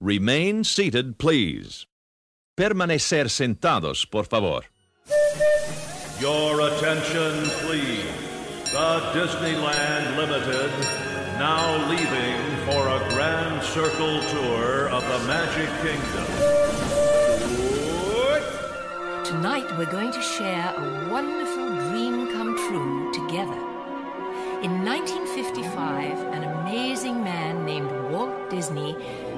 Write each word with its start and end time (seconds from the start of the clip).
Remain 0.00 0.62
seated, 0.62 1.18
please. 1.18 1.86
Permanecer 2.56 3.28
sentados, 3.28 4.08
por 4.08 4.24
favor. 4.26 4.62
Your 6.20 6.60
attention, 6.60 7.44
please. 7.66 8.06
The 8.70 9.00
Disneyland 9.12 10.16
Limited 10.16 10.70
now 11.36 11.88
leaving 11.90 12.38
for 12.66 12.86
a 12.86 13.08
grand 13.10 13.60
circle 13.64 14.20
tour 14.20 14.88
of 14.88 15.02
the 15.02 15.18
Magic 15.26 15.68
Kingdom. 15.82 16.26
Tonight 19.24 19.66
we're 19.76 19.90
going 19.90 20.12
to 20.12 20.22
share 20.22 20.74
a 20.76 21.08
wonderful 21.10 21.68
dream 21.90 22.32
come 22.32 22.56
true 22.56 23.12
together. 23.12 23.77
In 24.60 24.84
1955, 24.84 26.18
an 26.34 26.42
amazing 26.42 27.22
man 27.22 27.64
named 27.64 27.88
Walt 28.10 28.50
Disney 28.50 28.96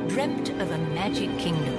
dreamt 0.09 0.49
of 0.49 0.71
a 0.71 0.79
magic 0.79 1.29
kingdom. 1.37 1.75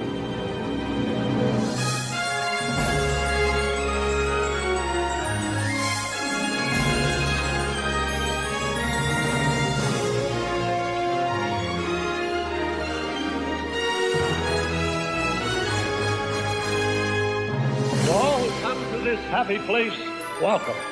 All 18.08 18.48
come 18.60 18.78
to 18.92 18.98
this 18.98 19.18
happy 19.30 19.58
place, 19.58 19.98
welcome. 20.40 20.91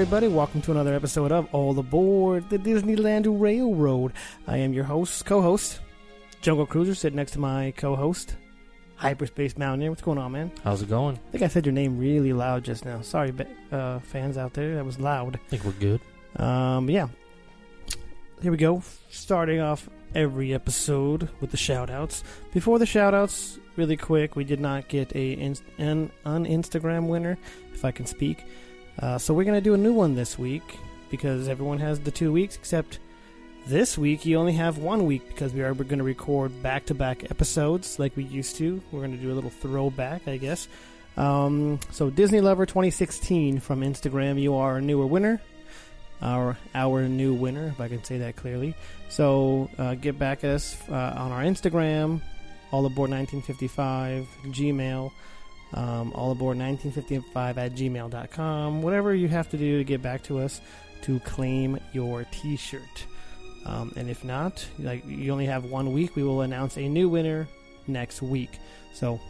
Everybody, 0.00 0.28
welcome 0.28 0.62
to 0.62 0.70
another 0.70 0.94
episode 0.94 1.30
of 1.30 1.46
All 1.52 1.78
Aboard 1.78 2.48
the 2.48 2.56
Disneyland 2.56 3.26
Railroad. 3.38 4.14
I 4.46 4.56
am 4.56 4.72
your 4.72 4.84
host, 4.84 5.26
co 5.26 5.42
host, 5.42 5.80
Jungle 6.40 6.64
Cruiser, 6.64 6.94
sitting 6.94 7.18
next 7.18 7.32
to 7.32 7.38
my 7.38 7.74
co 7.76 7.94
host, 7.94 8.34
Hyperspace 8.96 9.58
Mountaineer. 9.58 9.90
What's 9.90 10.00
going 10.00 10.16
on, 10.16 10.32
man? 10.32 10.52
How's 10.64 10.80
it 10.80 10.88
going? 10.88 11.16
I 11.16 11.30
think 11.32 11.44
I 11.44 11.48
said 11.48 11.66
your 11.66 11.74
name 11.74 11.98
really 11.98 12.32
loud 12.32 12.64
just 12.64 12.86
now. 12.86 13.02
Sorry, 13.02 13.30
uh, 13.70 13.98
fans 13.98 14.38
out 14.38 14.54
there, 14.54 14.74
that 14.76 14.86
was 14.86 14.98
loud. 14.98 15.36
I 15.36 15.48
think 15.50 15.64
we're 15.64 15.72
good. 15.72 16.00
Um, 16.36 16.88
yeah. 16.88 17.08
Here 18.40 18.50
we 18.50 18.56
go. 18.56 18.82
Starting 19.10 19.60
off 19.60 19.86
every 20.14 20.54
episode 20.54 21.28
with 21.42 21.50
the 21.50 21.58
shout 21.58 21.90
outs. 21.90 22.24
Before 22.54 22.78
the 22.78 22.86
shout 22.86 23.12
outs, 23.12 23.58
really 23.76 23.98
quick, 23.98 24.34
we 24.34 24.44
did 24.44 24.60
not 24.60 24.88
get 24.88 25.14
a 25.14 25.34
an, 25.34 26.10
an 26.24 26.46
Instagram 26.46 27.08
winner, 27.08 27.36
if 27.74 27.84
I 27.84 27.90
can 27.90 28.06
speak. 28.06 28.46
Uh, 29.00 29.18
so 29.18 29.32
we're 29.34 29.44
going 29.44 29.56
to 29.56 29.60
do 29.60 29.74
a 29.74 29.78
new 29.78 29.92
one 29.92 30.14
this 30.14 30.38
week 30.38 30.78
because 31.10 31.48
everyone 31.48 31.78
has 31.78 32.00
the 32.00 32.10
two 32.10 32.32
weeks, 32.32 32.56
except 32.56 32.98
this 33.66 33.96
week 33.96 34.26
you 34.26 34.36
only 34.36 34.52
have 34.52 34.78
one 34.78 35.06
week 35.06 35.26
because 35.28 35.52
we 35.52 35.62
are 35.62 35.74
going 35.74 35.98
to 35.98 36.04
record 36.04 36.62
back 36.62 36.86
to 36.86 36.94
back 36.94 37.30
episodes 37.30 37.98
like 37.98 38.16
we 38.16 38.24
used 38.24 38.56
to. 38.56 38.82
We're 38.92 39.00
going 39.00 39.16
to 39.16 39.22
do 39.22 39.32
a 39.32 39.34
little 39.34 39.50
throwback, 39.50 40.28
I 40.28 40.36
guess. 40.36 40.68
Um, 41.16 41.80
so 41.90 42.10
Disney 42.10 42.40
Lover 42.40 42.66
2016 42.66 43.60
from 43.60 43.80
Instagram, 43.80 44.40
you 44.40 44.54
are 44.54 44.76
a 44.76 44.80
newer 44.80 45.06
winner 45.06 45.40
our 46.22 46.56
our 46.74 47.08
new 47.08 47.34
winner, 47.34 47.68
if 47.68 47.80
I 47.80 47.88
can 47.88 48.04
say 48.04 48.18
that 48.18 48.36
clearly. 48.36 48.74
So 49.08 49.70
uh, 49.78 49.94
get 49.94 50.18
back 50.18 50.44
at 50.44 50.50
us 50.50 50.76
uh, 50.88 51.14
on 51.16 51.32
our 51.32 51.42
Instagram, 51.42 52.20
all 52.70 52.86
aboard 52.86 53.10
1955, 53.10 54.26
Gmail, 54.46 55.12
um, 55.74 56.12
all 56.14 56.32
aboard 56.32 56.58
1955 56.58 57.58
at 57.58 57.72
gmail.com. 57.74 58.82
Whatever 58.82 59.14
you 59.14 59.28
have 59.28 59.48
to 59.50 59.56
do 59.56 59.78
to 59.78 59.84
get 59.84 60.02
back 60.02 60.22
to 60.24 60.38
us 60.38 60.60
to 61.02 61.20
claim 61.20 61.78
your 61.92 62.24
T-shirt. 62.30 63.06
Um, 63.66 63.92
and 63.96 64.08
if 64.08 64.24
not, 64.24 64.66
like 64.78 65.06
you 65.06 65.32
only 65.32 65.46
have 65.46 65.64
one 65.64 65.92
week, 65.92 66.16
we 66.16 66.22
will 66.22 66.40
announce 66.40 66.76
a 66.76 66.88
new 66.88 67.08
winner 67.08 67.46
next 67.86 68.22
week. 68.22 68.58
So 68.94 69.20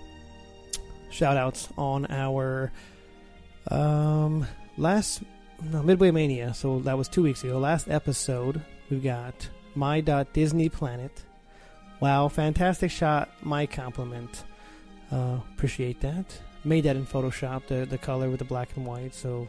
shout 1.10 1.36
outs 1.36 1.68
on 1.76 2.06
our 2.06 2.72
um, 3.70 4.46
last 4.76 5.22
no, 5.62 5.82
Midway 5.82 6.10
Mania. 6.10 6.54
So 6.54 6.78
that 6.80 6.96
was 6.96 7.08
two 7.08 7.22
weeks 7.22 7.44
ago. 7.44 7.58
Last 7.58 7.88
episode, 7.88 8.62
we've 8.88 9.02
got 9.02 9.48
My 9.74 10.00
Disney 10.00 10.68
Planet. 10.68 11.24
Wow, 12.00 12.28
fantastic 12.28 12.90
shot. 12.90 13.28
My 13.42 13.66
compliment. 13.66 14.44
Uh, 15.10 15.38
appreciate 15.54 16.00
that. 16.00 16.24
Made 16.64 16.82
that 16.84 16.96
in 16.96 17.06
Photoshop, 17.06 17.66
the 17.66 17.86
the 17.86 17.98
color 17.98 18.28
with 18.30 18.38
the 18.38 18.44
black 18.44 18.68
and 18.76 18.86
white. 18.86 19.14
So 19.14 19.48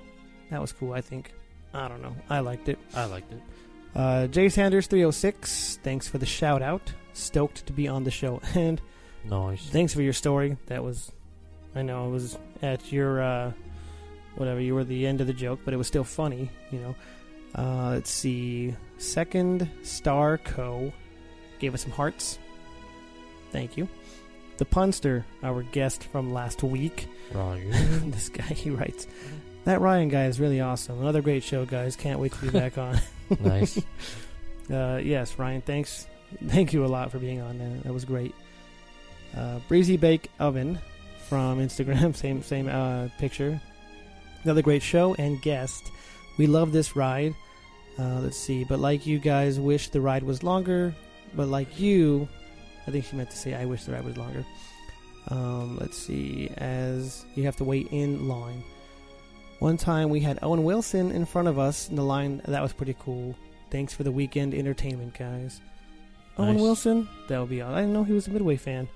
that 0.50 0.62
was 0.62 0.72
cool. 0.72 0.94
I 0.94 1.02
think. 1.02 1.34
I 1.74 1.88
don't 1.88 2.02
know. 2.02 2.16
I 2.30 2.40
liked 2.40 2.68
it. 2.70 2.78
I 2.96 3.06
liked 3.06 3.32
it. 3.32 3.42
Uh, 3.96 4.28
Jay 4.28 4.50
Sanders 4.50 4.88
306. 4.88 5.80
Thanks 5.84 6.08
for 6.08 6.18
the 6.18 6.26
shout 6.26 6.62
out. 6.62 6.94
Stoked 7.14 7.66
to 7.68 7.74
be 7.74 7.88
on 7.88 8.04
the 8.04 8.12
show. 8.12 8.42
And 8.56 8.82
Nice. 9.24 9.70
thanks 9.70 9.94
for 9.94 10.02
your 10.02 10.14
story. 10.14 10.58
That 10.68 10.84
was, 10.84 11.12
I 11.76 11.82
know 11.84 12.08
it 12.08 12.12
was 12.12 12.38
at 12.62 12.92
your, 12.92 13.22
uh, 13.22 13.52
whatever, 14.36 14.60
you 14.60 14.74
were 14.76 14.84
the 14.84 15.06
end 15.06 15.22
of 15.22 15.28
the 15.28 15.34
joke, 15.34 15.60
but 15.64 15.74
it 15.74 15.78
was 15.78 15.88
still 15.88 16.04
funny, 16.04 16.50
you 16.72 16.80
know. 16.80 16.96
Uh, 17.56 17.90
let's 17.92 18.10
see. 18.10 18.74
Second 18.98 19.70
Star 19.84 20.38
Co. 20.40 20.92
gave 21.60 21.74
us 21.74 21.84
some 21.84 21.92
hearts. 21.92 22.40
Thank 23.52 23.78
you. 23.78 23.88
The 24.58 24.66
Punster, 24.66 25.26
our 25.44 25.64
guest 25.64 26.04
from 26.04 26.34
last 26.34 26.64
week. 26.64 27.08
Ryan. 27.34 28.12
this 28.12 28.30
guy, 28.30 28.44
he 28.44 28.70
writes, 28.70 29.08
That 29.66 29.82
Ryan 29.82 30.10
guy 30.10 30.26
is 30.26 30.40
really 30.40 30.62
awesome. 30.62 31.00
Another 31.00 31.22
great 31.22 31.44
show, 31.44 31.66
guys. 31.66 31.96
Can't 31.96 32.20
wait 32.20 32.34
to 32.34 32.42
be 32.42 32.50
back 32.50 32.78
on. 32.78 33.00
nice. 33.40 33.80
Uh, 34.70 35.02
yes, 35.04 35.38
Ryan, 35.38 35.60
thanks. 35.60 36.08
Thank 36.48 36.72
you 36.72 36.86
a 36.86 36.88
lot 36.88 37.12
for 37.12 37.20
being 37.20 37.42
on. 37.42 37.58
That, 37.58 37.84
that 37.84 37.94
was 37.94 38.06
great. 38.06 38.34
Uh, 39.36 39.60
Breezy 39.68 39.98
Bake 39.98 40.30
Oven 40.40 40.80
from 41.28 41.60
Instagram, 41.60 42.16
same 42.16 42.42
same 42.42 42.70
uh, 42.70 43.10
picture. 43.18 43.60
Another 44.44 44.62
great 44.62 44.82
show 44.82 45.14
and 45.16 45.42
guest. 45.42 45.92
We 46.38 46.48
love 46.48 46.72
this 46.72 46.96
ride. 46.96 47.36
Uh, 48.00 48.20
let's 48.22 48.38
see, 48.38 48.64
but 48.64 48.80
like 48.80 49.06
you 49.06 49.20
guys, 49.20 49.60
wish 49.60 49.90
the 49.90 50.00
ride 50.00 50.24
was 50.24 50.42
longer. 50.42 50.96
But 51.36 51.48
like 51.48 51.80
you, 51.80 52.30
I 52.88 52.92
think 52.92 53.06
she 53.06 53.16
meant 53.16 53.30
to 53.32 53.38
say, 53.38 53.54
I 53.54 53.66
wish 53.66 53.84
the 53.86 53.94
ride 53.94 54.04
was 54.06 54.18
longer. 54.18 54.46
Um, 55.30 55.78
let's 55.80 55.98
see, 55.98 56.50
as 56.58 57.26
you 57.36 57.44
have 57.44 57.56
to 57.58 57.64
wait 57.64 57.88
in 57.92 58.28
line. 58.28 58.64
One 59.60 59.78
time 59.78 60.10
we 60.10 60.20
had 60.20 60.40
Owen 60.42 60.64
Wilson 60.64 61.12
in 61.12 61.26
front 61.26 61.48
of 61.48 61.60
us 61.60 61.90
in 61.90 61.96
the 61.96 62.04
line. 62.04 62.42
That 62.48 62.64
was 62.64 62.74
pretty 62.74 62.96
cool. 63.00 63.36
Thanks 63.70 63.94
for 63.94 64.04
the 64.04 64.12
weekend 64.12 64.54
entertainment, 64.56 65.14
guys. 65.18 65.62
Owen 66.38 66.56
Wilson, 66.58 67.08
that 67.28 67.40
would 67.40 67.50
be 67.50 67.62
all. 67.62 67.74
I 67.74 67.82
didn't 67.82 67.94
know 67.94 68.04
he 68.04 68.14
was 68.14 68.28
a 68.28 68.32
Midway 68.32 68.56
fan. 68.58 68.88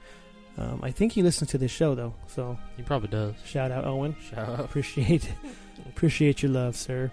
Um, 0.57 0.79
I 0.81 0.89
think 0.89 1.11
he 1.11 1.21
listens 1.21 1.51
to 1.51 1.57
this 1.57 1.69
show 1.69 1.95
though, 1.95 2.13
so 2.27 2.57
he 2.77 2.83
probably 2.83 3.09
does. 3.09 3.35
shout 3.45 3.71
out 3.71 3.85
Owen. 3.85 4.15
Shout 4.29 4.49
out. 4.49 4.59
Appreciate 4.61 5.29
appreciate 5.89 6.41
your 6.41 6.51
love, 6.51 6.75
sir. 6.77 7.11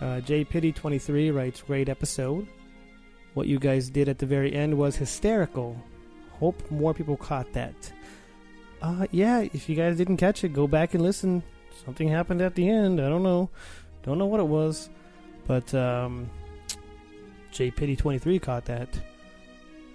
Uh, 0.00 0.20
J 0.20 0.44
Pity 0.44 0.72
twenty 0.72 0.98
three 0.98 1.30
writes, 1.30 1.62
"Great 1.62 1.88
episode. 1.88 2.46
What 3.32 3.46
you 3.46 3.58
guys 3.58 3.88
did 3.88 4.08
at 4.10 4.18
the 4.18 4.26
very 4.26 4.54
end 4.54 4.76
was 4.76 4.94
hysterical. 4.94 5.76
Hope 6.38 6.70
more 6.70 6.94
people 6.94 7.16
caught 7.16 7.52
that. 7.52 7.74
Uh, 8.82 9.06
yeah. 9.10 9.40
If 9.40 9.68
you 9.68 9.76
guys 9.76 9.96
didn't 9.96 10.18
catch 10.18 10.44
it, 10.44 10.52
go 10.52 10.66
back 10.66 10.94
and 10.94 11.02
listen. 11.02 11.42
Something 11.84 12.08
happened 12.08 12.42
at 12.42 12.54
the 12.54 12.68
end. 12.68 13.00
I 13.00 13.08
don't 13.08 13.22
know. 13.22 13.50
Don't 14.02 14.18
know 14.18 14.26
what 14.26 14.40
it 14.40 14.46
was, 14.46 14.88
but 15.46 15.74
um, 15.74 16.30
J 17.50 17.70
Pity 17.70 17.96
twenty 17.96 18.18
three 18.18 18.38
caught 18.38 18.66
that. 18.66 18.88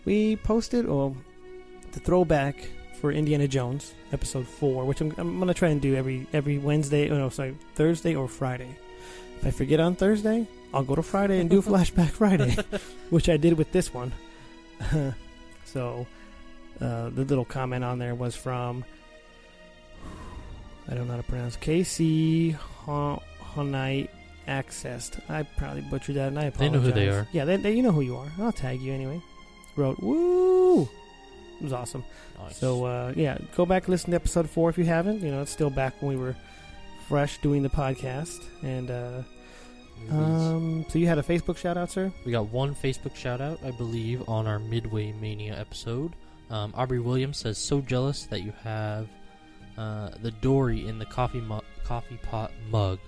We 0.03 0.35
posted 0.35 0.85
or 0.85 1.15
the 1.91 1.99
throwback 1.99 2.55
for 2.99 3.11
Indiana 3.11 3.47
Jones 3.47 3.93
episode 4.11 4.47
four, 4.47 4.85
which 4.85 5.01
I'm, 5.01 5.13
I'm 5.17 5.39
gonna 5.39 5.53
try 5.53 5.69
and 5.69 5.81
do 5.81 5.95
every 5.95 6.27
every 6.33 6.57
Wednesday. 6.57 7.09
Oh 7.09 7.17
no, 7.17 7.29
sorry, 7.29 7.57
Thursday 7.75 8.15
or 8.15 8.27
Friday. 8.27 8.77
If 9.39 9.47
I 9.47 9.51
forget 9.51 9.79
on 9.79 9.95
Thursday, 9.95 10.47
I'll 10.73 10.83
go 10.83 10.95
to 10.95 11.01
Friday 11.01 11.39
and 11.39 11.49
do 11.49 11.61
Flashback 11.63 12.09
Friday, 12.09 12.57
which 13.09 13.29
I 13.29 13.37
did 13.37 13.53
with 13.53 13.71
this 13.71 13.93
one. 13.93 14.11
so 15.65 16.05
uh, 16.81 17.09
the 17.09 17.23
little 17.25 17.45
comment 17.45 17.83
on 17.83 17.99
there 17.99 18.15
was 18.15 18.35
from 18.35 18.83
I 20.89 20.93
don't 20.93 21.07
know 21.07 21.13
how 21.13 21.21
to 21.21 21.27
pronounce 21.27 21.55
Casey 21.55 22.53
Honite 22.85 24.09
Accessed. 24.47 25.21
I 25.29 25.43
probably 25.43 25.81
butchered 25.81 26.15
that, 26.15 26.29
and 26.29 26.39
I 26.39 26.45
apologize. 26.45 26.59
They 26.59 26.69
know 26.69 26.79
who 26.83 26.91
they 26.91 27.09
are. 27.09 27.27
Yeah, 27.31 27.45
they, 27.45 27.57
they, 27.57 27.71
you 27.73 27.83
know 27.83 27.91
who 27.91 28.01
you 28.01 28.17
are. 28.17 28.27
I'll 28.39 28.51
tag 28.51 28.81
you 28.81 28.91
anyway. 28.91 29.21
Wrote 29.75 29.99
woo. 30.01 30.81
It 30.81 31.63
was 31.63 31.73
awesome. 31.73 32.03
Nice. 32.39 32.57
So 32.57 32.85
uh, 32.85 33.13
yeah, 33.15 33.37
go 33.55 33.65
back 33.65 33.83
and 33.83 33.89
listen 33.89 34.09
to 34.11 34.15
episode 34.15 34.49
four 34.49 34.69
if 34.69 34.77
you 34.77 34.85
haven't. 34.85 35.21
You 35.21 35.31
know, 35.31 35.41
it's 35.41 35.51
still 35.51 35.69
back 35.69 36.01
when 36.01 36.17
we 36.17 36.21
were 36.21 36.35
fresh 37.07 37.37
doing 37.41 37.61
the 37.61 37.69
podcast. 37.69 38.43
And 38.63 38.89
uh, 38.89 39.21
um, 40.09 40.85
so 40.89 40.97
you 40.97 41.07
had 41.07 41.19
a 41.19 41.23
Facebook 41.23 41.57
shout 41.57 41.77
out, 41.77 41.91
sir? 41.91 42.11
we 42.25 42.31
got 42.31 42.49
one 42.49 42.73
Facebook 42.73 43.15
shout 43.15 43.39
out, 43.41 43.59
I 43.63 43.71
believe, 43.71 44.27
on 44.27 44.47
our 44.47 44.59
Midway 44.59 45.11
Mania 45.13 45.57
episode. 45.57 46.13
Um, 46.51 46.73
Aubrey 46.75 46.99
Williams 46.99 47.37
says, 47.37 47.57
"So 47.57 47.81
jealous 47.81 48.25
that 48.25 48.41
you 48.43 48.53
have 48.63 49.07
uh, 49.77 50.09
the 50.21 50.31
Dory 50.31 50.87
in 50.87 50.99
the 50.99 51.05
coffee 51.05 51.41
mu- 51.41 51.61
coffee 51.83 52.17
pot 52.21 52.51
mug. 52.69 52.99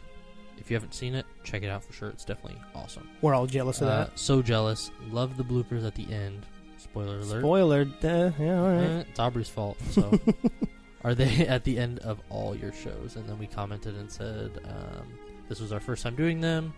If 0.58 0.72
you 0.72 0.76
haven't 0.76 0.94
seen 0.94 1.14
it, 1.14 1.26
check 1.44 1.62
it 1.64 1.68
out 1.70 1.84
for 1.84 1.92
sure. 1.94 2.10
It's 2.10 2.24
definitely 2.24 2.62
awesome. 2.74 3.10
We're 3.22 3.34
all 3.36 3.46
jealous 3.48 3.82
of 3.82 3.88
Uh, 3.90 4.06
that. 4.06 4.18
so 4.20 4.42
jealous. 4.42 4.92
Love 5.12 5.36
the 5.36 5.44
bloopers 5.44 5.86
at 5.86 5.94
the 5.96 6.10
end. 6.12 6.46
Spoiler 6.78 7.18
alert. 7.20 7.42
Spoiler. 7.42 7.82
Uh, 8.04 8.32
yeah, 8.40 8.60
all 8.62 8.68
right. 8.70 8.84
Eh, 8.84 9.04
it's 9.10 9.20
Aubrey's 9.20 9.50
fault. 9.50 9.78
So, 9.92 10.18
are 11.04 11.14
they 11.16 11.46
at 11.48 11.64
the 11.66 11.78
end 11.78 12.00
of 12.00 12.20
all 12.30 12.56
your 12.56 12.72
shows? 12.72 13.16
And 13.18 13.28
then 13.28 13.38
we 13.40 13.48
commented 13.48 13.96
and 13.96 14.10
said, 14.10 14.52
um, 14.66 15.08
"This 15.50 15.60
was 15.60 15.74
our 15.74 15.80
first 15.82 16.04
time 16.04 16.16
doing 16.16 16.40
them. 16.40 16.74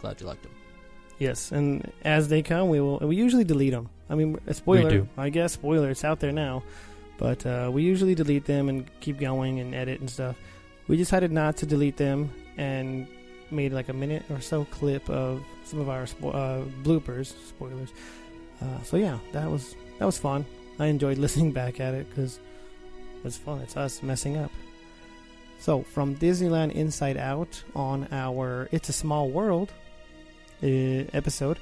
Glad 0.00 0.20
you 0.20 0.26
liked 0.26 0.42
them." 0.44 0.52
Yes, 1.18 1.50
and 1.52 1.90
as 2.02 2.28
they 2.28 2.42
come, 2.42 2.68
we 2.70 2.80
will. 2.80 2.98
We 2.98 3.16
usually 3.16 3.44
delete 3.44 3.72
them. 3.72 3.88
I 4.08 4.14
mean, 4.14 4.38
a 4.46 4.54
spoiler. 4.54 4.90
do. 4.90 5.08
I 5.16 5.30
guess 5.30 5.52
spoiler. 5.52 5.90
It's 5.90 6.04
out 6.04 6.20
there 6.20 6.32
now, 6.32 6.62
but 7.18 7.44
uh, 7.44 7.70
we 7.72 7.82
usually 7.82 8.14
delete 8.14 8.44
them 8.44 8.68
and 8.68 8.88
keep 9.00 9.18
going 9.18 9.60
and 9.60 9.74
edit 9.74 10.00
and 10.00 10.08
stuff. 10.08 10.36
We 10.88 10.96
decided 10.96 11.32
not 11.32 11.56
to 11.58 11.66
delete 11.66 11.96
them 11.96 12.30
and 12.56 13.08
made 13.50 13.72
like 13.72 13.88
a 13.88 13.92
minute 13.92 14.24
or 14.30 14.40
so 14.40 14.64
clip 14.66 15.08
of 15.10 15.42
some 15.64 15.80
of 15.80 15.88
our 15.88 16.04
spo- 16.04 16.34
uh, 16.34 16.64
bloopers, 16.82 17.34
spoilers. 17.48 17.90
Uh, 18.62 18.82
so 18.82 18.96
yeah, 18.96 19.18
that 19.32 19.50
was 19.50 19.74
that 19.98 20.04
was 20.04 20.18
fun. 20.18 20.44
I 20.78 20.86
enjoyed 20.86 21.18
listening 21.24 21.52
back 21.52 21.80
at 21.80 21.94
it 21.94 22.08
because 22.08 22.38
it's 23.24 23.36
fun. 23.36 23.60
It's 23.60 23.76
us 23.76 24.02
messing 24.02 24.36
up. 24.36 24.52
So 25.58 25.82
from 25.82 26.16
Disneyland 26.16 26.72
Inside 26.72 27.16
Out 27.16 27.62
on 27.74 28.08
our 28.12 28.68
"It's 28.72 28.88
a 28.88 28.92
Small 28.92 29.30
World" 29.30 29.72
uh, 30.62 30.66
episode, 30.66 31.58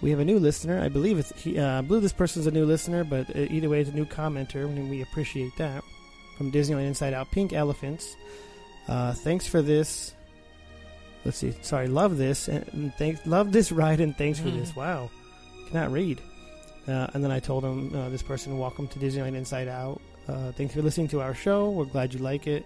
we 0.00 0.10
have 0.10 0.20
a 0.20 0.24
new 0.24 0.38
listener. 0.38 0.80
I 0.80 0.88
believe 0.88 1.18
it's 1.18 1.32
he. 1.40 1.58
Uh, 1.58 1.78
I 1.78 1.80
believe 1.80 2.02
this 2.02 2.12
person's 2.12 2.46
a 2.46 2.50
new 2.50 2.64
listener, 2.64 3.04
but 3.04 3.34
uh, 3.34 3.40
either 3.50 3.68
way, 3.68 3.80
it's 3.80 3.90
a 3.90 3.94
new 3.94 4.06
commenter, 4.06 4.64
and 4.64 4.90
we 4.90 5.02
appreciate 5.02 5.56
that. 5.58 5.84
From 6.36 6.50
Disneyland 6.50 6.86
Inside 6.86 7.12
Out, 7.12 7.30
Pink 7.30 7.52
Elephants. 7.52 8.16
Uh, 8.88 9.12
thanks 9.12 9.46
for 9.46 9.60
this. 9.60 10.14
Let's 11.24 11.36
see. 11.36 11.54
Sorry, 11.60 11.86
love 11.86 12.16
this 12.16 12.48
and 12.48 12.94
thanks. 12.94 13.26
Love 13.26 13.52
this 13.52 13.70
ride 13.70 14.00
and 14.00 14.16
thanks 14.16 14.38
for 14.38 14.48
this. 14.48 14.74
Wow, 14.74 15.10
cannot 15.68 15.92
read. 15.92 16.18
Uh, 16.88 17.08
and 17.12 17.22
then 17.22 17.30
I 17.30 17.40
told 17.40 17.62
him, 17.62 17.94
uh, 17.94 18.08
this 18.08 18.22
person, 18.22 18.58
welcome 18.58 18.88
to 18.88 18.98
Disneyland 18.98 19.36
Inside 19.36 19.68
Out. 19.68 20.00
Uh, 20.26 20.52
thanks 20.52 20.74
for 20.74 20.80
listening 20.80 21.08
to 21.08 21.20
our 21.20 21.34
show. 21.34 21.70
We're 21.70 21.84
glad 21.84 22.14
you 22.14 22.20
like 22.20 22.46
it. 22.46 22.64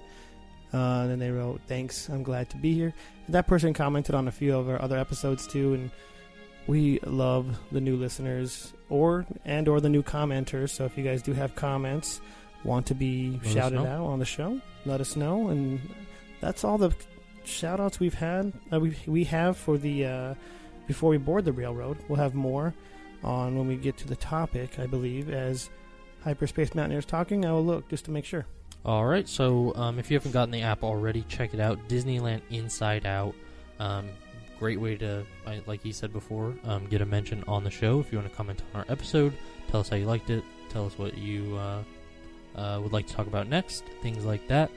Uh, 0.72 1.02
and 1.02 1.10
then 1.10 1.18
they 1.18 1.30
wrote, 1.30 1.60
thanks. 1.66 2.08
I'm 2.08 2.22
glad 2.22 2.48
to 2.50 2.56
be 2.56 2.74
here. 2.74 2.94
And 3.26 3.34
that 3.34 3.46
person 3.46 3.74
commented 3.74 4.14
on 4.14 4.28
a 4.28 4.32
few 4.32 4.56
of 4.56 4.68
our 4.68 4.80
other 4.80 4.98
episodes 4.98 5.46
too, 5.46 5.74
and 5.74 5.90
we 6.66 6.98
love 7.00 7.58
the 7.72 7.80
new 7.80 7.96
listeners 7.96 8.72
or 8.88 9.26
and 9.44 9.68
or 9.68 9.80
the 9.80 9.88
new 9.88 10.02
commenters. 10.02 10.70
So 10.70 10.84
if 10.84 10.96
you 10.96 11.04
guys 11.04 11.22
do 11.22 11.32
have 11.32 11.54
comments, 11.54 12.20
want 12.64 12.86
to 12.86 12.94
be 12.94 13.40
Let 13.44 13.52
shouted 13.52 13.78
out 13.78 14.06
on 14.06 14.18
the 14.18 14.24
show, 14.24 14.60
let 14.86 15.00
us 15.00 15.16
know. 15.16 15.48
And 15.48 15.80
that's 16.40 16.64
all 16.64 16.78
the 16.78 16.94
shout 17.44 17.80
outs 17.80 18.00
we've 18.00 18.14
had. 18.14 18.52
Uh, 18.72 18.80
we 18.80 18.96
we 19.06 19.24
have 19.24 19.56
for 19.56 19.78
the 19.78 20.06
uh, 20.06 20.34
before 20.86 21.10
we 21.10 21.18
board 21.18 21.44
the 21.44 21.52
railroad. 21.52 21.98
We'll 22.08 22.18
have 22.18 22.34
more 22.34 22.74
on 23.22 23.56
when 23.56 23.66
we 23.66 23.76
get 23.76 23.96
to 23.98 24.08
the 24.08 24.16
topic. 24.16 24.78
I 24.78 24.86
believe 24.86 25.30
as 25.30 25.70
Hyperspace 26.24 26.74
Mountaineers 26.74 27.04
talking. 27.04 27.44
I 27.44 27.52
will 27.52 27.64
look 27.64 27.88
just 27.88 28.06
to 28.06 28.10
make 28.10 28.24
sure. 28.24 28.46
All 28.84 29.06
right. 29.06 29.28
So, 29.28 29.74
um, 29.76 29.98
if 29.98 30.10
you 30.10 30.16
haven't 30.16 30.32
gotten 30.32 30.50
the 30.50 30.62
app 30.62 30.82
already, 30.82 31.24
check 31.28 31.54
it 31.54 31.60
out. 31.60 31.78
Disneyland 31.88 32.42
Inside 32.50 33.06
Out. 33.06 33.34
Um, 33.78 34.08
great 34.64 34.80
way 34.80 34.96
to, 34.96 35.22
like 35.66 35.82
he 35.82 35.92
said 35.92 36.10
before, 36.10 36.54
um, 36.64 36.86
get 36.86 37.02
a 37.02 37.04
mention 37.04 37.44
on 37.46 37.62
the 37.62 37.70
show. 37.70 38.00
If 38.00 38.10
you 38.10 38.16
want 38.16 38.30
to 38.30 38.34
comment 38.34 38.62
on 38.72 38.80
our 38.80 38.86
episode, 38.88 39.34
tell 39.70 39.80
us 39.80 39.90
how 39.90 39.96
you 39.96 40.06
liked 40.06 40.30
it. 40.30 40.42
Tell 40.70 40.86
us 40.86 40.96
what 40.96 41.18
you 41.18 41.54
uh, 41.54 41.82
uh, 42.56 42.80
would 42.82 42.90
like 42.90 43.06
to 43.08 43.12
talk 43.12 43.26
about 43.26 43.46
next. 43.46 43.84
Things 44.00 44.24
like 44.24 44.48
that. 44.48 44.70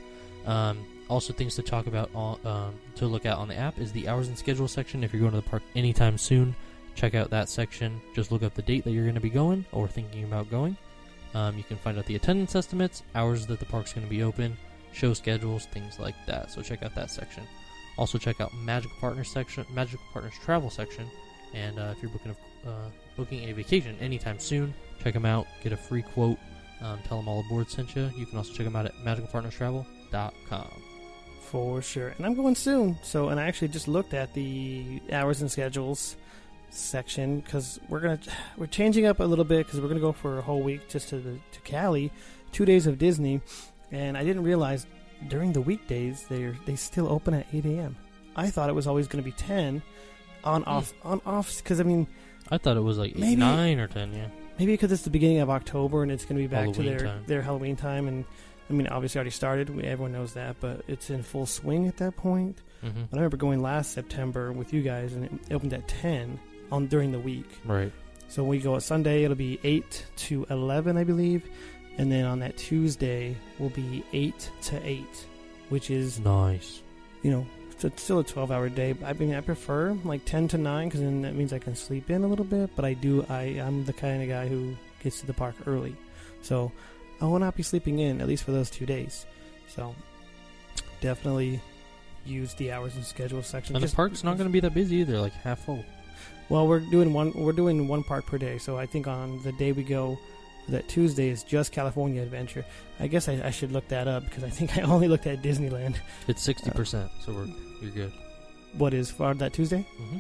Um, 0.46 0.86
also, 1.08 1.32
things 1.32 1.56
to 1.56 1.62
talk 1.62 1.88
about 1.88 2.14
um, 2.14 2.74
to 2.96 3.06
look 3.08 3.26
at 3.26 3.38
on 3.38 3.48
the 3.48 3.56
app 3.56 3.80
is 3.80 3.94
the 3.94 4.10
hours 4.10 4.28
and 4.28 4.38
schedule 4.38 4.68
section. 4.68 5.06
If 5.06 5.14
you're 5.14 5.22
going 5.22 5.32
to 5.32 5.38
the 5.38 5.50
park 5.50 5.64
anytime 5.74 6.18
soon, 6.18 6.54
check 6.96 7.16
out 7.16 7.30
that 7.30 7.48
section. 7.48 8.02
Just 8.14 8.30
look 8.30 8.44
up 8.44 8.56
the 8.56 8.64
date 8.64 8.84
that 8.84 8.92
you're 8.92 9.06
going 9.06 9.16
to 9.16 9.22
be 9.22 9.30
going 9.30 9.64
or 9.72 9.88
thinking 9.88 10.26
about 10.26 10.52
going. 10.52 10.76
Um, 11.34 11.58
you 11.58 11.64
can 11.64 11.78
find 11.78 11.98
out 11.98 12.06
the 12.08 12.16
attendance 12.16 12.58
estimates, 12.58 13.04
hours 13.16 13.46
that 13.46 13.60
the 13.60 13.66
park's 13.66 13.94
going 13.94 14.06
to 14.06 14.12
be 14.12 14.22
open, 14.22 14.58
show 14.92 15.14
schedules, 15.14 15.66
things 15.68 15.98
like 15.98 16.16
that. 16.26 16.52
So 16.52 16.62
check 16.62 16.84
out 16.84 16.94
that 16.96 17.10
section. 17.10 17.48
Also 17.98 18.18
check 18.18 18.40
out 18.40 18.54
Magical 18.54 18.96
Partners 19.00 19.30
section, 19.30 19.66
Magical 19.74 20.06
Partners 20.14 20.34
travel 20.44 20.70
section, 20.70 21.10
and 21.54 21.80
uh, 21.80 21.94
if 21.96 22.02
you're 22.02 22.12
booking 22.12 22.36
a, 22.66 22.70
uh, 22.70 22.90
booking 23.16 23.50
a 23.50 23.54
vacation 23.54 23.98
anytime 24.00 24.40
soon, 24.40 24.74
check 25.04 25.14
them 25.14 25.26
out. 25.26 25.48
Get 25.64 25.72
a 25.72 25.78
free 25.78 26.04
quote. 26.04 26.38
Um, 26.82 27.00
tell 27.08 27.18
them 27.18 27.28
all 27.28 27.40
aboard 27.40 27.70
sent 27.70 27.96
you. 27.96 28.10
You 28.16 28.26
can 28.26 28.38
also 28.38 28.54
check 28.54 28.66
them 28.66 28.76
out 28.76 28.86
at 28.86 28.94
magicalpartnerstravel.com. 29.04 30.84
For 31.42 31.82
sure. 31.82 32.10
And 32.10 32.26
I'm 32.26 32.36
going 32.36 32.56
soon. 32.56 32.98
So, 33.02 33.30
and 33.30 33.40
I 33.40 33.48
actually 33.48 33.70
just 33.70 33.88
looked 33.88 34.14
at 34.14 34.34
the 34.34 35.02
hours 35.12 35.42
and 35.42 35.50
schedules 35.50 36.18
section 36.70 37.40
because 37.40 37.80
we're 37.88 38.02
gonna 38.02 38.20
we're 38.58 38.68
changing 38.68 39.06
up 39.06 39.20
a 39.20 39.24
little 39.24 39.46
bit 39.46 39.66
because 39.66 39.80
we're 39.82 39.88
gonna 39.88 40.00
go 40.00 40.12
for 40.12 40.38
a 40.38 40.42
whole 40.42 40.62
week 40.62 40.88
just 40.90 41.10
to 41.10 41.20
the 41.20 41.40
to 41.52 41.62
Cali, 41.62 42.12
two 42.52 42.66
days 42.66 42.86
of 42.86 42.98
Disney, 42.98 43.42
and 43.92 44.18
I 44.18 44.24
didn't 44.24 44.44
realize 44.44 44.86
during 45.28 45.54
the 45.54 45.62
weekdays 45.62 46.24
they 46.30 46.54
they 46.66 46.76
still 46.76 47.08
open 47.12 47.34
at 47.34 47.48
8 47.54 47.66
a.m. 47.66 47.96
I 48.36 48.50
thought 48.50 48.70
it 48.70 48.74
was 48.74 48.88
always 48.88 49.08
going 49.08 49.24
to 49.24 49.26
be 49.30 49.36
10 49.36 49.82
on 50.44 50.64
off 50.66 50.94
on 51.04 51.22
off 51.26 51.58
because 51.58 51.80
I 51.80 51.84
mean 51.84 52.08
I 52.50 52.58
thought 52.58 52.78
it 52.78 52.82
was 52.82 52.98
like 52.98 53.16
Maybe- 53.16 53.36
nine 53.36 53.80
or 53.80 53.88
ten. 53.88 54.14
Yeah. 54.14 54.28
maybe 54.60 54.74
because 54.74 54.92
it's 54.92 55.02
the 55.04 55.10
beginning 55.10 55.40
of 55.40 55.50
October 55.50 56.04
and 56.04 56.12
it's 56.12 56.24
going 56.24 56.38
to 56.38 56.44
be 56.44 56.48
back 56.48 56.72
to 56.74 56.84
their 56.84 57.00
time. 57.00 57.24
their 57.28 57.42
Halloween 57.42 57.76
time 57.76 58.08
and 58.08 58.24
I 58.70 58.74
mean 58.74 58.88
obviously 58.88 59.18
already 59.20 59.32
started 59.32 59.70
we, 59.70 59.84
everyone 59.84 60.12
knows 60.14 60.34
that 60.34 60.58
but 60.62 60.82
it's 60.88 61.10
in 61.10 61.24
full 61.24 61.46
swing 61.46 61.88
at 61.88 61.98
that 61.98 62.16
point. 62.16 62.62
hmm 62.82 62.88
I 63.12 63.16
remember 63.16 63.38
going 63.38 63.62
last 63.62 63.92
September 63.94 64.52
with 64.52 64.72
you 64.74 64.82
guys, 64.84 65.14
and 65.14 65.26
it 65.26 65.32
opened 65.54 65.74
at 65.74 65.88
ten 65.88 66.40
on 66.72 66.88
during 66.88 67.12
the 67.12 67.20
week. 67.20 67.50
Right. 67.66 67.92
So 68.30 68.44
when 68.44 68.50
we 68.50 68.60
go 68.60 68.76
at 68.76 68.84
Sunday, 68.84 69.24
it'll 69.24 69.38
be 69.38 69.58
eight 69.64 70.06
to 70.28 70.46
eleven, 70.50 70.98
I 70.98 71.06
believe, 71.06 71.50
and 71.98 72.12
then 72.12 72.26
on 72.26 72.40
that 72.40 72.58
Tuesday 72.58 73.36
will 73.60 73.70
be 73.70 74.04
eight 74.14 74.50
to 74.64 74.80
eight, 74.88 75.26
which 75.70 75.90
is 75.90 76.20
Nice. 76.20 76.82
you 77.24 77.32
know 77.32 77.46
it's 77.80 78.02
still 78.02 78.20
a 78.20 78.24
twelve-hour 78.24 78.70
day. 78.70 78.96
I 79.06 79.14
mean, 79.14 79.36
I 79.36 79.42
prefer 79.42 79.92
like 80.04 80.26
ten 80.26 80.48
to 80.48 80.58
nine 80.58 80.88
because 80.88 81.02
then 81.02 81.22
that 81.22 81.36
means 81.36 81.54
I 81.54 81.60
can 81.60 81.76
sleep 81.76 82.10
in 82.10 82.24
a 82.24 82.28
little 82.28 82.46
bit. 82.46 82.72
But 82.76 82.86
I 82.86 82.94
do, 82.94 83.24
I 83.30 83.62
I'm 83.62 83.86
the 83.86 83.94
kind 83.94 84.24
of 84.24 84.28
guy 84.30 84.48
who 84.48 84.76
gets 85.04 85.20
to 85.20 85.28
the 85.28 85.34
park 85.34 85.54
early, 85.68 85.96
so 86.42 86.72
I 87.22 87.26
will 87.26 87.38
not 87.38 87.56
be 87.56 87.62
sleeping 87.62 88.00
in 88.00 88.20
at 88.20 88.28
least 88.28 88.44
for 88.46 88.52
those 88.52 88.72
two 88.72 88.88
days. 88.88 89.28
So 89.68 89.94
definitely 91.02 91.60
use 92.26 92.54
the 92.56 92.72
hours 92.72 92.96
and 92.96 93.06
schedule 93.06 93.44
section. 93.44 93.76
And 93.76 93.86
the 93.86 93.96
park's 93.96 94.24
not 94.24 94.38
going 94.38 94.50
to 94.50 94.54
be 94.54 94.60
that 94.62 94.74
busy 94.74 94.98
either. 94.98 95.20
Like 95.20 95.34
half 95.34 95.60
full. 95.66 95.86
Well, 96.50 96.68
we're 96.68 96.80
doing 96.80 97.14
one. 97.14 97.32
We're 97.36 97.52
doing 97.54 97.88
one 97.88 98.04
park 98.04 98.26
per 98.26 98.38
day. 98.38 98.58
So 98.58 98.78
I 98.78 98.86
think 98.86 99.08
on 99.08 99.42
the 99.44 99.52
day 99.52 99.72
we 99.72 99.84
go, 99.84 100.18
that 100.70 100.88
Tuesday 100.88 101.30
is 101.30 101.44
just 101.44 101.72
California 101.72 102.22
Adventure. 102.22 102.66
I 103.00 103.08
guess 103.08 103.30
I, 103.30 103.42
I 103.44 103.52
should 103.52 103.72
look 103.72 103.88
that 103.90 104.08
up 104.08 104.24
because 104.26 104.44
I 104.44 104.50
think 104.50 104.78
I 104.80 104.82
only 104.82 105.08
looked 105.08 105.28
at 105.28 105.42
Disneyland. 105.42 105.98
It's 106.28 106.42
sixty 106.44 106.72
percent, 106.72 107.10
so 107.24 107.34
we're 107.34 107.48
you're 107.82 107.92
good. 107.92 108.14
What 108.78 108.94
is 108.94 109.10
for 109.12 109.34
that 109.36 109.54
Tuesday? 109.54 109.86
hmm 109.98 110.18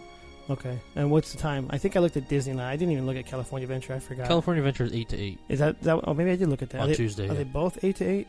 Okay. 0.49 0.79
And 0.95 1.11
what's 1.11 1.33
the 1.33 1.37
time? 1.37 1.67
I 1.71 1.77
think 1.77 1.97
I 1.97 1.99
looked 1.99 2.15
at 2.15 2.29
Disneyland. 2.29 2.61
I 2.61 2.77
didn't 2.77 2.93
even 2.93 3.05
look 3.05 3.17
at 3.17 3.25
California 3.25 3.65
Adventure. 3.65 3.93
I 3.93 3.99
forgot. 3.99 4.27
California 4.27 4.61
Adventure 4.63 4.85
is 4.85 4.93
eight 4.93 5.09
to 5.09 5.17
eight 5.17 5.39
is 5.49 5.59
that 5.59 5.81
that? 5.81 5.99
Oh, 6.05 6.13
maybe 6.13 6.31
I 6.31 6.37
did 6.37 6.47
look 6.47 6.61
at 6.61 6.69
that. 6.69 6.79
on 6.79 6.83
Are 6.85 6.87
they, 6.87 6.95
Tuesday. 6.95 7.27
are 7.29 7.33
they 7.33 7.43
both 7.43 7.83
eight 7.83 7.97
to 7.97 8.05
eight? 8.05 8.27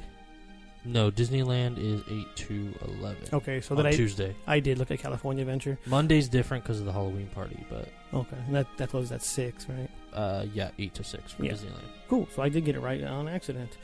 No, 0.85 1.11
Disneyland 1.11 1.79
is 1.79 2.03
eight 2.11 2.27
to 2.37 2.75
eleven. 2.99 3.23
Okay, 3.33 3.61
so 3.61 3.77
on 3.77 3.83
that 3.83 3.89
I 3.89 3.93
Tuesday. 3.95 4.35
I 4.47 4.59
did 4.59 4.79
look 4.79 4.91
at 4.91 4.99
California 4.99 5.43
Adventure. 5.43 5.79
Monday's 5.87 6.29
different 6.29 6.65
because 6.65 6.81
of 6.81 6.87
the 6.87 6.93
Halloween 6.93 7.29
party, 7.29 7.65
but 7.71 7.89
Okay, 8.13 8.37
and 8.47 8.55
that 8.55 8.67
that 8.79 8.89
closes 8.91 9.13
at 9.13 9.23
six, 9.23 9.69
right? 9.69 9.91
Uh, 10.13 10.47
yeah, 10.55 10.71
eight 10.79 10.95
to 10.95 11.05
six 11.05 11.33
for 11.33 11.45
Yeah. 11.45 11.53
Disneyland. 11.53 11.83
Cool. 12.09 12.29
So 12.35 12.43
I 12.43 12.49
did 12.49 12.65
get 12.65 12.75
it 12.77 12.81
right 12.81 13.03
on 13.05 13.29
accident. 13.29 13.77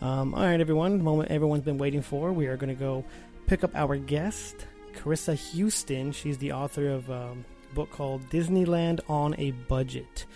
Um, 0.00 0.34
all 0.34 0.42
right, 0.44 0.60
everyone. 0.60 0.98
The 0.98 1.04
moment 1.04 1.30
everyone's 1.30 1.62
been 1.64 1.78
waiting 1.78 2.02
for. 2.02 2.32
We 2.32 2.46
are 2.46 2.56
going 2.56 2.74
to 2.74 2.78
go 2.78 3.04
pick 3.46 3.64
up 3.64 3.74
our 3.74 3.96
guest, 3.96 4.66
Carissa 4.94 5.34
Houston. 5.52 6.12
She's 6.12 6.38
the 6.38 6.52
author 6.52 6.88
of 6.90 7.10
um, 7.10 7.44
a 7.70 7.74
book 7.74 7.90
called 7.90 8.28
Disneyland 8.30 9.00
on 9.08 9.34
a 9.38 9.52
Budget. 9.52 10.26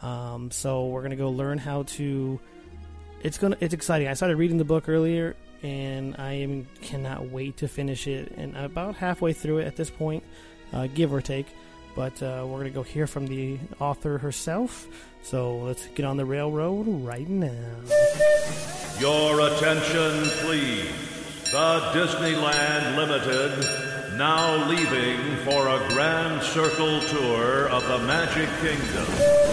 Um, 0.00 0.50
so 0.50 0.86
we're 0.86 1.00
going 1.00 1.10
to 1.10 1.16
go 1.16 1.30
learn 1.30 1.58
how 1.58 1.82
to. 1.84 2.38
It's 3.22 3.36
gonna. 3.38 3.56
It's 3.60 3.74
exciting. 3.74 4.08
I 4.08 4.14
started 4.14 4.36
reading 4.36 4.58
the 4.58 4.64
book 4.64 4.88
earlier, 4.88 5.34
and 5.62 6.14
I 6.18 6.34
am 6.34 6.66
cannot 6.82 7.30
wait 7.30 7.56
to 7.58 7.68
finish 7.68 8.06
it. 8.06 8.32
And 8.36 8.56
I'm 8.56 8.64
about 8.66 8.94
halfway 8.94 9.32
through 9.32 9.58
it 9.58 9.66
at 9.66 9.74
this 9.74 9.90
point, 9.90 10.22
uh, 10.72 10.86
give 10.86 11.12
or 11.12 11.20
take. 11.20 11.46
But 11.98 12.22
uh, 12.22 12.46
we're 12.46 12.60
going 12.60 12.66
to 12.66 12.70
go 12.70 12.84
hear 12.84 13.08
from 13.08 13.26
the 13.26 13.58
author 13.80 14.18
herself. 14.18 14.86
So 15.24 15.58
let's 15.58 15.84
get 15.88 16.06
on 16.06 16.16
the 16.16 16.24
railroad 16.24 16.86
right 16.86 17.28
now. 17.28 17.74
Your 19.00 19.40
attention, 19.40 20.22
please. 20.46 20.92
The 21.50 21.80
Disneyland 21.92 22.96
Limited 22.96 24.16
now 24.16 24.68
leaving 24.68 25.38
for 25.38 25.66
a 25.66 25.88
grand 25.88 26.40
circle 26.44 27.00
tour 27.00 27.68
of 27.68 27.82
the 27.88 27.98
Magic 28.06 28.48
Kingdom. 28.60 29.47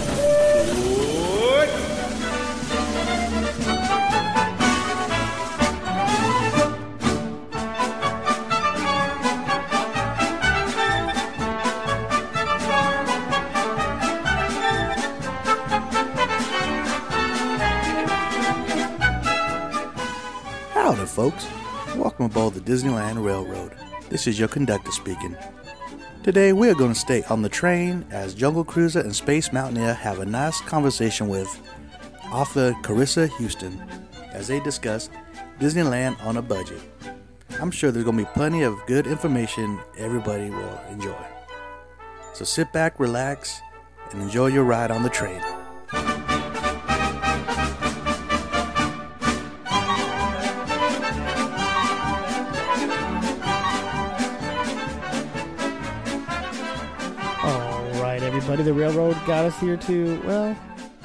Folks. 21.16 21.48
Welcome 21.96 22.26
aboard 22.26 22.56
the 22.56 22.60
Disneyland 22.60 23.24
Railroad. 23.24 23.72
This 24.10 24.28
is 24.28 24.38
your 24.38 24.50
conductor 24.50 24.92
speaking. 24.92 25.34
Today, 26.24 26.52
we 26.52 26.70
are 26.70 26.76
going 26.76 26.92
to 26.92 27.00
stay 27.00 27.24
on 27.30 27.42
the 27.42 27.48
train 27.48 28.06
as 28.12 28.34
Jungle 28.34 28.66
Cruiser 28.66 29.00
and 29.00 29.16
Space 29.16 29.54
Mountaineer 29.54 29.94
have 29.94 30.20
a 30.20 30.26
nice 30.26 30.60
conversation 30.60 31.30
with 31.30 31.48
author 32.34 32.74
Carissa 32.82 33.30
Houston 33.38 33.82
as 34.34 34.50
they 34.50 34.60
discuss 34.60 35.10
Disneyland 35.58 36.22
on 36.26 36.36
a 36.36 36.42
budget. 36.42 36.82
I'm 37.62 37.72
sure 37.72 37.92
there's 37.92 38.04
going 38.04 38.18
to 38.18 38.24
be 38.26 38.30
plenty 38.34 38.64
of 38.64 38.78
good 38.86 39.08
information 39.08 39.80
everybody 39.98 40.50
will 40.50 40.82
enjoy. 40.90 41.26
So 42.34 42.44
sit 42.44 42.74
back, 42.74 43.00
relax, 43.00 43.62
and 44.12 44.22
enjoy 44.22 44.48
your 44.48 44.66
ride 44.66 44.92
on 44.92 45.02
the 45.02 45.10
train. 45.10 45.42
Everybody. 58.56 58.72
The 58.72 58.86
railroad 58.86 59.18
got 59.28 59.44
us 59.44 59.60
here 59.60 59.76
to, 59.76 60.22
well, 60.22 60.58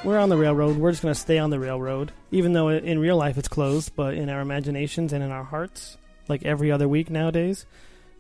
we're 0.05 0.19
on 0.19 0.29
the 0.29 0.37
railroad. 0.37 0.77
We're 0.77 0.93
just 0.93 1.03
going 1.03 1.13
to 1.13 1.21
stay 1.21 1.37
on 1.39 1.51
the 1.51 1.59
railroad, 1.59 2.13
even 2.31 2.53
though 2.53 2.69
in 2.69 3.01
real 3.01 3.17
life 3.17 3.39
it's 3.39 3.49
closed, 3.49 3.97
but 3.97 4.15
in 4.15 4.29
our 4.29 4.41
imaginations 4.41 5.13
and 5.13 5.25
in 5.25 5.33
our 5.33 5.43
hearts, 5.43 5.97
like 6.29 6.45
every 6.45 6.71
other 6.71 6.89
week 6.89 7.11
nowadays, 7.11 7.67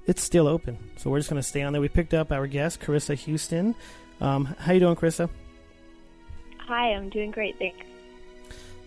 it's 0.04 0.20
still 0.20 0.48
open. 0.48 0.78
So 0.96 1.10
we're 1.10 1.20
just 1.20 1.30
going 1.30 1.40
to 1.40 1.46
stay 1.46 1.62
on 1.62 1.72
there. 1.72 1.80
We 1.80 1.88
picked 1.88 2.12
up 2.12 2.32
our 2.32 2.48
guest, 2.48 2.80
Carissa 2.80 3.14
Houston. 3.14 3.76
Um, 4.20 4.46
how 4.46 4.72
you 4.72 4.80
doing, 4.80 4.96
Carissa? 4.96 5.30
Hi, 6.66 6.92
I'm 6.92 7.08
doing 7.08 7.30
great, 7.30 7.56
thanks. 7.56 7.86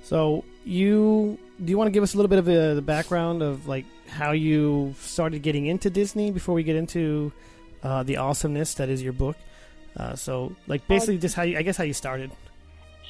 So 0.03 0.43
you 0.65 1.39
do 1.63 1.71
you 1.71 1.77
want 1.77 1.87
to 1.87 1.91
give 1.91 2.03
us 2.03 2.15
a 2.15 2.17
little 2.17 2.29
bit 2.29 2.39
of 2.39 2.49
a, 2.49 2.75
the 2.75 2.81
background 2.81 3.41
of 3.41 3.67
like 3.67 3.85
how 4.09 4.31
you 4.31 4.93
started 4.99 5.41
getting 5.41 5.67
into 5.67 5.89
Disney 5.89 6.31
before 6.31 6.53
we 6.53 6.63
get 6.63 6.75
into 6.75 7.31
uh, 7.81 8.03
the 8.03 8.17
awesomeness 8.17 8.73
that 8.73 8.89
is 8.89 9.01
your 9.01 9.13
book? 9.13 9.37
Uh, 9.97 10.15
so 10.15 10.55
like 10.67 10.87
basically 10.87 11.17
just 11.17 11.35
how 11.35 11.43
you, 11.43 11.57
I 11.57 11.61
guess 11.61 11.77
how 11.77 11.83
you 11.83 11.93
started. 11.93 12.31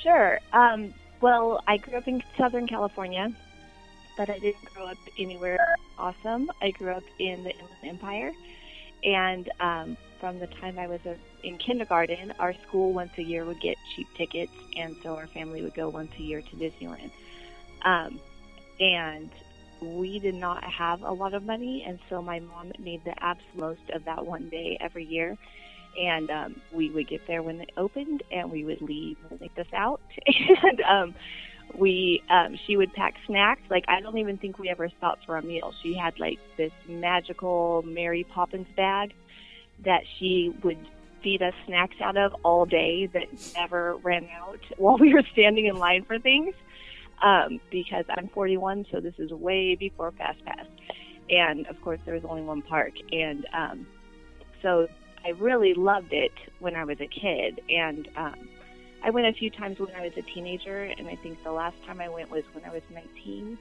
Sure. 0.02 0.40
Um, 0.52 0.94
well, 1.22 1.64
I 1.68 1.78
grew 1.78 1.96
up 1.96 2.08
in 2.08 2.22
Southern 2.38 2.68
California, 2.68 3.34
but 4.18 4.30
I 4.30 4.40
didn't 4.40 4.66
grow 4.74 4.88
up 4.88 4.98
anywhere 5.18 5.78
awesome. 5.98 6.52
I 6.62 6.72
grew 6.72 6.92
up 6.92 7.04
in 7.20 7.44
the 7.44 7.52
Inland 7.52 7.84
Empire, 7.84 8.32
and 9.04 9.50
um, 9.60 9.98
from 10.20 10.40
the 10.40 10.48
time 10.48 10.78
I 10.78 10.88
was 10.88 11.00
a, 11.06 11.16
in 11.44 11.58
kindergarten, 11.58 12.34
our 12.40 12.54
school 12.68 12.94
once 12.94 13.12
a 13.18 13.24
year 13.24 13.46
would 13.46 13.62
get 13.62 13.78
cheap 13.96 14.08
tickets, 14.18 14.52
and 14.78 14.96
so 15.02 15.16
our 15.16 15.28
family 15.28 15.62
would 15.62 15.76
go 15.76 15.90
once 15.90 16.12
a 16.18 16.22
year 16.22 16.42
to 16.42 16.56
Disneyland. 16.56 17.12
Um, 17.84 18.20
and 18.80 19.30
we 19.82 20.20
did 20.20 20.36
not 20.36 20.64
have 20.64 21.02
a 21.04 21.12
lot 21.12 21.34
of 21.34 21.44
money, 21.44 21.84
and 21.86 22.00
so 22.10 22.22
my 22.22 22.40
mom 22.40 22.72
made 22.80 23.04
the 23.04 23.22
absolute 23.24 23.56
most 23.56 23.90
of 23.92 24.06
that 24.06 24.26
one 24.26 24.50
day 24.50 24.78
every 24.80 25.06
year. 25.06 25.38
And 26.00 26.30
um, 26.32 26.62
we 26.72 26.90
would 26.90 27.08
get 27.08 27.26
there 27.28 27.44
when 27.44 27.62
it 27.62 27.72
opened, 27.78 28.24
and 28.32 28.52
we 28.52 28.66
would 28.66 28.82
leave 28.82 29.18
when 29.30 29.40
they 29.40 29.62
us 29.62 29.68
out. 29.74 30.02
and 30.28 30.82
um, 30.82 31.16
we, 31.78 32.24
um, 32.30 32.58
she 32.66 32.78
would 32.78 32.94
pack 32.94 33.16
snacks. 33.28 33.62
Like 33.70 33.86
I 33.88 34.02
don't 34.02 34.18
even 34.18 34.38
think 34.38 34.58
we 34.58 34.70
ever 34.70 34.90
stopped 34.98 35.26
for 35.26 35.38
a 35.38 35.42
meal. 35.42 35.74
She 35.84 35.94
had 35.94 36.20
like 36.20 36.40
this 36.58 36.72
magical 36.88 37.84
Mary 37.86 38.24
Poppins 38.24 38.68
bag 38.76 39.14
that 39.84 40.02
she 40.18 40.54
would 40.64 40.78
feed 41.24 41.42
us 41.42 41.54
snacks 41.66 41.96
out 42.02 42.18
of 42.18 42.36
all 42.44 42.66
day 42.66 43.08
that 43.08 43.28
never 43.56 43.96
ran 43.98 44.28
out 44.36 44.60
while 44.78 44.98
we 44.98 45.14
were 45.14 45.24
standing 45.32 45.66
in 45.66 45.78
line 45.78 46.04
for 46.04 46.20
things 46.20 46.54
um, 47.24 47.60
because 47.72 48.06
I'm 48.10 48.28
41, 48.30 48.86
so 48.92 49.00
this 49.00 49.14
is 49.18 49.32
way 49.32 49.76
before 49.76 50.12
Fast 50.12 50.44
Pass. 50.46 50.66
And 51.30 51.66
of 51.68 51.82
course, 51.82 52.00
there 52.06 52.14
was 52.14 52.26
only 52.26 52.42
one 52.42 52.62
park. 52.62 52.94
And 53.12 53.48
um, 53.54 53.88
so 54.62 54.88
I 55.26 55.30
really 55.30 55.74
loved 55.74 56.14
it 56.14 56.34
when 56.60 56.76
I 56.76 56.84
was 56.84 57.00
a 57.00 57.08
kid. 57.08 57.62
And 57.70 58.08
um, 58.16 58.50
I 59.04 59.10
went 59.10 59.28
a 59.28 59.34
few 59.34 59.50
times 59.50 59.80
when 59.80 59.94
I 59.96 60.02
was 60.02 60.14
a 60.18 60.22
teenager. 60.22 60.84
And 60.84 61.08
I 61.08 61.16
think 61.16 61.44
the 61.44 61.52
last 61.52 61.76
time 61.86 62.02
I 62.02 62.10
went 62.10 62.30
was 62.30 62.44
when 62.54 62.66
I 62.66 62.70
was 62.70 62.82
19, 62.94 63.58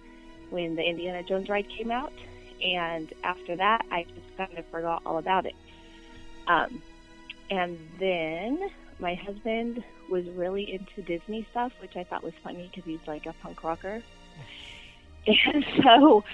when 0.50 0.76
the 0.76 0.82
Indiana 0.82 1.22
Jones 1.22 1.48
ride 1.48 1.68
came 1.68 1.90
out. 1.90 2.12
And 2.62 3.12
after 3.24 3.56
that, 3.56 3.84
I 3.90 4.04
just 4.04 4.36
kind 4.36 4.58
of 4.58 4.64
forgot 4.66 5.02
all 5.04 5.18
about 5.18 5.46
it. 5.46 5.54
Um, 6.46 6.82
and 7.50 7.78
then 7.98 8.70
my 8.98 9.14
husband 9.14 9.82
was 10.10 10.26
really 10.30 10.72
into 10.72 11.02
Disney 11.02 11.46
stuff, 11.50 11.72
which 11.80 11.96
I 11.96 12.04
thought 12.04 12.22
was 12.22 12.34
funny 12.42 12.70
because 12.70 12.84
he's 12.84 13.06
like 13.06 13.26
a 13.26 13.34
punk 13.42 13.62
rocker. 13.62 14.02
And 15.24 15.64
so 15.84 16.24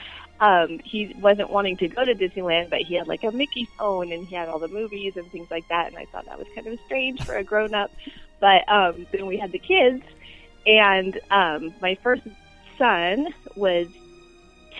um, 0.41 0.79
he 0.85 1.15
wasn't 1.21 1.51
wanting 1.51 1.77
to 1.79 1.89
go 1.89 2.05
to 2.05 2.15
Disneyland, 2.15 2.71
but 2.71 2.81
he 2.81 2.95
had 2.95 3.09
like 3.09 3.25
a 3.25 3.33
Mickey 3.33 3.69
phone 3.79 4.13
and 4.13 4.27
he 4.27 4.35
had 4.35 4.49
all 4.49 4.59
the 4.59 4.69
movies 4.69 5.17
and 5.17 5.31
things 5.31 5.51
like 5.51 5.67
that. 5.69 5.89
And 5.89 5.97
I 5.97 6.05
thought 6.07 6.27
that 6.27 6.39
was 6.39 6.47
kind 6.55 6.67
of 6.67 6.79
strange 6.87 7.25
for 7.25 7.37
a 7.37 7.45
grown 7.45 7.75
up. 7.75 7.91
But 8.41 8.69
um, 8.69 9.07
then 9.11 9.27
we 9.27 9.37
had 9.37 9.51
the 9.51 9.59
kids, 9.59 10.05
and 10.65 11.19
um, 11.31 11.75
my 11.81 11.97
first 11.97 12.23
son 12.77 13.35
was 13.57 13.89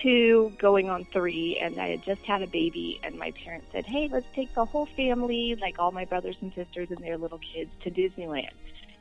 two 0.01 0.53
going 0.57 0.89
on 0.89 1.05
three 1.11 1.57
and 1.61 1.77
I 1.77 1.89
had 1.89 2.03
just 2.03 2.21
had 2.21 2.41
a 2.41 2.47
baby 2.47 2.99
and 3.03 3.17
my 3.17 3.31
parents 3.31 3.67
said, 3.71 3.85
Hey, 3.85 4.07
let's 4.09 4.25
take 4.33 4.53
the 4.53 4.63
whole 4.63 4.85
family, 4.85 5.57
like 5.59 5.77
all 5.77 5.91
my 5.91 6.05
brothers 6.05 6.37
and 6.41 6.53
sisters 6.53 6.89
and 6.89 6.99
their 6.99 7.17
little 7.17 7.39
kids 7.39 7.71
to 7.83 7.91
Disneyland 7.91 8.51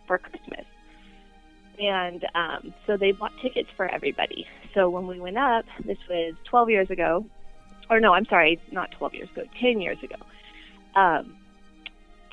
for 0.06 0.18
Christmas. 0.18 0.66
And 1.80 2.25
um, 2.35 2.75
so 2.87 2.97
they 2.97 3.12
bought 3.12 3.32
tickets 3.42 3.68
for 3.76 3.87
everybody. 3.87 4.47
So 4.75 4.90
when 4.90 5.06
we 5.06 5.20
went 5.20 5.38
up, 5.38 5.64
this 5.85 5.99
was 6.08 6.35
12 6.50 6.70
years 6.70 6.90
ago, 6.90 7.25
or 7.88 8.00
no, 8.00 8.12
I'm 8.12 8.26
sorry, 8.26 8.61
not 8.73 8.90
12 8.99 9.14
years 9.14 9.28
ago, 9.30 9.42
10 9.61 9.80
years 9.80 9.99
ago. 10.02 10.16
Um, 11.00 11.37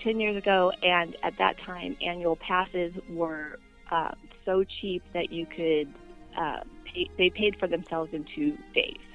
10 0.04 0.20
years 0.20 0.38
ago, 0.38 0.72
and 0.82 1.16
at 1.24 1.34
that 1.40 1.56
time, 1.66 1.96
annual 2.06 2.36
passes 2.36 2.94
were 3.10 3.60
uh, 3.92 4.12
so 4.46 4.64
cheap 4.82 5.04
that 5.14 5.32
you 5.32 5.46
could 5.46 5.94
uh, 6.40 6.60
pay, 6.86 7.10
they 7.18 7.30
paid 7.30 7.56
for 7.60 7.68
themselves 7.68 8.12
in 8.14 8.26
two 8.36 8.58
days. 8.74 8.98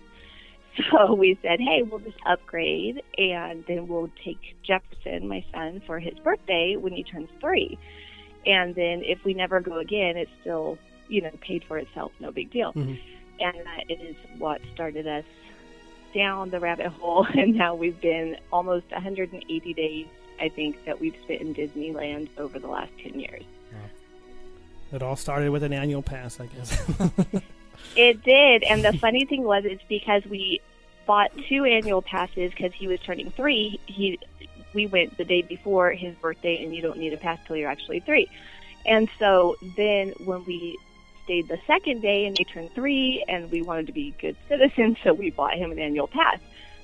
So 0.92 1.14
we 1.14 1.36
said, 1.42 1.58
hey, 1.58 1.82
we'll 1.82 1.98
just 1.98 2.16
upgrade, 2.24 3.02
and 3.18 3.64
then 3.66 3.88
we'll 3.88 4.08
take 4.24 4.38
Jefferson, 4.64 5.28
my 5.28 5.44
son, 5.52 5.82
for 5.84 5.98
his 5.98 6.14
birthday 6.20 6.76
when 6.78 6.92
he 6.92 7.02
turns 7.02 7.28
three. 7.40 7.76
And 8.46 8.74
then 8.74 9.02
if 9.04 9.24
we 9.24 9.34
never 9.34 9.60
go 9.60 9.78
again, 9.78 10.16
it's 10.16 10.30
still, 10.40 10.78
you 11.08 11.20
know, 11.22 11.30
paid 11.40 11.64
for 11.64 11.78
itself, 11.78 12.12
no 12.20 12.30
big 12.30 12.50
deal. 12.50 12.72
Mhm. 12.72 12.98
And 13.40 13.56
that 13.64 13.90
is 13.90 14.16
what 14.38 14.60
started 14.74 15.06
us 15.06 15.24
down 16.14 16.50
the 16.50 16.60
rabbit 16.60 16.88
hole. 16.88 17.26
And 17.34 17.54
now 17.54 17.74
we've 17.74 18.00
been 18.00 18.36
almost 18.52 18.90
180 18.90 19.74
days, 19.74 20.06
I 20.40 20.48
think, 20.48 20.84
that 20.84 21.00
we've 21.00 21.16
spent 21.24 21.40
in 21.40 21.54
Disneyland 21.54 22.28
over 22.38 22.58
the 22.58 22.68
last 22.68 22.92
10 23.02 23.18
years. 23.20 23.44
It 24.92 25.02
all 25.02 25.14
started 25.14 25.50
with 25.50 25.62
an 25.62 25.72
annual 25.72 26.02
pass, 26.02 26.40
I 26.40 26.46
guess. 26.46 26.82
It 27.96 28.22
did, 28.22 28.62
and 28.62 28.84
the 28.84 28.92
funny 28.98 29.24
thing 29.24 29.42
was, 29.42 29.64
it's 29.64 29.82
because 29.88 30.24
we 30.26 30.60
bought 31.06 31.30
two 31.48 31.64
annual 31.64 32.02
passes 32.02 32.50
because 32.50 32.72
he 32.72 32.86
was 32.86 33.00
turning 33.00 33.30
three. 33.30 33.80
He, 33.86 34.18
we 34.74 34.86
went 34.86 35.16
the 35.16 35.24
day 35.24 35.42
before 35.42 35.92
his 35.92 36.14
birthday, 36.16 36.62
and 36.62 36.74
you 36.74 36.82
don't 36.82 36.98
need 36.98 37.12
a 37.12 37.16
pass 37.16 37.38
till 37.46 37.56
you're 37.56 37.70
actually 37.70 38.00
three. 38.00 38.28
And 38.86 39.08
so 39.18 39.56
then 39.76 40.12
when 40.24 40.44
we 40.44 40.78
stayed 41.24 41.48
the 41.48 41.58
second 41.66 42.00
day, 42.00 42.26
and 42.26 42.36
he 42.36 42.44
turned 42.44 42.72
three, 42.74 43.24
and 43.28 43.50
we 43.50 43.62
wanted 43.62 43.86
to 43.86 43.92
be 43.92 44.14
good 44.20 44.36
citizens, 44.48 44.96
so 45.04 45.12
we 45.12 45.30
bought 45.30 45.54
him 45.54 45.70
an 45.72 45.78
annual 45.78 46.08
pass. 46.08 46.38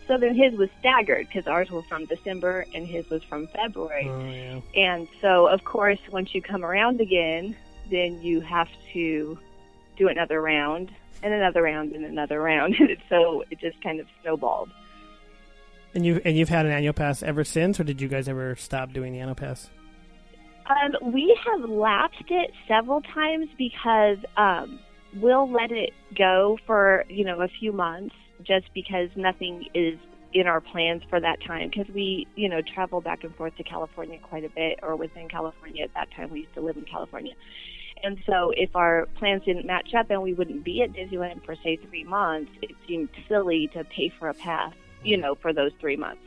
So 0.06 0.16
then 0.18 0.34
his 0.34 0.54
was 0.54 0.68
staggered 0.78 1.26
because 1.26 1.46
ours 1.46 1.70
were 1.70 1.82
from 1.82 2.04
December 2.04 2.64
and 2.74 2.86
his 2.86 3.08
was 3.10 3.24
from 3.24 3.48
February. 3.48 4.08
oh 4.08 4.20
yeah. 4.30 4.60
And 4.80 5.08
so, 5.20 5.48
of 5.48 5.64
course, 5.64 5.98
once 6.12 6.34
you 6.34 6.40
come 6.40 6.64
around 6.64 7.00
again, 7.00 7.56
then 7.90 8.20
you 8.22 8.40
have 8.40 8.68
to 8.92 9.36
do 9.96 10.08
another 10.08 10.40
round 10.40 10.92
and 11.22 11.34
another 11.34 11.62
round 11.62 11.92
and 11.92 12.04
another 12.04 12.40
round. 12.40 12.76
And 12.78 12.96
so 13.08 13.44
it 13.50 13.58
just 13.58 13.80
kind 13.82 14.00
of 14.00 14.06
snowballed. 14.22 14.70
And 15.96 16.04
you 16.04 16.20
and 16.26 16.36
you've 16.36 16.50
had 16.50 16.66
an 16.66 16.72
annual 16.72 16.92
pass 16.92 17.22
ever 17.22 17.42
since, 17.42 17.80
or 17.80 17.84
did 17.84 18.02
you 18.02 18.08
guys 18.08 18.28
ever 18.28 18.54
stop 18.56 18.92
doing 18.92 19.14
the 19.14 19.20
annual 19.20 19.34
pass? 19.34 19.70
Um, 20.66 21.10
we 21.10 21.34
have 21.46 21.70
lapsed 21.70 22.26
it 22.28 22.50
several 22.68 23.00
times 23.00 23.48
because 23.56 24.18
um, 24.36 24.78
we'll 25.14 25.50
let 25.50 25.72
it 25.72 25.94
go 26.14 26.58
for 26.66 27.06
you 27.08 27.24
know 27.24 27.40
a 27.40 27.48
few 27.48 27.72
months 27.72 28.14
just 28.42 28.66
because 28.74 29.08
nothing 29.16 29.64
is 29.72 29.98
in 30.34 30.46
our 30.46 30.60
plans 30.60 31.02
for 31.08 31.18
that 31.18 31.38
time. 31.46 31.70
Because 31.70 31.88
we 31.94 32.26
you 32.36 32.50
know 32.50 32.60
travel 32.74 33.00
back 33.00 33.24
and 33.24 33.34
forth 33.34 33.56
to 33.56 33.64
California 33.64 34.18
quite 34.22 34.44
a 34.44 34.50
bit 34.50 34.80
or 34.82 34.96
within 34.96 35.30
California 35.30 35.82
at 35.82 35.94
that 35.94 36.10
time. 36.14 36.30
We 36.30 36.40
used 36.40 36.52
to 36.56 36.60
live 36.60 36.76
in 36.76 36.84
California. 36.84 37.32
And 38.04 38.18
so 38.26 38.52
if 38.54 38.76
our 38.76 39.06
plans 39.18 39.44
didn't 39.46 39.64
match 39.64 39.94
up 39.98 40.10
and 40.10 40.20
we 40.20 40.34
wouldn't 40.34 40.62
be 40.62 40.82
at 40.82 40.92
Disneyland 40.92 41.42
for 41.46 41.56
say 41.64 41.76
three 41.76 42.04
months 42.04 42.52
it 42.60 42.72
seemed 42.86 43.08
silly 43.26 43.70
to 43.72 43.82
pay 43.84 44.12
for 44.18 44.28
a 44.28 44.34
pass 44.34 44.74
you 45.02 45.16
know 45.16 45.34
for 45.34 45.52
those 45.52 45.72
three 45.80 45.96
months 45.96 46.22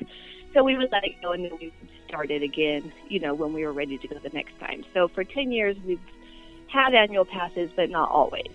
so 0.54 0.64
we 0.64 0.76
would 0.78 0.92
let 0.92 1.04
it 1.04 1.14
go 1.22 1.32
and 1.32 1.44
then 1.46 1.52
we 1.60 1.72
would 1.82 1.90
start 2.08 2.32
it 2.32 2.42
again 2.42 2.92
you 3.08 3.20
know 3.20 3.34
when 3.34 3.54
we 3.54 3.66
were 3.66 3.74
ready 3.74 3.98
to 3.98 4.08
go 4.08 4.18
the 4.20 4.30
next 4.30 4.58
time 4.60 4.84
so 4.94 5.08
for 5.08 5.24
10 5.24 5.52
years 5.52 5.76
we've 5.86 6.00
had 6.68 6.94
annual 6.94 7.26
passes 7.26 7.70
but 7.76 7.90
not 7.90 8.10
always 8.10 8.52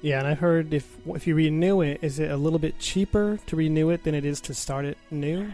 Yeah, 0.00 0.18
and 0.18 0.26
I 0.26 0.34
heard 0.34 0.74
if 0.74 0.96
if 1.06 1.26
you 1.28 1.34
renew 1.36 1.80
it, 1.80 2.00
is 2.02 2.18
it 2.18 2.28
a 2.30 2.36
little 2.36 2.58
bit 2.58 2.78
cheaper 2.80 3.38
to 3.46 3.56
renew 3.56 3.90
it 3.90 4.02
than 4.02 4.14
it 4.16 4.24
is 4.24 4.40
to 4.42 4.54
start 4.54 4.84
it 4.84 4.98
new? 5.12 5.52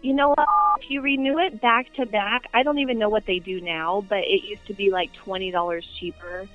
You 0.00 0.14
know 0.14 0.30
what? 0.30 0.48
If 0.80 0.88
you 0.90 1.02
renew 1.02 1.38
it 1.38 1.60
back 1.60 1.92
to 1.94 2.06
back, 2.06 2.44
I 2.54 2.62
don't 2.62 2.78
even 2.78 2.98
know 2.98 3.10
what 3.10 3.26
they 3.26 3.38
do 3.40 3.60
now, 3.60 4.02
but 4.08 4.20
it 4.24 4.42
used 4.42 4.64
to 4.68 4.72
be 4.74 4.90
like 4.90 5.12
twenty 5.12 5.50
dollars 5.50 5.86
cheaper 5.98 6.48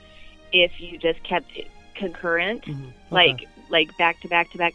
if 0.51 0.72
you 0.82 0.98
just 0.98 1.22
kept 1.24 1.56
it 1.56 1.68
concurrent, 1.94 2.63
Mhm. 2.65 2.92
like 3.12 3.48
like 3.70 3.96
back 3.96 4.20
to 4.22 4.27
back 4.27 4.50
to 4.54 4.58
back. 4.58 4.74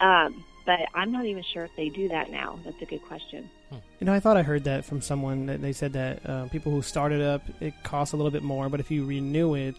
Um, 0.00 0.44
but 0.66 0.80
I'm 0.94 1.12
not 1.12 1.24
even 1.26 1.42
sure 1.42 1.64
if 1.64 1.70
they 1.76 1.88
do 1.88 2.08
that 2.08 2.30
now. 2.30 2.58
That's 2.64 2.80
a 2.80 2.84
good 2.84 3.02
question. 3.02 3.50
You 4.00 4.06
know, 4.06 4.12
I 4.12 4.20
thought 4.20 4.36
I 4.36 4.42
heard 4.42 4.64
that 4.64 4.84
from 4.84 5.00
someone 5.00 5.46
that 5.46 5.60
they 5.62 5.72
said 5.72 5.92
that 5.92 6.28
uh, 6.28 6.48
people 6.48 6.72
who 6.72 6.82
started 6.82 7.22
up, 7.22 7.42
it 7.60 7.74
costs 7.82 8.12
a 8.12 8.16
little 8.16 8.32
bit 8.32 8.42
more, 8.42 8.68
but 8.68 8.80
if 8.80 8.90
you 8.90 9.04
renew 9.04 9.54
it, 9.54 9.76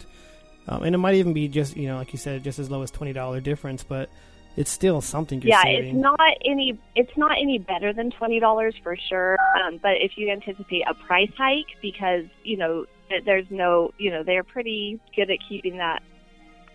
um, 0.68 0.84
and 0.84 0.94
it 0.94 0.98
might 1.00 1.16
even 1.16 1.34
be 1.34 1.48
just 1.48 1.76
you 1.76 1.88
know, 1.88 1.98
like 1.98 2.14
you 2.14 2.20
said, 2.20 2.44
just 2.44 2.60
as 2.60 2.70
low 2.70 2.82
as 2.82 2.92
twenty 2.92 3.14
dollar 3.14 3.40
difference, 3.42 3.84
but 3.84 4.10
it's 4.58 4.70
still 4.70 5.02
something 5.02 5.42
you're 5.42 5.50
yeah, 5.50 5.64
saving. 5.64 5.96
it's 5.96 6.04
not 6.04 6.38
any 6.46 6.78
it's 6.96 7.18
not 7.18 7.32
any 7.32 7.58
better 7.58 7.94
than 7.94 8.12
twenty 8.12 8.40
dollars 8.40 8.76
for 8.84 8.96
sure. 9.10 9.38
Um, 9.64 9.80
but 9.82 9.94
if 10.00 10.18
you 10.18 10.30
anticipate 10.30 10.84
a 10.88 10.94
price 10.94 11.32
hike, 11.38 11.78
because 11.82 12.26
you 12.44 12.58
know 12.58 12.86
there's 13.26 13.50
no 13.50 13.92
you 13.98 14.12
know 14.12 14.24
they're 14.24 14.44
pretty 14.44 15.00
good 15.16 15.32
at 15.32 15.38
keeping 15.48 15.78
that 15.78 16.04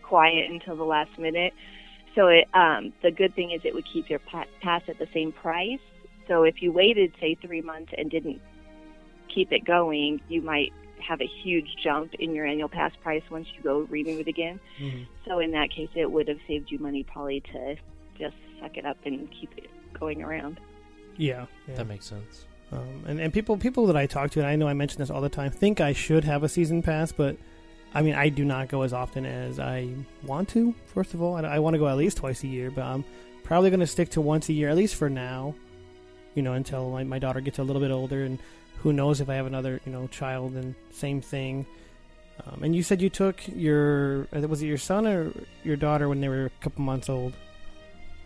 quiet 0.03 0.51
until 0.51 0.77
the 0.77 0.85
last 0.85 1.19
minute. 1.19 1.53
So 2.17 2.27
it 2.27 2.49
um, 2.55 2.93
the 3.03 3.13
good 3.13 3.35
thing 3.37 3.53
is 3.53 3.61
it 3.65 3.75
would 3.75 3.87
keep 3.93 4.11
your 4.11 4.19
pass 4.19 4.83
at 4.89 4.99
the 4.99 5.07
same 5.15 5.31
price. 5.31 5.79
So 6.27 6.43
if 6.43 6.61
you 6.61 6.73
waited 6.73 7.15
say 7.21 7.37
three 7.41 7.61
months 7.61 7.93
and 7.97 8.11
didn't 8.11 8.41
keep 9.33 9.53
it 9.53 9.65
going, 9.65 10.21
you 10.29 10.43
might 10.43 10.73
have 10.99 11.21
a 11.21 11.27
huge 11.27 11.77
jump 11.85 12.15
in 12.15 12.35
your 12.35 12.47
annual 12.47 12.69
pass 12.69 12.93
price 13.03 13.23
once 13.31 13.47
you 13.55 13.63
go 13.63 13.81
renew 13.91 14.19
it 14.19 14.27
again. 14.27 14.59
Mhm. 14.81 15.07
So 15.27 15.39
in 15.39 15.53
that 15.53 15.71
case, 15.71 15.91
it 15.95 16.11
would 16.11 16.27
have 16.27 16.41
saved 16.49 16.73
you 16.73 16.79
money 16.79 17.05
probably 17.05 17.43
to 17.53 17.77
just 18.19 18.35
suck 18.61 18.77
it 18.77 18.85
up 18.87 18.97
and 19.05 19.31
keep 19.31 19.51
it 19.57 19.71
going 19.93 20.23
around. 20.23 20.59
Yeah, 21.17 21.47
yeah. 21.69 21.75
That 21.77 21.87
makes 21.87 22.07
sense. 22.07 22.47
Um, 22.73 23.05
and, 23.07 23.21
and 23.21 23.33
people 23.33 23.57
people 23.57 23.87
that 23.87 23.97
I 23.97 24.07
talk 24.07 24.31
to, 24.33 24.41
and 24.41 24.49
I 24.49 24.57
know 24.57 24.67
I 24.67 24.75
mention 24.75 24.99
this 24.99 25.11
all 25.11 25.21
the 25.21 25.29
time, 25.29 25.51
think 25.51 25.81
I 25.81 25.93
should 25.93 26.25
have 26.25 26.43
a 26.43 26.49
season 26.49 26.83
pass, 26.83 27.13
but 27.13 27.37
I 27.97 28.03
mean, 28.03 28.15
I 28.15 28.29
do 28.29 28.45
not 28.45 28.69
go 28.69 28.83
as 28.83 28.93
often 28.93 29.25
as 29.25 29.59
I 29.59 29.89
want 30.23 30.51
to. 30.51 30.75
First 30.85 31.15
of 31.15 31.23
all, 31.23 31.35
I, 31.35 31.41
I 31.41 31.59
want 31.61 31.73
to 31.73 31.79
go 31.79 31.89
at 31.89 31.97
least 31.97 32.19
twice 32.19 32.45
a 32.45 32.47
year, 32.47 32.71
but 32.71 32.85
I'm 32.85 33.07
probably 33.43 33.71
going 33.71 33.81
to 33.81 33.87
stick 33.87 34.11
to 34.11 34.21
once 34.21 34.51
a 34.51 34.53
year, 34.53 34.69
at 34.69 34.77
least 34.77 34.97
for 34.97 35.09
now. 35.09 35.55
You 36.35 36.43
know, 36.43 36.53
until 36.53 36.91
my, 36.91 37.05
my 37.05 37.19
daughter 37.19 37.41
gets 37.41 37.59
a 37.59 37.63
little 37.63 37.81
bit 37.81 37.91
older, 37.91 38.23
and 38.23 38.39
who 38.83 38.93
knows 38.93 39.23
if 39.23 39.31
I 39.31 39.37
have 39.37 39.47
another 39.47 39.81
you 39.87 39.93
know 39.93 40.09
child, 40.09 40.53
and 40.53 40.75
same 40.91 41.23
thing. 41.23 41.65
Um, 42.45 42.65
and 42.65 42.77
you 42.77 42.83
said 42.83 43.01
you 43.01 43.09
took 43.09 43.41
your 43.49 44.29
uh, 44.37 44.41
was 44.41 44.63
it 44.63 44.67
your 44.67 44.77
son 44.77 45.07
or 45.07 45.33
your 45.65 45.77
daughter 45.77 46.07
when 46.11 46.21
they 46.21 46.29
were 46.29 46.45
a 46.45 46.51
couple 46.61 46.83
months 46.83 47.09
old? 47.09 47.33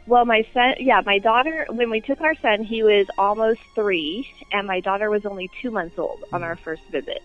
Well, 0.09 0.25
my 0.25 0.45
son, 0.53 0.75
yeah, 0.81 1.01
my 1.07 1.21
daughter, 1.21 1.67
when 1.71 1.91
we 1.91 2.01
took 2.01 2.21
our 2.23 2.35
son, 2.43 2.65
he 2.65 2.83
was 2.83 3.07
almost 3.17 3.61
three, 3.77 4.29
and 4.51 4.67
my 4.67 4.81
daughter 4.81 5.11
was 5.11 5.25
only 5.27 5.49
two 5.63 5.71
months 5.71 5.97
old 5.97 6.25
on 6.33 6.43
our 6.43 6.57
first 6.57 6.83
visit. 6.91 7.23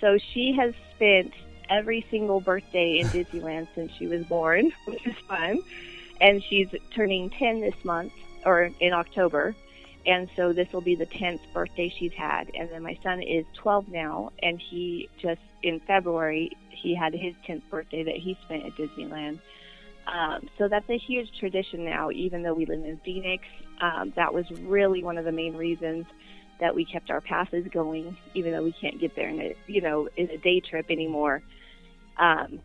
So 0.00 0.18
she 0.18 0.54
has 0.56 0.72
spent 0.94 1.32
every 1.68 2.06
single 2.10 2.40
birthday 2.40 2.98
in 2.98 3.08
Disneyland 3.08 3.68
since 3.74 3.92
she 3.98 4.06
was 4.06 4.24
born, 4.24 4.72
which 4.86 5.06
is 5.06 5.16
fun. 5.28 5.60
And 6.20 6.42
she's 6.42 6.68
turning 6.94 7.30
10 7.30 7.60
this 7.60 7.84
month, 7.84 8.12
or 8.44 8.70
in 8.80 8.92
October. 8.92 9.54
And 10.06 10.28
so 10.36 10.52
this 10.52 10.70
will 10.72 10.82
be 10.82 10.94
the 10.94 11.06
10th 11.06 11.40
birthday 11.52 11.88
she's 11.88 12.12
had. 12.12 12.50
And 12.54 12.70
then 12.70 12.82
my 12.82 12.98
son 13.02 13.22
is 13.22 13.44
12 13.54 13.88
now, 13.88 14.32
and 14.42 14.60
he 14.60 15.08
just, 15.18 15.40
in 15.62 15.80
February, 15.80 16.50
he 16.70 16.94
had 16.94 17.14
his 17.14 17.34
10th 17.48 17.62
birthday 17.70 18.02
that 18.04 18.16
he 18.16 18.36
spent 18.44 18.66
at 18.66 18.74
Disneyland. 18.76 19.40
Um, 20.06 20.48
so 20.58 20.68
that's 20.68 20.88
a 20.90 20.98
huge 20.98 21.30
tradition 21.38 21.84
now, 21.84 22.10
even 22.10 22.42
though 22.42 22.52
we 22.52 22.66
live 22.66 22.84
in 22.84 22.98
Phoenix. 23.04 23.44
Um, 23.80 24.12
that 24.16 24.34
was 24.34 24.44
really 24.60 25.02
one 25.02 25.16
of 25.16 25.24
the 25.24 25.32
main 25.32 25.56
reasons 25.56 26.06
that 26.60 26.74
we 26.74 26.84
kept 26.84 27.10
our 27.10 27.20
passes 27.20 27.66
going, 27.72 28.16
even 28.34 28.52
though 28.52 28.62
we 28.62 28.72
can't 28.72 29.00
get 29.00 29.14
there 29.16 29.28
in 29.28 29.40
a 29.40 29.56
you 29.66 29.80
know 29.80 30.08
in 30.16 30.30
a 30.30 30.38
day 30.38 30.60
trip 30.60 30.86
anymore. 30.90 31.42
Um, 32.16 32.60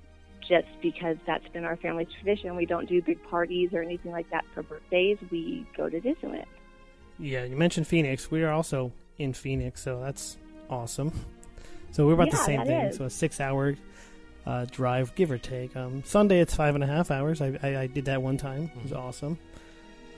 just 0.48 0.68
because 0.82 1.16
that's 1.28 1.48
been 1.50 1.64
our 1.64 1.78
family's 1.78 2.08
tradition. 2.12 2.56
We 2.56 2.66
don't 2.66 2.90
do 2.90 3.02
big 3.02 3.22
parties 3.30 3.70
or 3.72 3.84
anything 3.84 4.12
like 4.12 4.30
that 4.32 4.44
for 4.54 4.64
birthdays. 4.64 5.20
We 5.32 5.66
go 5.78 5.88
to 5.90 6.02
Disneyland. 6.02 6.46
Yeah, 7.20 7.44
you 7.44 7.56
mentioned 7.56 7.86
Phoenix. 7.86 8.32
We 8.32 8.44
are 8.44 8.52
also 8.52 8.92
in 9.20 9.34
Phoenix, 9.34 9.82
so 9.82 10.02
that's 10.02 10.38
awesome. 10.70 11.14
So 11.92 12.06
we're 12.06 12.14
about 12.14 12.30
the 12.30 12.38
same 12.38 12.64
thing. 12.66 12.82
is. 12.82 12.98
So 12.98 13.06
a 13.06 13.10
six-hour 13.10 13.76
uh, 14.46 14.66
drive, 14.66 15.16
give 15.16 15.32
or 15.32 15.40
take. 15.40 15.76
Um, 15.76 16.04
Sunday 16.06 16.40
it's 16.40 16.56
five 16.56 16.76
and 16.76 16.84
a 16.84 16.88
half 16.88 17.10
hours. 17.10 17.42
I, 17.42 17.58
I, 17.64 17.78
I 17.80 17.88
did 17.88 18.06
that 18.06 18.22
one 18.22 18.38
time. 18.38 18.72
It 18.76 18.84
was 18.84 18.94
awesome. 18.94 19.40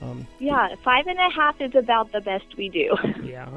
Um, 0.02 0.26
Yeah, 0.38 0.74
five 0.84 1.06
and 1.06 1.18
a 1.18 1.30
half 1.30 1.60
is 1.60 1.74
about 1.74 2.12
the 2.12 2.20
best 2.20 2.44
we 2.56 2.68
do. 2.68 2.96
yeah. 3.22 3.48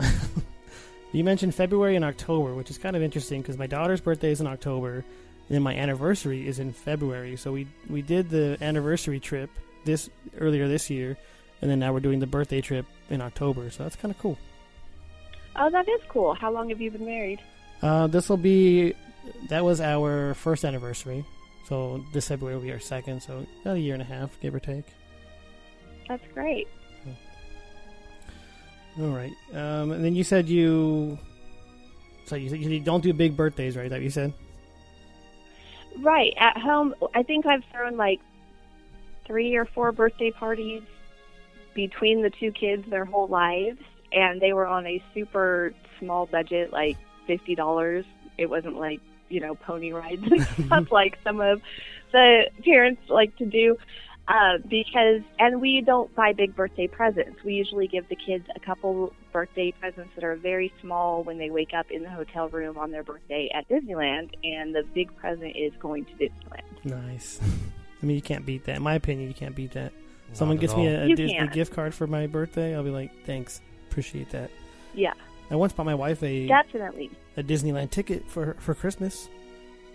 you 1.11 1.23
mentioned 1.23 1.55
February 1.55 1.95
and 1.95 2.05
October, 2.05 2.53
which 2.53 2.69
is 2.69 2.77
kind 2.77 2.95
of 2.95 3.01
interesting 3.01 3.41
because 3.41 3.57
my 3.57 3.67
daughter's 3.67 4.01
birthday 4.01 4.31
is 4.31 4.41
in 4.41 4.47
October, 4.47 4.97
and 4.97 5.49
then 5.49 5.63
my 5.63 5.75
anniversary 5.75 6.47
is 6.47 6.59
in 6.59 6.71
February. 6.71 7.35
So 7.35 7.51
we 7.51 7.67
we 7.89 8.01
did 8.01 8.29
the 8.29 8.57
anniversary 8.61 9.19
trip 9.19 9.49
this 9.85 10.09
earlier 10.39 10.67
this 10.67 10.89
year, 10.89 11.17
and 11.61 11.71
then 11.71 11.79
now 11.79 11.93
we're 11.93 11.99
doing 11.99 12.19
the 12.19 12.27
birthday 12.27 12.61
trip 12.61 12.85
in 13.09 13.21
October. 13.21 13.69
So 13.71 13.83
that's 13.83 13.95
kind 13.95 14.13
of 14.13 14.19
cool. 14.19 14.37
oh, 15.55 15.69
that 15.71 15.87
is 15.89 16.01
cool. 16.09 16.33
How 16.33 16.51
long 16.51 16.69
have 16.69 16.79
you 16.79 16.91
been 16.91 17.05
married? 17.05 17.39
Uh, 17.81 18.07
this 18.07 18.29
will 18.29 18.37
be 18.37 18.93
that 19.49 19.63
was 19.63 19.81
our 19.81 20.35
first 20.35 20.63
anniversary. 20.63 21.25
So 21.67 22.05
this 22.13 22.27
February 22.27 22.55
will 22.55 22.63
be 22.63 22.71
our 22.71 22.79
second. 22.79 23.23
So 23.23 23.45
about 23.63 23.77
a 23.77 23.79
year 23.79 23.93
and 23.93 24.01
a 24.01 24.05
half, 24.05 24.39
give 24.41 24.53
or 24.53 24.59
take. 24.59 24.85
That's 26.07 26.23
great. 26.33 26.67
All 28.99 29.09
right. 29.09 29.33
Um, 29.53 29.91
and 29.91 30.03
then 30.03 30.15
you 30.15 30.23
said 30.23 30.47
you. 30.47 31.17
So 32.25 32.35
you 32.35 32.49
said 32.49 32.59
you 32.59 32.79
don't 32.79 33.03
do 33.03 33.13
big 33.13 33.35
birthdays, 33.35 33.75
right? 33.75 33.89
That 33.89 34.01
you 34.01 34.09
said. 34.09 34.33
Right. 35.99 36.33
At 36.37 36.57
home, 36.57 36.95
I 37.13 37.23
think 37.23 37.45
I've 37.45 37.63
thrown 37.71 37.97
like 37.97 38.19
three 39.25 39.55
or 39.55 39.65
four 39.65 39.91
birthday 39.91 40.31
parties 40.31 40.81
between 41.73 42.21
the 42.21 42.29
two 42.29 42.51
kids 42.51 42.89
their 42.89 43.05
whole 43.05 43.27
lives, 43.27 43.79
and 44.13 44.41
they 44.41 44.53
were 44.53 44.65
on 44.65 44.85
a 44.87 45.03
super 45.13 45.73
small 45.99 46.25
budget, 46.25 46.71
like 46.71 46.97
$50. 47.27 48.05
It 48.37 48.49
wasn't 48.49 48.77
like, 48.77 49.01
you 49.29 49.41
know, 49.41 49.55
pony 49.55 49.91
rides 49.91 50.23
and 50.23 50.41
stuff 50.65 50.91
like 50.91 51.17
some 51.23 51.41
of 51.41 51.61
the 52.11 52.45
parents 52.63 53.01
like 53.09 53.35
to 53.37 53.45
do. 53.45 53.77
Uh, 54.27 54.57
because, 54.67 55.21
and 55.37 55.61
we 55.61 55.81
don't 55.85 56.13
buy 56.15 56.33
big 56.33 56.55
birthday 56.55 56.87
presents. 56.87 57.43
We 57.43 57.53
usually 57.53 57.87
give 57.87 58.09
the 58.09 58.15
kids 58.15 58.45
a 58.55 58.59
couple 58.59 59.13
birthday 59.31 59.71
presents 59.79 60.09
that 60.15 60.23
are 60.23 60.35
very 60.35 60.73
small 60.81 61.23
when 61.23 61.37
they 61.37 61.51
wake 61.51 61.73
up 61.77 61.91
in 61.91 62.01
the 62.01 62.09
hotel 62.09 62.49
room 62.49 62.75
on 62.77 62.89
their 62.89 63.03
birthday 63.03 63.51
at 63.53 63.69
Disneyland, 63.69 64.31
and 64.43 64.73
the 64.73 64.83
big 64.95 65.15
present 65.17 65.55
is 65.55 65.73
going 65.79 66.05
to 66.05 66.11
Disneyland. 66.13 66.63
Nice. 66.85 67.39
I 68.01 68.05
mean, 68.05 68.15
you 68.15 68.21
can't 68.21 68.45
beat 68.45 68.65
that. 68.65 68.77
In 68.77 68.81
my 68.83 68.95
opinion, 68.95 69.27
you 69.27 69.35
can't 69.35 69.55
beat 69.55 69.73
that. 69.73 69.93
Someone 70.33 70.57
gets 70.57 70.73
at 70.73 70.79
me 70.79 70.87
a, 70.87 71.03
a 71.03 71.07
Disney 71.09 71.33
can't. 71.33 71.51
gift 71.53 71.73
card 71.73 71.93
for 71.93 72.07
my 72.07 72.27
birthday. 72.27 72.75
I'll 72.75 72.83
be 72.83 72.89
like, 72.89 73.11
thanks, 73.25 73.61
appreciate 73.89 74.31
that. 74.31 74.49
Yeah, 74.93 75.13
I 75.51 75.55
once 75.55 75.73
bought 75.73 75.85
my 75.85 75.95
wife 75.95 76.23
a 76.23 76.47
definitely. 76.47 77.11
a 77.37 77.43
Disneyland 77.43 77.91
ticket 77.91 78.27
for 78.29 78.55
for 78.59 78.73
Christmas, 78.73 79.29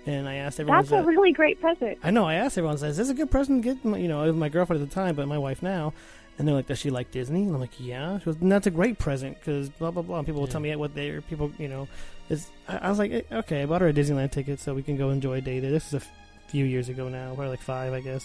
and 0.07 0.29
I 0.29 0.37
asked 0.37 0.59
everyone. 0.61 0.83
That's 0.83 0.93
a 0.93 1.03
really 1.05 1.33
great 1.33 1.61
present. 1.61 1.99
I 2.03 2.11
know. 2.11 2.25
I 2.25 2.35
asked 2.35 2.57
everyone. 2.59 2.79
Says, 2.79 2.93
"Is 2.99 3.09
this 3.09 3.11
a 3.11 3.15
good 3.15 3.31
present 3.31 3.63
to 3.63 3.75
get?" 3.75 3.85
My, 3.85 3.99
you 3.99 4.09
know, 4.09 4.23
it 4.23 4.29
was 4.29 4.37
my 4.37 4.49
girlfriend 4.49 4.83
at 4.83 4.89
the 4.89 4.95
time, 4.95 5.15
but 5.15 5.27
my 5.29 5.39
wife 5.39 5.63
now. 5.63 5.93
And 6.39 6.49
they're 6.49 6.55
like, 6.55 6.67
"Does 6.69 6.79
she 6.79 6.89
like 6.91 7.11
Disney?" 7.11 7.43
And 7.43 7.55
I'm 7.55 7.61
like, 7.61 7.79
"Yeah." 7.79 8.19
She 8.19 8.25
goes, 8.25 8.37
"That's 8.41 8.67
a 8.67 8.71
great 8.71 8.99
present 8.99 9.39
because 9.39 9.69
blah 9.69 9.91
blah 9.91 10.03
blah." 10.03 10.19
And 10.19 10.27
people 10.27 10.41
will 10.41 10.49
tell 10.49 10.61
me 10.61 10.75
what 10.77 10.95
they 10.95 11.19
people, 11.29 11.53
you 11.59 11.69
know, 11.69 11.87
is. 12.31 12.49
I, 12.67 12.79
I 12.79 12.89
was 12.89 12.99
like, 12.99 13.11
eh, 13.13 13.23
"Okay, 13.31 13.63
I 13.63 13.67
bought 13.67 13.83
her 13.83 13.89
a 13.89 13.93
Disneyland 13.93 14.31
ticket 14.33 14.59
so 14.61 14.73
we 14.75 14.83
can 14.83 14.97
go 14.97 15.11
enjoy 15.11 15.35
a 15.35 15.41
day 15.43 15.61
there." 15.61 15.71
This 15.71 15.89
is 15.89 15.95
a 15.95 15.97
f- 15.99 16.11
few 16.49 16.65
years 16.65 16.89
ago 16.89 17.09
now, 17.11 17.35
probably 17.35 17.49
like 17.51 17.61
five, 17.61 17.93
I 17.93 18.01
guess, 18.01 18.25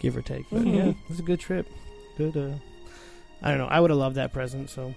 give 0.00 0.14
or 0.16 0.20
take. 0.22 0.44
But 0.50 0.62
Mhm. 0.62 0.76
yeah, 0.76 0.88
it 0.90 0.96
was 1.08 1.20
a 1.20 1.22
good 1.22 1.40
trip. 1.40 1.66
Good. 2.18 2.36
Uh, 2.36 2.50
I 3.42 3.48
don't 3.50 3.58
know. 3.58 3.66
I 3.68 3.80
would 3.80 3.90
have 3.90 3.98
loved 3.98 4.16
that 4.16 4.32
present. 4.32 4.68
So 4.68 4.94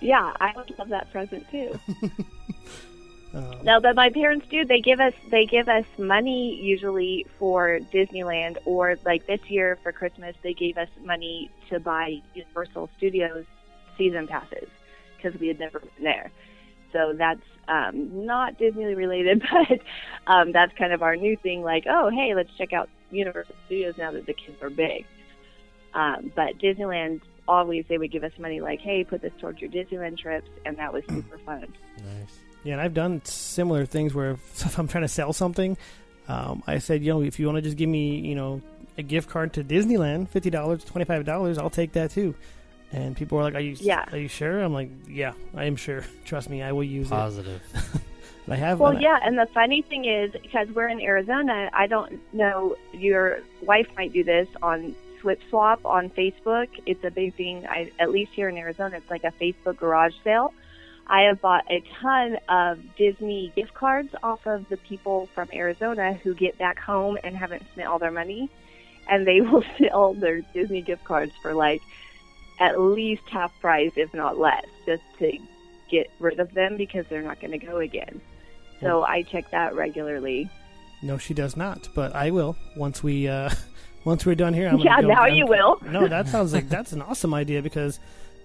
Yeah, 0.00 0.32
I 0.40 0.52
would 0.56 0.76
love 0.78 0.88
that 0.88 1.12
present 1.12 1.48
too. 1.50 1.78
um, 3.34 3.58
No, 3.62 3.80
but 3.80 3.94
my 3.94 4.10
parents 4.10 4.46
do. 4.50 4.64
They 4.64 4.80
give 4.80 5.00
us 5.00 5.14
they 5.30 5.46
give 5.46 5.68
us 5.68 5.84
money 5.98 6.60
usually 6.60 7.26
for 7.38 7.80
Disneyland, 7.92 8.58
or 8.64 8.96
like 9.04 9.26
this 9.26 9.40
year 9.48 9.78
for 9.82 9.92
Christmas, 9.92 10.34
they 10.42 10.54
gave 10.54 10.78
us 10.78 10.88
money 11.02 11.50
to 11.68 11.80
buy 11.80 12.20
Universal 12.34 12.90
Studios 12.96 13.44
season 13.96 14.26
passes 14.26 14.68
because 15.16 15.38
we 15.38 15.48
had 15.48 15.58
never 15.58 15.80
been 15.80 16.04
there. 16.04 16.30
So 16.92 17.12
that's 17.16 17.42
um, 17.68 18.26
not 18.26 18.58
Disney 18.58 18.94
related, 18.94 19.42
but 19.52 19.80
um, 20.26 20.52
that's 20.52 20.76
kind 20.76 20.92
of 20.92 21.02
our 21.02 21.16
new 21.16 21.36
thing. 21.36 21.62
Like, 21.62 21.84
oh, 21.88 22.10
hey, 22.10 22.34
let's 22.34 22.50
check 22.58 22.72
out 22.72 22.88
Universal 23.10 23.54
Studios 23.66 23.94
now 23.96 24.10
that 24.12 24.26
the 24.26 24.34
kids 24.34 24.60
are 24.62 24.70
big. 24.70 25.06
Um, 25.94 26.32
but 26.34 26.58
Disneyland 26.58 27.20
always 27.48 27.84
they 27.88 27.98
would 27.98 28.12
give 28.12 28.24
us 28.24 28.32
money, 28.38 28.60
like, 28.60 28.80
hey, 28.80 29.04
put 29.04 29.22
this 29.22 29.32
towards 29.40 29.60
your 29.60 29.70
Disneyland 29.70 30.18
trips, 30.18 30.48
and 30.64 30.76
that 30.78 30.92
was 30.92 31.04
super 31.08 31.38
fun. 31.38 31.72
Nice. 31.98 32.38
Yeah, 32.62 32.74
and 32.74 32.80
I've 32.80 32.94
done 32.94 33.24
similar 33.24 33.86
things 33.86 34.14
where 34.14 34.32
if, 34.32 34.40
if 34.66 34.78
I'm 34.78 34.88
trying 34.88 35.02
to 35.02 35.08
sell 35.08 35.32
something, 35.32 35.76
um, 36.28 36.62
I 36.66 36.78
said, 36.78 37.02
you 37.02 37.12
know, 37.12 37.22
if 37.22 37.38
you 37.38 37.46
want 37.46 37.56
to 37.56 37.62
just 37.62 37.76
give 37.76 37.88
me, 37.88 38.18
you 38.20 38.34
know, 38.34 38.60
a 38.98 39.02
gift 39.02 39.28
card 39.28 39.54
to 39.54 39.64
Disneyland, 39.64 40.28
fifty 40.28 40.50
dollars, 40.50 40.84
twenty 40.84 41.04
five 41.04 41.24
dollars, 41.24 41.58
I'll 41.58 41.70
take 41.70 41.92
that 41.92 42.10
too. 42.10 42.34
And 42.92 43.16
people 43.16 43.38
are 43.38 43.42
like, 43.42 43.54
"Are 43.54 43.60
you? 43.60 43.76
Yeah. 43.78 44.04
Are 44.10 44.18
you 44.18 44.28
sure?" 44.28 44.60
I'm 44.60 44.72
like, 44.72 44.90
"Yeah, 45.08 45.32
I 45.54 45.64
am 45.64 45.76
sure. 45.76 46.04
Trust 46.24 46.50
me, 46.50 46.62
I 46.62 46.72
will 46.72 46.84
use 46.84 47.08
Positive. 47.08 47.62
it." 47.74 48.00
And 48.46 48.54
I 48.54 48.56
have. 48.56 48.80
Well, 48.80 48.92
and 48.92 49.00
yeah, 49.00 49.18
and 49.22 49.38
the 49.38 49.46
funny 49.54 49.82
thing 49.82 50.04
is, 50.04 50.32
because 50.32 50.68
we're 50.70 50.88
in 50.88 51.00
Arizona, 51.00 51.70
I 51.72 51.86
don't 51.86 52.20
know, 52.34 52.76
your 52.92 53.40
wife 53.62 53.88
might 53.96 54.12
do 54.12 54.24
this 54.24 54.48
on 54.62 54.94
Flip 55.20 55.40
Swap 55.50 55.84
on 55.84 56.10
Facebook. 56.10 56.68
It's 56.86 57.04
a 57.04 57.10
big 57.10 57.34
thing, 57.34 57.66
I, 57.66 57.92
at 57.98 58.10
least 58.10 58.32
here 58.32 58.48
in 58.48 58.56
Arizona, 58.56 58.96
it's 58.96 59.10
like 59.10 59.24
a 59.24 59.32
Facebook 59.40 59.76
garage 59.76 60.14
sale. 60.24 60.52
I 61.10 61.22
have 61.22 61.40
bought 61.40 61.64
a 61.70 61.82
ton 62.00 62.38
of 62.48 62.78
Disney 62.96 63.52
gift 63.56 63.74
cards 63.74 64.14
off 64.22 64.46
of 64.46 64.66
the 64.68 64.76
people 64.78 65.28
from 65.34 65.48
Arizona 65.52 66.12
who 66.14 66.34
get 66.34 66.56
back 66.56 66.78
home 66.78 67.18
and 67.24 67.36
haven't 67.36 67.64
spent 67.72 67.88
all 67.88 67.98
their 67.98 68.12
money, 68.12 68.48
and 69.08 69.26
they 69.26 69.40
will 69.40 69.64
sell 69.78 70.14
their 70.14 70.40
Disney 70.54 70.82
gift 70.82 71.04
cards 71.04 71.32
for 71.42 71.52
like 71.52 71.82
at 72.60 72.80
least 72.80 73.22
half 73.28 73.52
price, 73.60 73.92
if 73.96 74.14
not 74.14 74.38
less, 74.38 74.64
just 74.86 75.02
to 75.18 75.36
get 75.90 76.08
rid 76.20 76.38
of 76.38 76.54
them 76.54 76.76
because 76.76 77.04
they're 77.08 77.22
not 77.22 77.40
going 77.40 77.50
to 77.58 77.66
go 77.66 77.78
again. 77.78 78.20
So 78.80 79.02
I 79.02 79.22
check 79.22 79.50
that 79.50 79.74
regularly. 79.74 80.48
No, 81.02 81.18
she 81.18 81.34
does 81.34 81.56
not. 81.56 81.88
But 81.94 82.14
I 82.14 82.30
will 82.30 82.56
once 82.76 83.02
we 83.02 83.26
uh, 83.26 83.50
once 84.04 84.24
we're 84.24 84.34
done 84.36 84.54
here. 84.54 84.68
I'm 84.68 84.78
Yeah, 84.78 84.96
gonna 84.96 85.02
go, 85.02 85.08
now 85.08 85.22
I'm- 85.24 85.34
you 85.34 85.46
will. 85.46 85.80
No, 85.84 86.06
that 86.06 86.28
sounds 86.28 86.52
like 86.52 86.68
that's 86.68 86.92
an 86.92 87.02
awesome 87.02 87.34
idea 87.34 87.62
because 87.62 87.98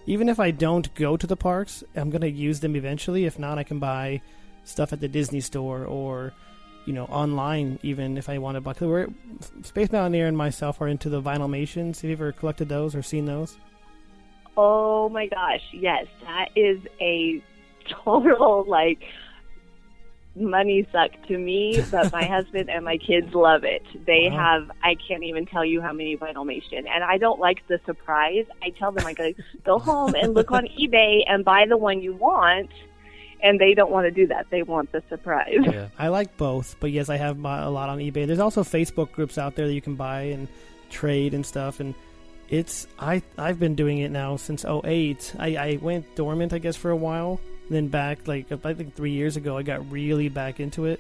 even 0.06 0.30
if 0.30 0.40
I 0.40 0.52
don't 0.52 0.94
go 0.96 1.18
to 1.18 1.28
the 1.28 1.36
parks, 1.36 1.84
I'm 1.96 2.10
gonna 2.10 2.28
use 2.28 2.60
them 2.60 2.76
eventually. 2.76 3.26
If 3.26 3.40
not, 3.40 3.58
I 3.58 3.64
can 3.64 3.80
buy 3.80 4.22
stuff 4.64 4.94
at 4.94 5.00
the 5.00 5.08
Disney 5.08 5.42
store 5.42 5.86
or 5.86 6.34
you 6.86 6.94
know 6.94 7.06
online 7.06 7.80
even 7.84 8.18
if 8.18 8.30
I 8.30 8.38
want 8.38 8.56
to 8.56 8.62
buy. 8.62 8.74
We're 8.80 9.08
Space 9.64 9.92
Mountaineer 9.92 10.28
and 10.28 10.38
myself 10.38 10.82
are 10.82 10.88
into 10.88 11.10
the 11.10 11.22
Vinylmations. 11.22 12.02
Have 12.02 12.06
you 12.06 12.14
ever 12.14 12.32
collected 12.32 12.70
those 12.70 12.96
or 12.96 13.02
seen 13.02 13.26
those? 13.26 13.58
Oh 14.58 15.10
my 15.10 15.28
gosh, 15.28 15.64
yes, 15.74 16.06
that 16.24 16.50
is 16.56 16.80
a 17.02 17.42
total 18.04 18.66
like 18.68 19.04
money 20.36 20.86
suck 20.92 21.12
to 21.28 21.38
me, 21.38 21.82
but 21.92 22.12
my 22.12 22.24
husband 22.36 22.70
and 22.70 22.84
my 22.84 22.98
kids 22.98 23.34
love 23.34 23.64
it. 23.64 23.84
They 24.06 24.30
Wow. 24.30 24.38
have 24.38 24.72
I 24.84 24.96
can't 24.96 25.24
even 25.24 25.46
tell 25.46 25.64
you 25.66 25.82
how 25.82 25.94
many 25.94 26.18
Vinylmation, 26.18 26.88
and 26.90 27.04
I 27.04 27.18
don't 27.18 27.40
like 27.40 27.66
the 27.68 27.80
surprise. 27.86 28.46
I 28.62 28.70
tell 28.72 28.92
them 28.92 29.06
I 29.06 29.14
go 29.14 29.32
go 29.64 29.80
home 29.90 30.16
and 30.16 30.34
look 30.34 30.52
on 30.52 30.68
eBay 30.68 31.24
and 31.28 31.46
buy 31.46 31.66
the 31.68 31.78
one 31.78 32.02
you 32.02 32.14
want, 32.14 32.70
and 33.42 33.60
they 33.60 33.74
don't 33.74 33.92
want 33.92 34.06
to 34.06 34.12
do 34.12 34.28
that. 34.28 34.48
They 34.50 34.64
want 34.64 34.92
the 34.92 35.02
surprise. 35.10 35.58
Yeah. 35.62 35.88
I 35.98 36.10
like 36.10 36.36
both, 36.38 36.76
but 36.80 36.92
yes, 36.92 37.10
I 37.10 37.18
have 37.18 37.42
bought 37.42 37.64
a 37.64 37.70
lot 37.70 37.90
on 37.90 38.00
eBay. 38.00 38.28
There's 38.28 38.40
also 38.40 38.64
Facebook 38.64 39.12
groups 39.14 39.38
out 39.38 39.56
there 39.56 39.68
that 39.68 39.74
you 39.74 39.82
can 39.82 39.96
buy 39.96 40.22
and 40.24 40.48
trade 40.90 41.34
and 41.34 41.46
stuff, 41.46 41.80
and 41.80 41.96
it's 42.50 42.88
I 43.00 43.22
I've 43.38 43.60
been 43.60 43.76
doing 43.76 44.00
it 44.00 44.12
now 44.12 44.36
since 44.36 44.66
08. 44.66 45.34
I, 45.40 45.56
I 45.56 45.80
went 45.82 46.16
dormant, 46.16 46.54
I 46.54 46.58
guess, 46.60 46.76
for 46.76 46.92
a 46.92 46.96
while. 46.96 47.40
Then 47.70 47.88
back 47.88 48.28
like 48.28 48.46
I 48.64 48.74
think 48.74 48.96
three 48.96 49.12
years 49.12 49.38
ago, 49.38 49.58
I 49.58 49.64
got 49.64 49.90
really 49.92 50.30
back 50.30 50.60
into 50.60 50.86
it. 50.86 51.00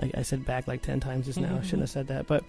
I, 0.00 0.10
I 0.18 0.22
said 0.22 0.44
back 0.44 0.66
like 0.68 0.82
ten 0.82 1.00
times 1.00 1.26
just 1.26 1.40
now. 1.40 1.56
I 1.58 1.62
shouldn't 1.62 1.80
have 1.82 1.90
said 1.90 2.08
that, 2.08 2.26
but 2.26 2.44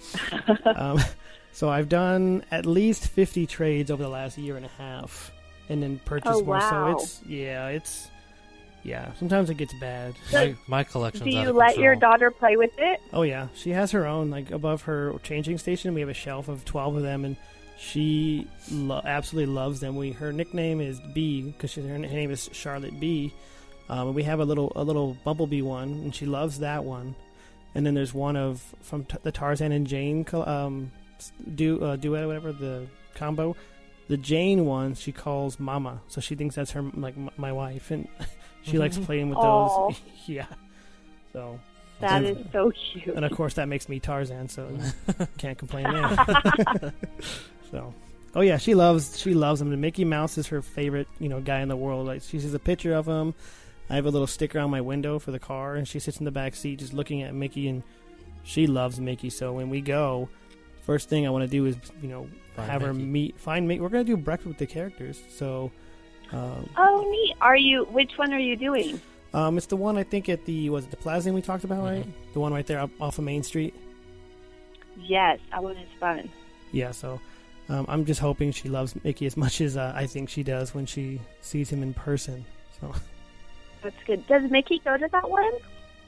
um, 0.77 0.99
so 1.53 1.69
I've 1.69 1.87
done 1.89 2.43
at 2.51 2.65
least 2.65 3.07
50 3.07 3.45
trades 3.45 3.91
over 3.91 4.03
the 4.03 4.09
last 4.09 4.37
year 4.37 4.57
and 4.57 4.65
a 4.65 4.69
half, 4.77 5.31
and 5.69 5.81
then 5.81 5.99
purchased 6.05 6.33
Oh, 6.33 6.41
more. 6.43 6.55
wow. 6.57 6.97
So 6.97 7.03
it's 7.03 7.21
yeah, 7.25 7.67
it's 7.67 8.09
yeah. 8.83 9.13
Sometimes 9.13 9.49
it 9.49 9.55
gets 9.55 9.73
bad. 9.79 10.15
My, 10.33 10.55
my 10.67 10.83
collection's 10.83 11.23
Do 11.31 11.37
out 11.37 11.43
you 11.43 11.49
of 11.51 11.55
let 11.55 11.77
your 11.77 11.95
daughter 11.95 12.29
play 12.31 12.57
with 12.57 12.73
it? 12.77 12.99
Oh 13.13 13.21
yeah, 13.21 13.47
she 13.55 13.69
has 13.71 13.91
her 13.91 14.05
own 14.05 14.29
like 14.29 14.51
above 14.51 14.81
her 14.83 15.13
changing 15.23 15.57
station. 15.59 15.93
We 15.93 16.01
have 16.01 16.09
a 16.09 16.13
shelf 16.13 16.47
of 16.49 16.65
twelve 16.65 16.95
of 16.97 17.03
them, 17.03 17.23
and 17.25 17.37
she 17.91 18.47
lo- 18.71 19.01
absolutely 19.05 19.53
loves 19.53 19.79
them. 19.79 19.95
We 19.95 20.11
her 20.13 20.31
nickname 20.33 20.81
is 20.81 20.99
B 21.13 21.41
because 21.43 21.75
her, 21.75 21.81
her 21.83 21.97
name 21.99 22.31
is 22.31 22.49
Charlotte 22.53 22.99
B. 22.99 23.33
Um, 23.89 24.07
and 24.07 24.15
we 24.15 24.23
have 24.23 24.39
a 24.39 24.45
little 24.45 24.71
a 24.75 24.83
little 24.83 25.15
bumblebee 25.23 25.61
one, 25.61 25.89
and 25.89 26.15
she 26.15 26.25
loves 26.25 26.59
that 26.59 26.83
one. 26.83 27.15
And 27.75 27.85
then 27.85 27.93
there's 27.93 28.13
one 28.13 28.35
of 28.37 28.63
from 28.81 29.05
t- 29.05 29.17
the 29.23 29.31
Tarzan 29.31 29.71
and 29.71 29.85
Jane 29.85 30.25
um, 30.33 30.91
du- 31.55 31.83
uh, 31.83 31.95
duet 31.97 32.23
or 32.23 32.27
whatever 32.27 32.51
the 32.53 32.87
combo. 33.13 33.55
The 34.07 34.17
Jane 34.17 34.65
one 34.65 34.95
she 34.95 35.11
calls 35.11 35.59
Mama, 35.59 35.99
so 36.07 36.21
she 36.21 36.35
thinks 36.35 36.55
that's 36.55 36.71
her 36.71 36.81
like 36.93 37.15
m- 37.17 37.29
my 37.37 37.51
wife, 37.51 37.91
and 37.91 38.07
she 38.63 38.77
likes 38.77 38.97
playing 38.97 39.29
with 39.29 39.39
those. 39.39 39.95
yeah, 40.27 40.45
so 41.33 41.59
That 41.99 42.23
And- 42.23 42.37
is 42.37 42.45
so 42.51 42.71
cute. 42.71 43.15
and 43.15 43.25
of 43.25 43.31
course, 43.31 43.55
that 43.55 43.67
makes 43.67 43.87
me 43.89 43.99
Tarzan, 43.99 44.47
so 44.49 44.67
can't 45.37 45.57
complain 45.57 45.83
there. 45.91 46.93
So, 47.71 47.93
oh 48.35 48.41
yeah, 48.41 48.57
she 48.57 48.75
loves 48.75 49.19
she 49.19 49.33
loves 49.33 49.61
him. 49.61 49.71
And 49.71 49.81
Mickey 49.81 50.05
Mouse 50.05 50.37
is 50.37 50.47
her 50.47 50.61
favorite, 50.61 51.07
you 51.19 51.29
know, 51.29 51.39
guy 51.41 51.61
in 51.61 51.67
the 51.67 51.75
world. 51.75 52.07
Like 52.07 52.21
she 52.21 52.39
sees 52.39 52.53
a 52.53 52.59
picture 52.59 52.93
of 52.93 53.05
him. 53.07 53.33
I 53.89 53.95
have 53.95 54.05
a 54.05 54.09
little 54.09 54.27
sticker 54.27 54.59
on 54.59 54.71
my 54.71 54.81
window 54.81 55.19
for 55.19 55.31
the 55.31 55.39
car, 55.39 55.75
and 55.75 55.87
she 55.87 55.99
sits 55.99 56.17
in 56.17 56.25
the 56.25 56.31
back 56.31 56.55
seat 56.55 56.79
just 56.79 56.93
looking 56.93 57.21
at 57.21 57.33
Mickey, 57.35 57.67
and 57.67 57.83
she 58.43 58.65
loves 58.67 58.99
Mickey. 58.99 59.29
So 59.29 59.53
when 59.53 59.69
we 59.69 59.81
go, 59.81 60.27
first 60.83 61.07
thing 61.09 61.27
I 61.27 61.29
want 61.29 61.43
to 61.43 61.47
do 61.49 61.65
is 61.65 61.75
you 62.01 62.09
know 62.09 62.27
Find 62.55 62.71
have 62.71 62.81
her 62.81 62.93
meet 62.93 63.39
find 63.39 63.67
Mickey. 63.67 63.81
We're 63.81 63.89
gonna 63.89 64.03
do 64.03 64.17
breakfast 64.17 64.47
with 64.47 64.57
the 64.57 64.67
characters. 64.67 65.21
So. 65.29 65.71
Um, 66.31 66.67
Oh, 66.75 67.07
neat. 67.11 67.35
Are 67.39 67.55
you? 67.55 67.85
Which 67.91 68.13
one 68.15 68.33
are 68.33 68.39
you 68.39 68.55
doing? 68.57 68.99
um, 69.35 69.57
it's 69.57 69.67
the 69.67 69.75
one 69.77 69.95
I 69.95 70.01
think 70.03 70.27
at 70.27 70.43
the 70.45 70.71
was 70.71 70.85
it 70.85 70.89
the 70.91 70.97
Plaza 70.97 71.31
we 71.31 71.41
talked 71.43 71.63
about, 71.63 71.83
right? 71.83 72.05
The 72.33 72.39
one 72.39 72.51
right 72.51 72.65
there 72.65 72.79
up 72.79 72.89
off 72.99 73.19
of 73.19 73.23
Main 73.25 73.43
Street. 73.43 73.75
Yes, 74.97 75.39
that 75.51 75.61
one 75.61 75.77
is 75.77 75.89
fun. 75.99 76.29
yeah, 76.71 76.91
so 76.91 77.19
um, 77.69 77.85
I'm 77.87 78.05
just 78.05 78.19
hoping 78.19 78.51
she 78.51 78.69
loves 78.69 78.95
Mickey 79.03 79.25
as 79.25 79.35
much 79.37 79.61
as 79.61 79.77
uh, 79.77 79.91
I 79.95 80.05
think 80.07 80.29
she 80.29 80.43
does 80.43 80.73
when 80.75 80.85
she 80.85 81.19
sees 81.41 81.69
him 81.69 81.81
in 81.83 81.93
person. 81.93 82.45
So, 82.79 82.93
That's 83.81 83.95
good. 84.05 84.25
Does 84.27 84.49
Mickey 84.51 84.79
go 84.79 84.97
to 84.97 85.07
that 85.11 85.29
one? 85.29 85.53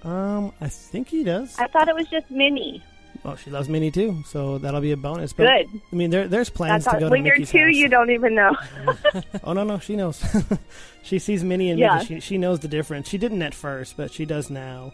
um, 0.04 0.54
I 0.62 0.70
think 0.70 1.08
he 1.10 1.24
does. 1.24 1.58
I 1.58 1.68
thought 1.68 1.88
it 1.90 1.96
was 1.96 2.08
just 2.08 2.30
Minnie. 2.30 2.84
Well, 3.24 3.36
she 3.36 3.50
loves 3.50 3.68
Minnie 3.68 3.90
too, 3.90 4.22
so 4.28 4.60
that'll 4.60 4.80
be 4.82 4.92
a 4.92 4.98
bonus. 4.98 5.34
But, 5.34 5.48
Good. 5.48 5.82
I 5.92 5.96
mean, 5.96 6.12
there, 6.12 6.28
there's 6.28 6.50
plans 6.52 6.86
That's 6.86 6.96
to 6.96 7.00
go 7.00 7.06
all, 7.08 7.12
when 7.12 7.22
to 7.24 7.28
you're 7.28 7.36
Mickey's 7.38 7.52
two, 7.52 7.66
house. 7.66 7.74
you 7.76 7.88
don't 7.90 8.12
even 8.12 8.36
know. 8.36 8.56
Oh 9.44 9.54
no, 9.54 9.64
no, 9.64 9.80
she 9.80 9.96
knows. 9.96 10.24
she 11.04 11.18
sees 11.20 11.44
Minnie 11.44 11.72
and 11.72 11.80
Yeah. 11.80 11.96
Mickey. 11.98 12.16
She 12.16 12.20
she 12.20 12.38
knows 12.38 12.60
the 12.60 12.68
difference. 12.68 13.10
She 13.10 13.18
didn't 13.18 13.42
at 13.42 13.56
first, 13.56 13.98
but 13.98 14.12
she 14.12 14.26
does 14.26 14.50
now. 14.52 14.94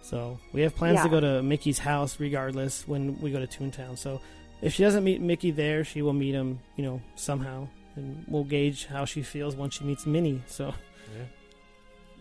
So 0.00 0.38
we 0.52 0.62
have 0.62 0.74
plans 0.74 1.02
to 1.02 1.08
go 1.08 1.20
to 1.20 1.42
Mickey's 1.42 1.78
house 1.78 2.18
regardless 2.18 2.88
when 2.88 3.20
we 3.20 3.30
go 3.30 3.44
to 3.44 3.46
Toontown. 3.46 3.98
So 3.98 4.20
if 4.62 4.72
she 4.72 4.82
doesn't 4.82 5.04
meet 5.04 5.20
Mickey 5.20 5.50
there, 5.50 5.84
she 5.84 6.00
will 6.00 6.12
meet 6.14 6.34
him, 6.34 6.60
you 6.76 6.84
know, 6.84 7.00
somehow, 7.16 7.68
and 7.96 8.24
we'll 8.28 8.44
gauge 8.44 8.86
how 8.86 9.04
she 9.04 9.22
feels 9.22 9.54
once 9.54 9.74
she 9.74 9.84
meets 9.84 10.06
Minnie. 10.06 10.42
So 10.46 10.72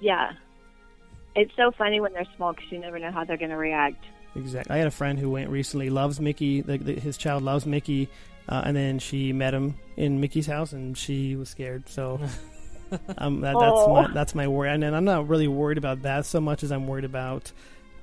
yeah. 0.01 0.32
It's 1.36 1.54
so 1.56 1.71
funny 1.71 2.01
when 2.01 2.12
they're 2.13 2.25
small 2.36 2.54
because 2.54 2.71
you 2.71 2.80
never 2.80 2.99
know 2.99 3.12
how 3.12 3.23
they're 3.23 3.38
going 3.38 3.51
to 3.51 3.58
react. 3.58 4.04
exactly. 4.36 4.75
I 4.75 4.80
had 4.80 4.88
a 4.88 4.91
friend 4.91 5.17
who 5.17 5.30
went 5.30 5.49
recently. 5.49 5.89
Loves 5.89 6.19
Mickey. 6.19 6.62
The, 6.62 6.77
the, 6.77 6.93
his 6.99 7.17
child 7.17 7.43
loves 7.43 7.65
Mickey. 7.65 8.10
Uh, 8.49 8.63
and 8.65 8.75
then 8.75 8.99
she 8.99 9.32
met 9.32 9.54
him 9.54 9.75
in 9.95 10.19
Mickey's 10.19 10.47
house, 10.47 10.73
and 10.73 10.97
she 10.97 11.36
was 11.36 11.47
scared. 11.49 11.88
So 11.88 12.19
um, 13.17 13.41
that, 13.41 13.54
that's 13.54 13.71
Oh. 13.77 13.93
my 13.93 14.08
that's 14.12 14.36
my 14.36 14.47
worry, 14.47 14.69
and, 14.71 14.84
and 14.84 14.95
I'm 14.95 15.06
not 15.06 15.30
really 15.30 15.47
worried 15.47 15.77
about 15.77 16.01
that 16.01 16.25
so 16.25 16.41
much 16.41 16.63
as 16.63 16.71
I'm 16.71 16.88
worried 16.88 17.06
about 17.06 17.51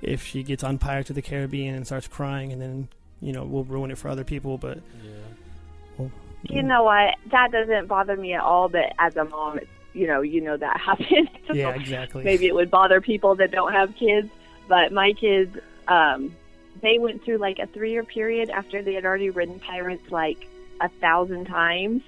if 0.00 0.24
she 0.24 0.44
gets 0.44 0.62
on 0.62 0.78
Pirates 0.78 1.10
of 1.10 1.16
the 1.16 1.22
Caribbean 1.22 1.74
and 1.74 1.84
starts 1.84 2.06
crying, 2.06 2.52
and 2.52 2.62
then 2.62 2.88
you 3.20 3.32
know 3.32 3.44
we'll 3.44 3.64
ruin 3.64 3.90
it 3.90 3.98
for 3.98 4.08
other 4.08 4.24
people. 4.24 4.58
But 4.58 4.78
Yeah. 5.02 6.08
You 6.44 6.62
know 6.62 6.84
what? 6.84 7.16
That 7.32 7.50
doesn't 7.50 7.88
bother 7.88 8.16
me 8.16 8.32
at 8.34 8.40
all, 8.40 8.68
but 8.68 8.92
as 8.98 9.16
a 9.16 9.24
mom, 9.24 9.58
you 9.92 10.06
know, 10.06 10.20
you 10.20 10.40
know 10.40 10.56
that 10.56 10.80
happens. 10.80 11.28
yeah, 11.52 11.70
exactly. 11.70 12.22
Maybe 12.22 12.46
it 12.46 12.54
would 12.54 12.70
bother 12.70 13.00
people 13.00 13.34
that 13.36 13.50
don't 13.50 13.72
have 13.72 13.94
kids, 13.96 14.30
but 14.68 14.92
my 14.92 15.12
kids, 15.14 15.56
um, 15.88 16.34
they 16.80 16.98
went 17.00 17.24
through 17.24 17.38
like 17.38 17.58
a 17.58 17.66
three 17.66 17.90
year 17.90 18.04
period 18.04 18.50
after 18.50 18.82
they 18.82 18.94
had 18.94 19.04
already 19.04 19.30
ridden 19.30 19.58
Pirates 19.58 20.10
like 20.12 20.46
a 20.80 20.88
thousand 20.88 21.46
times 21.46 22.02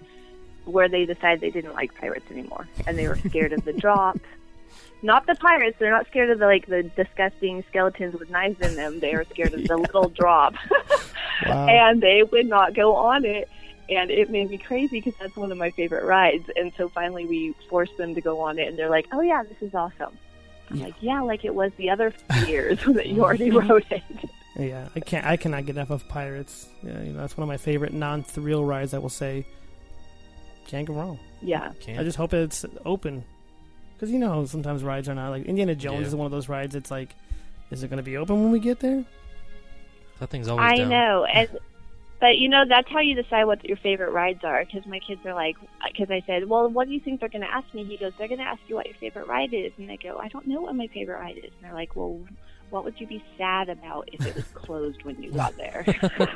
where 0.65 0.89
they 0.89 1.07
decided 1.07 1.41
they 1.41 1.51
didn't 1.51 1.75
like 1.75 1.93
pirates 1.97 2.31
anymore 2.31 2.69
and 2.87 2.97
they 2.97 3.09
were 3.09 3.17
scared 3.17 3.53
of 3.53 3.65
the 3.65 3.73
drop. 3.85 4.19
Not 5.03 5.27
the 5.27 5.35
pirates. 5.35 5.77
They're 5.79 5.91
not 5.91 6.07
scared 6.09 6.31
of 6.31 6.39
the 6.39 6.47
like 6.47 6.67
the 6.67 6.83
disgusting 6.83 7.65
skeletons 7.69 8.15
with 8.19 8.29
knives 8.31 8.61
in 8.61 8.77
them. 8.77 9.01
They 9.01 9.15
are 9.15 9.25
scared 9.25 9.55
of 9.55 9.67
the 9.67 9.77
little 9.79 10.09
drop, 10.11 10.55
Wow. 11.47 11.67
and 11.69 12.03
they 12.03 12.23
would 12.23 12.47
not 12.47 12.75
go 12.75 12.95
on 12.97 13.25
it. 13.25 13.49
And 13.89 14.11
it 14.11 14.31
made 14.31 14.51
me 14.51 14.59
crazy 14.59 15.01
because 15.01 15.15
that's 15.19 15.35
one 15.37 15.51
of 15.51 15.59
my 15.59 15.71
favorite 15.71 16.05
rides. 16.05 16.49
And 16.55 16.73
so 16.77 16.89
finally, 16.91 17.27
we 17.27 17.55
forced 17.69 17.97
them 17.97 18.15
to 18.15 18.21
go 18.21 18.41
on 18.41 18.59
it, 18.59 18.69
and 18.69 18.79
they're 18.79 18.91
like, 18.91 19.07
"Oh 19.13 19.21
yeah, 19.21 19.43
this 19.43 19.61
is 19.63 19.75
awesome." 19.75 20.17
I'm 20.71 20.77
Yeah. 20.77 20.85
like, 20.85 20.95
"Yeah, 21.01 21.21
like 21.23 21.45
it 21.45 21.55
was 21.55 21.73
the 21.77 21.91
other 21.91 22.13
years 22.47 22.79
that 22.87 23.07
you 23.09 23.25
already 23.25 23.51
rode 23.51 23.87
it." 23.91 24.03
Yeah, 24.57 24.89
I 24.95 25.01
can't. 25.01 25.25
I 25.27 25.37
cannot 25.37 25.65
get 25.67 25.77
enough 25.77 25.91
of 25.91 26.07
Pirates. 26.09 26.69
Yeah, 26.83 27.01
you 27.03 27.13
know, 27.13 27.21
that's 27.21 27.37
one 27.37 27.43
of 27.43 27.49
my 27.49 27.57
favorite 27.57 27.93
non-thrill 27.95 28.65
rides. 28.65 28.93
I 28.95 28.99
will 28.99 29.09
say. 29.09 29.47
Can't 30.67 30.87
go 30.87 30.95
wrong. 30.95 31.19
Yeah. 31.43 31.73
Can't. 31.81 31.99
I 31.99 32.05
just 32.05 32.17
hope 32.17 32.33
it's 32.33 32.65
open, 32.87 33.25
because 34.01 34.11
you 34.11 34.19
know 34.19 34.47
sometimes 34.47 34.83
rides 34.83 35.11
are 35.11 35.15
not 35.15 35.29
like 35.29 35.45
Indiana 35.45 35.75
Jones 35.75 36.01
Yeah. 36.01 36.07
is 36.07 36.15
one 36.15 36.25
of 36.25 36.33
those 36.33 36.49
rides. 36.49 36.75
It's 36.75 36.91
like, 36.91 37.15
is 37.71 37.83
it 37.83 37.89
going 37.89 37.99
to 37.99 38.03
be 38.03 38.17
open 38.17 38.43
when 38.43 38.51
we 38.51 38.59
get 38.59 38.81
there? 38.81 39.05
that 40.21 40.29
thing's 40.31 40.49
always 40.49 40.67
I 40.71 40.77
down. 40.79 40.89
know, 40.91 41.25
and 41.35 41.49
but 42.19 42.37
you 42.39 42.49
know 42.49 42.65
that's 42.69 42.89
how 42.91 43.01
you 43.01 43.15
decide 43.15 43.45
what 43.45 43.63
your 43.65 43.77
favorite 43.79 44.11
rides 44.13 44.41
are. 44.45 44.65
Because 44.65 44.87
my 44.87 45.01
kids 45.01 45.21
are 45.27 45.35
like, 45.35 45.57
because 45.87 46.11
I 46.11 46.23
said, 46.27 46.49
well, 46.49 46.69
what 46.69 46.89
do 46.89 46.95
you 46.95 47.01
think 47.01 47.21
they're 47.21 47.29
going 47.29 47.41
to 47.43 47.51
ask 47.53 47.73
me? 47.75 47.85
He 47.85 47.97
goes, 47.99 48.13
they're 48.19 48.29
going 48.29 48.41
to 48.41 48.45
ask 48.47 48.61
you 48.69 48.75
what 48.75 48.87
your 48.87 48.97
favorite 48.97 49.27
ride 49.27 49.53
is, 49.53 49.73
and 49.79 49.91
I 49.91 49.97
go, 49.97 50.19
I 50.19 50.29
don't 50.29 50.47
know 50.47 50.61
what 50.63 50.75
my 50.75 50.87
favorite 50.89 51.19
ride 51.21 51.37
is. 51.39 51.45
And 51.45 51.63
they're 51.63 51.75
like, 51.75 51.95
well, 51.97 52.21
what 52.71 52.85
would 52.85 52.99
you 53.01 53.07
be 53.07 53.23
sad 53.37 53.69
about 53.69 54.09
if 54.13 54.25
it 54.27 54.35
was 54.35 54.45
closed 54.55 55.03
when 55.05 55.23
you 55.23 55.31
got 55.33 55.57
there? 55.57 55.85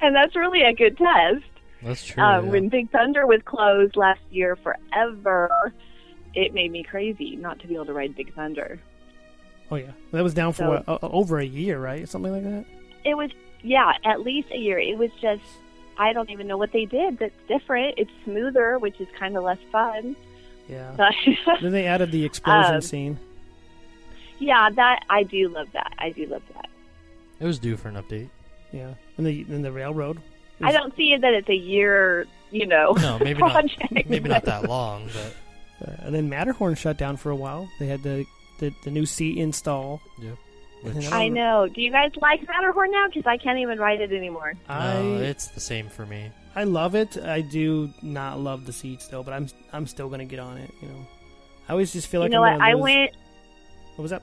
and 0.00 0.14
that's 0.14 0.34
really 0.36 0.62
a 0.62 0.72
good 0.72 0.96
test. 0.96 1.44
That's 1.82 2.04
true. 2.04 2.22
Um, 2.22 2.46
yeah. 2.46 2.50
When 2.52 2.68
Big 2.70 2.90
Thunder 2.90 3.26
was 3.26 3.40
closed 3.44 3.96
last 3.96 4.20
year 4.30 4.56
forever, 4.56 5.74
it 6.34 6.52
made 6.54 6.70
me 6.72 6.82
crazy 6.82 7.36
not 7.36 7.58
to 7.60 7.66
be 7.66 7.74
able 7.74 7.86
to 7.86 7.92
ride 7.92 8.14
Big 8.16 8.34
Thunder. 8.34 8.80
Oh 9.70 9.76
yeah, 9.76 9.92
that 10.12 10.22
was 10.22 10.34
down 10.34 10.52
for 10.52 10.58
So- 10.64 10.68
what, 10.70 11.02
o- 11.02 11.08
over 11.10 11.38
a 11.38 11.44
year, 11.44 11.78
right? 11.80 12.08
Something 12.08 12.32
like 12.32 12.42
that. 12.44 12.64
It 13.04 13.14
was, 13.16 13.30
yeah, 13.62 13.92
at 14.04 14.20
least 14.22 14.48
a 14.52 14.56
year. 14.58 14.78
It 14.78 14.96
was 14.98 15.10
just, 15.20 15.42
I 15.98 16.12
don't 16.12 16.30
even 16.30 16.46
know 16.46 16.56
what 16.58 16.72
they 16.72 16.84
did 16.86 17.18
that's 17.18 17.34
different. 17.48 17.94
It's 17.98 18.10
smoother, 18.24 18.78
which 18.78 19.00
is 19.00 19.08
kind 19.18 19.36
of 19.36 19.44
less 19.44 19.58
fun. 19.72 20.16
Yeah. 20.68 20.94
But 21.46 21.60
then 21.62 21.72
they 21.72 21.86
added 21.86 22.10
the 22.12 22.24
explosion 22.24 22.76
Um, 22.76 22.80
scene. 22.80 23.18
yeah, 24.38 24.70
that 24.70 25.04
I 25.10 25.22
do 25.22 25.48
love 25.48 25.68
that. 25.72 25.92
I 25.98 26.10
do 26.10 26.26
love 26.26 26.42
that. 26.54 26.68
it 27.40 27.44
was 27.44 27.58
due 27.58 27.76
for 27.76 27.88
an 27.88 27.94
update. 27.96 28.28
Yeah, 28.72 28.94
and 29.18 29.26
the 29.26 29.42
and 29.50 29.64
the 29.64 29.70
railroad. 29.72 30.20
I 30.60 30.72
don't 30.72 30.94
see 30.96 31.12
it 31.12 31.20
that 31.20 31.34
it's 31.34 31.48
a 31.48 31.54
year, 31.54 32.26
you 32.50 32.66
know, 32.66 32.92
No, 32.92 33.18
maybe 33.18 33.40
not. 33.40 33.52
project. 33.52 34.08
Maybe 34.08 34.28
not 34.28 34.44
that 34.44 34.64
long, 34.68 35.06
but 35.12 35.34
Uh, 35.82 35.92
and 36.00 36.14
then 36.14 36.28
Matterhorn 36.28 36.74
shut 36.74 36.96
down 36.98 37.16
for 37.16 37.30
a 37.30 37.36
while. 37.36 37.68
They 37.78 37.86
had 37.86 38.02
the 38.02 38.26
the, 38.60 38.72
the 38.84 38.90
new 38.90 39.06
seat 39.06 39.38
install. 39.38 40.00
yeah. 40.20 40.32
Which, 40.82 41.10
I 41.10 41.28
know. 41.28 41.66
Do 41.66 41.80
you 41.80 41.90
guys 41.90 42.12
like 42.20 42.46
Matterhorn 42.46 42.90
now? 42.90 43.06
Because 43.06 43.26
I 43.26 43.38
can't 43.38 43.58
even 43.58 43.78
ride 43.78 44.02
it 44.02 44.12
anymore. 44.12 44.52
I 44.68 45.00
no, 45.00 45.16
it's 45.16 45.46
the 45.48 45.60
same 45.60 45.88
for 45.88 46.04
me. 46.04 46.30
I 46.54 46.64
love 46.64 46.94
it. 46.94 47.16
I 47.16 47.40
do 47.40 47.90
not 48.02 48.38
love 48.38 48.66
the 48.66 48.72
seats 48.72 49.08
though, 49.08 49.22
but 49.22 49.32
I'm 49.32 49.48
I'm 49.72 49.86
still 49.86 50.10
gonna 50.10 50.26
get 50.26 50.40
on 50.40 50.58
it. 50.58 50.70
You 50.82 50.88
know, 50.88 51.06
I 51.68 51.72
always 51.72 51.92
just 51.92 52.08
feel 52.08 52.20
like 52.20 52.30
you 52.30 52.36
know 52.36 52.44
I'm 52.44 52.58
what? 52.58 52.66
I 52.66 52.72
lose- 52.74 52.82
went. 52.82 53.10
What 53.96 54.02
was 54.02 54.10
that? 54.10 54.22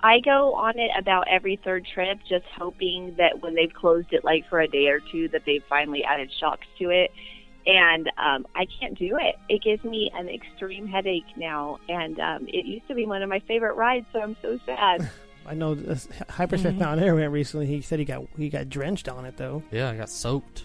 I 0.00 0.20
go 0.20 0.54
on 0.54 0.78
it 0.78 0.90
about 0.96 1.26
every 1.28 1.56
third 1.56 1.86
trip, 1.92 2.18
just 2.28 2.44
hoping 2.56 3.16
that 3.16 3.42
when 3.42 3.54
they've 3.56 3.72
closed 3.72 4.12
it 4.12 4.24
like 4.24 4.48
for 4.48 4.60
a 4.60 4.68
day 4.68 4.86
or 4.86 5.00
two, 5.00 5.26
that 5.28 5.42
they've 5.44 5.64
finally 5.68 6.04
added 6.04 6.30
shocks 6.38 6.66
to 6.78 6.90
it. 6.90 7.10
And 7.66 8.10
um, 8.16 8.46
I 8.54 8.66
can't 8.78 8.96
do 8.96 9.16
it. 9.20 9.34
It 9.48 9.60
gives 9.62 9.82
me 9.84 10.10
an 10.14 10.28
extreme 10.28 10.86
headache 10.86 11.24
now, 11.36 11.78
and 11.88 12.18
um, 12.20 12.46
it 12.48 12.64
used 12.64 12.86
to 12.88 12.94
be 12.94 13.06
one 13.06 13.22
of 13.22 13.28
my 13.28 13.40
favorite 13.40 13.74
rides. 13.74 14.06
So 14.12 14.20
I'm 14.20 14.36
so 14.40 14.58
sad. 14.64 15.10
I 15.46 15.54
know 15.54 15.74
this 15.74 16.08
Hyperspace 16.28 16.72
Mm-hmm. 16.72 16.78
Mountaineer 16.80 17.14
went 17.14 17.32
recently. 17.32 17.66
He 17.66 17.80
said 17.80 17.98
he 17.98 18.04
got 18.04 18.24
he 18.36 18.48
got 18.48 18.68
drenched 18.68 19.08
on 19.08 19.24
it 19.24 19.36
though, 19.36 19.62
Yeah, 19.70 19.90
I 19.90 19.96
got 19.96 20.08
soaked. 20.10 20.64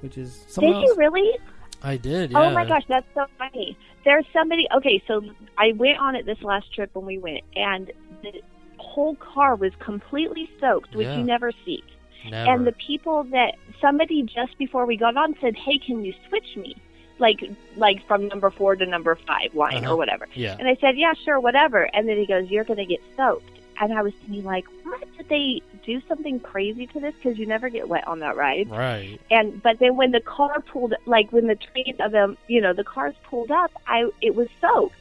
which 0.00 0.16
is 0.18 0.36
Did 0.38 0.50
someone 0.52 0.82
you 0.82 0.94
really? 0.96 1.38
I 1.82 1.96
did. 1.96 2.30
Yeah. 2.32 2.38
Oh 2.42 2.50
my 2.50 2.64
gosh, 2.64 2.84
that's 2.88 3.06
so 3.14 3.26
funny. 3.38 3.76
There's 4.04 4.24
somebody. 4.32 4.66
Okay, 4.76 5.02
so 5.08 5.22
I 5.58 5.72
went 5.72 5.98
on 5.98 6.14
it 6.16 6.26
this 6.26 6.40
last 6.42 6.72
trip 6.74 6.90
when 6.94 7.04
we 7.06 7.18
went, 7.18 7.42
and 7.56 7.90
the 8.22 8.40
whole 8.78 9.16
car 9.16 9.54
was 9.56 9.72
completely 9.80 10.48
soaked, 10.60 10.94
which 10.94 11.06
Yeah. 11.06 11.18
you 11.18 11.24
never 11.24 11.50
see. 11.64 11.82
Never. 12.30 12.50
And 12.50 12.66
the 12.66 12.72
people 12.72 13.24
that 13.24 13.56
somebody 13.80 14.22
just 14.22 14.56
before 14.58 14.86
we 14.86 14.96
got 14.96 15.16
on 15.16 15.34
said, 15.40 15.56
"Hey, 15.56 15.78
can 15.78 16.04
you 16.04 16.14
switch 16.28 16.56
me?" 16.56 16.76
Like 17.18 17.42
like 17.76 18.06
from 18.06 18.28
number 18.28 18.50
four 18.50 18.74
to 18.76 18.86
number 18.86 19.14
five 19.26 19.54
line 19.54 19.84
Uh-huh. 19.84 19.94
or 19.94 19.96
whatever. 19.96 20.26
yeah. 20.34 20.56
And 20.58 20.66
I 20.68 20.76
said, 20.80 20.96
"Yeah, 20.96 21.12
sure, 21.24 21.38
whatever." 21.40 21.88
And 21.94 22.08
then 22.08 22.16
he 22.16 22.26
goes, 22.26 22.50
"You're 22.50 22.64
going 22.64 22.78
to 22.78 22.86
get 22.86 23.00
soaked." 23.16 23.48
And 23.80 23.92
I 23.94 24.02
was 24.02 24.12
thinking, 24.20 24.44
like, 24.44 24.66
what 24.84 25.00
did 25.16 25.28
they 25.28 25.60
do 25.84 26.00
something 26.06 26.38
crazy 26.40 26.86
to 26.88 27.00
this? 27.00 27.14
Because 27.14 27.38
you 27.38 27.46
never 27.46 27.68
get 27.68 27.88
wet 27.88 28.06
on 28.06 28.18
that 28.20 28.36
ride. 28.36 28.70
Right. 28.70 29.18
And 29.30 29.60
but 29.62 29.78
then 29.78 29.96
when 29.96 30.12
the 30.12 30.20
car 30.20 30.60
pulled, 30.60 30.94
like 31.06 31.32
when 31.32 31.46
the 31.48 31.56
train 31.56 31.96
of 32.00 32.12
them, 32.12 32.36
you 32.48 32.60
know, 32.60 32.72
the 32.74 32.84
cars 32.84 33.14
pulled 33.24 33.50
up, 33.50 33.72
I 33.86 34.08
it 34.20 34.34
was 34.36 34.48
soaked. 34.60 34.94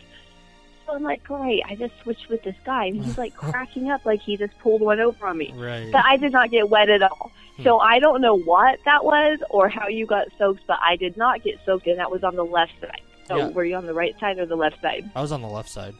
So 0.91 0.97
I'm 0.97 1.03
like, 1.03 1.23
great. 1.23 1.63
I 1.69 1.75
just 1.75 1.93
switched 2.03 2.27
with 2.27 2.43
this 2.43 2.55
guy, 2.65 2.85
and 2.87 3.01
he's 3.01 3.17
like 3.17 3.33
cracking 3.37 3.89
up, 3.89 4.05
like 4.05 4.19
he 4.19 4.35
just 4.35 4.57
pulled 4.59 4.81
one 4.81 4.99
over 4.99 5.25
on 5.25 5.37
me. 5.37 5.53
Right. 5.55 5.89
But 5.89 6.03
I 6.03 6.17
did 6.17 6.33
not 6.33 6.51
get 6.51 6.69
wet 6.69 6.89
at 6.89 7.01
all. 7.01 7.31
Hmm. 7.55 7.63
So 7.63 7.79
I 7.79 7.99
don't 7.99 8.19
know 8.19 8.37
what 8.37 8.77
that 8.83 9.05
was 9.05 9.39
or 9.49 9.69
how 9.69 9.87
you 9.87 10.05
got 10.05 10.27
soaked, 10.37 10.63
but 10.67 10.79
I 10.83 10.97
did 10.97 11.15
not 11.15 11.43
get 11.43 11.59
soaked, 11.65 11.87
and 11.87 11.97
that 11.97 12.11
was 12.11 12.25
on 12.25 12.35
the 12.35 12.43
left 12.43 12.73
side. 12.81 13.01
So 13.29 13.37
Yeah. 13.37 13.47
were 13.51 13.63
you 13.63 13.75
on 13.75 13.85
the 13.85 13.93
right 13.93 14.19
side 14.19 14.37
or 14.37 14.45
the 14.45 14.57
left 14.57 14.81
side? 14.81 15.09
I 15.15 15.21
was 15.21 15.31
on 15.31 15.41
the 15.41 15.47
left 15.47 15.69
side. 15.69 15.93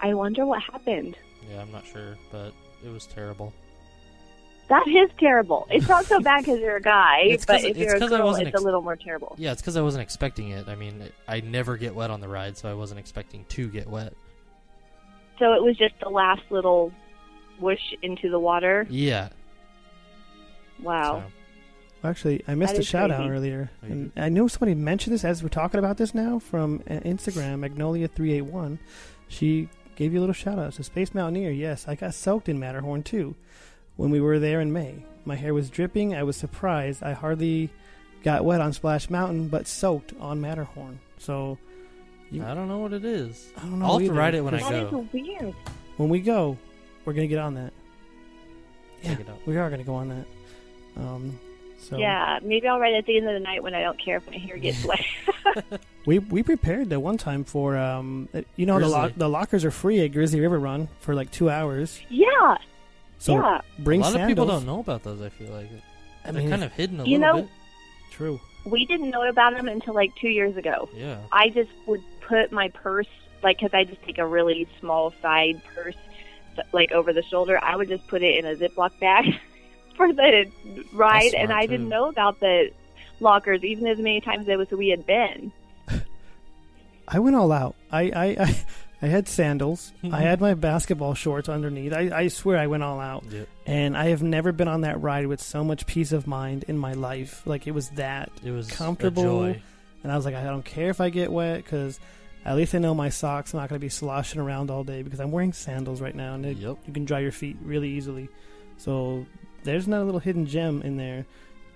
I 0.00 0.14
wonder 0.14 0.46
what 0.46 0.62
happened. 0.62 1.18
Yeah, 1.50 1.60
I'm 1.60 1.70
not 1.70 1.86
sure, 1.86 2.16
but 2.32 2.52
it 2.82 2.88
was 2.90 3.04
terrible. 3.06 3.52
That 4.68 4.86
is 4.86 5.10
terrible. 5.18 5.66
It's 5.70 5.88
not 5.88 6.04
so 6.04 6.20
bad 6.22 6.44
because 6.44 6.60
you're 6.60 6.76
a 6.76 6.80
guy, 6.82 7.20
It's 7.24 7.44
'cause- 7.44 7.62
but 7.62 7.64
if 7.64 7.70
it's 7.70 7.78
you're 7.80 7.96
a 7.96 7.98
'cause 7.98 8.12
I 8.12 8.16
girl, 8.18 8.26
wasn't 8.26 8.48
it's 8.48 8.54
ex- 8.54 8.62
a 8.62 8.64
little 8.64 8.82
more 8.82 8.96
terrible. 8.96 9.34
Yeah, 9.38 9.52
it's 9.52 9.62
because 9.62 9.76
I 9.76 9.82
wasn't 9.82 10.02
expecting 10.02 10.50
it. 10.50 10.68
I 10.68 10.74
mean, 10.74 11.00
it- 11.02 11.14
I 11.26 11.40
never 11.40 11.76
get 11.76 11.94
wet 11.94 12.10
on 12.10 12.20
the 12.20 12.28
ride, 12.28 12.56
so 12.58 12.70
I 12.70 12.74
wasn't 12.74 13.00
expecting 13.00 13.44
to 13.50 13.68
get 13.68 13.88
wet. 13.88 14.12
So 15.38 15.52
it 15.54 15.62
was 15.62 15.76
just 15.76 15.94
the 16.02 16.08
last 16.10 16.42
little 16.50 16.92
whoosh 17.60 17.94
into 18.02 18.28
the 18.28 18.38
water. 18.38 18.86
Yeah. 18.90 19.28
Wow. 20.82 21.24
So, 22.02 22.08
Actually, 22.08 22.44
I 22.46 22.54
missed 22.54 22.74
That 22.74 22.78
a 22.78 22.82
is 22.82 22.86
shout 22.86 23.10
out 23.10 23.28
earlier, 23.28 23.70
Oh, 23.82 23.86
you 23.88 23.92
and 23.92 24.12
I 24.16 24.28
know 24.28 24.46
somebody 24.46 24.74
mentioned 24.74 25.14
this 25.14 25.24
as 25.24 25.42
we're 25.42 25.48
talking 25.48 25.78
about 25.80 25.96
this 25.96 26.14
now 26.14 26.38
from 26.38 26.80
uh, 26.88 26.94
Instagram. 27.00 27.58
Magnolia 27.58 28.06
three 28.06 28.34
eight 28.34 28.42
one, 28.42 28.78
she 29.26 29.68
gave 29.96 30.12
you 30.12 30.20
a 30.20 30.22
little 30.22 30.32
shout 30.34 30.60
out. 30.60 30.74
So 30.74 30.84
Space 30.84 31.12
Mountaineer, 31.12 31.50
yes, 31.50 31.88
I 31.88 31.96
got 31.96 32.14
soaked 32.14 32.48
in 32.48 32.60
Matterhorn 32.60 33.02
too, 33.02 33.34
when 33.98 34.10
we 34.10 34.20
were 34.22 34.38
there 34.38 34.60
in 34.62 34.72
May. 34.72 34.94
My 35.26 35.34
hair 35.36 35.52
was 35.52 35.68
dripping. 35.68 36.14
I 36.14 36.22
was 36.22 36.36
surprised. 36.36 37.02
I 37.02 37.12
hardly 37.12 37.68
got 38.24 38.44
wet 38.44 38.60
on 38.62 38.72
Splash 38.72 39.10
Mountain, 39.10 39.48
but 39.48 39.66
soaked 39.66 40.14
on 40.18 40.40
Matterhorn. 40.40 40.98
So 41.18 41.58
You- 42.30 42.44
I 42.44 42.54
don't 42.54 42.68
know 42.68 42.78
what 42.78 42.92
it 42.94 43.04
is. 43.04 43.50
I 43.58 43.60
don't 43.62 43.78
know. 43.80 43.84
I'll 43.86 43.98
have 43.98 44.08
to 44.08 44.14
ride 44.14 44.34
it 44.34 44.40
when 44.42 44.54
I 44.54 44.60
That 44.60 44.84
is 44.84 44.90
go. 44.90 45.06
weird. 45.12 45.54
When 45.98 46.08
we 46.08 46.20
go, 46.20 46.56
we're 47.04 47.12
gonna 47.12 47.26
get 47.26 47.38
on 47.40 47.54
that. 47.54 47.72
Yeah, 49.02 49.10
Check 49.16 49.20
it 49.20 49.26
we 49.46 49.56
are 49.56 49.68
gonna 49.70 49.84
go 49.84 49.94
on 49.96 50.08
that. 50.08 50.26
Um, 51.02 51.38
so 51.78 51.96
Yeah, 51.98 52.38
maybe 52.42 52.66
I'll 52.68 52.80
write 52.80 52.94
at 52.94 53.06
the 53.06 53.16
end 53.16 53.26
of 53.28 53.34
the 53.34 53.40
night 53.40 53.62
when 53.62 53.74
I 53.74 53.82
don't 53.82 53.98
care 53.98 54.16
if 54.16 54.26
my 54.30 54.36
hair 54.38 54.56
gets 54.58 54.84
wet. 54.84 55.04
We 56.06 56.18
we 56.20 56.42
prepared 56.42 56.88
that 56.90 57.00
one 57.00 57.18
time 57.18 57.44
for 57.44 57.76
um 57.76 58.28
you 58.56 58.64
know 58.64 58.74
the 58.74 58.80
Grizzly. 58.86 58.92
lock 58.98 59.12
the 59.16 59.28
lockers 59.28 59.64
are 59.66 59.70
free 59.70 60.00
at 60.00 60.12
Grizzly 60.12 60.40
River 60.40 60.58
Run 60.58 60.88
for 61.00 61.14
like 61.14 61.30
two 61.30 61.50
hours. 61.50 62.00
yeah, 62.08 62.56
So 63.18 63.34
yeah. 63.34 63.60
bring 63.80 64.00
a 64.00 64.04
lot 64.04 64.12
sandals. 64.12 64.24
of 64.30 64.36
people 64.36 64.46
don't 64.46 64.66
know 64.66 64.80
about 64.80 65.02
those. 65.02 65.20
I 65.20 65.28
feel 65.28 65.50
like 65.52 65.68
I 66.24 66.30
they're 66.32 66.40
mean, 66.42 66.50
kind 66.50 66.64
of 66.64 66.72
hidden 66.72 66.96
a 67.00 67.02
little. 67.02 67.12
You 67.12 67.18
little 67.18 67.34
know- 67.36 67.42
bit. 67.42 67.50
true. 68.12 68.40
We 68.64 68.84
didn't 68.86 69.10
know 69.10 69.26
about 69.28 69.54
them 69.54 69.66
until 69.68 69.94
like 69.94 70.14
two 70.16 70.28
years 70.28 70.56
ago. 70.56 70.88
Yeah. 70.94 71.18
I 71.32 71.48
just 71.50 71.70
would 71.86 72.02
put 72.20 72.52
my 72.52 72.68
purse, 72.68 73.06
like, 73.42 73.58
because 73.58 73.72
I 73.72 73.84
just 73.84 74.02
take 74.02 74.18
a 74.18 74.26
really 74.26 74.68
small 74.78 75.12
side 75.22 75.62
purse, 75.74 75.94
like 76.72 76.92
over 76.92 77.12
the 77.14 77.22
shoulder. 77.22 77.58
I 77.62 77.76
would 77.76 77.88
just 77.88 78.06
put 78.08 78.22
it 78.22 78.44
in 78.44 78.44
a 78.44 78.54
Ziploc 78.56 78.98
bag 79.00 79.24
for 79.96 80.12
the 80.12 80.50
ride, 80.92 81.32
and 81.34 81.50
I 81.52 81.62
too. 81.62 81.72
didn't 81.72 81.88
know 81.88 82.08
about 82.08 82.40
the 82.40 82.70
lockers, 83.20 83.64
even 83.64 83.86
as 83.86 83.98
many 83.98 84.20
times 84.20 84.48
as 84.48 84.70
we 84.70 84.88
had 84.88 85.06
been. 85.06 85.50
I 87.08 87.18
went 87.20 87.36
all 87.36 87.52
out. 87.52 87.74
I 87.90 88.02
I 88.10 88.24
I, 88.44 88.64
I 89.00 89.06
had 89.06 89.28
sandals. 89.28 89.92
Mm-hmm. 90.02 90.14
I 90.14 90.20
had 90.22 90.40
my 90.40 90.54
basketball 90.54 91.14
shorts 91.14 91.48
underneath. 91.48 91.92
I, 91.92 92.10
I 92.12 92.28
swear 92.28 92.58
I 92.58 92.66
went 92.66 92.82
all 92.82 92.98
out. 93.00 93.24
Yep. 93.30 93.48
And 93.66 93.96
I 93.96 94.06
have 94.08 94.22
never 94.22 94.50
been 94.52 94.66
on 94.68 94.80
that 94.80 95.00
ride 95.00 95.26
with 95.28 95.40
so 95.40 95.62
much 95.62 95.86
peace 95.86 96.10
of 96.12 96.26
mind 96.26 96.64
in 96.66 96.76
my 96.76 96.94
life. 96.94 97.42
Like 97.46 97.66
it 97.68 97.72
was 97.72 97.90
that 97.90 98.30
It 98.44 98.50
was 98.50 98.68
comfortable. 98.70 99.44
And 99.44 100.12
I 100.12 100.16
was 100.16 100.24
like, 100.24 100.34
I 100.34 100.42
don't 100.44 100.64
care 100.64 100.90
if 100.90 101.00
I 101.00 101.10
get 101.10 101.30
wet 101.30 101.62
because 101.62 102.00
at 102.44 102.56
least 102.56 102.74
I 102.74 102.78
know 102.78 102.94
my 102.94 103.08
socks 103.08 103.54
are 103.54 103.58
not 103.58 103.68
going 103.68 103.78
to 103.80 103.84
be 103.84 103.88
sloshing 103.88 104.40
around 104.40 104.70
all 104.70 104.82
day 104.84 105.02
because 105.02 105.20
I'm 105.20 105.30
wearing 105.30 105.52
sandals 105.52 106.00
right 106.00 106.14
now 106.14 106.34
and 106.34 106.44
it, 106.46 106.56
Yep. 106.56 106.78
you 106.86 106.92
can 106.92 107.04
dry 107.04 107.20
your 107.20 107.32
feet 107.32 107.56
really 107.62 107.90
easily. 107.90 108.28
So 108.78 109.26
there's 109.64 109.86
not 109.86 110.02
a 110.02 110.04
little 110.04 110.20
hidden 110.20 110.46
gem 110.46 110.82
in 110.82 110.96
there. 110.96 111.26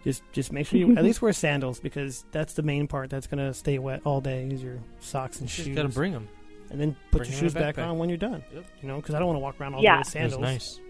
Just 0.04 0.22
just 0.32 0.50
make 0.52 0.66
sure 0.66 0.80
you 0.80 0.96
at 0.96 1.04
least 1.04 1.22
wear 1.22 1.32
sandals 1.32 1.78
because 1.78 2.24
that's 2.32 2.54
the 2.54 2.62
main 2.62 2.88
part 2.88 3.10
that's 3.10 3.28
gonna 3.28 3.54
stay 3.54 3.78
wet 3.78 4.00
all 4.04 4.20
day. 4.20 4.48
Is 4.50 4.60
your 4.62 4.78
socks 4.98 5.38
and 5.40 5.48
You 5.48 5.54
shoes. 5.54 5.66
just 5.66 5.76
gotta 5.76 5.88
bring 5.90 6.10
them. 6.12 6.28
And 6.72 6.80
then 6.80 6.96
put 7.10 7.18
bring 7.18 7.30
your 7.30 7.38
'em 7.38 7.44
in 7.44 7.50
shoes 7.50 7.54
back 7.54 7.78
on 7.78 7.98
when 7.98 8.08
you're 8.08 8.18
done. 8.18 8.42
Yep. 8.52 8.64
You 8.80 8.88
know, 8.88 8.96
because 8.96 9.14
I 9.14 9.18
don't 9.18 9.28
want 9.28 9.36
to 9.36 9.40
walk 9.40 9.60
around 9.60 9.74
all 9.74 9.82
Yeah. 9.82 9.92
day 9.92 9.98
with 9.98 10.06
That's 10.06 10.12
sandals. 10.12 10.40
nice. 10.40 10.80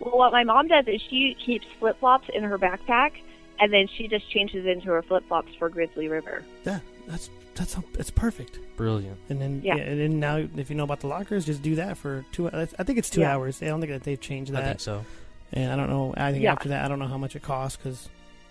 Well, 0.00 0.18
what 0.18 0.32
my 0.32 0.44
mom 0.44 0.68
does 0.68 0.86
is 0.88 1.00
she 1.08 1.36
keeps 1.44 1.66
flip 1.78 1.98
flops 2.00 2.28
in 2.34 2.42
her 2.42 2.58
backpack, 2.58 3.12
and 3.60 3.72
then 3.72 3.86
she 3.96 4.08
just 4.08 4.28
changes 4.30 4.66
into 4.66 4.88
her 4.88 5.02
flip 5.02 5.24
flops 5.28 5.54
for 5.58 5.68
Grizzly 5.68 6.08
River. 6.08 6.42
Yeah, 6.64 6.80
that's 7.06 7.30
that's 7.54 7.76
it's 7.98 8.10
perfect. 8.10 8.58
Brilliant. 8.76 9.18
And 9.30 9.40
then 9.40 9.60
Yeah. 9.64 9.76
and 9.76 9.98
then 9.98 10.20
now 10.20 10.36
if 10.36 10.68
you 10.68 10.76
know 10.76 10.84
about 10.84 11.00
the 11.00 11.06
lockers, 11.06 11.46
just 11.46 11.62
do 11.62 11.74
that 11.76 11.96
for 11.96 12.24
two. 12.32 12.50
I 12.50 12.64
think 12.66 12.98
it's 12.98 13.08
two 13.08 13.22
Yeah. 13.22 13.34
hours. 13.34 13.62
I 13.62 13.66
don't 13.66 13.80
think 13.80 13.92
that 13.92 14.02
they've 14.04 14.20
changed 14.20 14.50
I 14.54 14.60
that. 14.60 14.66
think 14.68 14.80
so. 14.80 15.04
And 15.52 15.72
I 15.72 15.76
don't 15.76 15.88
know. 15.88 16.12
I 16.16 16.32
think 16.32 16.42
Yeah. 16.44 16.52
after 16.52 16.68
that, 16.70 16.84
I 16.84 16.88
don't 16.88 16.98
know 16.98 17.06
how 17.06 17.16
much 17.18 17.34
it 17.36 17.40
costs 17.42 17.78
because 17.78 18.08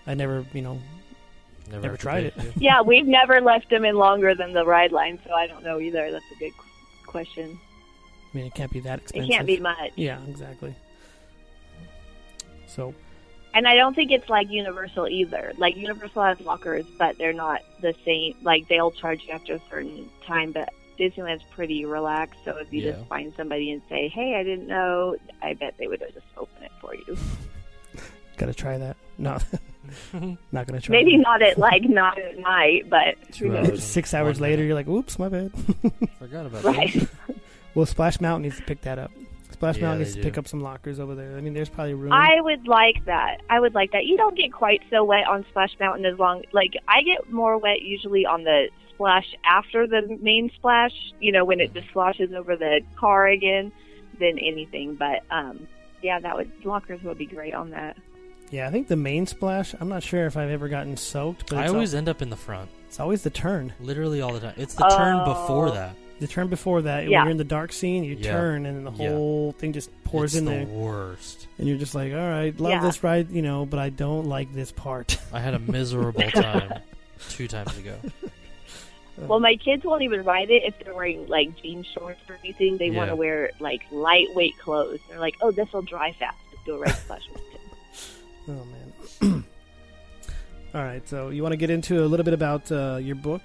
I 0.08 0.16
never, 0.16 0.46
you 0.54 0.62
know, 0.64 0.80
Never, 1.70 1.82
Never 1.82 1.98
tried 1.98 2.26
it. 2.26 2.34
Yeah, 2.58 2.82
we've 2.82 3.08
never 3.08 3.42
left 3.42 3.70
them 3.70 3.86
in 3.86 3.96
longer 3.96 4.36
than 4.36 4.54
the 4.54 4.66
ride 4.66 4.92
line, 4.92 5.20
so 5.26 5.34
I 5.34 5.48
don't 5.48 5.64
know 5.64 5.80
either. 5.80 6.12
That's 6.12 6.24
a 6.36 6.40
good 6.40 6.54
question. 7.08 7.58
I 8.34 8.38
mean, 8.38 8.46
it 8.46 8.54
can't 8.54 8.72
be 8.72 8.82
that 8.82 9.00
expensive. 9.00 9.30
It 9.30 9.34
can't 9.34 9.48
be 9.48 9.60
much. 9.60 9.92
Yeah, 9.96 10.20
exactly. 10.28 10.76
So 12.68 12.94
And 13.54 13.68
I 13.68 13.76
don't 13.76 13.96
think 13.96 14.12
it's 14.12 14.30
like 14.30 14.50
Universal 14.52 15.08
either. 15.08 15.54
Like 15.58 15.76
Universal 15.78 16.22
has 16.24 16.40
lockers, 16.42 16.86
but 17.00 17.18
they're 17.18 17.34
not 17.34 17.62
the 17.82 17.96
same. 18.04 18.36
Like 18.44 18.68
they'll 18.68 18.92
charge 18.92 19.24
you 19.24 19.32
after 19.34 19.56
a 19.56 19.62
certain 19.70 20.10
time, 20.28 20.52
but 20.52 20.70
Disneyland's 21.00 21.44
pretty 21.52 21.86
relaxed. 21.86 22.40
So 22.46 22.58
if 22.58 22.72
you 22.72 22.82
Yeah. 22.82 22.92
just 22.92 23.06
find 23.08 23.34
somebody 23.36 23.72
and 23.72 23.82
say, 23.90 24.08
"Hey, 24.10 24.36
I 24.36 24.44
didn't 24.44 24.68
know," 24.68 25.16
I 25.42 25.54
bet 25.54 25.76
they 25.78 25.88
would 25.88 26.00
just 26.14 26.26
open 26.38 26.64
it 26.64 26.72
for 26.82 26.94
you. 26.96 27.18
gotta 28.38 28.54
try 28.54 28.78
that. 28.78 28.98
No, 29.18 29.38
not 30.52 30.68
gonna 30.68 30.82
try. 30.82 30.96
Maybe 30.96 31.18
not 31.18 31.42
at 31.42 31.58
like 31.58 31.84
not 31.84 32.20
at 32.20 32.38
night, 32.38 32.90
but 32.90 33.16
Two 33.32 33.56
hours. 33.56 33.68
knows? 33.70 33.84
Six 33.84 34.14
hours 34.14 34.38
One 34.40 34.50
later, 34.50 34.58
minute. 34.64 34.68
you're 34.68 34.76
like, 34.76 34.88
"Oops, 34.88 35.20
my 35.20 35.30
bad." 35.30 35.52
Forgot 36.20 36.46
about 36.48 36.64
Right. 36.64 36.94
that. 36.94 37.10
well, 37.76 37.86
Splash 37.86 38.20
Mountain 38.22 38.44
needs 38.44 38.58
to 38.58 38.64
pick 38.64 38.82
that 38.82 39.00
up. 39.00 39.12
Splash 39.52 39.80
Mountain 39.80 40.00
they 40.00 40.04
needs 40.06 40.16
to 40.16 40.22
do. 40.22 40.28
pick 40.30 40.38
up 40.38 40.48
some 40.50 40.60
lockers 40.62 41.00
over 41.00 41.16
there. 41.16 41.38
I 41.38 41.42
mean, 41.42 41.54
there's 41.54 41.70
probably 41.70 41.94
room. 41.94 42.12
I 42.12 42.42
would 42.42 42.68
like 42.68 43.06
that. 43.06 43.38
I 43.50 43.60
would 43.62 43.74
like 43.74 43.94
that. 43.94 44.06
You 44.06 44.18
don't 44.18 44.36
get 44.36 44.52
quite 44.52 44.82
so 44.90 45.04
wet 45.06 45.26
on 45.28 45.46
Splash 45.50 45.72
Mountain 45.80 46.06
as 46.06 46.20
long 46.20 46.44
like 46.52 46.74
I 46.90 47.02
get 47.04 47.32
more 47.32 47.58
wet 47.58 47.82
usually 47.82 48.26
on 48.26 48.44
the 48.44 48.68
splash 48.94 49.34
after 49.46 49.88
the 49.88 50.18
main 50.22 50.52
splash, 50.56 50.92
you 51.22 51.32
know, 51.32 51.46
when 51.46 51.60
it 51.62 51.74
just 51.74 51.88
splashes 51.90 52.34
over 52.34 52.56
the 52.58 52.82
car 52.98 53.28
again 53.28 53.72
than 54.20 54.38
anything. 54.40 54.96
But 54.96 55.24
um 55.32 55.68
yeah, 56.02 56.20
that 56.20 56.36
would 56.36 56.52
lockers 56.66 57.02
would 57.04 57.18
be 57.18 57.26
great 57.26 57.54
on 57.54 57.70
that. 57.72 57.96
Yeah, 58.52 58.68
I 58.68 58.72
think 58.72 58.88
the 58.88 58.96
main 58.96 59.26
splash. 59.28 59.74
I'm 59.80 59.90
not 59.90 60.04
sure 60.04 60.26
if 60.26 60.38
I've 60.38 60.50
ever 60.50 60.68
gotten 60.68 60.98
soaked, 60.98 61.50
but 61.50 61.60
I 61.60 61.68
always 61.68 61.94
al- 61.94 62.00
end 62.00 62.10
up 62.10 62.22
in 62.22 62.30
the 62.30 62.36
front, 62.36 62.70
it's 62.88 63.00
always 63.00 63.22
the 63.24 63.30
turn. 63.30 63.74
literally 63.80 64.22
all 64.22 64.34
the 64.34 64.40
time. 64.40 64.54
It's 64.58 64.76
the 64.76 64.88
turn 64.88 65.20
oh. 65.22 65.26
before 65.26 65.68
Oh. 65.70 65.72
that. 65.72 65.96
The 66.20 66.28
turn 66.28 66.48
before 66.48 66.82
that, 66.84 67.10
yeah. 67.10 67.20
when 67.20 67.26
you're 67.26 67.32
in 67.32 67.38
the 67.38 67.44
dark 67.44 67.74
scene, 67.74 68.06
you 68.06 68.16
Yeah. 68.16 68.32
turn 68.32 68.66
and 68.66 68.88
the 68.88 68.92
Yeah. 68.92 69.10
whole 69.10 69.52
thing 69.52 69.74
just 69.74 69.90
pours 70.06 70.34
it's 70.34 70.40
in 70.40 70.46
the 70.46 70.52
there, 70.52 70.66
worst. 70.66 71.48
and 71.58 71.68
you're 71.68 71.78
just 71.78 71.94
like, 71.94 72.14
"All 72.14 72.18
right, 72.20 72.58
love 72.58 72.72
Yeah. 72.72 72.82
this 72.82 73.04
ride, 73.04 73.32
you 73.32 73.42
know, 73.42 73.66
but 73.66 73.80
I 73.80 73.90
don't 73.90 74.26
like 74.28 74.54
this 74.54 74.72
part." 74.72 75.18
I 75.34 75.42
had 75.42 75.54
a 75.56 75.60
miserable 75.60 76.22
time 76.32 76.80
two 77.32 77.50
times 77.50 77.78
ago. 77.78 77.96
Uh, 78.24 79.26
well, 79.28 79.40
my 79.42 79.56
kids 79.58 79.84
won't 79.84 80.04
even 80.04 80.24
ride 80.24 80.50
it 80.52 80.64
if 80.64 80.74
they're 80.80 80.94
wearing 80.94 81.28
like 81.28 81.54
jean 81.62 81.84
shorts 81.84 82.22
or 82.30 82.38
anything. 82.44 82.78
They 82.78 82.92
want 82.92 83.10
to 83.10 83.16
wear 83.18 83.52
like 83.60 83.82
lightweight 83.92 84.58
clothes. 84.58 85.00
They're 85.10 85.20
like, 85.20 85.36
"Oh, 85.42 85.52
this 85.52 85.72
will 85.74 85.82
dry 85.82 86.14
fast." 86.14 86.38
Do 86.66 86.76
a 86.76 86.80
ride 86.80 86.96
Splash 86.96 87.28
Mountain. 87.28 87.44
Oh 88.48 88.66
man. 88.66 89.44
All 90.74 90.84
right, 90.84 91.08
so 91.08 91.30
you 91.30 91.42
want 91.42 91.54
to 91.54 91.58
get 91.58 91.70
into 91.70 92.04
a 92.04 92.08
little 92.08 92.26
bit 92.26 92.34
about 92.34 92.70
uh, 92.72 92.98
your 93.02 93.16
book? 93.16 93.42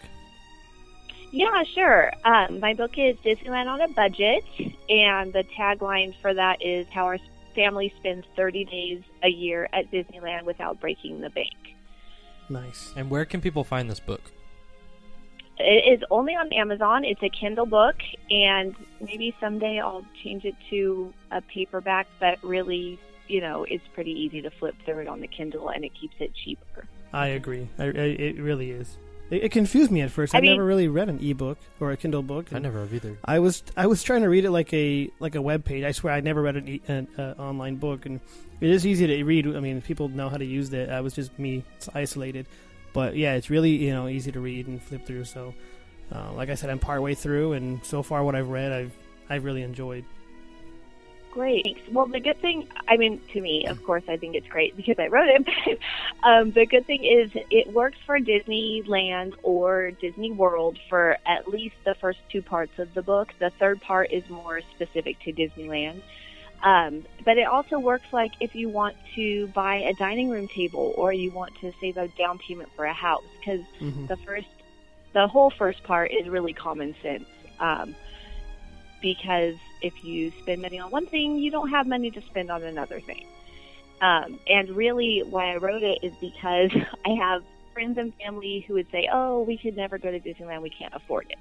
Yeah, 1.31 1.63
sure. 1.63 2.13
Um, 2.25 2.59
my 2.59 2.75
book 2.75 2.99
is 2.99 3.17
Disneyland 3.19 3.67
on 3.67 3.81
a 3.81 3.89
Budget, 3.89 4.43
and 4.89 5.33
the 5.33 5.45
tagline 5.57 6.13
for 6.21 6.35
that 6.35 6.61
is 6.61 6.89
how 6.91 7.05
our 7.05 7.19
family 7.55 7.95
spends 7.99 8.25
30 8.35 8.65
days 8.65 9.03
a 9.23 9.29
year 9.29 9.69
at 9.73 9.91
Disneyland 9.93 10.43
without 10.43 10.81
breaking 10.81 11.21
the 11.21 11.31
bank. 11.31 11.55
Nice. 12.49 12.93
And 12.97 13.09
where 13.09 13.25
can 13.25 13.41
people 13.41 13.63
find 13.63 13.89
this 13.89 14.01
book? 14.01 14.33
It 15.59 16.01
is 16.01 16.05
only 16.11 16.35
on 16.35 16.53
Amazon. 16.53 17.05
It's 17.05 17.23
a 17.23 17.29
Kindle 17.29 17.67
book, 17.67 17.97
and 18.31 18.75
maybe 19.01 19.35
someday 19.39 19.79
I'll 19.79 20.05
change 20.25 20.45
it 20.45 20.55
to 20.71 21.13
a 21.31 21.43
paperback, 21.43 22.09
but 22.19 22.43
really, 22.43 22.99
you 23.31 23.41
know, 23.41 23.65
it's 23.69 23.87
pretty 23.95 24.13
easy 24.13 24.43
to 24.43 24.51
flip 24.51 24.75
through 24.85 24.99
it 25.01 25.09
on 25.09 25.21
the 25.21 25.27
Kindle, 25.29 25.69
and 25.71 25.85
it 25.85 25.93
keeps 25.99 26.15
it 26.19 26.33
cheaper. 26.45 26.87
I 27.13 27.29
agree. 27.29 27.69
I, 27.79 27.85
I, 27.85 27.89
it 27.89 28.39
really 28.39 28.71
is. 28.71 28.97
It, 29.31 29.45
it 29.45 29.53
confused 29.53 29.91
me 29.91 30.01
at 30.03 30.11
first. 30.11 30.35
I 30.35 30.39
I've 30.39 30.43
mean- 30.43 30.53
never 30.53 30.65
really 30.65 30.89
read 30.89 31.09
an 31.09 31.19
ebook 31.25 31.59
or 31.81 31.93
a 31.93 31.97
Kindle 31.97 32.23
book. 32.23 32.53
I 32.53 32.59
never 32.59 32.81
have 32.81 32.93
either. 32.93 33.17
I 33.25 33.39
was 33.39 33.63
I 33.77 33.87
was 33.87 34.03
trying 34.03 34.23
to 34.23 34.29
read 34.29 34.45
it 34.45 34.51
like 34.51 34.73
a 34.75 35.11
like 35.21 35.35
a 35.35 35.43
web 35.43 35.65
page. 35.65 35.85
I 35.85 35.93
swear 35.93 36.13
I 36.13 36.21
never 36.21 36.43
read 36.43 36.57
an, 36.57 36.69
e- 36.69 36.83
an 36.89 37.09
uh, 37.19 37.35
online 37.39 37.77
book, 37.77 38.07
and 38.07 38.21
it 38.61 38.71
is 38.71 38.85
easy 38.87 39.07
to 39.07 39.25
read. 39.25 39.47
I 39.47 39.61
mean, 39.61 39.81
people 39.83 40.09
know 40.09 40.29
how 40.29 40.37
to 40.37 40.45
use 40.45 40.73
it. 40.73 40.89
I 40.91 41.01
was 41.01 41.15
just 41.15 41.39
me 41.39 41.65
it's 41.77 41.89
isolated, 41.95 42.47
but 42.93 43.17
yeah, 43.17 43.35
it's 43.35 43.51
really 43.51 43.71
you 43.71 43.91
know 43.93 44.09
easy 44.09 44.33
to 44.33 44.41
read 44.41 44.67
and 44.67 44.83
flip 44.83 45.07
through. 45.07 45.25
So, 45.25 45.55
uh, 46.15 46.33
like 46.33 46.49
I 46.51 46.55
said, 46.57 46.71
I'm 46.71 46.79
partway 46.81 47.15
through, 47.15 47.53
and 47.55 47.85
so 47.85 48.03
far 48.03 48.23
what 48.25 48.35
I've 48.35 48.49
read, 48.49 48.73
I've 48.73 48.93
I've 49.29 49.45
really 49.45 49.63
enjoyed. 49.63 50.05
Great. 51.33 51.65
Thanks. 51.65 51.81
Well, 51.93 52.07
the 52.07 52.21
good 52.21 52.41
thing, 52.41 52.67
I 52.89 52.97
mean, 52.97 53.21
to 53.33 53.41
me, 53.41 53.67
of 53.69 53.83
course, 53.85 54.03
I 54.09 54.17
think 54.17 54.35
it's 54.35 54.49
great 54.49 54.77
because 54.77 54.97
I 54.99 55.07
wrote 55.07 55.29
it. 55.29 55.47
But 56.23 56.29
um, 56.29 56.51
the 56.53 56.67
good 56.67 56.87
thing 56.87 57.05
is 57.05 57.31
it 57.51 57.73
works 57.73 57.97
for 58.05 58.19
Disneyland 58.19 59.33
or 59.43 59.93
Disney 59.93 60.33
World 60.33 60.79
for 60.89 61.17
at 61.27 61.49
least 61.49 61.77
the 61.85 61.95
first 62.01 62.19
two 62.31 62.43
parts 62.43 62.73
of 62.79 62.93
the 62.95 63.03
book. 63.03 63.29
The 63.39 63.51
third 63.59 63.81
part 63.81 64.11
is 64.13 64.29
more 64.29 64.61
specific 64.75 65.17
to 65.25 65.33
Disneyland. 65.33 66.03
Um, 66.63 67.07
but 67.25 67.39
it 67.39 67.47
also 67.47 67.79
works 67.79 68.07
like 68.13 68.33
if 68.41 68.55
you 68.55 68.69
want 68.69 68.97
to 69.15 69.47
buy 69.55 69.77
a 69.77 69.95
dining 69.95 70.29
room 70.29 70.49
table 70.55 70.93
or 70.97 71.13
you 71.13 71.31
want 71.31 71.53
to 71.63 71.73
save 71.81 71.97
a 71.97 72.09
down 72.19 72.39
payment 72.39 72.69
for 72.77 72.85
a 72.85 72.93
house 72.93 73.25
because 73.39 73.65
hmm 73.79 74.07
the 74.09 74.17
first 74.27 74.47
the 75.15 75.27
whole 75.27 75.51
first 75.59 75.83
part 75.85 76.11
is 76.11 76.29
really 76.29 76.53
common 76.53 76.95
sense 77.03 77.25
um, 77.61 77.95
because 79.01 79.55
if 79.83 80.05
you 80.05 80.33
spend 80.43 80.63
money 80.63 80.79
on 80.79 80.91
one 80.91 81.07
thing 81.07 81.37
you 81.37 81.51
don't 81.51 81.71
have 81.71 81.87
money 81.87 82.11
to 82.11 82.21
spend 82.23 82.51
on 82.51 82.63
another 82.63 83.01
thing. 83.01 83.25
Um, 84.01 84.39
and 84.49 84.71
really 84.71 85.23
why 85.29 85.53
i 85.53 85.57
wrote 85.57 85.83
it 85.83 85.99
is 86.03 86.13
because 86.21 86.71
i 87.07 87.11
have 87.11 87.43
friends 87.75 87.99
and 87.99 88.13
family 88.15 88.65
who 88.67 88.75
would 88.75 88.91
say 88.91 89.09
oh 89.13 89.43
we 89.43 89.57
could 89.59 89.77
never 89.77 89.99
go 89.99 90.11
to 90.11 90.21
disneyland. 90.21 90.63
We 90.63 90.71
can't 90.71 90.95
afford 90.95 91.27
it. 91.31 91.39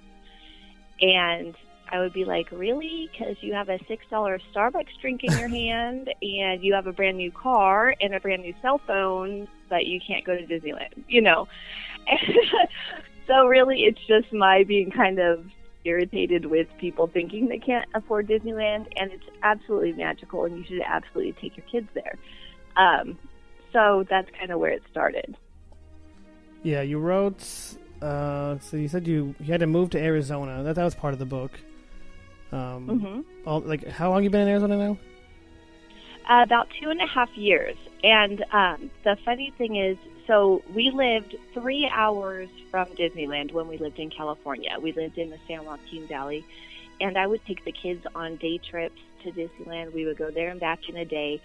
And 1.01 1.55
i 1.91 1.99
would 1.99 2.13
be 2.13 2.25
like 2.25 2.51
really? 2.51 3.09
Because 3.11 3.37
you 3.41 3.53
have 3.53 3.69
a 3.69 3.79
six 3.87 4.05
dollar 4.09 4.39
starbucks 4.53 4.99
drink 5.01 5.23
in 5.23 5.31
your 5.37 5.47
hand 5.61 6.13
and 6.21 6.63
you 6.63 6.73
have 6.73 6.87
a 6.87 6.93
brand 6.93 7.17
new 7.17 7.31
car 7.31 7.95
and 8.01 8.13
a 8.13 8.19
brand 8.19 8.41
new 8.41 8.53
cell 8.61 8.79
phone 8.85 9.47
but 9.69 9.85
you 9.85 9.99
can't 10.05 10.25
go 10.25 10.35
to 10.35 10.45
disneyland 10.45 11.03
you 11.07 11.21
know? 11.21 11.47
So 13.29 13.45
really, 13.45 13.81
it's 13.83 14.01
just 14.07 14.33
my 14.33 14.63
being 14.63 14.89
kind 14.89 15.19
of 15.19 15.45
irritated 15.89 16.45
with 16.45 16.67
people 16.80 17.08
thinking 17.08 17.47
they 17.47 17.60
can't 17.60 17.88
afford 17.93 18.28
Disneyland, 18.28 18.88
and 18.97 19.12
it's 19.12 19.25
absolutely 19.43 19.93
magical, 19.93 20.45
and 20.45 20.58
you 20.58 20.63
should 20.63 20.82
absolutely 20.86 21.34
take 21.41 21.58
your 21.58 21.65
kids 21.65 21.88
there. 21.93 22.15
Um, 22.78 23.17
so 23.73 24.06
that's 24.10 24.30
kind 24.38 24.52
of 24.52 24.60
where 24.60 24.71
it 24.71 24.84
started. 24.91 25.36
Yeah, 26.63 26.82
you 26.82 26.99
wrote. 26.99 27.43
Uh, 28.02 28.60
so 28.60 28.78
you 28.78 28.88
said 28.88 29.08
you 29.08 29.36
you 29.39 29.52
had 29.52 29.60
to 29.60 29.67
move 29.67 29.89
to 29.91 29.99
Arizona. 29.99 30.63
That 30.63 30.75
that 30.75 30.84
was 30.84 30.95
part 30.95 31.13
of 31.13 31.19
the 31.19 31.25
book. 31.25 31.52
Um, 32.52 32.88
hmm 32.88 33.21
all, 33.45 33.60
like 33.62 33.88
how 33.88 34.10
long 34.10 34.23
you 34.23 34.30
been 34.30 34.41
in 34.41 34.47
Arizona 34.47 34.78
now? 34.78 34.97
Uh, 36.30 36.43
about 36.43 36.67
two 36.82 36.89
and 36.89 37.02
a 37.02 37.08
half 37.08 37.30
years. 37.36 37.75
And 38.04 38.43
um, 38.54 38.91
the 39.04 39.17
funny 39.25 39.54
thing 39.58 39.75
is, 39.75 39.97
so 40.29 40.61
we 40.75 40.91
lived 40.91 41.35
three 41.55 41.89
hours 41.91 42.49
from 42.69 42.85
Disneyland 42.89 43.51
when 43.51 43.67
we 43.67 43.79
lived 43.79 43.97
in 43.97 44.12
California. 44.12 44.69
We 44.79 44.93
lived 44.93 45.17
in 45.17 45.31
the 45.31 45.39
San 45.47 45.65
Joaquin 45.65 46.08
Valley, 46.08 46.45
and 47.01 47.17
I 47.17 47.25
would 47.25 47.43
take 47.45 47.65
the 47.65 47.71
kids 47.71 48.06
on 48.13 48.35
day 48.35 48.60
trips 48.60 48.99
to 49.23 49.31
Disneyland. 49.31 49.91
We 49.91 50.06
would 50.06 50.19
go 50.19 50.29
there 50.29 50.49
and 50.49 50.60
back 50.60 50.87
in 50.87 50.97
a 50.97 51.06
day, 51.06 51.41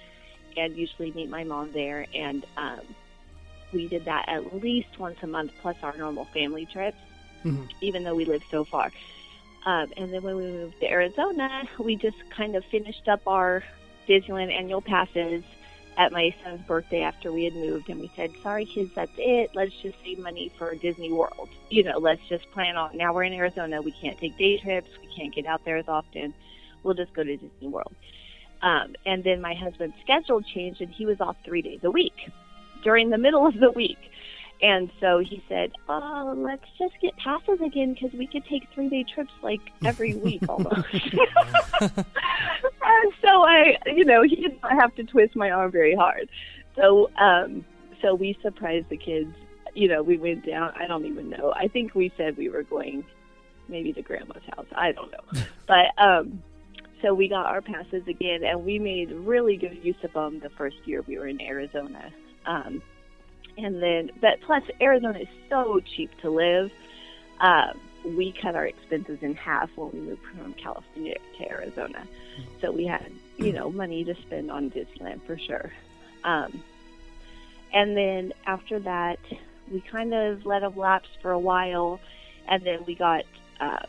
and 0.58 0.76
usually 0.76 1.12
meet 1.12 1.30
my 1.30 1.44
mom 1.44 1.72
there. 1.72 2.06
And 2.14 2.44
um, 2.58 2.80
we 3.72 3.88
did 3.88 4.04
that 4.04 4.26
at 4.28 4.62
least 4.62 4.98
once 4.98 5.16
a 5.22 5.26
month, 5.26 5.52
plus 5.62 5.76
our 5.82 5.96
normal 5.96 6.26
family 6.26 6.66
trips, 6.66 6.98
Mhm. 7.42 7.66
even 7.80 8.04
though 8.04 8.14
we 8.14 8.26
lived 8.26 8.44
so 8.50 8.64
far. 8.64 8.92
Um, 9.64 9.90
and 9.96 10.12
then 10.12 10.22
when 10.22 10.36
we 10.36 10.42
moved 10.44 10.78
to 10.80 10.90
Arizona, 10.90 11.66
we 11.78 11.96
just 11.96 12.18
kind 12.36 12.54
of 12.54 12.62
finished 12.66 13.08
up 13.08 13.22
our 13.26 13.64
Disneyland 14.06 14.52
annual 14.52 14.82
passes 14.82 15.42
at 15.96 16.12
my 16.12 16.34
son's 16.42 16.62
birthday 16.66 17.02
after 17.02 17.32
we 17.32 17.44
had 17.44 17.54
moved, 17.54 17.88
and 17.88 18.00
we 18.00 18.10
said, 18.16 18.30
"Sorry, 18.42 18.64
kids, 18.66 18.90
that's 18.94 19.12
it. 19.16 19.50
Let's 19.54 19.72
just 19.82 19.96
save 20.04 20.18
money 20.18 20.52
for 20.58 20.74
Disney 20.74 21.12
World. 21.12 21.48
You 21.70 21.84
know, 21.84 21.98
let's 21.98 22.22
just 22.28 22.50
plan 22.52 22.76
on. 22.76 22.96
Now 22.96 23.12
we're 23.14 23.24
in 23.24 23.32
Arizona. 23.32 23.80
We 23.82 23.92
can't 23.92 24.18
take 24.18 24.36
day 24.36 24.58
trips. 24.58 24.88
We 25.00 25.08
can't 25.14 25.34
get 25.34 25.46
out 25.46 25.64
there 25.64 25.76
as 25.76 25.88
often. 25.88 26.34
We'll 26.82 26.94
just 26.94 27.14
go 27.14 27.22
to 27.22 27.36
Disney 27.36 27.68
World." 27.68 27.94
Um, 28.62 28.94
and 29.04 29.22
then 29.22 29.40
my 29.40 29.54
husband's 29.54 29.96
schedule 30.02 30.40
changed, 30.40 30.80
and 30.80 30.90
he 30.90 31.06
was 31.06 31.20
off 31.20 31.36
three 31.44 31.62
days 31.62 31.80
a 31.84 31.90
week. 31.90 32.30
during 32.82 33.08
the 33.10 33.18
middle 33.18 33.46
of 33.46 33.54
the 33.54 33.70
week. 33.70 33.98
And 34.62 34.90
so 35.00 35.18
he 35.18 35.42
said, 35.48 35.72
"Oh, 35.88 36.34
let's 36.36 36.64
just 36.78 36.94
get 37.02 37.16
passes 37.16 37.60
again 37.60 37.94
because 37.94 38.16
we 38.16 38.26
could 38.26 38.44
take 38.46 38.66
three 38.74 38.88
day 38.88 39.04
trips 39.04 39.32
like 39.42 39.60
every 39.84 40.14
week 40.24 40.42
almost." 40.48 40.86
and 41.80 42.06
so 43.20 43.44
I, 43.44 43.76
you 43.86 44.04
know, 44.04 44.22
he 44.22 44.36
did 44.36 44.60
not 44.62 44.72
have 44.72 44.94
to 44.96 45.04
twist 45.04 45.36
my 45.36 45.50
arm 45.50 45.70
very 45.70 45.94
hard. 45.94 46.28
So, 46.76 47.10
um, 47.18 47.64
so 48.00 48.14
we 48.14 48.38
surprised 48.42 48.88
the 48.88 48.96
kids. 48.96 49.34
You 49.74 49.88
know, 49.88 50.02
we 50.02 50.18
went 50.18 50.46
down. 50.46 50.72
I 50.76 50.86
don't 50.86 51.04
even 51.04 51.30
know. 51.30 51.52
I 51.56 51.68
think 51.68 51.94
we 51.94 52.12
said 52.16 52.36
we 52.36 52.48
were 52.48 52.62
going 52.62 53.04
maybe 53.68 53.92
to 53.92 54.02
grandma's 54.02 54.42
house. 54.56 54.66
I 54.74 54.92
don't 54.92 55.10
know. 55.10 55.42
but 55.66 55.86
um, 56.02 56.42
so 57.02 57.12
we 57.12 57.28
got 57.28 57.46
our 57.46 57.60
passes 57.60 58.06
again, 58.08 58.44
and 58.44 58.64
we 58.64 58.78
made 58.78 59.10
really 59.12 59.56
good 59.56 59.78
use 59.82 59.96
of 60.04 60.12
them 60.12 60.40
the 60.40 60.50
first 60.50 60.76
year 60.84 61.02
we 61.02 61.18
were 61.18 61.26
in 61.26 61.40
Arizona. 61.40 62.12
Um, 62.46 62.82
and 63.56 63.82
then, 63.82 64.10
but 64.20 64.40
plus 64.42 64.62
Arizona 64.80 65.20
is 65.20 65.28
so 65.48 65.80
cheap 65.80 66.10
to 66.20 66.30
live. 66.30 66.70
Uh, 67.40 67.72
we 68.04 68.32
cut 68.32 68.54
our 68.54 68.66
expenses 68.66 69.18
in 69.22 69.34
half 69.34 69.70
when 69.76 69.90
we 69.92 70.00
moved 70.00 70.22
from 70.22 70.52
California 70.54 71.16
to 71.38 71.50
Arizona. 71.50 72.06
So 72.60 72.70
we 72.70 72.86
had, 72.86 73.10
you 73.38 73.52
know, 73.52 73.70
money 73.70 74.04
to 74.04 74.14
spend 74.14 74.50
on 74.50 74.70
Disneyland 74.70 75.22
for 75.26 75.38
sure. 75.38 75.72
Um, 76.22 76.62
and 77.72 77.96
then 77.96 78.32
after 78.46 78.78
that, 78.80 79.18
we 79.70 79.80
kind 79.80 80.12
of 80.12 80.44
let 80.44 80.60
them 80.60 80.76
lapse 80.76 81.08
for 81.22 81.32
a 81.32 81.38
while, 81.38 81.98
and 82.46 82.62
then 82.62 82.84
we 82.86 82.94
got 82.94 83.24
um, 83.60 83.86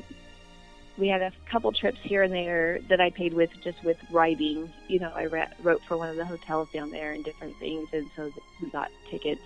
we 0.98 1.08
had 1.08 1.22
a 1.22 1.32
couple 1.50 1.72
trips 1.74 2.00
here 2.02 2.24
and 2.24 2.34
there 2.34 2.80
that 2.89 3.02
I 3.02 3.10
paid 3.10 3.34
with 3.34 3.50
just 3.62 3.84
with 3.84 3.98
writing. 4.12 4.72
You 4.88 5.00
know, 5.00 5.12
I 5.14 5.24
re- 5.24 5.52
wrote 5.62 5.82
for 5.88 5.98
one 5.98 6.10
of 6.10 6.16
the 6.16 6.26
hotels 6.26 6.70
down 6.74 6.91
there 6.91 7.12
and 7.12 7.24
different 7.24 7.58
things, 7.58 7.89
and 7.91 8.10
so 8.16 8.32
we 8.62 8.70
got 8.70 8.89
tickets. 9.10 9.41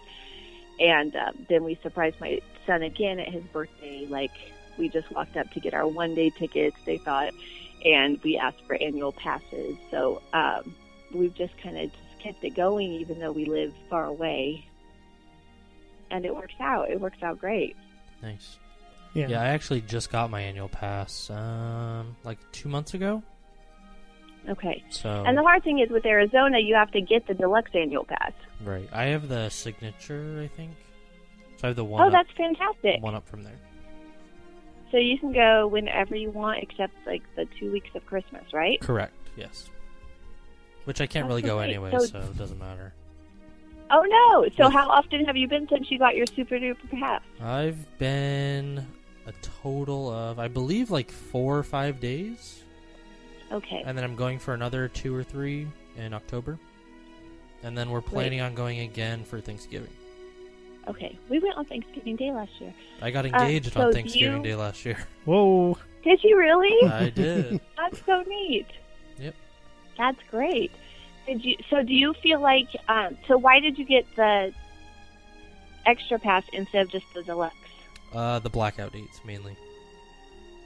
And 0.80 1.16
um, 1.16 1.46
then 1.50 1.64
we 1.64 1.76
surprised 1.82 2.20
my 2.22 2.40
son 2.66 2.84
again 2.84 3.20
at 3.20 3.30
his 3.30 3.44
birthday. 3.46 4.06
Like 4.08 4.32
we 4.78 4.90
just 4.90 5.12
walked 5.12 5.38
up 5.38 5.50
to 5.52 5.60
get 5.60 5.74
our 5.74 5.88
one 5.88 6.14
day 6.14 6.30
tickets. 6.30 6.78
They 6.86 6.98
thought, 6.98 7.34
and 7.84 8.22
we 8.24 8.38
asked 8.38 8.62
for 8.68 8.76
annual 8.76 9.12
passes. 9.12 9.78
So 9.90 10.22
um, 10.34 10.76
we've 11.14 11.34
just 11.34 11.58
kind 11.58 11.78
of 11.78 11.92
just 11.92 12.20
kept 12.20 12.44
it 12.44 12.52
going, 12.52 12.92
even 12.92 13.20
though 13.20 13.32
we 13.32 13.46
live 13.46 13.74
far 13.90 14.06
away. 14.06 14.66
And 16.12 16.26
it 16.26 16.36
works 16.36 16.56
out. 16.60 16.90
It 16.90 17.00
works 17.00 17.22
out 17.24 17.40
great. 17.40 17.76
Nice. 18.22 18.58
Yeah. 19.14 19.28
Yeah, 19.28 19.42
I 19.42 19.48
actually 19.50 19.82
just 19.82 20.12
got 20.12 20.30
my 20.30 20.42
annual 20.42 20.70
pass, 20.70 21.30
um, 21.32 22.16
like 22.24 22.38
two 22.52 22.70
months 22.70 22.94
ago. 22.94 23.24
Okay. 24.48 24.84
So 24.90 25.24
And 25.26 25.38
the 25.38 25.42
hard 25.44 25.64
thing 25.64 25.80
is 25.80 25.90
with 25.90 26.06
Arizona, 26.06 26.60
you 26.60 26.76
have 26.76 26.92
to 26.92 27.02
get 27.02 27.28
the 27.28 27.34
deluxe 27.34 27.72
annual 27.74 28.06
pass. 28.06 28.32
right, 28.64 28.88
I 28.94 29.06
have 29.06 29.28
the 29.28 29.50
signature, 29.50 30.40
I 30.44 30.48
think. 30.56 30.72
So 31.58 31.66
I 31.66 31.68
have 31.68 31.76
the 31.76 31.84
one. 31.84 32.02
Oh, 32.02 32.06
up, 32.08 32.12
that's 32.14 32.32
fantastic. 32.38 33.02
one 33.02 33.16
up 33.16 33.28
from 33.28 33.44
there. 33.44 33.58
So 34.92 34.98
you 34.98 35.20
can 35.20 35.34
go 35.34 35.68
whenever 35.68 36.16
you 36.16 36.32
want, 36.32 36.64
except 36.64 36.94
like 37.06 37.22
the 37.36 37.46
two 37.60 37.72
weeks 37.72 37.90
of 37.96 38.06
Christmas, 38.06 38.44
right? 38.54 38.80
Correct. 38.80 39.14
Yes. 39.36 39.70
Which 40.86 41.02
I 41.02 41.06
can't 41.06 41.26
That's 41.26 41.30
really 41.30 41.42
go 41.44 41.58
great. 41.58 41.70
anyway, 41.70 41.92
So- 41.92 42.06
so 42.06 42.20
it 42.20 42.38
doesn't 42.38 42.60
matter. 42.60 42.94
Oh 43.92 44.04
no! 44.04 44.48
So 44.56 44.70
how 44.70 44.88
often 44.88 45.26
have 45.26 45.36
you 45.36 45.48
been 45.48 45.68
since 45.68 45.90
you 45.90 45.98
got 45.98 46.16
your 46.16 46.28
super 46.28 46.60
duper 46.60 46.92
pass? 47.00 47.22
I've 47.42 47.98
been 47.98 48.86
a 49.30 49.34
total 49.64 50.10
of, 50.12 50.40
I 50.40 50.48
believe, 50.48 50.92
like 50.92 51.10
four 51.12 51.58
or 51.58 51.64
five 51.64 52.00
days, 52.00 52.64
Okay. 53.52 53.84
and 53.86 53.98
then 53.98 54.04
I'm 54.04 54.16
going 54.16 54.40
for 54.40 54.54
another 54.54 54.88
two 54.88 55.16
or 55.16 55.24
three 55.24 55.68
in 55.98 56.14
October, 56.14 56.58
and 57.64 57.78
then 57.78 57.90
we're 57.90 58.02
planning 58.02 58.42
on 58.42 58.54
going 58.56 58.80
again 58.80 59.24
for 59.24 59.40
Thanksgiving. 59.40 59.90
Okay. 60.88 61.18
We 61.30 61.38
went 61.40 61.56
on 61.58 61.66
Thanksgiving 61.66 62.16
Day 62.16 62.32
last 62.32 62.52
year. 62.60 62.74
I 63.02 63.12
got 63.12 63.26
Uh, 63.26 63.30
engaged 63.30 63.74
so 63.74 63.82
on 63.88 63.94
Thanksgiving 63.94 64.38
you- 64.38 64.44
Day 64.52 64.56
last 64.56 64.86
year. 64.86 64.98
Whoa. 65.26 65.78
Did 66.04 66.24
you 66.24 66.38
really? 66.38 66.90
I 66.90 67.10
did. 67.10 67.60
That's 67.78 68.04
so 68.06 68.24
neat. 68.24 68.66
Yep. 69.20 69.36
That's 69.98 70.20
great. 70.32 70.72
Did 71.28 71.44
you? 71.46 71.58
So 71.70 71.84
do 71.84 71.94
you 71.94 72.14
feel 72.24 72.40
like? 72.40 72.70
Um, 72.88 73.18
so 73.28 73.38
why 73.38 73.60
did 73.60 73.78
you 73.78 73.86
get 73.86 74.06
the 74.16 74.52
extra 75.86 76.18
pass 76.18 76.44
instead 76.54 76.84
of 76.84 76.90
just 76.92 77.06
the 77.14 77.22
deluxe? 77.22 77.56
Uh, 78.14 78.40
the 78.40 78.50
blackout 78.50 78.92
dates 78.94 79.22
mainly. 79.26 79.56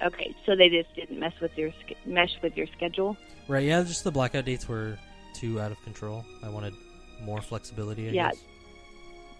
Okay. 0.01 0.35
So 0.45 0.55
they 0.55 0.69
just 0.69 0.93
didn't 0.95 1.19
mess 1.19 1.33
with 1.41 1.57
your 1.57 1.71
mesh 2.05 2.35
with 2.41 2.55
your 2.57 2.67
schedule. 2.67 3.17
Right, 3.47 3.63
yeah, 3.65 3.83
just 3.83 4.03
the 4.03 4.11
blackout 4.11 4.45
dates 4.45 4.67
were 4.67 4.97
too 5.33 5.59
out 5.59 5.71
of 5.71 5.81
control. 5.83 6.23
I 6.43 6.49
wanted 6.49 6.73
more 7.21 7.41
flexibility, 7.41 8.07
I 8.09 8.11
Yeah. 8.11 8.29
guess. 8.31 8.43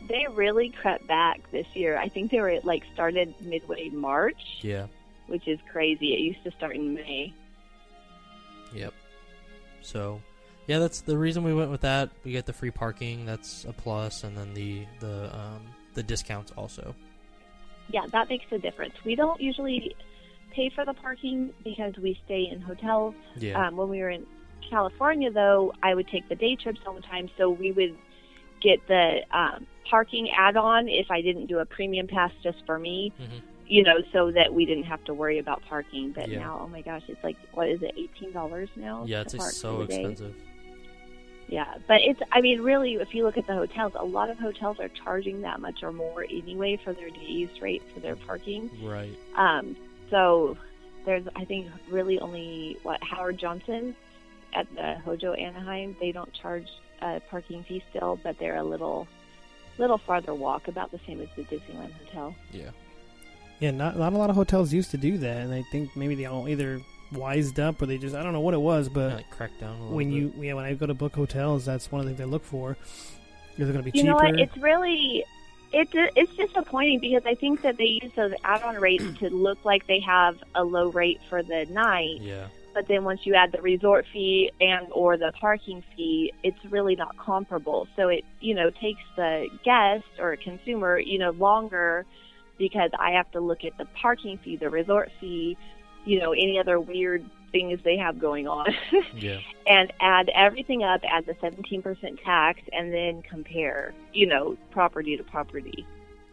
They 0.10 0.26
really 0.32 0.70
crept 0.70 1.08
back 1.08 1.40
this 1.52 1.68
year. 1.74 1.98
I 1.98 2.10
think 2.10 2.30
they 2.32 2.42
were 2.42 2.60
like 2.64 2.84
started 2.94 3.34
midway 3.40 3.88
March, 3.90 4.60
Yeah, 4.62 4.88
which 5.28 5.48
is 5.48 5.60
crazy. 5.72 6.14
It 6.14 6.20
used 6.20 6.44
to 6.44 6.52
start 6.52 6.76
in 6.76 6.94
May. 6.94 7.34
yep. 8.74 8.94
So, 9.82 10.22
yeah, 10.68 10.80
that's 10.80 11.02
the 11.02 11.18
reason 11.18 11.44
we 11.44 11.54
went 11.54 11.72
with 11.72 11.82
that. 11.82 12.10
We 12.26 12.32
get 12.32 12.46
the 12.46 12.54
free 12.54 12.72
parking, 12.72 13.26
that's 13.26 13.64
a 13.66 13.72
plus, 13.74 14.24
and 14.26 14.38
then 14.38 14.54
the 14.54 14.86
the 15.00 15.34
um, 15.38 15.68
the 15.94 16.04
discounts 16.04 16.52
also. 16.58 16.96
Yeah, 17.90 18.02
that 18.12 18.30
makes 18.30 18.46
a 18.52 18.58
difference. 18.58 18.94
We 19.06 19.16
don't 19.16 19.40
usually 19.42 19.96
pay 20.52 20.70
for 20.74 20.86
the 20.86 20.94
parking 20.94 21.52
because 21.64 21.94
we 21.98 22.18
stay 22.26 22.48
in 22.52 22.62
hotels. 22.62 23.16
Yeah, 23.36 23.68
Um, 23.68 23.76
when 23.76 23.90
we 23.90 24.00
were 24.00 24.10
in 24.10 24.26
California, 24.70 25.32
though, 25.32 25.74
I 25.84 25.94
would 25.94 26.08
take 26.08 26.28
the 26.30 26.36
day 26.36 26.56
trips 26.56 26.80
all 26.86 26.94
the 26.94 27.02
time, 27.02 27.30
so 27.38 27.50
we 27.50 27.72
would 27.72 27.96
get 28.62 28.80
the 28.88 29.20
um, 29.32 29.68
parking 29.90 30.30
add-on 30.32 30.88
if 30.88 31.12
I 31.12 31.22
didn't 31.22 31.48
do 31.48 31.60
a 31.60 31.66
premium 31.66 32.08
pass 32.08 32.32
just 32.42 32.60
for 32.66 32.80
me. 32.80 33.12
Mhm. 33.20 33.42
You 33.68 33.84
know, 33.84 34.02
so 34.12 34.32
that 34.32 34.54
we 34.54 34.66
didn't 34.66 34.84
have 34.84 35.04
to 35.06 35.14
worry 35.14 35.40
about 35.40 35.62
parking. 35.64 36.12
But 36.12 36.30
Yeah. 36.30 36.40
now, 36.40 36.60
oh 36.62 36.68
my 36.68 36.82
gosh, 36.82 37.04
it's 37.08 37.24
like 37.24 37.38
what 37.54 37.70
is 37.70 37.82
it, 37.82 37.94
eighteen 37.98 38.32
dollars 38.32 38.70
now? 38.76 39.06
yeah, 39.08 39.22
it's 39.22 39.58
so 39.58 39.82
expensive. 39.82 40.36
day? 40.36 40.53
Expensive. 41.56 41.82
Yeah, 41.82 41.86
but 41.88 42.02
it's, 42.02 42.22
I 42.32 42.42
mean, 42.42 42.62
really, 42.62 42.96
if 42.96 43.14
you 43.14 43.24
look 43.24 43.38
at 43.38 43.48
the 43.48 43.54
hotels, 43.54 43.94
a 43.96 44.06
lot 44.06 44.30
of 44.30 44.38
hotels 44.38 44.80
are 44.80 44.90
charging 44.90 45.42
that 45.42 45.60
much 45.60 45.84
or 45.84 45.92
more 45.92 46.24
anyway 46.24 46.80
for 46.84 46.94
their 46.94 47.10
day 47.10 47.26
use 47.26 47.62
rate 47.62 47.84
for 47.94 48.00
their 48.00 48.16
parking. 48.16 48.70
Right. 48.82 49.18
Um, 49.36 49.76
so 50.10 50.58
there's, 51.06 51.26
I 51.36 51.46
think, 51.46 51.68
really 51.90 52.20
only, 52.20 52.78
what, 52.84 53.04
Howard 53.04 53.38
Johnson 53.38 53.96
at 54.54 54.68
the 54.76 54.96
Hojo 55.06 55.34
Anaheim, 55.34 55.96
they 56.00 56.12
don't 56.12 56.32
charge 56.34 56.68
a 57.02 57.20
parking 57.30 57.64
fee 57.64 57.84
still, 57.90 58.20
but 58.24 58.38
they're 58.40 58.58
a 58.58 58.64
little, 58.64 59.08
little 59.78 59.98
farther 59.98 60.34
walk, 60.34 60.68
about 60.68 60.92
the 60.92 61.00
same 61.06 61.20
as 61.22 61.28
the 61.36 61.44
Disneyland 61.44 61.92
Hotel. 62.06 62.36
Yeah. 62.52 62.70
Yeah, 63.60 63.72
not 63.72 63.98
not 63.98 64.12
a 64.14 64.18
lot 64.18 64.30
of 64.30 64.36
hotels 64.36 64.74
used 64.74 64.92
to 64.92 64.98
do 64.98 65.18
that, 65.20 65.38
and 65.38 65.54
I 65.54 65.64
think 65.72 65.96
maybe 65.96 66.16
they 66.16 66.26
all 66.26 66.50
either 66.50 66.82
wised 67.16 67.60
up 67.60 67.82
or 67.82 67.86
they 67.86 67.98
just 67.98 68.16
I 68.16 68.24
don't 68.24 68.34
know 68.34 68.40
what 68.42 68.54
it 68.54 68.62
was, 68.62 68.90
but 68.90 69.10
Kinda 69.10 69.16
like 69.18 69.30
crack 69.30 69.52
down 69.60 69.80
a 69.82 69.86
when 69.94 70.10
bit. 70.10 70.16
you 70.16 70.34
yeah 70.40 70.54
when 70.54 70.66
I 70.66 70.74
go 70.74 70.86
to 70.86 70.94
book 70.94 71.16
hotels, 71.16 71.66
that's 71.66 71.92
one 71.92 72.00
of 72.02 72.06
the 72.06 72.12
things 72.12 72.22
I 72.22 72.26
look 72.26 72.44
for. 72.44 72.78
Is 73.58 73.70
it 73.70 73.72
going 73.74 73.84
to 73.86 73.92
be 73.92 73.98
You 73.98 74.04
cheaper? 74.04 74.08
know 74.08 74.16
what? 74.32 74.40
It's 74.40 74.58
really 74.58 75.24
it's 75.72 75.92
it's 75.94 76.36
disappointing 76.36 77.00
because 77.00 77.24
I 77.26 77.36
think 77.36 77.62
that 77.64 77.78
they 77.78 78.00
use 78.02 78.12
those 78.16 78.34
add-on 78.44 78.76
rates 78.76 79.06
to 79.20 79.30
look 79.32 79.64
like 79.66 79.88
they 79.88 80.00
have 80.02 80.38
a 80.56 80.64
low 80.64 80.90
rate 80.92 81.20
for 81.30 81.42
the 81.44 81.66
night, 81.70 82.20
Yeah. 82.22 82.48
but 82.76 82.88
then 82.88 83.04
once 83.04 83.22
you 83.26 83.34
add 83.36 83.52
the 83.52 83.62
resort 83.62 84.06
fee 84.14 84.52
and 84.62 84.88
or 84.92 85.18
the 85.18 85.32
parking 85.40 85.84
fee, 85.96 86.32
it's 86.44 86.58
really 86.66 86.96
not 86.96 87.16
comparable. 87.18 87.88
So 87.96 88.10
it 88.10 88.24
you 88.40 88.54
know 88.56 88.70
takes 88.70 89.02
the 89.16 89.48
guest 89.64 90.06
or 90.20 90.36
consumer 90.36 91.00
you 91.00 91.18
know 91.20 91.32
longer 91.32 92.06
because 92.60 92.92
I 93.00 93.12
have 93.12 93.30
to 93.32 93.40
look 93.40 93.64
at 93.64 93.76
the 93.80 93.86
parking 93.86 94.38
fee, 94.38 94.56
the 94.58 94.70
resort 94.70 95.12
fee, 95.20 95.58
you 96.06 96.20
know 96.20 96.32
any 96.32 96.60
other 96.60 96.80
weird 96.80 97.24
things 97.52 97.80
they 97.84 97.98
have 97.98 98.20
going 98.20 98.48
on. 98.48 98.74
Yeah. 99.16 99.40
and 99.68 99.94
add 100.02 100.30
everything 100.36 100.84
up, 100.84 101.02
add 101.08 101.26
the 101.28 101.34
17% 101.36 102.24
tax, 102.26 102.60
and 102.74 102.92
then 102.92 103.22
compare, 103.22 103.94
you 104.12 104.26
know, 104.26 104.58
property 104.72 105.16
to 105.16 105.24
property. 105.24 105.86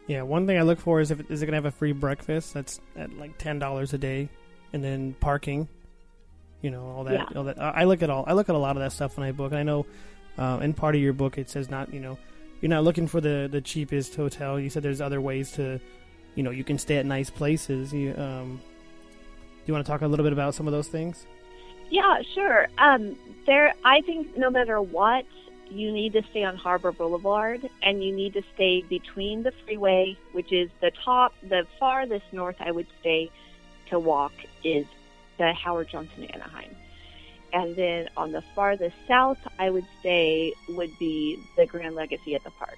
Yeah, 0.07 0.23
one 0.23 0.47
thing 0.47 0.57
I 0.57 0.63
look 0.63 0.79
for 0.79 0.99
is 0.99 1.11
if 1.11 1.19
is 1.31 1.41
it 1.41 1.45
going 1.45 1.53
to 1.53 1.57
have 1.57 1.65
a 1.65 1.71
free 1.71 1.91
breakfast? 1.93 2.53
That's 2.53 2.81
at 2.97 3.15
like 3.17 3.37
ten 3.37 3.59
dollars 3.59 3.93
a 3.93 3.97
day, 3.97 4.29
and 4.73 4.83
then 4.83 5.15
parking. 5.19 5.67
You 6.61 6.71
know 6.71 6.85
all 6.85 7.03
that. 7.05 7.13
Yeah. 7.13 7.37
All 7.37 7.43
that. 7.45 7.61
I 7.61 7.69
I 7.69 7.83
look 7.85 8.01
at 8.01 8.09
all. 8.09 8.25
I 8.27 8.33
look 8.33 8.49
at 8.49 8.55
a 8.55 8.57
lot 8.57 8.75
of 8.75 8.81
that 8.81 8.91
stuff 8.91 9.15
when 9.17 9.27
I 9.27 9.31
book. 9.31 9.51
And 9.51 9.59
I 9.59 9.63
know, 9.63 9.85
uh, 10.37 10.59
in 10.61 10.73
part 10.73 10.95
of 10.95 11.01
your 11.01 11.13
book 11.13 11.37
it 11.37 11.49
says 11.49 11.69
not. 11.69 11.93
You 11.93 11.99
know, 12.01 12.17
you're 12.61 12.69
not 12.69 12.83
looking 12.83 13.07
for 13.07 13.21
the 13.21 13.47
the 13.49 13.61
cheapest 13.61 14.15
hotel. 14.15 14.59
You 14.59 14.69
said 14.69 14.83
there's 14.83 15.01
other 15.01 15.21
ways 15.21 15.51
to, 15.53 15.79
you 16.35 16.43
know, 16.43 16.51
you 16.51 16.63
can 16.63 16.77
stay 16.77 16.97
at 16.97 17.05
nice 17.05 17.29
places. 17.29 17.93
You 17.93 18.13
um, 18.17 18.59
do 19.63 19.67
you 19.67 19.73
want 19.73 19.85
to 19.85 19.91
talk 19.91 20.01
a 20.01 20.07
little 20.07 20.23
bit 20.23 20.33
about 20.33 20.55
some 20.55 20.67
of 20.67 20.73
those 20.73 20.87
things? 20.87 21.25
Yeah, 21.89 22.21
sure. 22.33 22.67
Um, 22.77 23.15
there, 23.45 23.73
I 23.85 24.01
think 24.01 24.37
no 24.37 24.49
matter 24.49 24.81
what, 24.81 25.25
you 25.69 25.91
need 25.91 26.13
to 26.13 26.23
stay 26.31 26.43
on 26.43 26.55
Harbor 26.57 26.91
Boulevard, 26.91 27.69
and 27.81 28.03
you 28.03 28.13
need 28.13 28.33
to 28.33 28.41
stay 28.55 28.81
between 28.81 29.43
the 29.43 29.53
freeway, 29.63 30.17
which 30.33 30.51
is 30.51 30.69
the 30.81 30.91
top, 30.91 31.33
the 31.47 31.65
farthest 31.79 32.25
north 32.31 32.55
I 32.59 32.71
would 32.71 32.87
stay 32.99 33.29
to 33.89 33.99
walk 33.99 34.33
is 34.63 34.85
the 35.37 35.53
Howard 35.53 35.89
Johnson 35.89 36.25
Anaheim. 36.25 36.75
And 37.53 37.75
then 37.75 38.09
on 38.15 38.31
the 38.31 38.43
farthest 38.55 38.95
south 39.07 39.37
I 39.59 39.69
would 39.69 39.85
stay 39.99 40.53
would 40.69 40.91
be 40.99 41.37
the 41.57 41.65
Grand 41.65 41.95
Legacy 41.95 42.35
at 42.35 42.43
the 42.43 42.51
park. 42.51 42.77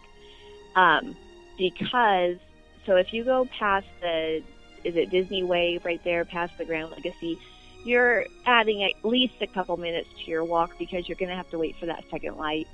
um, 0.76 1.16
because 1.58 2.38
so 2.86 2.96
if 2.96 3.14
you 3.14 3.24
go 3.24 3.48
past 3.58 3.86
the 4.02 4.42
is 4.84 4.96
it 4.96 5.10
Disney 5.10 5.44
Way 5.44 5.80
right 5.84 6.02
there 6.04 6.26
past 6.26 6.58
the 6.58 6.66
Grand 6.66 6.92
Legacy, 6.92 7.40
you're 7.84 8.26
adding 8.46 8.84
at 8.84 9.04
least 9.04 9.36
a 9.42 9.48
couple 9.48 9.76
minutes 9.78 10.10
to 10.24 10.32
your 10.32 10.44
walk 10.44 10.72
because 10.80 11.08
you're 11.08 11.18
going 11.18 11.30
to 11.30 11.36
have 11.36 11.50
to 11.50 11.58
wait 11.58 11.76
for 11.80 11.86
that 11.88 12.04
second 12.10 12.38
light, 12.38 12.68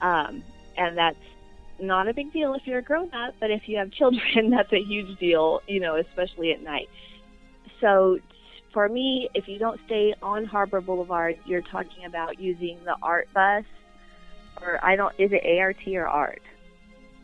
um, 0.00 0.42
and 0.76 0.96
that's 0.96 1.18
not 1.80 2.08
a 2.08 2.14
big 2.14 2.32
deal 2.32 2.54
if 2.54 2.66
you're 2.66 2.78
a 2.78 2.82
grown 2.82 3.12
up, 3.14 3.34
but 3.40 3.50
if 3.50 3.68
you 3.68 3.78
have 3.78 3.90
children, 3.90 4.50
that's 4.56 4.72
a 4.72 4.82
huge 4.82 5.18
deal, 5.18 5.62
you 5.66 5.80
know, 5.80 5.96
especially 5.96 6.52
at 6.52 6.62
night. 6.62 6.88
So 7.80 8.18
for 8.72 8.88
me, 8.88 9.28
if 9.34 9.48
you 9.48 9.58
don't 9.58 9.80
stay 9.86 10.14
on 10.22 10.44
Harbor 10.44 10.80
Boulevard, 10.80 11.38
you're 11.44 11.62
talking 11.62 12.04
about 12.04 12.40
using 12.40 12.78
the 12.84 12.96
ART 13.02 13.32
bus, 13.32 13.64
or 14.60 14.84
I 14.84 14.96
don't, 14.96 15.14
is 15.18 15.30
it 15.32 15.42
ART 15.58 15.86
or 15.86 16.06
ART? 16.06 16.42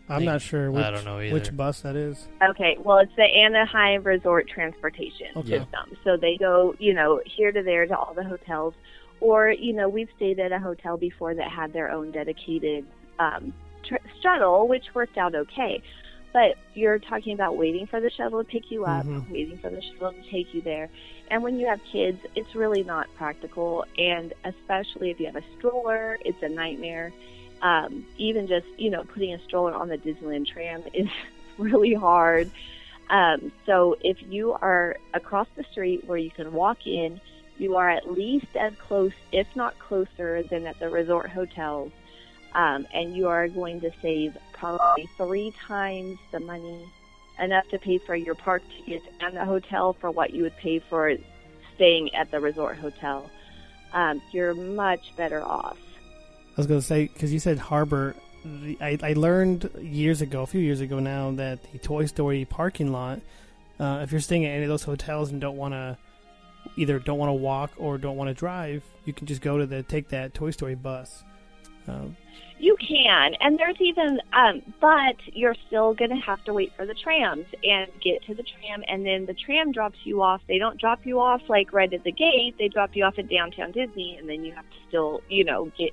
I'm 0.09 0.19
Think- 0.21 0.31
not 0.31 0.43
sure 0.43 0.71
which, 0.71 0.85
I 0.85 0.91
don't 0.91 1.05
know 1.05 1.19
either. 1.21 1.33
which 1.35 1.57
bus 1.57 1.81
that 1.81 1.97
is. 1.97 2.29
Okay, 2.51 2.77
well, 2.83 2.99
it's 2.99 3.15
the 3.17 3.23
Anaheim 3.25 4.03
Resort 4.03 4.49
Transportation 4.49 5.29
Okay. 5.37 5.59
System. 5.61 5.97
So 6.05 6.17
they 6.19 6.37
go, 6.37 6.75
you 6.79 6.93
know, 6.93 7.21
here 7.25 7.51
to 7.53 7.63
there 7.63 7.87
to 7.87 7.97
all 7.97 8.13
the 8.15 8.25
hotels. 8.25 8.75
Or, 9.21 9.49
you 9.51 9.73
know, 9.73 9.89
we've 9.89 10.11
stayed 10.17 10.39
at 10.41 10.53
a 10.53 10.59
hotel 10.59 10.99
before 10.99 11.35
that 11.35 11.49
had 11.51 11.73
their 11.73 11.91
own 11.91 12.11
dedicated 12.11 12.85
um, 13.19 13.55
tr- 13.89 13.95
shuttle, 14.23 14.69
which 14.69 14.85
worked 14.95 15.17
out 15.17 15.35
okay. 15.35 15.81
But 16.35 16.57
you're 16.75 16.99
talking 16.99 17.33
about 17.33 17.57
waiting 17.57 17.87
for 17.87 18.01
the 18.01 18.11
shuttle 18.11 18.43
to 18.43 18.51
pick 18.51 18.71
you 18.71 18.85
up, 18.85 19.07
Mhm. 19.07 19.31
waiting 19.31 19.57
for 19.59 19.71
the 19.71 19.81
shuttle 19.81 20.13
to 20.13 20.31
take 20.31 20.53
you 20.53 20.61
there. 20.61 20.91
And 21.31 21.43
when 21.43 21.59
you 21.59 21.67
have 21.69 21.81
kids, 21.91 22.19
it's 22.35 22.55
really 22.55 22.83
not 22.83 23.07
practical. 23.17 23.87
And 23.97 24.35
especially 24.45 25.11
if 25.11 25.21
you 25.21 25.27
have 25.27 25.37
a 25.37 25.45
stroller, 25.57 26.19
it's 26.25 26.43
a 26.43 26.49
nightmare. 26.49 27.13
Um, 27.65 28.07
even 28.19 28.47
just, 28.47 28.67
you 28.77 28.91
know, 28.91 29.05
putting 29.05 29.33
a 29.33 29.43
stroller 29.43 29.75
on 29.75 29.89
the 29.89 29.97
Disneyland 29.97 30.47
tram 30.47 30.85
is 30.93 31.09
really 31.59 31.95
hard. 31.95 32.53
Um, 33.09 33.51
so 33.65 33.97
if 34.03 34.19
you 34.23 34.53
are 34.53 34.97
across 35.15 35.49
the 35.57 35.65
street 35.73 36.05
where 36.07 36.19
you 36.19 36.31
can 36.31 36.53
walk 36.53 36.87
in, 36.87 37.21
you 37.57 37.77
are 37.77 37.89
at 37.89 38.11
least 38.11 38.55
as 38.59 38.75
close, 38.87 39.13
if 39.33 39.47
not 39.57 39.79
closer, 39.79 40.43
than 40.43 40.67
at 40.67 40.79
the 40.79 40.91
resort 40.91 41.31
hotels. 41.31 41.91
Um, 42.55 42.87
and 42.93 43.17
you 43.17 43.29
are 43.29 43.49
going 43.49 43.81
to 43.81 43.91
save 44.03 44.37
probably 44.53 45.09
three 45.17 45.53
times 45.67 46.19
the 46.33 46.41
money, 46.41 46.87
enough 47.41 47.65
to 47.71 47.79
pay 47.79 47.99
for 47.99 48.15
your 48.15 48.35
park 48.35 48.63
tickets 48.77 49.07
and 49.21 49.37
the 49.37 49.45
hotel 49.45 49.97
for 50.01 50.11
what 50.11 50.35
you 50.35 50.43
would 50.43 50.57
pay 50.59 50.81
for 50.91 51.15
staying 51.77 52.15
at 52.15 52.31
the 52.31 52.41
resort 52.41 52.77
hotel. 52.77 53.31
Um, 53.93 54.21
you're 54.33 54.55
much 54.55 55.17
better 55.17 55.43
off. 55.43 55.79
I 56.55 56.61
was 56.61 56.67
going 56.67 56.81
to 56.81 56.87
say 56.87 57.09
because 57.13 57.33
you 57.33 57.39
said 57.39 57.59
Harbor. 57.59 58.15
I, 58.81 58.99
I 59.03 59.13
learned 59.15 59.71
years 59.81 60.21
ago, 60.21 60.43
a 60.43 60.47
few 60.47 60.61
years 60.61 60.81
ago 60.81 60.99
now, 61.01 61.31
that 61.33 61.61
the 61.73 61.79
Toy 61.79 62.07
Story 62.07 62.45
parking 62.45 62.93
lot. 62.93 63.21
Uh, 63.81 64.01
if 64.03 64.13
you're 64.13 64.21
staying 64.21 64.45
at 64.45 64.51
any 64.51 64.63
of 64.65 64.69
those 64.69 64.85
hotels 64.85 65.33
and 65.33 65.41
don't 65.41 65.57
want 65.57 65.73
to, 65.73 65.97
either 66.77 66.99
don't 66.99 67.19
want 67.19 67.31
to 67.31 67.35
walk 67.35 67.73
or 67.77 67.99
don't 67.99 68.17
want 68.17 68.29
to 68.29 68.35
drive, 68.35 68.85
you 69.05 69.13
can 69.13 69.27
just 69.27 69.41
go 69.41 69.59
to 69.59 69.67
the 69.67 69.83
take 69.83 70.09
that 70.11 70.35
Toy 70.35 70.51
Story 70.51 70.75
bus. 70.75 71.25
Uh, 71.89 72.05
You 72.59 72.77
can, 72.77 73.35
and 73.41 73.59
there's 73.59 73.81
even, 73.81 74.21
um, 74.33 74.63
but 74.81 75.17
you're 75.33 75.57
still 75.67 75.93
going 75.93 76.11
to 76.11 76.17
have 76.17 76.43
to 76.45 76.53
wait 76.53 76.73
for 76.77 76.87
the 76.87 76.95
trams 76.95 77.47
and 77.65 77.91
get 78.03 78.23
to 78.27 78.35
the 78.35 78.45
tram, 78.45 78.85
and 78.87 79.05
then 79.05 79.27
the 79.27 79.35
tram 79.35 79.73
drops 79.73 79.99
you 80.05 80.23
off. 80.23 80.41
They 80.47 80.59
don't 80.59 80.79
drop 80.79 81.05
you 81.05 81.19
off 81.19 81.43
like 81.49 81.73
right 81.73 81.93
at 81.93 82.05
the 82.05 82.13
gate. 82.13 82.55
They 82.59 82.69
drop 82.69 82.95
you 82.95 83.05
off 83.05 83.19
at 83.19 83.29
downtown 83.29 83.73
Disney, 83.73 84.17
and 84.19 84.29
then 84.29 84.45
you 84.45 84.53
have 84.53 84.65
to 84.65 84.77
still, 84.89 85.21
you 85.29 85.45
know, 85.45 85.73
get 85.77 85.91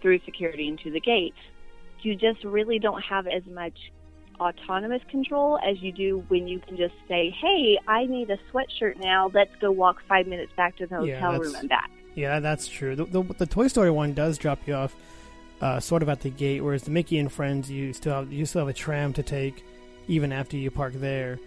through 0.00 0.20
security 0.24 0.68
into 0.68 0.90
the 0.90 1.00
gate. 1.00 1.34
You 2.00 2.14
just 2.14 2.44
really 2.44 2.78
don't 2.78 3.02
have 3.02 3.26
as 3.26 3.44
much 3.46 3.76
autonomous 4.40 5.02
control 5.10 5.58
as 5.68 5.80
you 5.82 5.90
do 5.90 6.24
when 6.28 6.46
you 6.46 6.60
can 6.60 6.76
just 6.76 6.94
say, 7.08 7.30
"Hey, 7.30 7.78
I 7.88 8.06
need 8.06 8.30
a 8.30 8.38
sweatshirt 8.52 8.98
now. 9.00 9.30
Let's 9.34 9.54
go 9.60 9.70
walk 9.72 10.00
five 10.08 10.26
minutes 10.26 10.52
back 10.56 10.76
to 10.76 10.86
the 10.86 11.02
Yeah, 11.02 11.20
hotel 11.20 11.40
room 11.40 11.54
and 11.56 11.68
back." 11.68 11.90
Yeah, 12.14 12.38
that's 12.40 12.68
true. 12.68 12.94
The, 12.96 13.04
the, 13.04 13.22
the 13.22 13.46
Toy 13.46 13.68
Story 13.68 13.90
one 13.90 14.12
does 14.14 14.38
drop 14.38 14.60
you 14.66 14.74
off, 14.74 14.94
uh, 15.60 15.80
sort 15.80 16.02
of 16.02 16.08
at 16.08 16.20
the 16.20 16.30
gate, 16.30 16.60
whereas 16.62 16.82
the 16.84 16.90
Mickey 16.90 17.18
and 17.18 17.30
Friends, 17.32 17.70
you 17.70 17.92
still 17.92 18.12
have 18.14 18.32
you 18.32 18.46
still 18.46 18.60
have 18.60 18.68
a 18.68 18.72
tram 18.72 19.12
to 19.14 19.22
take, 19.24 19.64
even 20.06 20.32
after 20.32 20.56
you 20.56 20.70
park 20.70 20.94
there. 20.94 21.38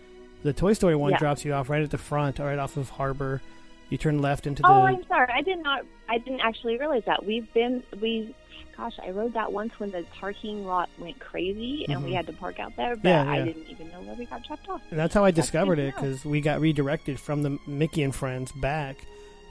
The 0.43 0.53
Toy 0.53 0.73
Story 0.73 0.95
one 0.95 1.11
Yeah. 1.11 1.17
drops 1.19 1.45
you 1.45 1.53
off 1.53 1.69
right 1.69 1.81
at 1.83 1.91
the 1.91 1.97
front, 1.97 2.39
right 2.39 2.59
off 2.59 2.75
of 2.75 2.89
Harbor. 2.89 3.41
You 3.89 3.97
turn 3.97 4.21
left 4.21 4.47
into 4.47 4.61
the. 4.63 4.69
Oh, 4.69 4.83
I'm 4.83 5.03
sorry. 5.07 5.31
I 5.33 5.41
did 5.41 5.59
not. 5.63 5.83
I 6.09 6.17
didn't 6.17 6.39
actually 6.41 6.77
realize 6.77 7.03
that. 7.05 7.25
We've 7.25 7.51
been 7.53 7.83
we. 8.01 8.35
Gosh, 8.77 8.93
I 9.05 9.11
rode 9.11 9.33
that 9.33 9.51
once 9.51 9.73
when 9.79 9.91
the 9.91 10.03
parking 10.19 10.65
lot 10.65 10.89
went 10.97 11.19
crazy 11.19 11.85
and 11.89 12.03
we 12.03 12.11
Mhm. 12.11 12.15
had 12.15 12.27
to 12.27 12.33
park 12.33 12.59
out 12.59 12.75
there, 12.77 12.95
but 12.95 13.07
Yeah, 13.09 13.29
I 13.29 13.41
didn't 13.43 13.67
even 13.69 13.89
know 13.91 14.01
where 14.01 14.15
we 14.15 14.25
got 14.25 14.43
dropped 14.43 14.67
off. 14.69 14.81
and 14.89 14.99
that's 14.99 15.13
how 15.13 15.23
I 15.23 15.31
That's 15.31 15.45
discovered 15.47 15.77
it 15.79 15.93
because 15.95 16.25
we 16.25 16.41
got 16.41 16.59
redirected 16.61 17.19
from 17.19 17.43
the 17.43 17.57
Mickey 17.67 18.01
and 18.03 18.15
Friends 18.15 18.51
back 18.53 19.05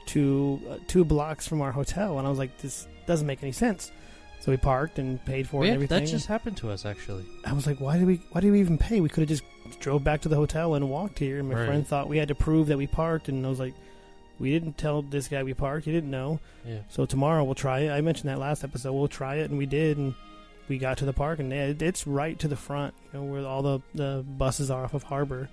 to 0.07 0.59
uh, 0.69 0.77
two 0.87 1.05
blocks 1.05 1.47
from 1.47 1.61
our 1.61 1.71
hotel, 1.71 2.17
and 2.17 2.27
I 2.27 2.29
was 2.29 2.39
like, 2.39 2.57
"This 2.57 2.87
doesn't 3.05 3.27
make 3.27 3.41
any 3.43 3.51
sense." 3.51 3.91
So 4.41 4.51
we 4.51 4.57
parked 4.57 4.97
and 4.97 5.23
paid 5.23 5.47
for 5.47 5.61
it 5.63 5.67
Yeah, 5.67 5.73
and 5.73 5.75
everything. 5.75 6.03
that 6.03 6.09
just 6.09 6.25
happened 6.25 6.57
to 6.57 6.71
us 6.71 6.83
actually. 6.83 7.23
I 7.45 7.53
was 7.53 7.67
like, 7.67 7.79
why 7.79 7.97
did 7.99 8.07
we 8.07 8.19
why 8.31 8.41
did 8.41 8.51
we 8.51 8.59
even 8.59 8.77
pay? 8.79 8.99
We 8.99 9.07
could 9.07 9.21
have 9.21 9.29
just 9.29 9.43
drove 9.79 10.03
back 10.03 10.21
to 10.21 10.29
the 10.29 10.35
hotel 10.35 10.73
and 10.73 10.89
walked 10.89 11.19
here. 11.19 11.37
And 11.37 11.47
my 11.47 11.53
Right. 11.55 11.65
friend 11.65 11.87
thought 11.87 12.09
we 12.09 12.17
had 12.17 12.27
to 12.29 12.35
prove 12.35 12.65
that 12.67 12.77
we 12.77 12.87
parked, 12.87 13.29
and 13.29 13.45
I 13.45 13.49
was 13.49 13.59
like, 13.59 13.75
we 14.41 14.51
didn't 14.51 14.77
tell 14.77 15.01
this 15.01 15.27
guy 15.27 15.43
we 15.43 15.53
parked. 15.53 15.85
He 15.85 15.91
didn't 15.91 16.11
know. 16.11 16.39
Yeah. 16.65 16.79
So 16.89 17.05
tomorrow 17.05 17.43
we'll 17.43 17.55
try 17.55 17.79
it. 17.81 17.91
I 17.91 18.01
mentioned 18.01 18.29
that 18.29 18.39
last 18.39 18.63
episode. 18.63 18.91
We'll 18.93 19.07
try 19.07 19.35
it, 19.35 19.49
and 19.49 19.57
we 19.57 19.65
did, 19.65 19.97
and 19.97 20.15
we 20.67 20.77
got 20.77 20.97
to 20.97 21.05
the 21.05 21.13
park, 21.13 21.39
and 21.39 21.53
it, 21.53 21.81
it's 21.81 22.05
right 22.07 22.37
to 22.39 22.47
the 22.47 22.55
front, 22.55 22.93
you 23.13 23.19
know, 23.19 23.25
where 23.25 23.45
all 23.45 23.61
the 23.61 23.79
the 23.93 24.25
buses 24.37 24.69
are 24.71 24.83
off 24.83 24.93
of 24.93 25.03
Harbor. 25.03 25.49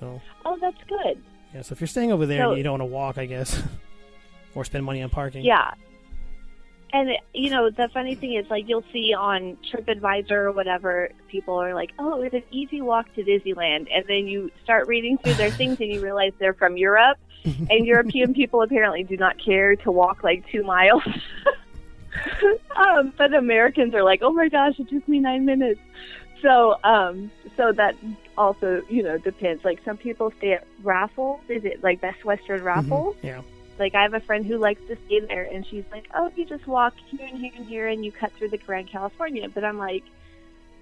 So 0.00 0.20
Oh, 0.44 0.56
that's 0.60 0.82
good. 0.88 1.20
yeah, 1.54 1.62
so 1.62 1.72
if 1.72 1.80
you're 1.80 1.88
staying 1.88 2.12
over 2.12 2.24
there 2.24 2.44
So- 2.44 2.50
and 2.50 2.58
you 2.58 2.64
don't 2.64 2.78
want 2.78 2.82
to 2.82 2.94
walk, 2.94 3.18
I 3.18 3.26
guess, 3.26 3.60
or 4.54 4.64
spend 4.64 4.84
money 4.84 5.02
on 5.02 5.10
parking. 5.10 5.44
Yeah. 5.44 5.72
And 6.90 7.10
you 7.34 7.50
know 7.50 7.68
the 7.68 7.88
funny 7.92 8.14
thing 8.14 8.32
is, 8.34 8.46
like 8.48 8.64
you'll 8.66 8.84
see 8.94 9.12
on 9.12 9.58
TripAdvisor 9.70 10.30
or 10.30 10.52
whatever, 10.52 11.10
people 11.30 11.60
are 11.60 11.74
like, 11.74 11.90
"Oh, 11.98 12.22
it's 12.22 12.34
an 12.34 12.44
easy 12.50 12.80
walk 12.80 13.12
to 13.16 13.22
Disneyland," 13.22 13.88
and 13.94 14.06
then 14.08 14.26
you 14.26 14.50
start 14.64 14.88
reading 14.88 15.18
through 15.18 15.34
their 15.34 15.50
things 15.60 15.78
and 15.80 15.92
you 15.92 16.00
realize 16.00 16.32
they're 16.38 16.54
from 16.54 16.78
Europe, 16.78 17.18
and 17.70 17.86
European 17.86 18.34
people 18.34 18.62
apparently 18.62 19.02
do 19.02 19.16
not 19.16 19.42
care 19.42 19.76
to 19.76 19.90
walk 19.90 20.22
like 20.22 20.44
two 20.50 20.62
miles. 20.62 21.02
um, 22.76 23.12
but 23.16 23.34
Americans 23.34 23.94
are 23.94 24.02
like, 24.02 24.20
"Oh 24.22 24.32
my 24.32 24.48
gosh, 24.48 24.78
it 24.78 24.88
took 24.88 25.06
me 25.08 25.18
nine 25.20 25.44
minutes." 25.44 25.80
So, 26.42 26.76
um, 26.84 27.30
so 27.56 27.72
that 27.72 27.96
also, 28.36 28.82
you 28.88 29.02
know, 29.02 29.18
depends. 29.18 29.64
Like 29.64 29.80
some 29.84 29.96
people 29.96 30.32
stay 30.38 30.52
at 30.52 30.66
Raffles. 30.82 31.40
Is 31.48 31.64
it 31.64 31.82
like 31.82 32.00
Best 32.00 32.24
Western 32.24 32.60
Mhm. 32.60 32.64
Raffles? 32.64 33.16
Yeah. 33.22 33.42
Like 33.78 33.94
I 33.94 34.02
have 34.02 34.14
a 34.14 34.20
friend 34.20 34.44
who 34.44 34.58
likes 34.58 34.80
to 34.88 34.96
stay 35.06 35.20
there, 35.20 35.44
and 35.52 35.66
she's 35.66 35.84
like, 35.92 36.08
"Oh, 36.14 36.30
you 36.34 36.44
just 36.44 36.66
walk 36.66 36.94
here 37.10 37.26
and 37.26 37.38
here 37.38 37.52
and 37.56 37.66
here, 37.66 37.88
and 37.88 38.04
you 38.04 38.12
cut 38.12 38.32
through 38.32 38.48
the 38.48 38.58
Grand 38.58 38.88
California." 38.88 39.48
But 39.48 39.64
I'm 39.64 39.78
like, 39.78 40.04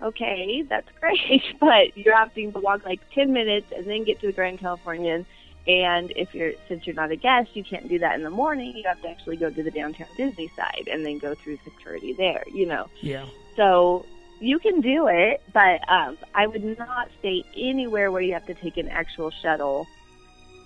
"Okay, 0.03 0.63
that's 0.63 0.89
great, 1.01 1.43
but 1.61 1.97
you're 1.97 2.17
having 2.17 2.53
to 2.53 2.59
walk 2.61 2.85
like 2.85 3.01
ten 3.13 3.33
minutes 3.33 3.73
and 3.75 3.87
then 3.87 4.05
get 4.05 4.21
to 4.21 4.27
the 4.29 4.33
Grand 4.33 4.59
Californian." 4.59 5.27
And 5.67 6.13
if 6.15 6.33
you're 6.35 6.53
since 6.69 6.87
you're 6.87 6.95
not 6.95 7.11
a 7.11 7.17
guest, 7.17 7.51
you 7.55 7.65
can't 7.65 7.89
do 7.89 7.99
that 7.99 8.15
in 8.15 8.23
the 8.23 8.31
morning. 8.31 8.73
You 8.77 8.85
have 8.87 9.03
to 9.03 9.09
actually 9.09 9.37
go 9.37 9.51
to 9.51 9.63
the 9.63 9.71
downtown 9.71 10.07
Disney 10.17 10.51
side 10.57 10.89
and 10.91 11.05
then 11.05 11.19
go 11.19 11.35
through 11.35 11.59
security 11.65 12.13
there. 12.13 12.45
You 12.53 12.67
know, 12.67 12.87
Yeah. 13.01 13.25
so 13.57 14.07
you 14.41 14.59
can 14.59 14.81
do 14.81 15.09
it, 15.09 15.43
but 15.53 15.81
um, 15.91 16.19
I 16.35 16.47
would 16.47 16.79
not 16.79 17.09
stay 17.19 17.43
anywhere 17.57 18.13
where 18.13 18.21
you 18.23 18.33
have 18.35 18.47
to 18.47 18.55
take 18.55 18.77
an 18.77 18.89
actual 18.89 19.31
shuttle, 19.43 19.87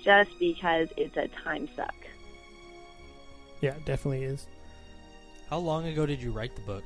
just 0.05 0.31
because 0.39 0.89
it's 0.97 1.17
a 1.17 1.29
time 1.45 1.69
suck. 1.77 1.95
Yeah, 3.61 3.75
it 3.77 3.85
definitely 3.85 4.25
is. 4.25 4.47
How 5.49 5.59
long 5.59 5.87
ago 5.87 6.05
did 6.05 6.21
you 6.21 6.31
write 6.33 6.55
the 6.57 6.63
book? 6.63 6.85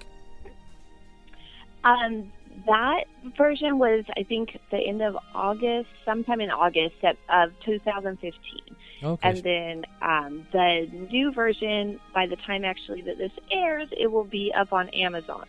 Um, 1.85 2.33
that 2.67 3.05
version 3.37 3.79
was, 3.79 4.05
I 4.17 4.23
think, 4.23 4.59
the 4.71 4.79
end 4.79 5.03
of 5.03 5.17
August, 5.35 5.89
sometime 6.05 6.41
in 6.41 6.51
August 6.51 6.97
of- 7.03 7.17
of 7.29 7.53
2015. 7.65 8.77
Okay. 9.03 9.29
And 9.29 9.43
then 9.43 9.85
um, 10.01 10.47
the 10.53 10.89
new 11.11 11.33
version, 11.33 12.01
by 12.15 12.27
the 12.27 12.37
time 12.37 12.65
actually 12.65 13.03
that 13.03 13.19
this 13.19 13.33
airs, 13.51 13.89
it 13.93 14.11
will 14.11 14.25
be 14.25 14.53
up 14.57 14.73
on 14.73 14.89
Amazon. 14.91 15.47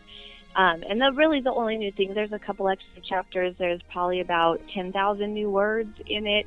Um, 0.56 0.84
and 0.88 1.02
the, 1.02 1.12
really, 1.14 1.42
the 1.42 1.52
only 1.52 1.78
new 1.78 1.92
thing, 1.92 2.14
there's 2.14 2.32
a 2.32 2.40
couple 2.40 2.68
extra 2.70 3.02
chapters. 3.02 3.56
There's 3.58 3.82
probably 3.92 4.22
about 4.22 4.62
10,000 4.74 5.34
new 5.34 5.50
words 5.50 5.94
in 6.08 6.28
it. 6.28 6.46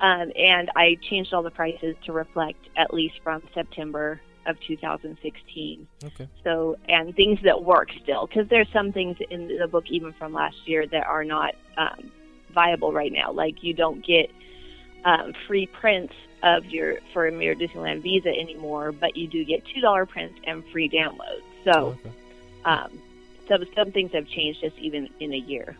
Um, 0.00 0.30
and 0.36 0.70
I 0.76 0.96
changed 1.08 1.32
all 1.32 1.42
the 1.42 1.50
prices 1.50 1.96
to 2.06 2.12
reflect 2.12 2.68
at 2.76 2.92
least 2.92 3.16
from 3.22 3.42
September 3.54 4.20
of 4.46 4.56
2016. 4.66 5.88
okay. 6.04 6.28
So, 6.44 6.76
and 6.88 7.14
things 7.14 7.38
that 7.44 7.62
work 7.62 7.88
still, 8.02 8.26
because 8.26 8.48
there's 8.48 8.68
some 8.72 8.92
things 8.92 9.16
in 9.30 9.48
the 9.58 9.68
book, 9.68 9.84
even 9.88 10.12
from 10.14 10.32
last 10.32 10.56
year, 10.66 10.86
that 10.86 11.06
are 11.06 11.24
not 11.24 11.54
um, 11.76 12.10
viable 12.54 12.92
right 12.92 13.12
now. 13.12 13.32
Like 13.32 13.62
you 13.62 13.74
don't 13.74 14.04
get 14.04 14.30
um, 15.04 15.32
free 15.46 15.66
prints 15.66 16.14
of 16.42 16.64
your 16.66 16.98
from 17.12 17.42
your 17.42 17.54
Disneyland 17.54 18.02
Visa 18.02 18.28
anymore, 18.28 18.92
but 18.92 19.16
you 19.16 19.28
do 19.28 19.44
get 19.44 19.62
two 19.74 19.80
dollar 19.80 20.06
prints 20.06 20.38
and 20.44 20.64
free 20.72 20.88
downloads. 20.88 21.42
So, 21.64 21.98
okay. 21.98 22.12
um, 22.64 23.00
some 23.48 23.64
some 23.76 23.92
things 23.92 24.12
have 24.12 24.26
changed 24.28 24.60
just 24.60 24.76
even 24.78 25.08
in 25.20 25.32
a 25.32 25.38
year. 25.38 25.76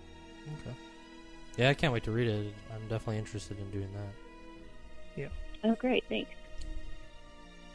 Okay. 0.46 0.76
Yeah, 1.56 1.70
I 1.70 1.74
can't 1.74 1.92
wait 1.92 2.04
to 2.04 2.12
read 2.12 2.28
it. 2.28 2.54
I'm 2.72 2.82
definitely 2.82 3.18
interested 3.18 3.58
in 3.58 3.70
doing 3.70 3.88
that. 3.92 5.20
Yeah. 5.20 5.28
Oh, 5.64 5.74
great, 5.74 6.04
thanks. 6.08 6.30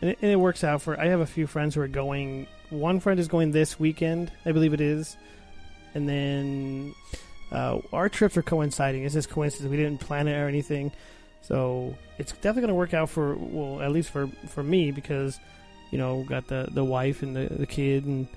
And 0.04 0.12
it, 0.12 0.20
and 0.22 0.30
it 0.30 0.36
works 0.36 0.66
out 0.66 0.82
for. 0.82 0.99
I 0.99 1.06
have 1.06 1.22
a 1.22 1.26
few 1.26 1.47
friends 1.47 1.76
who 1.76 1.82
are 1.82 1.88
going. 1.88 2.45
One 2.70 2.99
friend 2.99 3.22
is 3.22 3.30
going 3.30 3.51
this 3.51 3.80
weekend, 3.80 4.34
I 4.45 4.51
believe 4.51 4.74
it 4.74 4.82
is, 4.82 5.16
and 5.95 6.10
then 6.10 6.93
uh, 7.54 7.80
our 7.93 8.10
trips 8.10 8.36
are 8.36 8.41
coinciding. 8.41 9.06
It's 9.06 9.14
just 9.14 9.30
coincidence. 9.30 9.72
We 9.72 9.78
didn't 9.78 10.01
plan 10.01 10.28
it 10.28 10.34
or 10.34 10.49
anything, 10.49 10.91
so 11.41 11.95
it's 12.18 12.34
definitely 12.34 12.64
going 12.64 12.70
to 12.70 12.76
work 12.76 12.93
out 12.93 13.10
for 13.12 13.36
well, 13.36 13.82
at 13.82 13.93
least 13.93 14.10
for 14.10 14.28
for 14.49 14.62
me 14.62 14.91
because 14.91 15.39
you 15.89 15.97
know 15.97 16.24
got 16.24 16.47
the 16.47 16.68
the 16.70 16.84
wife 16.84 17.24
and 17.24 17.34
the 17.34 17.45
the 17.45 17.68
kid, 17.68 18.04
and 18.04 18.28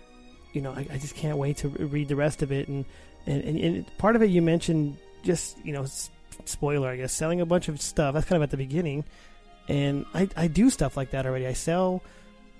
you 0.53 0.61
know 0.61 0.71
I, 0.71 0.87
I 0.93 0.99
just 0.99 1.17
can't 1.17 1.37
wait 1.37 1.57
to 1.59 1.69
read 1.69 2.07
the 2.07 2.17
rest 2.17 2.43
of 2.43 2.53
it. 2.53 2.69
And 2.69 2.85
and, 3.27 3.43
and 3.43 3.59
and 3.59 3.99
part 3.99 4.15
of 4.15 4.23
it 4.23 4.31
you 4.31 4.41
mentioned 4.41 4.99
just 5.25 5.59
you 5.65 5.73
know 5.73 5.85
spoiler 6.45 6.89
I 6.89 6.97
guess 6.97 7.13
selling 7.13 7.41
a 7.41 7.47
bunch 7.47 7.67
of 7.67 7.81
stuff. 7.81 8.15
That's 8.15 8.27
kind 8.27 8.37
of 8.37 8.45
at 8.45 8.53
the 8.53 8.57
beginning 8.57 9.05
and 9.69 10.07
I, 10.15 10.29
I 10.37 10.47
do 10.49 10.71
stuff 10.71 10.97
like 10.97 11.11
that 11.11 11.27
already. 11.27 11.47
I 11.47 11.53
sell 11.53 12.03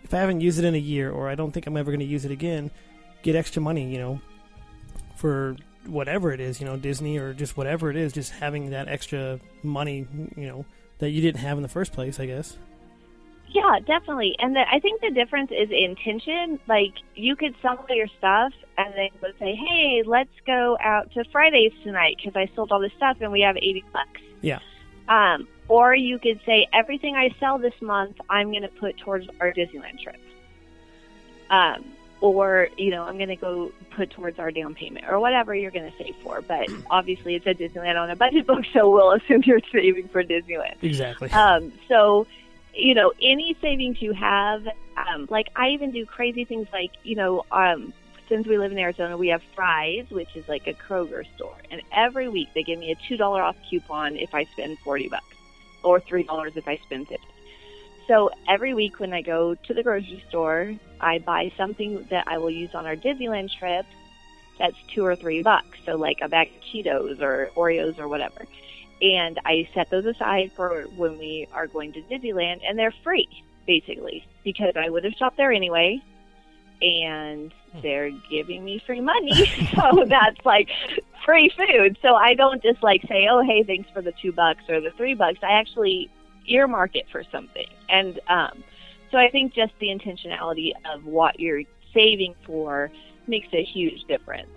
if 0.05 0.15
I 0.15 0.19
haven't 0.19 0.41
used 0.41 0.59
it 0.59 0.65
in 0.65 0.75
a 0.75 0.79
year 0.79 1.11
or 1.11 1.29
I 1.29 1.35
don't 1.35 1.53
think 1.53 1.67
I'm 1.67 1.77
ever 1.77 1.91
going 1.91 2.01
to 2.01 2.07
use 2.07 2.25
it 2.25 2.31
again, 2.31 2.71
get 3.23 3.35
extra 3.35 3.61
money, 3.61 3.91
you 3.91 3.99
know, 3.99 4.21
for 5.17 5.57
whatever 5.87 6.33
it 6.33 6.41
is, 6.41 6.61
you 6.61 6.67
know, 6.67 6.77
Disney 6.77 7.19
or 7.19 7.33
just 7.33 7.57
whatever 7.57 7.91
it 7.91 7.97
is, 7.97 8.13
just 8.13 8.33
having 8.33 8.71
that 8.71 8.89
extra 8.89 9.41
money, 9.63 10.07
you 10.37 10.47
know, 10.47 10.65
that 10.99 11.11
you 11.11 11.21
didn't 11.21 11.41
have 11.41 11.59
in 11.59 11.63
the 11.63 11.69
first 11.69 11.93
place, 11.93 12.21
I 12.21 12.27
guess. 12.27 12.57
Yeah, 13.49 13.79
definitely. 13.87 14.37
And 14.39 14.55
the, 14.55 14.65
I 14.71 14.81
think 14.81 15.01
the 15.01 15.11
difference 15.11 15.51
is 15.51 15.71
intention. 15.71 16.59
Like 16.69 16.95
you 17.15 17.37
could 17.37 17.55
sell 17.63 17.85
all 17.89 17.97
your 17.97 18.09
stuff 18.19 18.53
and 18.77 18.93
then 18.95 19.09
would 19.23 19.39
say, 19.39 19.55
"Hey, 19.55 20.03
let's 20.05 20.35
go 20.47 20.77
out 20.81 21.11
to 21.13 21.25
Fridays 21.33 21.73
tonight 21.83 22.17
because 22.19 22.37
I 22.37 22.55
sold 22.55 22.73
all 22.73 22.81
this 22.81 22.93
stuff 22.97 23.19
and 23.21 23.33
we 23.33 23.41
have 23.43 23.57
eighty 23.57 23.85
bucks." 23.93 24.21
Yeah. 24.43 24.59
Um, 25.09 25.47
or 25.69 25.95
you 25.95 26.19
could 26.19 26.41
say, 26.47 26.67
"Everything 26.73 27.17
I 27.17 27.35
sell 27.41 27.59
this 27.59 27.75
month, 27.81 28.17
I'm 28.29 28.51
going 28.51 28.63
to 28.63 28.69
put 28.69 28.97
towards 28.99 29.27
our 29.41 29.53
Disneyland 29.53 30.01
trip." 30.01 30.21
Um, 31.51 31.85
or 32.21 32.69
you 32.77 32.91
know, 32.91 33.05
I'm 33.05 33.17
going 33.17 33.29
to 33.29 33.37
go 33.37 33.73
put 33.91 34.11
towards 34.11 34.39
our 34.39 34.51
down 34.51 34.75
payment 34.75 35.07
or 35.09 35.21
whatever 35.21 35.55
you're 35.55 35.71
going 35.71 35.91
to 35.91 35.99
save 35.99 36.17
for. 36.23 36.41
But 36.41 36.69
obviously, 36.91 37.35
it's 37.35 37.47
a 37.47 37.55
Disneyland 37.55 38.01
on 38.01 38.11
a 38.11 38.17
budget 38.17 38.47
book, 38.47 38.65
so 38.73 38.91
we'll 38.91 39.13
assume 39.13 39.43
you're 39.45 39.61
saving 39.73 40.09
for 40.09 40.23
Disneyland. 40.23 40.77
Exactly. 40.83 41.31
Um, 41.31 41.73
so, 41.89 42.27
you 42.75 42.95
know, 42.95 43.13
any 43.21 43.57
savings 43.61 44.01
you 44.01 44.13
have, 44.13 44.67
um, 44.97 45.27
like 45.31 45.49
I 45.57 45.71
even 45.71 45.91
do 45.91 46.07
crazy 46.07 46.45
things 46.45 46.69
like, 46.73 46.93
you 47.03 47.17
know, 47.17 47.45
um, 47.51 47.93
since 48.29 48.47
we 48.47 48.59
live 48.59 48.73
in 48.73 48.79
Arizona, 48.79 49.17
we 49.17 49.29
have 49.29 49.43
Fry's, 49.55 50.07
which 50.11 50.35
is 50.35 50.49
like 50.49 50.67
a 50.67 50.75
Kroger 50.75 51.25
store, 51.37 51.57
and 51.71 51.81
every 51.93 52.29
week 52.29 52.49
they 52.55 52.63
give 52.63 52.79
me 52.79 52.91
a 52.91 52.97
two 53.09 53.17
dollar 53.17 53.43
off 53.43 53.57
coupon 53.69 54.17
if 54.17 54.35
I 54.35 54.45
spend 54.45 54.79
forty 54.81 55.09
bucks, 55.09 55.36
or 55.87 56.01
three 56.01 56.25
dollars 56.25 56.53
if 56.57 56.69
I 56.69 56.77
spend 56.79 57.09
fifty. 57.09 57.27
So 58.07 58.31
every 58.49 58.75
week 58.75 59.01
when 59.01 59.13
I 59.13 59.23
go 59.23 59.55
to 59.55 59.75
the 59.75 59.83
grocery 59.83 60.23
store, 60.29 60.75
I 61.01 61.19
buy 61.19 61.53
something 61.57 62.07
that 62.11 62.25
I 62.29 62.39
will 62.39 62.51
use 62.51 62.75
on 62.75 62.87
our 62.87 62.97
Disneyland 62.97 63.51
trip. 63.59 63.87
That's 64.59 64.77
two 64.95 65.05
or 65.05 65.17
three 65.17 65.43
bucks. 65.43 65.79
So 65.85 65.97
like 65.97 66.19
a 66.23 66.29
bag 66.29 66.49
of 66.49 66.63
Cheetos 66.63 67.21
or 67.21 67.51
Oreos 67.57 67.99
or 67.99 68.09
whatever 68.09 68.47
and 69.03 69.39
I 69.45 69.69
set 69.75 69.91
those 69.91 70.07
aside 70.07 70.53
for 70.53 70.85
when 70.97 71.19
we 71.19 71.49
are 71.53 71.67
going 71.67 71.93
to 71.93 72.03
Disneyland, 72.03 72.61
and 72.67 72.79
they're 72.79 72.95
free 73.05 73.29
basically 73.67 74.25
because 74.45 74.73
I 74.77 74.89
would 74.89 75.05
have 75.05 75.15
shopped 75.15 75.37
there 75.37 75.53
anyway, 75.53 76.01
and 76.83 77.53
they're 77.83 78.11
giving 78.31 78.65
me 78.65 78.83
free 78.87 79.01
money, 79.01 79.33
so 79.75 80.05
that's 80.07 80.45
like 80.45 80.69
free 81.25 81.51
food. 81.57 81.99
So 82.03 82.15
I 82.15 82.35
don't 82.35 82.63
just 82.63 82.83
like 82.83 83.03
say, 83.09 83.29
"Oh, 83.31 83.43
hey, 83.43 83.63
thanks 83.63 83.91
for 83.91 84.03
the 84.03 84.13
two 84.21 84.33
bucks 84.33 84.63
or 84.69 84.81
the 84.81 84.91
three 84.93 85.15
bucks." 85.15 85.39
I 85.43 85.53
actually 85.53 86.11
earmark 86.49 86.95
it 86.95 87.07
for 87.11 87.23
something, 87.31 87.67
and 87.89 88.21
um, 88.29 88.63
so 89.11 89.19
I 89.19 89.31
think 89.31 89.55
just 89.55 89.73
the 89.81 89.89
intentionality 89.89 90.73
of 90.93 91.05
what 91.05 91.39
you're 91.41 91.63
saving 91.95 92.35
for 92.45 92.91
makes 93.27 93.49
a 93.53 93.65
huge 93.65 94.05
difference. 94.05 94.49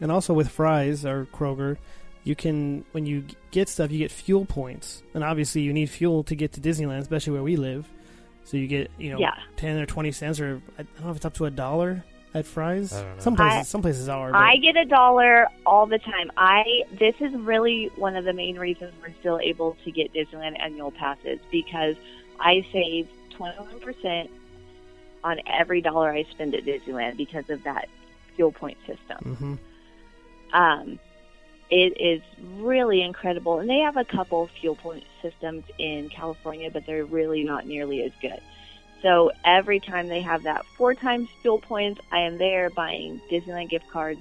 And 0.00 0.12
also 0.12 0.32
with 0.32 0.48
Fry's 0.48 1.04
or 1.04 1.26
Kroger, 1.26 1.76
you 2.24 2.36
can 2.36 2.84
when 2.92 3.06
you 3.06 3.24
get 3.50 3.68
stuff, 3.68 3.90
you 3.90 3.98
get 3.98 4.10
fuel 4.10 4.44
points, 4.44 5.02
and 5.14 5.24
obviously 5.24 5.62
you 5.62 5.72
need 5.72 5.90
fuel 5.90 6.22
to 6.24 6.34
get 6.34 6.52
to 6.52 6.60
Disneyland, 6.60 7.00
especially 7.00 7.32
where 7.32 7.42
we 7.42 7.56
live. 7.56 7.88
So 8.48 8.56
you 8.56 8.66
get 8.66 8.90
you 8.98 9.12
know 9.12 9.18
Yeah. 9.18 9.34
ten 9.56 9.78
or 9.78 9.84
twenty 9.86 10.10
cents, 10.10 10.40
or 10.40 10.62
I 10.78 10.82
don't 10.82 11.04
know 11.04 11.10
if 11.10 11.16
it's 11.16 11.26
up 11.26 11.34
to 11.34 11.44
a 11.44 11.50
dollar 11.50 12.02
at 12.32 12.46
Fry's. 12.46 12.94
I 12.94 13.02
don't 13.02 13.16
know. 13.16 13.22
Some 13.22 13.36
places, 13.36 13.58
I- 13.58 13.62
some 13.62 13.82
places 13.82 14.08
are. 14.08 14.32
But 14.32 14.38
I 14.38 14.56
get 14.56 14.76
a 14.76 14.86
dollar 14.86 15.48
all 15.66 15.84
the 15.86 15.98
time. 15.98 16.30
I 16.36 16.84
this 16.98 17.14
is 17.20 17.32
really 17.34 17.90
one 17.96 18.16
of 18.16 18.24
the 18.24 18.32
main 18.32 18.58
reasons 18.58 18.94
we're 19.02 19.12
still 19.20 19.38
able 19.38 19.76
to 19.84 19.90
get 19.90 20.14
Disneyland 20.14 20.58
annual 20.60 20.90
passes 20.90 21.40
because 21.50 21.96
I 22.40 22.64
save 22.72 23.08
twenty 23.30 23.58
one 23.60 23.80
percent 23.80 24.30
on 25.24 25.40
every 25.46 25.82
dollar 25.82 26.10
I 26.10 26.22
spend 26.30 26.54
at 26.54 26.64
Disneyland 26.64 27.18
because 27.18 27.50
of 27.50 27.62
that 27.64 27.88
fuel 28.36 28.52
point 28.52 28.78
system. 28.86 29.34
hmm 29.36 30.56
Um, 30.56 30.98
it 31.70 32.00
is 32.00 32.22
really 32.56 33.02
incredible, 33.02 33.58
and 33.58 33.68
they 33.68 33.80
have 33.80 33.96
a 33.96 34.04
couple 34.04 34.46
fuel 34.60 34.76
point 34.76 35.04
systems 35.20 35.64
in 35.78 36.08
California, 36.08 36.70
but 36.70 36.86
they're 36.86 37.04
really 37.04 37.44
not 37.44 37.66
nearly 37.66 38.02
as 38.02 38.12
good. 38.22 38.40
So 39.02 39.30
every 39.44 39.78
time 39.78 40.08
they 40.08 40.20
have 40.22 40.42
that 40.44 40.64
four 40.76 40.94
times 40.94 41.28
fuel 41.42 41.58
points, 41.58 42.00
I 42.10 42.20
am 42.20 42.38
there 42.38 42.70
buying 42.70 43.20
Disneyland 43.30 43.70
gift 43.70 43.88
cards 43.90 44.20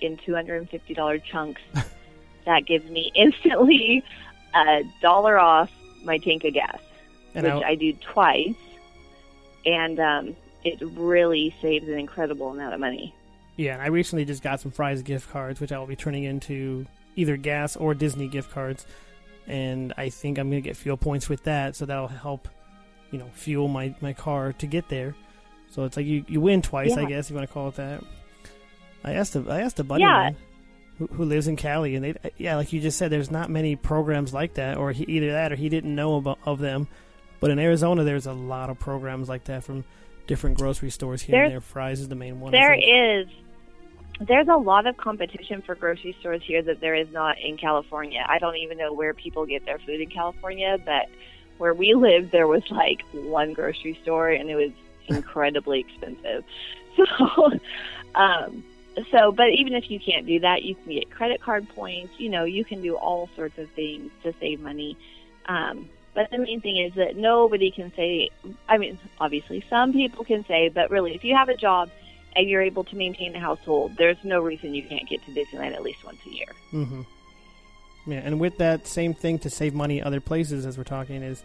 in 0.00 0.16
two 0.16 0.34
hundred 0.34 0.56
and 0.56 0.70
fifty 0.70 0.94
dollar 0.94 1.18
chunks. 1.18 1.60
that 2.46 2.66
gives 2.66 2.88
me 2.90 3.12
instantly 3.14 4.04
a 4.54 4.82
dollar 5.02 5.38
off 5.38 5.70
my 6.04 6.18
tank 6.18 6.44
of 6.44 6.54
gas, 6.54 6.78
And 7.34 7.44
which 7.44 7.64
I, 7.64 7.70
I 7.70 7.74
do 7.74 7.92
twice, 7.92 8.54
and 9.64 10.00
um, 10.00 10.36
it 10.64 10.80
really 10.80 11.54
saves 11.60 11.86
an 11.88 11.98
incredible 11.98 12.50
amount 12.50 12.74
of 12.74 12.80
money. 12.80 13.14
Yeah, 13.56 13.72
and 13.74 13.82
I 13.82 13.86
recently 13.86 14.24
just 14.24 14.42
got 14.42 14.60
some 14.60 14.70
Fry's 14.70 15.02
gift 15.02 15.30
cards, 15.30 15.60
which 15.60 15.72
I 15.72 15.78
will 15.78 15.86
be 15.86 15.96
turning 15.96 16.24
into 16.24 16.86
either 17.16 17.36
gas 17.36 17.76
or 17.76 17.94
Disney 17.94 18.28
gift 18.28 18.50
cards, 18.50 18.86
and 19.46 19.92
I 19.96 20.08
think 20.10 20.38
I'm 20.38 20.50
gonna 20.50 20.60
get 20.60 20.76
fuel 20.76 20.96
points 20.96 21.28
with 21.28 21.44
that, 21.44 21.76
so 21.76 21.86
that'll 21.86 22.08
help, 22.08 22.48
you 23.10 23.18
know, 23.18 23.30
fuel 23.34 23.68
my 23.68 23.94
my 24.00 24.12
car 24.12 24.52
to 24.54 24.66
get 24.66 24.88
there. 24.88 25.14
So 25.70 25.84
it's 25.84 25.96
like 25.96 26.06
you, 26.06 26.24
you 26.28 26.40
win 26.40 26.62
twice, 26.62 26.96
I 26.96 27.02
Yeah. 27.02 27.08
guess 27.08 27.30
you 27.30 27.36
want 27.36 27.48
to 27.48 27.52
call 27.52 27.68
it 27.68 27.76
that. 27.76 28.02
I 29.04 29.12
asked 29.14 29.36
a, 29.36 29.44
I 29.48 29.60
asked 29.60 29.78
a 29.80 29.84
buddy 29.84 30.02
Yeah. 30.02 30.30
who, 30.98 31.06
who 31.08 31.24
lives 31.24 31.48
in 31.48 31.56
Cali, 31.56 31.94
and 31.96 32.04
they 32.04 32.14
yeah, 32.38 32.56
like 32.56 32.72
you 32.72 32.80
just 32.80 32.98
said, 32.98 33.10
there's 33.10 33.30
not 33.30 33.50
many 33.50 33.76
programs 33.76 34.32
like 34.34 34.54
that, 34.54 34.76
or 34.76 34.92
he, 34.92 35.04
either 35.04 35.32
that 35.32 35.52
or 35.52 35.56
he 35.56 35.68
didn't 35.68 35.94
know 35.94 36.16
about 36.16 36.38
of 36.44 36.58
them. 36.58 36.88
But 37.40 37.50
in 37.50 37.58
Arizona, 37.58 38.02
there's 38.04 38.26
a 38.26 38.32
lot 38.32 38.70
of 38.70 38.78
programs 38.78 39.28
like 39.28 39.44
that 39.44 39.62
from 39.64 39.84
different 40.26 40.56
grocery 40.58 40.90
stores 40.90 41.20
here 41.22 41.42
and 41.44 41.52
there. 41.52 41.60
Fry's 41.60 42.00
is 42.00 42.08
the 42.08 42.14
main 42.16 42.40
one. 42.40 42.50
There 42.52 42.72
is. 42.74 42.80
There 42.84 43.24
think. 43.24 43.28
is. 43.30 43.45
There's 44.20 44.48
a 44.48 44.56
lot 44.56 44.86
of 44.86 44.96
competition 44.96 45.62
for 45.62 45.74
grocery 45.74 46.16
stores 46.20 46.42
here 46.42 46.62
that 46.62 46.80
there 46.80 46.94
is 46.94 47.10
not 47.12 47.38
in 47.38 47.56
California. 47.58 48.24
I 48.26 48.38
don't 48.38 48.56
even 48.56 48.78
know 48.78 48.92
where 48.92 49.12
people 49.12 49.44
get 49.44 49.66
their 49.66 49.78
food 49.78 50.00
in 50.00 50.08
California, 50.08 50.78
but 50.84 51.06
where 51.58 51.74
we 51.74 51.94
lived, 51.94 52.32
there 52.32 52.46
was 52.46 52.62
like 52.70 53.04
one 53.12 53.52
grocery 53.52 53.98
store, 54.02 54.30
and 54.30 54.48
it 54.48 54.56
was 54.56 54.72
incredibly 55.08 55.80
expensive. 55.80 56.44
So, 56.96 57.50
um, 58.14 58.64
so, 59.10 59.30
but 59.30 59.50
even 59.50 59.74
if 59.74 59.90
you 59.90 60.00
can't 60.00 60.26
do 60.26 60.40
that, 60.40 60.62
you 60.62 60.74
can 60.74 60.94
get 60.94 61.10
credit 61.10 61.42
card 61.42 61.68
points. 61.68 62.14
You 62.18 62.30
know, 62.30 62.44
you 62.44 62.64
can 62.64 62.80
do 62.80 62.96
all 62.96 63.28
sorts 63.36 63.58
of 63.58 63.68
things 63.72 64.10
to 64.22 64.32
save 64.40 64.60
money. 64.60 64.96
Um, 65.44 65.90
but 66.14 66.30
the 66.30 66.38
main 66.38 66.62
thing 66.62 66.78
is 66.78 66.94
that 66.94 67.14
nobody 67.14 67.70
can 67.70 67.92
say. 67.94 68.30
I 68.66 68.78
mean, 68.78 68.98
obviously, 69.20 69.62
some 69.68 69.92
people 69.92 70.24
can 70.24 70.46
say, 70.46 70.70
but 70.70 70.90
really, 70.90 71.14
if 71.14 71.22
you 71.24 71.36
have 71.36 71.50
a 71.50 71.56
job 71.56 71.90
and 72.36 72.48
you're 72.48 72.62
able 72.62 72.84
to 72.84 72.96
maintain 72.96 73.32
the 73.32 73.40
household, 73.40 73.96
there's 73.96 74.18
no 74.22 74.40
reason 74.40 74.74
you 74.74 74.82
can't 74.82 75.08
get 75.08 75.24
to 75.24 75.30
Disneyland 75.32 75.74
at 75.74 75.82
least 75.82 76.04
once 76.04 76.18
a 76.26 76.30
year. 76.30 76.48
Mm-hmm. 76.72 77.02
Yeah, 78.06 78.20
and 78.22 78.38
with 78.38 78.58
that 78.58 78.86
same 78.86 79.14
thing 79.14 79.38
to 79.40 79.50
save 79.50 79.74
money 79.74 80.00
other 80.00 80.20
places, 80.20 80.64
as 80.64 80.78
we're 80.78 80.84
talking, 80.84 81.22
is 81.22 81.42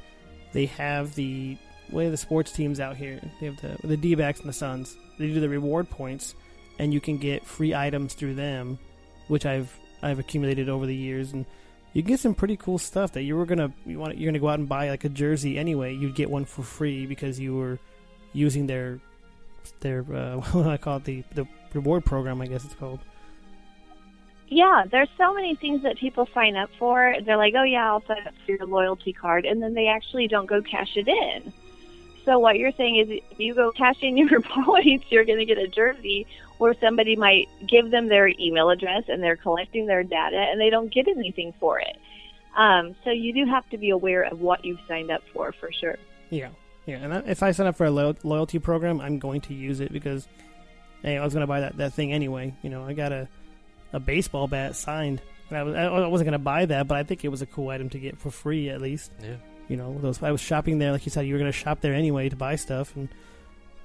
they 0.53 0.67
have 0.67 1.15
the 1.15 1.57
way 1.89 2.09
the 2.09 2.17
sports 2.17 2.51
teams 2.51 2.79
out 2.79 2.97
here. 2.97 3.19
They 3.39 3.47
have 3.47 3.59
the 3.61 3.87
the 3.87 3.97
D-backs 3.97 4.41
and 4.41 4.49
the 4.49 4.53
Suns. 4.53 4.95
They 5.17 5.27
do 5.27 5.39
the 5.39 5.49
reward 5.49 5.89
points, 5.89 6.35
and 6.77 6.93
you 6.93 7.01
can 7.01 7.17
get 7.17 7.45
free 7.45 7.73
items 7.73 8.13
through 8.13 8.35
them, 8.35 8.77
which 9.27 9.45
I've 9.45 9.75
I've 10.03 10.19
accumulated 10.19 10.69
over 10.69 10.85
the 10.85 10.95
years, 10.95 11.31
and 11.33 11.45
you 11.93 12.01
get 12.01 12.19
some 12.19 12.35
pretty 12.35 12.57
cool 12.57 12.77
stuff 12.77 13.13
that 13.13 13.23
you 13.23 13.35
were 13.35 13.45
gonna 13.45 13.73
you 13.85 13.97
want 13.97 14.17
you're 14.17 14.31
gonna 14.31 14.39
go 14.39 14.49
out 14.49 14.59
and 14.59 14.69
buy 14.69 14.89
like 14.89 15.03
a 15.03 15.09
jersey 15.09 15.57
anyway. 15.57 15.95
You'd 15.95 16.15
get 16.15 16.29
one 16.29 16.45
for 16.45 16.63
free 16.63 17.05
because 17.05 17.39
you 17.39 17.55
were 17.55 17.79
using 18.33 18.67
their 18.67 18.99
their 19.79 20.01
uh, 20.01 20.35
what 20.51 20.63
do 20.63 20.69
I 20.69 20.77
call 20.77 20.97
it 20.97 21.05
the 21.05 21.23
the 21.35 21.47
reward 21.73 22.05
program. 22.05 22.41
I 22.41 22.47
guess 22.47 22.65
it's 22.65 22.75
called. 22.75 22.99
Yeah, 24.47 24.83
there's 24.91 25.07
so 25.17 25.33
many 25.33 25.55
things 25.55 25.83
that 25.83 25.97
people 25.97 26.27
sign 26.33 26.57
up 26.57 26.69
for. 26.77 27.15
They're 27.25 27.37
like, 27.37 27.53
oh, 27.55 27.63
yeah, 27.63 27.87
I'll 27.87 28.05
sign 28.05 28.27
up 28.27 28.33
for 28.45 28.51
your 28.51 28.65
loyalty 28.65 29.13
card. 29.13 29.45
And 29.45 29.63
then 29.63 29.73
they 29.73 29.87
actually 29.87 30.27
don't 30.27 30.45
go 30.45 30.61
cash 30.61 30.97
it 30.97 31.07
in. 31.07 31.53
So 32.25 32.37
what 32.37 32.57
you're 32.57 32.73
saying 32.73 32.97
is, 32.97 33.21
if 33.31 33.39
you 33.39 33.55
go 33.55 33.71
cash 33.71 33.95
in 34.01 34.17
your 34.17 34.41
points, 34.65 35.05
you're 35.09 35.23
going 35.23 35.39
to 35.39 35.45
get 35.45 35.57
a 35.57 35.69
jersey 35.69 36.27
where 36.57 36.75
somebody 36.81 37.15
might 37.15 37.47
give 37.65 37.91
them 37.91 38.09
their 38.09 38.27
email 38.27 38.69
address 38.69 39.05
and 39.07 39.23
they're 39.23 39.37
collecting 39.37 39.85
their 39.85 40.03
data 40.03 40.37
and 40.37 40.59
they 40.59 40.69
don't 40.69 40.93
get 40.93 41.07
anything 41.07 41.53
for 41.57 41.79
it. 41.79 41.97
Um, 42.55 42.93
so 43.05 43.09
you 43.09 43.33
do 43.33 43.45
have 43.45 43.67
to 43.69 43.77
be 43.77 43.91
aware 43.91 44.23
of 44.23 44.41
what 44.41 44.65
you've 44.65 44.81
signed 44.85 45.11
up 45.11 45.23
for, 45.33 45.53
for 45.53 45.71
sure. 45.71 45.97
Yeah, 46.29 46.49
yeah. 46.85 46.97
And 46.97 47.27
if 47.29 47.43
I 47.43 47.51
sign 47.51 47.67
up 47.67 47.75
for 47.75 47.85
a 47.85 47.91
lo- 47.91 48.15
loyalty 48.23 48.59
program, 48.59 49.01
I'm 49.01 49.19
going 49.19 49.41
to 49.41 49.53
use 49.53 49.79
it 49.79 49.91
because 49.91 50.27
hey, 51.01 51.17
I 51.17 51.23
was 51.23 51.33
going 51.33 51.41
to 51.41 51.47
buy 51.47 51.61
that, 51.61 51.77
that 51.77 51.93
thing 51.93 52.13
anyway. 52.13 52.53
You 52.61 52.69
know, 52.69 52.83
I 52.83 52.93
got 52.93 53.11
a 53.11 53.27
a 53.93 53.99
baseball 53.99 54.47
bat 54.47 54.75
signed, 54.75 55.21
and 55.49 55.57
I 55.57 55.63
was 55.63 55.75
I 55.75 56.07
wasn't 56.07 56.27
going 56.27 56.39
to 56.39 56.39
buy 56.39 56.65
that, 56.65 56.87
but 56.87 56.97
I 56.97 57.03
think 57.03 57.25
it 57.25 57.29
was 57.29 57.41
a 57.41 57.45
cool 57.45 57.69
item 57.69 57.89
to 57.89 57.99
get 57.99 58.19
for 58.19 58.31
free 58.31 58.69
at 58.69 58.81
least. 58.81 59.11
Yeah. 59.21 59.35
You 59.67 59.77
know, 59.77 59.97
those 59.99 60.21
I 60.21 60.31
was 60.31 60.41
shopping 60.41 60.79
there, 60.79 60.91
like 60.91 61.05
you 61.05 61.11
said, 61.11 61.25
you 61.25 61.33
were 61.33 61.39
going 61.39 61.51
to 61.51 61.57
shop 61.57 61.81
there 61.81 61.93
anyway 61.93 62.29
to 62.29 62.35
buy 62.35 62.55
stuff, 62.55 62.95
and 62.95 63.09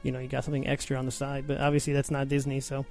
you 0.03 0.13
know, 0.13 0.19
you 0.19 0.29
got 0.29 0.45
something 0.45 0.67
extra 0.67 0.97
on 0.97 1.07
the 1.07 1.13
side. 1.13 1.47
But 1.47 1.61
obviously, 1.61 1.93
that's 1.93 2.11
not 2.11 2.29
Disney, 2.29 2.61
so 2.61 2.87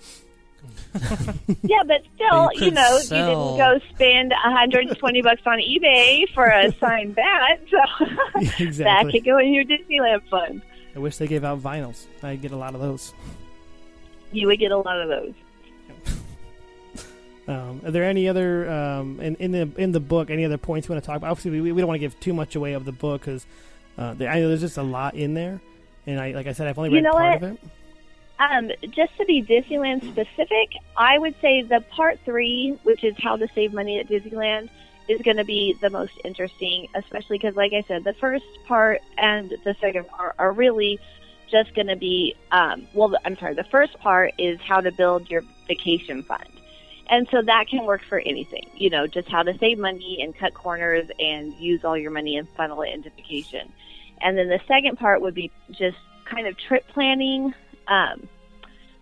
Yeah, 1.64 1.84
but 1.86 2.01
still, 2.16 2.49
you 2.53 2.66
you, 2.66 2.72
know, 2.72 2.99
sell- 2.99 3.20
you 3.20 3.26
didn't 3.26 3.58
go 3.58 3.80
spend 3.93 4.32
120 4.32 5.22
bucks 5.22 5.41
on 5.45 5.58
eBay 5.60 6.24
for 6.34 6.45
a 6.45 6.72
signed 6.80 7.16
bat, 7.16 7.60
so 7.70 8.06
that 8.84 9.08
could 9.12 9.26
go 9.26 9.38
in 9.39 9.53
your 9.53 9.66
Disneyland 9.66 10.28
fund. 10.30 10.62
I 10.95 10.99
wish 10.99 11.18
they 11.18 11.28
gave 11.28 11.43
out 11.43 11.62
vinyls. 11.62 12.06
I'd 12.24 12.41
get 12.41 12.51
a 12.51 12.58
lot 12.58 12.76
of 12.76 12.82
those. 12.82 13.14
You 14.32 14.47
would 14.47 14.60
get 14.60 14.72
a 14.72 14.78
lot 14.78 14.99
of 14.99 15.10
those. 15.10 15.34
Um, 17.47 17.82
are 17.86 17.91
there 17.91 18.03
any 18.03 18.28
other 18.28 18.68
um, 18.68 19.20
in, 19.20 19.36
in 19.36 19.51
the 19.51 19.70
in 19.78 19.91
the 19.91 19.99
book? 19.99 20.32
Any 20.32 20.45
other 20.45 20.58
points 20.58 20.88
you 20.88 20.93
want 20.95 21.03
to 21.03 21.06
talk 21.06 21.18
about? 21.18 21.30
Obviously, 21.30 21.62
we, 21.62 21.72
we 21.72 21.80
don't 21.80 21.88
want 21.88 21.97
to 21.97 21.99
give 21.99 22.20
too 22.20 22.34
much 22.34 22.56
away 22.56 22.74
of 22.74 22.86
the 22.86 22.91
book 22.91 23.22
because 23.22 23.45
uh, 23.99 24.16
I 24.20 24.39
know 24.39 24.47
there's 24.47 24.62
just 24.62 24.80
a 24.80 24.84
lot 24.84 25.14
in 25.14 25.36
there, 25.36 25.62
and 26.08 26.20
I 26.20 26.32
like 26.32 26.47
I 26.47 26.53
said, 26.53 26.66
I've 26.66 26.80
only 26.80 26.89
You 26.89 26.95
read 27.03 27.12
part 27.12 27.41
what? 27.41 27.51
of 27.51 27.53
it. 27.53 27.60
Um, 28.38 28.69
just 28.89 29.15
to 29.17 29.25
be 29.25 29.41
Disneyland 29.41 30.01
specific, 30.03 30.73
I 30.97 31.17
would 31.17 31.36
say 31.41 31.61
the 31.61 31.81
part 31.91 32.19
three, 32.25 32.77
which 32.83 33.03
is 33.03 33.15
how 33.17 33.38
to 33.38 33.47
save 33.55 33.73
money 33.73 33.99
at 33.99 34.07
Disneyland, 34.09 34.69
is 35.07 35.21
going 35.21 35.38
to 35.38 35.45
be 35.45 35.75
the 35.81 35.89
most 35.89 36.13
interesting, 36.23 36.88
especially 36.95 37.38
because, 37.38 37.55
like 37.55 37.73
I 37.73 37.83
said, 37.88 38.03
the 38.03 38.13
first 38.13 38.45
part 38.67 39.01
and 39.17 39.53
the 39.63 39.75
second 39.79 40.07
part 40.07 40.36
are 40.38 40.51
really 40.51 40.99
just 41.49 41.73
going 41.75 41.88
to 41.88 41.95
be, 41.95 42.36
um, 42.51 42.88
well, 42.93 43.15
I'm 43.23 43.38
sorry, 43.38 43.53
the 43.53 43.63
first 43.65 43.97
part 43.99 44.33
is 44.38 44.59
how 44.61 44.81
to 44.81 44.91
build 44.91 45.29
your 45.29 45.43
vacation 45.67 46.23
fund. 46.23 46.49
And 47.07 47.27
so 47.29 47.41
that 47.43 47.67
can 47.69 47.86
work 47.86 48.01
for 48.09 48.19
anything, 48.19 48.67
you 48.75 48.89
know, 48.89 49.05
just 49.05 49.29
how 49.29 49.43
to 49.43 49.55
save 49.59 49.77
money 49.77 50.19
and 50.21 50.36
cut 50.36 50.55
corners 50.55 51.07
and 51.19 51.53
use 51.53 51.86
all 51.86 51.95
your 51.95 52.11
money 52.11 52.36
and 52.36 52.49
funnel 52.57 52.81
it 52.81 52.89
into 52.93 53.11
vacation. 53.11 53.71
And 54.21 54.38
then 54.38 54.49
the 54.49 54.59
second 54.67 54.97
part 54.97 55.21
would 55.21 55.36
be 55.36 55.51
just 55.71 55.97
kind 56.25 56.47
of 56.47 56.57
trip 56.57 56.88
planning, 56.88 57.53
um, 57.88 58.27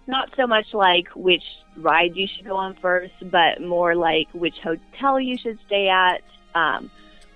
not 0.07 0.29
so 0.36 0.47
much 0.47 0.73
like 0.73 1.07
which 1.15 1.43
ride 1.77 2.15
you 2.15 2.27
should 2.27 2.45
go 2.45 2.55
on 2.55 2.75
first, 2.81 3.13
but 3.31 3.61
more 3.61 3.95
like 3.95 4.27
which 4.34 4.55
hotel 4.63 5.19
you 5.19 5.38
should 5.38 5.57
stay 5.65 5.89
at, 5.89 6.21
um, 6.55 6.91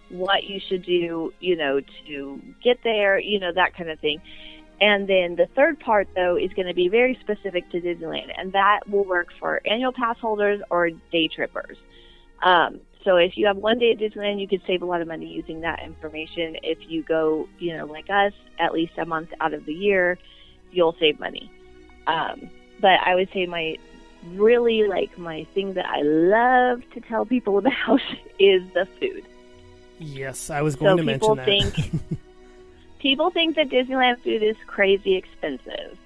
what 0.09 0.43
you 0.43 0.59
should 0.59 0.83
do, 0.83 1.33
you 1.39 1.55
know, 1.55 1.81
to 2.07 2.41
get 2.63 2.79
there, 2.83 3.19
you 3.19 3.39
know, 3.39 3.51
that 3.53 3.75
kind 3.75 3.89
of 3.89 3.99
thing. 3.99 4.21
And 4.79 5.07
then 5.07 5.35
the 5.35 5.47
third 5.55 5.79
part, 5.79 6.07
though, 6.15 6.37
is 6.37 6.51
going 6.53 6.67
to 6.67 6.73
be 6.73 6.87
very 6.87 7.17
specific 7.21 7.69
to 7.71 7.81
Disneyland, 7.81 8.31
and 8.37 8.53
that 8.53 8.81
will 8.87 9.05
work 9.05 9.29
for 9.39 9.61
annual 9.65 9.91
pass 9.91 10.17
holders 10.19 10.61
or 10.69 10.91
day 11.11 11.27
trippers. 11.27 11.77
Um, 12.43 12.81
so 13.03 13.15
if 13.15 13.37
you 13.37 13.47
have 13.47 13.57
one 13.57 13.79
day 13.79 13.91
at 13.91 13.97
Disneyland, 13.97 14.39
you 14.39 14.47
could 14.47 14.61
save 14.67 14.81
a 14.81 14.85
lot 14.85 15.01
of 15.01 15.07
money 15.07 15.25
using 15.25 15.61
that 15.61 15.81
information. 15.83 16.57
If 16.61 16.77
you 16.87 17.01
go, 17.01 17.47
you 17.57 17.75
know, 17.75 17.85
like 17.85 18.09
us, 18.09 18.33
at 18.59 18.73
least 18.73 18.93
a 18.97 19.05
month 19.05 19.29
out 19.39 19.53
of 19.53 19.65
the 19.65 19.73
year, 19.73 20.19
you'll 20.71 20.95
save 20.99 21.19
money. 21.19 21.51
Um, 22.07 22.49
but 22.79 22.99
I 23.05 23.15
would 23.15 23.29
say 23.33 23.45
my 23.45 23.77
really 24.33 24.87
like 24.87 25.17
my 25.17 25.45
thing 25.53 25.73
that 25.73 25.85
I 25.85 26.01
love 26.01 26.81
to 26.93 27.01
tell 27.01 27.25
people 27.25 27.57
about 27.65 28.01
is 28.39 28.63
the 28.73 28.87
food. 28.99 29.23
Yes, 29.99 30.49
I 30.49 30.61
was 30.61 30.75
going 30.75 30.97
So 30.97 30.97
to 30.97 31.03
people 31.03 31.35
mention 31.35 31.73
that. 31.73 31.73
think 31.73 32.19
people 32.99 33.29
think 33.31 33.55
that 33.55 33.69
Disneyland 33.69 34.19
food 34.21 34.43
is 34.43 34.55
crazy 34.67 35.15
expensive, 35.15 35.97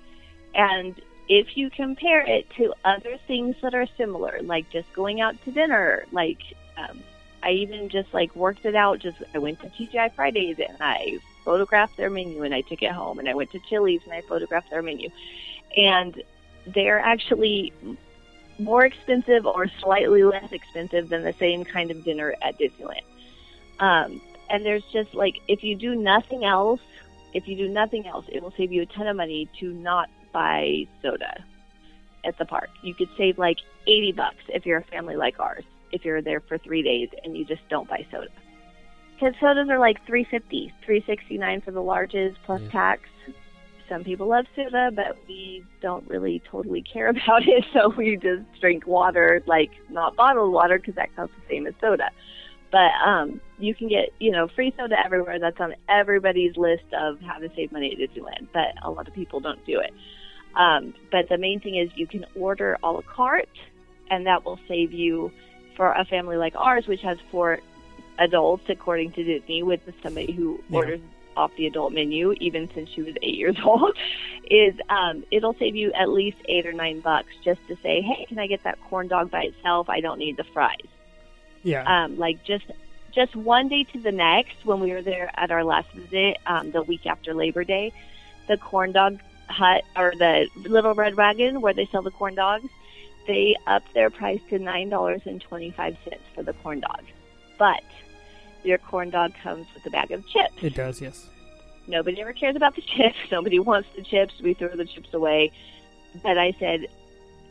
and 0.55 0.99
if 1.28 1.55
you 1.55 1.70
compare 1.70 2.22
it 2.22 2.49
to 2.57 2.74
other 2.84 3.18
things 3.28 3.55
that 3.62 3.74
are 3.74 3.88
similar, 3.97 4.39
like 4.43 4.70
just 4.70 4.91
going 4.93 5.22
out 5.22 5.41
to 5.45 5.51
dinner, 5.51 6.05
like 6.12 6.39
um, 6.78 7.01
I 7.43 7.51
even 7.51 7.89
just 7.89 8.14
like 8.14 8.36
worked 8.36 8.66
it 8.66 8.76
out. 8.76 8.99
Just 8.99 9.18
I 9.34 9.38
went 9.38 9.59
to 9.62 9.68
TGI 9.70 10.14
Fridays 10.14 10.57
and 10.59 10.78
I 10.80 11.20
photographed 11.43 11.97
their 11.97 12.09
menu 12.09 12.43
and 12.43 12.53
I 12.53 12.61
took 12.61 12.81
it 12.81 12.91
home, 12.91 13.19
and 13.19 13.27
I 13.29 13.33
went 13.33 13.51
to 13.51 13.59
Chili's 13.69 14.01
and 14.05 14.13
I 14.13 14.21
photographed 14.21 14.69
their 14.69 14.81
menu, 14.81 15.09
and 15.75 16.21
they're 16.67 16.99
actually 16.99 17.73
more 18.59 18.85
expensive 18.85 19.45
or 19.45 19.67
slightly 19.79 20.23
less 20.23 20.51
expensive 20.51 21.09
than 21.09 21.23
the 21.23 21.33
same 21.39 21.65
kind 21.65 21.91
of 21.91 22.03
dinner 22.03 22.35
at 22.41 22.59
Disneyland. 22.59 23.01
Um, 23.79 24.21
and 24.49 24.65
there's 24.65 24.83
just 24.93 25.13
like 25.13 25.35
if 25.47 25.63
you 25.63 25.75
do 25.75 25.95
nothing 25.95 26.45
else, 26.45 26.81
if 27.33 27.47
you 27.47 27.55
do 27.55 27.67
nothing 27.67 28.05
else, 28.05 28.25
it 28.29 28.43
will 28.43 28.53
save 28.57 28.71
you 28.71 28.83
a 28.83 28.85
ton 28.85 29.07
of 29.07 29.15
money 29.15 29.49
to 29.59 29.73
not 29.73 30.09
buy 30.31 30.85
soda 31.01 31.43
at 32.23 32.37
the 32.37 32.45
park. 32.45 32.69
You 32.83 32.93
could 32.93 33.09
save 33.17 33.37
like 33.37 33.57
80 33.87 34.11
bucks 34.13 34.43
if 34.49 34.65
you're 34.65 34.79
a 34.79 34.83
family 34.83 35.15
like 35.15 35.39
ours, 35.39 35.63
if 35.91 36.05
you're 36.05 36.21
there 36.21 36.41
for 36.41 36.57
three 36.57 36.83
days 36.83 37.09
and 37.23 37.35
you 37.35 37.45
just 37.45 37.67
don't 37.69 37.89
buy 37.89 38.05
soda. 38.11 38.27
Because 39.22 39.36
sodas 39.39 39.69
are 39.69 39.78
like 39.78 40.03
350, 40.07 40.74
369 40.84 41.61
for 41.61 41.69
the 41.69 41.80
larges 41.80 42.36
plus 42.43 42.59
Yeah. 42.61 42.72
tax. 42.72 43.01
Some 43.88 44.03
people 44.03 44.26
love 44.28 44.45
soda, 44.55 44.89
but 44.91 45.15
we 45.28 45.63
don't 45.80 46.07
really 46.09 46.41
totally 46.49 46.82
care 46.82 47.09
about 47.15 47.47
it, 47.47 47.63
so 47.72 47.89
we 47.95 48.17
just 48.17 48.41
drink 48.59 48.88
water, 48.88 49.43
like 49.45 49.69
not 49.89 50.15
bottled 50.15 50.51
water, 50.51 50.80
because 50.80 50.95
that 50.95 51.15
costs 51.15 51.36
the 51.36 51.53
same 51.53 51.67
as 51.67 51.76
soda. 51.80 52.09
But 52.72 52.91
um, 53.05 53.39
you 53.59 53.76
can 53.76 53.89
get, 53.89 54.09
you 54.19 54.32
know, 54.32 54.47
free 54.47 54.74
soda 54.76 54.95
everywhere. 55.05 55.38
That's 55.39 55.59
on 55.59 55.76
everybody's 55.88 56.57
list 56.57 56.86
of 56.93 57.19
how 57.22 57.38
to 57.38 57.49
save 57.55 57.72
money 57.72 57.91
at 57.91 57.99
Disneyland, 57.99 58.47
but 58.53 58.74
a 58.82 58.89
lot 58.89 59.07
of 59.07 59.13
people 59.13 59.39
don't 59.39 59.63
do 59.67 59.80
it. 59.80 59.93
Um, 60.55 60.95
but 61.11 61.30
the 61.30 61.38
main 61.38 61.59
thing 61.59 61.76
is 61.76 61.91
you 61.95 62.07
can 62.07 62.26
order 62.34 62.76
a 62.82 62.91
la 62.91 63.01
carte, 63.01 63.49
and 64.09 64.26
that 64.26 64.45
will 64.45 64.59
save 64.67 64.93
you 64.93 65.32
for 65.78 65.91
a 65.91 66.05
family 66.05 66.38
like 66.38 66.53
ours, 66.55 66.88
which 66.88 67.01
has 67.01 67.17
four 67.30 67.59
adults, 68.22 68.63
according 68.69 69.11
to 69.13 69.24
Disney, 69.24 69.63
with 69.63 69.82
somebody 70.03 70.32
who 70.34 70.63
Yeah. 70.69 70.78
orders 70.80 71.01
off 71.38 71.51
the 71.55 71.65
adult 71.65 71.93
menu, 71.93 72.34
even 72.41 72.69
since 72.76 72.89
she 72.89 73.01
was 73.01 73.15
eight 73.22 73.36
years 73.38 73.57
old, 73.65 73.97
is 74.49 74.76
um, 74.89 75.24
it'll 75.32 75.53
save 75.55 75.76
you 75.76 75.91
at 75.93 76.09
least 76.09 76.38
eight 76.49 76.65
or 76.65 76.74
nine 76.74 76.99
bucks 77.01 77.30
just 77.43 77.59
to 77.67 77.76
say, 77.84 78.01
hey, 78.01 78.26
can 78.28 78.38
I 78.39 78.47
get 78.47 78.63
that 78.63 78.78
corn 78.89 79.07
dog 79.07 79.32
by 79.32 79.43
itself? 79.43 79.89
I 79.89 80.01
don't 80.01 80.19
need 80.19 80.38
the 80.38 80.43
fries 80.53 80.78
Yeah, 81.63 81.86
um, 81.86 82.17
like 82.17 82.43
just 82.43 82.65
just 83.11 83.36
one 83.36 83.67
day 83.67 83.84
to 83.93 83.99
the 83.99 84.11
next 84.11 84.55
when 84.65 84.80
we 84.80 84.91
were 84.91 85.01
there 85.01 85.30
at 85.36 85.51
our 85.51 85.63
last 85.63 85.91
visit 85.93 86.38
um, 86.45 86.72
the 86.72 86.82
week 86.84 87.05
after 87.05 87.34
labor 87.34 87.63
day 87.63 87.91
the 88.47 88.57
corn 88.57 88.91
dog 88.91 89.19
hut 89.47 89.84
or 89.97 90.13
the 90.17 90.47
little 90.55 90.93
red 90.93 91.15
wagon 91.15 91.61
where 91.61 91.74
they 91.74 91.86
sell 91.91 92.01
the 92.01 92.11
corn 92.11 92.36
dogs 92.36 92.69
they 93.28 93.55
upped 93.67 93.93
their 93.93 94.09
price 94.09 94.39
to 94.49 94.57
nine 94.59 94.89
dollars 94.89 95.22
and 95.26 95.41
twenty 95.41 95.72
five 95.72 95.95
cents 96.05 96.24
for 96.34 96.43
the 96.43 96.53
corn 96.53 96.80
dog 96.80 97.03
but 97.59 97.84
your 98.64 98.78
corn 98.78 99.09
dog 99.09 99.34
comes 99.41 99.68
with 99.74 99.86
a 99.86 99.89
bag 99.89 100.12
of 100.12 100.28
chips 100.28 100.53
it 100.62 100.76
does. 100.76 101.01
Yes. 101.01 101.28
Nobody 101.88 102.22
ever 102.22 102.34
cares 102.34 102.55
about 102.55 102.76
the 102.76 102.82
chips. 102.95 103.18
Nobody 103.32 103.59
wants 103.59 103.89
the 103.95 104.03
chips. 104.03 104.36
We 104.41 104.53
throw 104.53 104.70
the 104.70 104.86
chips 104.86 105.14
away. 105.14 105.51
But 106.24 106.38
I 106.38 106.53
said, 106.59 106.88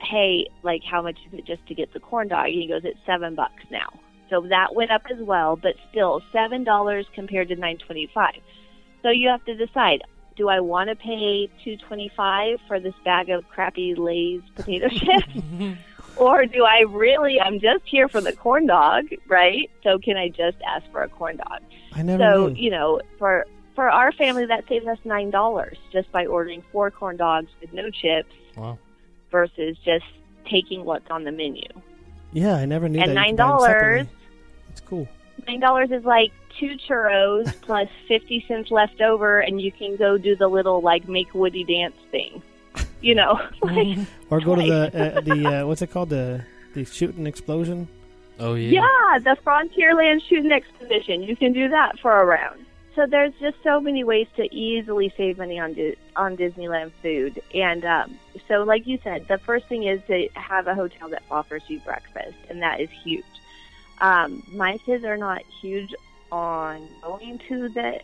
hey, 0.00 0.48
like, 0.62 0.82
how 0.84 1.02
much 1.02 1.18
is 1.26 1.38
it 1.38 1.44
just 1.46 1.66
to 1.66 1.74
get 1.74 1.92
the 1.92 2.00
corn 2.00 2.28
dog? 2.28 2.46
And 2.46 2.54
he 2.54 2.66
goes, 2.66 2.82
it's 2.84 2.98
seven 3.06 3.34
bucks 3.34 3.64
now. 3.70 3.88
So 4.30 4.42
that 4.42 4.74
went 4.74 4.92
up 4.92 5.02
as 5.10 5.18
well, 5.18 5.56
but 5.56 5.74
still 5.90 6.22
seven 6.32 6.62
dollars 6.62 7.04
compared 7.12 7.48
to 7.48 7.56
nine 7.56 7.78
twenty-five. 7.78 8.40
So 9.02 9.10
you 9.10 9.28
have 9.28 9.44
to 9.46 9.54
decide: 9.56 10.02
Do 10.36 10.48
I 10.48 10.60
want 10.60 10.88
to 10.88 10.94
pay 10.94 11.50
two 11.64 11.76
twenty-five 11.76 12.60
for 12.68 12.78
this 12.78 12.94
bag 13.04 13.28
of 13.28 13.48
crappy 13.48 13.96
Lay's 13.96 14.42
potato 14.54 14.88
chips, 14.90 15.44
or 16.16 16.46
do 16.46 16.64
I 16.64 16.80
really? 16.88 17.40
I'm 17.40 17.60
just 17.60 17.82
here 17.84 18.08
for 18.08 18.20
the 18.20 18.32
corn 18.32 18.66
dog, 18.66 19.04
right? 19.28 19.70
So 19.82 19.98
can 19.98 20.16
I 20.16 20.28
just 20.28 20.56
ask 20.66 20.84
for 20.92 21.02
a 21.02 21.08
corn 21.08 21.36
dog? 21.36 21.60
I 21.92 22.02
never 22.02 22.22
So 22.22 22.48
knew. 22.48 22.54
you 22.62 22.70
know, 22.70 23.00
for 23.18 23.46
for 23.74 23.88
our 23.90 24.12
family, 24.12 24.46
that 24.46 24.66
saves 24.68 24.86
us 24.86 24.98
nine 25.04 25.30
dollars 25.30 25.76
just 25.92 26.10
by 26.12 26.26
ordering 26.26 26.62
four 26.72 26.90
corn 26.90 27.16
dogs 27.16 27.48
with 27.60 27.72
no 27.72 27.90
chips 27.90 28.32
Wow. 28.56 28.78
versus 29.30 29.76
just 29.84 30.04
taking 30.50 30.84
what's 30.84 31.08
on 31.10 31.24
the 31.24 31.32
menu. 31.32 31.62
yeah, 32.32 32.54
I 32.56 32.64
never 32.66 32.88
knew 32.88 33.00
and 33.00 33.14
nine 33.14 33.30
could 33.30 33.36
buy 33.38 33.44
them 33.44 33.50
dollars. 33.56 34.06
It's 34.70 34.80
cool. 34.80 35.08
nine 35.46 35.60
dollars 35.60 35.90
is 35.90 36.04
like 36.04 36.32
two 36.58 36.76
churros 36.88 37.52
plus 37.62 37.88
fifty 38.08 38.44
cents 38.48 38.70
left 38.70 39.00
over, 39.00 39.40
and 39.40 39.60
you 39.60 39.70
can 39.72 39.96
go 39.96 40.18
do 40.18 40.34
the 40.36 40.48
little 40.48 40.80
like 40.80 41.08
make 41.08 41.32
Woody 41.34 41.64
dance 41.64 41.94
thing. 42.10 42.42
You 43.00 43.14
know, 43.14 43.40
like 43.62 43.98
Or 44.30 44.40
go 44.40 44.54
to 44.56 44.62
the 44.62 45.16
uh, 45.16 45.20
the 45.20 45.46
uh, 45.46 45.66
what's 45.66 45.82
it 45.82 45.90
called 45.90 46.10
the 46.10 46.44
the 46.74 46.84
shooting 46.84 47.26
explosion. 47.26 47.88
Oh 48.38 48.54
yeah. 48.54 48.80
yeah, 48.82 49.18
the 49.18 49.36
Frontierland 49.44 50.22
Shooting 50.28 50.52
Exposition. 50.52 51.22
You 51.22 51.36
can 51.36 51.52
do 51.52 51.68
that 51.68 51.98
for 51.98 52.20
a 52.20 52.24
round. 52.24 52.64
so 52.94 53.06
there's 53.06 53.34
just 53.40 53.56
so 53.62 53.80
many 53.80 54.02
ways 54.02 54.28
to 54.36 54.54
easily 54.54 55.12
save 55.16 55.36
money 55.38 55.58
on 55.58 55.74
Di- 55.74 55.96
on 56.16 56.36
Disneyland 56.36 56.92
food, 57.02 57.42
and 57.54 57.84
um, 57.84 58.18
so 58.48 58.62
like 58.62 58.86
you 58.86 58.98
said, 59.04 59.26
the 59.28 59.38
first 59.38 59.66
thing 59.66 59.84
is 59.84 60.00
to 60.06 60.28
have 60.34 60.66
a 60.66 60.74
hotel 60.74 61.08
that 61.10 61.22
offers 61.30 61.62
you 61.68 61.80
breakfast, 61.80 62.36
and 62.48 62.62
that 62.62 62.80
is 62.80 62.88
huge. 63.04 63.24
Um, 64.00 64.42
my 64.52 64.78
kids 64.86 65.04
are 65.04 65.18
not 65.18 65.42
huge 65.60 65.94
on 66.32 66.88
going 67.02 67.40
to 67.48 67.68
the 67.68 68.00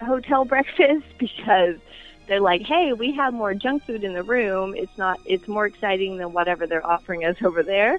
hotel 0.00 0.44
breakfast 0.54 1.06
because 1.18 1.76
they're 2.28 2.40
like, 2.40 2.62
hey, 2.62 2.92
we 2.92 3.12
have 3.16 3.34
more 3.34 3.54
junk 3.54 3.84
food 3.84 4.04
in 4.04 4.14
the 4.14 4.22
room. 4.22 4.74
It's 4.76 4.96
not. 4.96 5.18
It's 5.26 5.46
more 5.48 5.66
exciting 5.66 6.18
than 6.18 6.32
whatever 6.32 6.66
they're 6.66 6.86
offering 6.86 7.24
us 7.24 7.36
over 7.44 7.62
there. 7.62 7.98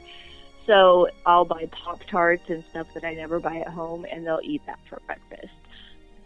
So 0.66 1.08
I'll 1.26 1.46
buy 1.46 1.68
Pop 1.72 2.00
Tarts 2.10 2.44
and 2.48 2.64
stuff 2.70 2.88
that 2.94 3.04
I 3.04 3.14
never 3.14 3.40
buy 3.40 3.58
at 3.58 3.68
home, 3.68 4.06
and 4.10 4.26
they'll 4.26 4.40
eat 4.44 4.62
that 4.66 4.80
for 4.90 5.00
breakfast. 5.06 5.52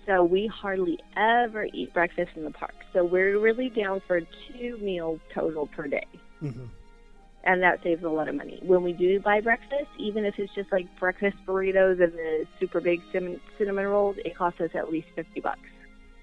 So 0.06 0.24
we 0.24 0.48
hardly 0.48 1.00
ever 1.18 1.68
eat 1.74 1.94
breakfast 1.94 2.32
in 2.36 2.44
the 2.46 2.52
park. 2.52 2.76
So 2.94 3.04
we're 3.04 3.40
really 3.40 3.70
down 3.70 4.02
for 4.08 4.22
two 4.22 4.78
meals 4.78 5.20
total 5.34 5.68
per 5.68 5.88
day. 5.88 6.08
hmm 6.40 6.66
And 7.44 7.62
that 7.64 7.84
saves 7.84 8.04
a 8.04 8.10
lot 8.10 8.30
of 8.30 8.36
money. 8.36 8.60
When 8.62 8.84
we 8.84 8.94
do 8.94 9.20
buy 9.20 9.42
breakfast, 9.42 9.90
even 9.98 10.24
if 10.24 10.36
it's 10.38 10.54
just 10.54 10.72
like 10.72 10.88
breakfast 11.00 11.36
burritos 11.46 12.02
and 12.02 12.14
the 12.14 12.46
super 12.60 12.80
big 12.80 13.02
cinnamon, 13.12 13.42
cinnamon 13.58 13.88
rolls, 13.88 14.16
it 14.24 14.38
costs 14.38 14.62
us 14.62 14.70
at 14.76 14.90
least 14.90 15.08
50 15.16 15.42
bucks. 15.42 15.60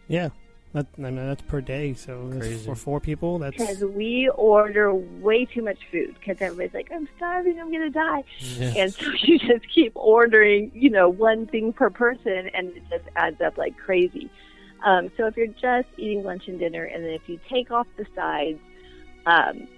Yeah, 0.08 0.30
that, 0.74 0.86
I 0.98 1.02
mean 1.02 1.16
that's 1.16 1.42
per 1.42 1.60
day. 1.60 1.94
So 1.94 2.28
that's 2.28 2.64
for 2.64 2.74
four 2.74 3.00
people, 3.00 3.38
that's 3.38 3.56
Because 3.56 3.80
we 3.80 4.28
order 4.34 4.92
way 4.92 5.44
too 5.44 5.62
much 5.62 5.78
food 5.90 6.16
because 6.18 6.36
everybody's 6.40 6.74
like, 6.74 6.90
I'm 6.92 7.08
starving, 7.16 7.58
I'm 7.60 7.70
going 7.70 7.82
to 7.82 7.90
die. 7.90 8.24
Yeah. 8.40 8.72
And 8.76 8.92
so 8.92 9.06
you 9.22 9.38
just 9.38 9.68
keep 9.72 9.92
ordering, 9.94 10.72
you 10.74 10.90
know, 10.90 11.08
one 11.08 11.46
thing 11.46 11.72
per 11.72 11.90
person, 11.90 12.50
and 12.52 12.68
it 12.76 12.82
just 12.90 13.04
adds 13.16 13.40
up 13.40 13.56
like 13.56 13.76
crazy. 13.78 14.28
Um, 14.84 15.10
so 15.16 15.26
if 15.26 15.36
you're 15.36 15.46
just 15.46 15.88
eating 15.96 16.24
lunch 16.24 16.48
and 16.48 16.58
dinner, 16.58 16.84
and 16.84 17.04
then 17.04 17.12
if 17.12 17.28
you 17.28 17.38
take 17.48 17.70
off 17.70 17.86
the 17.96 18.06
sides, 18.14 18.58
um, 19.26 19.68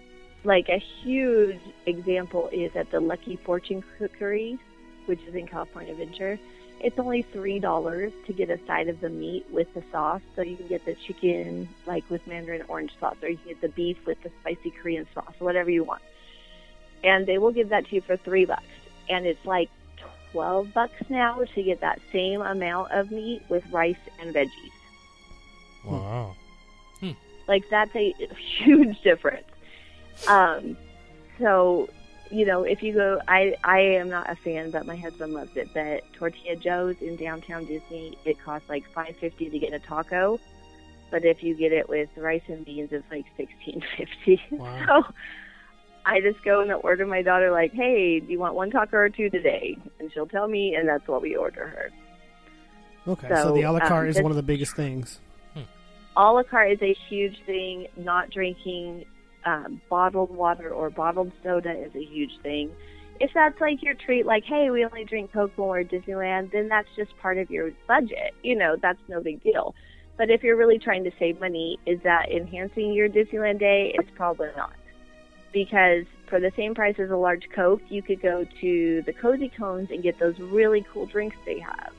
like 0.44 0.68
a 0.68 0.82
huge 1.02 1.60
example 1.84 2.48
is 2.52 2.70
at 2.74 2.90
the 2.90 3.00
Lucky 3.00 3.38
Fortune 3.44 3.84
Cookery, 3.98 4.58
which 5.04 5.20
is 5.28 5.34
in 5.34 5.46
California 5.46 5.92
Adventure. 5.92 6.38
It's 6.80 6.98
only 6.98 7.22
three 7.22 7.58
dollars 7.58 8.12
to 8.26 8.32
get 8.32 8.50
a 8.50 8.58
side 8.66 8.88
of 8.88 9.00
the 9.00 9.08
meat 9.08 9.46
with 9.50 9.72
the 9.74 9.82
sauce. 9.90 10.22
So 10.34 10.42
you 10.42 10.56
can 10.56 10.68
get 10.68 10.84
the 10.84 10.94
chicken 10.94 11.68
like 11.86 12.08
with 12.10 12.26
mandarin 12.26 12.62
orange 12.68 12.92
sauce, 13.00 13.16
or 13.22 13.28
you 13.28 13.36
can 13.38 13.48
get 13.48 13.60
the 13.60 13.68
beef 13.68 13.96
with 14.06 14.22
the 14.22 14.30
spicy 14.40 14.70
Korean 14.70 15.06
sauce, 15.14 15.34
whatever 15.38 15.70
you 15.70 15.84
want 15.84 16.02
and 17.06 17.26
they 17.26 17.38
will 17.38 17.52
give 17.52 17.68
that 17.70 17.86
to 17.86 17.94
you 17.94 18.00
for 18.00 18.16
three 18.16 18.44
bucks. 18.44 18.64
And 19.08 19.26
it's 19.26 19.44
like 19.44 19.70
twelve 20.32 20.74
bucks 20.74 21.08
now 21.08 21.42
to 21.54 21.62
get 21.62 21.80
that 21.80 22.00
same 22.12 22.42
amount 22.42 22.92
of 22.92 23.10
meat 23.10 23.42
with 23.48 23.64
rice 23.70 23.96
and 24.20 24.34
veggies. 24.34 24.50
Wow. 25.84 26.34
Like 27.46 27.62
that's 27.70 27.94
a 27.94 28.12
huge 28.58 29.00
difference. 29.02 29.46
Um, 30.26 30.76
so 31.38 31.88
you 32.30 32.44
know, 32.44 32.64
if 32.64 32.82
you 32.82 32.92
go, 32.92 33.20
I 33.28 33.54
I 33.64 33.80
am 33.80 34.08
not 34.08 34.30
a 34.30 34.36
fan, 34.36 34.70
but 34.70 34.86
my 34.86 34.96
husband 34.96 35.32
loves 35.32 35.56
it. 35.56 35.68
But 35.72 36.02
Tortilla 36.12 36.56
Joe's 36.56 36.96
in 37.00 37.16
downtown 37.16 37.66
Disney, 37.66 38.18
it 38.24 38.42
costs 38.42 38.68
like 38.68 38.84
five 38.92 39.16
fifty 39.16 39.48
to 39.50 39.58
get 39.58 39.72
a 39.72 39.78
taco. 39.78 40.40
But 41.10 41.24
if 41.24 41.42
you 41.42 41.54
get 41.54 41.72
it 41.72 41.88
with 41.88 42.08
rice 42.16 42.42
and 42.48 42.64
beans, 42.64 42.90
it's 42.92 43.10
like 43.10 43.26
sixteen 43.36 43.82
fifty. 43.96 44.40
Wow. 44.50 45.04
So 45.06 45.14
I 46.04 46.20
just 46.20 46.42
go 46.44 46.60
and 46.60 46.72
order 46.72 47.06
my 47.06 47.22
daughter 47.22 47.50
like, 47.50 47.72
"Hey, 47.72 48.20
do 48.20 48.30
you 48.30 48.38
want 48.38 48.54
one 48.54 48.70
taco 48.70 48.96
or 48.96 49.08
two 49.08 49.30
today?" 49.30 49.76
And 49.98 50.12
she'll 50.12 50.26
tell 50.26 50.48
me, 50.48 50.74
and 50.74 50.88
that's 50.88 51.06
what 51.08 51.22
we 51.22 51.36
order 51.36 51.66
her. 51.66 51.90
okay. 53.12 53.28
So, 53.28 53.34
so, 53.34 53.54
the 53.54 53.62
a 53.62 53.72
la 53.72 53.80
um, 53.80 53.88
carte 53.88 54.08
is 54.08 54.20
one 54.20 54.32
of 54.32 54.36
the 54.36 54.42
biggest 54.42 54.74
things. 54.74 55.20
A 56.16 56.32
la 56.32 56.42
carte 56.44 56.72
is 56.72 56.82
a 56.82 56.94
huge 57.08 57.38
thing. 57.44 57.88
Not 57.96 58.30
drinking 58.30 59.04
um, 59.46 59.80
bottled 59.88 60.34
water 60.34 60.70
or 60.70 60.90
bottled 60.90 61.32
soda 61.42 61.70
is 61.70 61.94
a 61.94 62.04
huge 62.04 62.38
thing. 62.42 62.70
If 63.18 63.30
that's 63.32 63.58
like 63.60 63.82
your 63.82 63.94
treat, 63.94 64.26
like, 64.26 64.44
hey, 64.44 64.68
we 64.70 64.84
only 64.84 65.04
drink 65.04 65.32
Coke 65.32 65.52
when 65.56 65.68
we're 65.68 65.80
at 65.80 65.88
Disneyland, 65.88 66.52
then 66.52 66.68
that's 66.68 66.88
just 66.96 67.16
part 67.18 67.38
of 67.38 67.50
your 67.50 67.70
budget. 67.88 68.34
You 68.42 68.56
know, 68.56 68.76
that's 68.80 68.98
no 69.08 69.22
big 69.22 69.42
deal. 69.42 69.74
But 70.18 70.30
if 70.30 70.42
you're 70.42 70.56
really 70.56 70.78
trying 70.78 71.04
to 71.04 71.10
save 71.18 71.40
money, 71.40 71.78
is 71.86 72.00
that 72.02 72.30
enhancing 72.30 72.92
your 72.92 73.08
Disneyland 73.08 73.58
day? 73.58 73.94
It's 73.98 74.10
probably 74.16 74.48
not. 74.56 74.74
Because 75.52 76.04
for 76.28 76.40
the 76.40 76.52
same 76.56 76.74
price 76.74 76.96
as 76.98 77.10
a 77.10 77.16
large 77.16 77.48
Coke, 77.54 77.80
you 77.88 78.02
could 78.02 78.20
go 78.20 78.44
to 78.60 79.02
the 79.02 79.12
Cozy 79.12 79.50
Cones 79.56 79.90
and 79.90 80.02
get 80.02 80.18
those 80.18 80.38
really 80.38 80.84
cool 80.92 81.06
drinks 81.06 81.36
they 81.46 81.58
have 81.60 81.92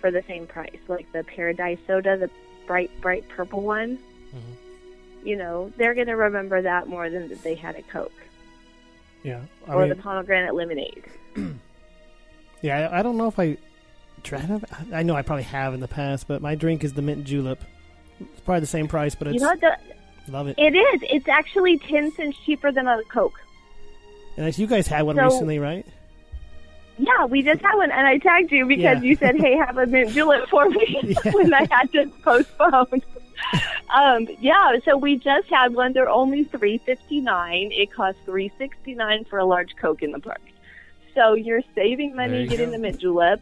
for 0.00 0.10
the 0.10 0.22
same 0.28 0.46
price, 0.46 0.78
like 0.86 1.10
the 1.12 1.24
Paradise 1.24 1.78
Soda, 1.86 2.16
the 2.16 2.30
bright, 2.66 2.90
bright 3.00 3.28
purple 3.28 3.62
one. 3.62 3.98
Mhm. 4.32 4.63
You 5.24 5.36
know, 5.36 5.72
they're 5.78 5.94
going 5.94 6.06
to 6.08 6.16
remember 6.16 6.62
that 6.62 6.86
more 6.86 7.08
than 7.10 7.28
that 7.28 7.42
they 7.42 7.54
had 7.54 7.76
a 7.76 7.82
Coke 7.82 8.12
Yeah. 9.22 9.40
I 9.66 9.72
or 9.72 9.80
mean, 9.80 9.88
the 9.88 9.96
pomegranate 9.96 10.54
lemonade. 10.54 11.04
yeah. 12.62 12.88
I, 12.90 12.98
I 12.98 13.02
don't 13.02 13.16
know 13.16 13.26
if 13.28 13.38
I 13.38 13.56
tried. 14.22 14.64
I 14.92 15.02
know 15.02 15.14
I 15.16 15.22
probably 15.22 15.44
have 15.44 15.74
in 15.74 15.80
the 15.80 15.88
past, 15.88 16.28
but 16.28 16.42
my 16.42 16.54
drink 16.54 16.84
is 16.84 16.92
the 16.92 17.02
mint 17.02 17.24
julep. 17.24 17.62
It's 18.20 18.40
probably 18.40 18.60
the 18.60 18.66
same 18.66 18.86
price, 18.86 19.14
but 19.14 19.28
it's 19.28 19.34
You 19.34 19.40
know, 19.40 19.54
the, 19.56 19.76
love 20.32 20.46
it. 20.48 20.56
it 20.58 20.74
is. 20.76 21.00
It's 21.10 21.28
actually 21.28 21.78
ten 21.78 22.12
cents 22.12 22.36
cheaper 22.44 22.70
than 22.70 22.86
a 22.86 23.02
Coke. 23.04 23.40
And 24.36 24.56
you 24.58 24.66
guys 24.66 24.86
had 24.86 25.02
one 25.02 25.16
So- 25.16 25.24
recently, 25.24 25.58
right? 25.58 25.86
Yeah, 26.96 27.24
we 27.24 27.42
just 27.42 27.60
had 27.60 27.74
one, 27.74 27.90
and 27.90 28.06
I 28.06 28.18
tagged 28.18 28.52
you 28.52 28.66
because 28.66 29.02
Yeah. 29.02 29.08
you 29.08 29.16
said, 29.16 29.34
"Hey, 29.40 29.56
have 29.56 29.76
a 29.78 29.84
mint 29.86 30.10
julep 30.10 30.48
for 30.48 30.68
me" 30.70 31.00
Yeah. 31.24 31.32
when 31.32 31.52
I 31.52 31.66
had 31.68 31.90
to 31.92 32.06
postpone. 32.22 33.02
um, 33.94 34.26
yeah, 34.40 34.76
so 34.84 34.96
we 34.96 35.16
just 35.16 35.48
had 35.48 35.74
one. 35.74 35.92
They're 35.92 36.08
only 36.08 36.44
three 36.44 36.78
fifty 36.78 37.20
nine. 37.20 37.70
It 37.72 37.92
costs 37.92 38.20
three 38.24 38.52
sixty 38.58 38.94
nine 38.94 39.24
for 39.24 39.38
a 39.38 39.44
large 39.44 39.76
Coke 39.76 40.02
in 40.02 40.12
the 40.12 40.20
park. 40.20 40.40
So 41.14 41.34
you're 41.34 41.62
saving 41.74 42.16
money 42.16 42.42
you 42.42 42.48
getting 42.48 42.66
go. 42.66 42.72
the 42.72 42.78
mint 42.78 42.98
julep. 42.98 43.40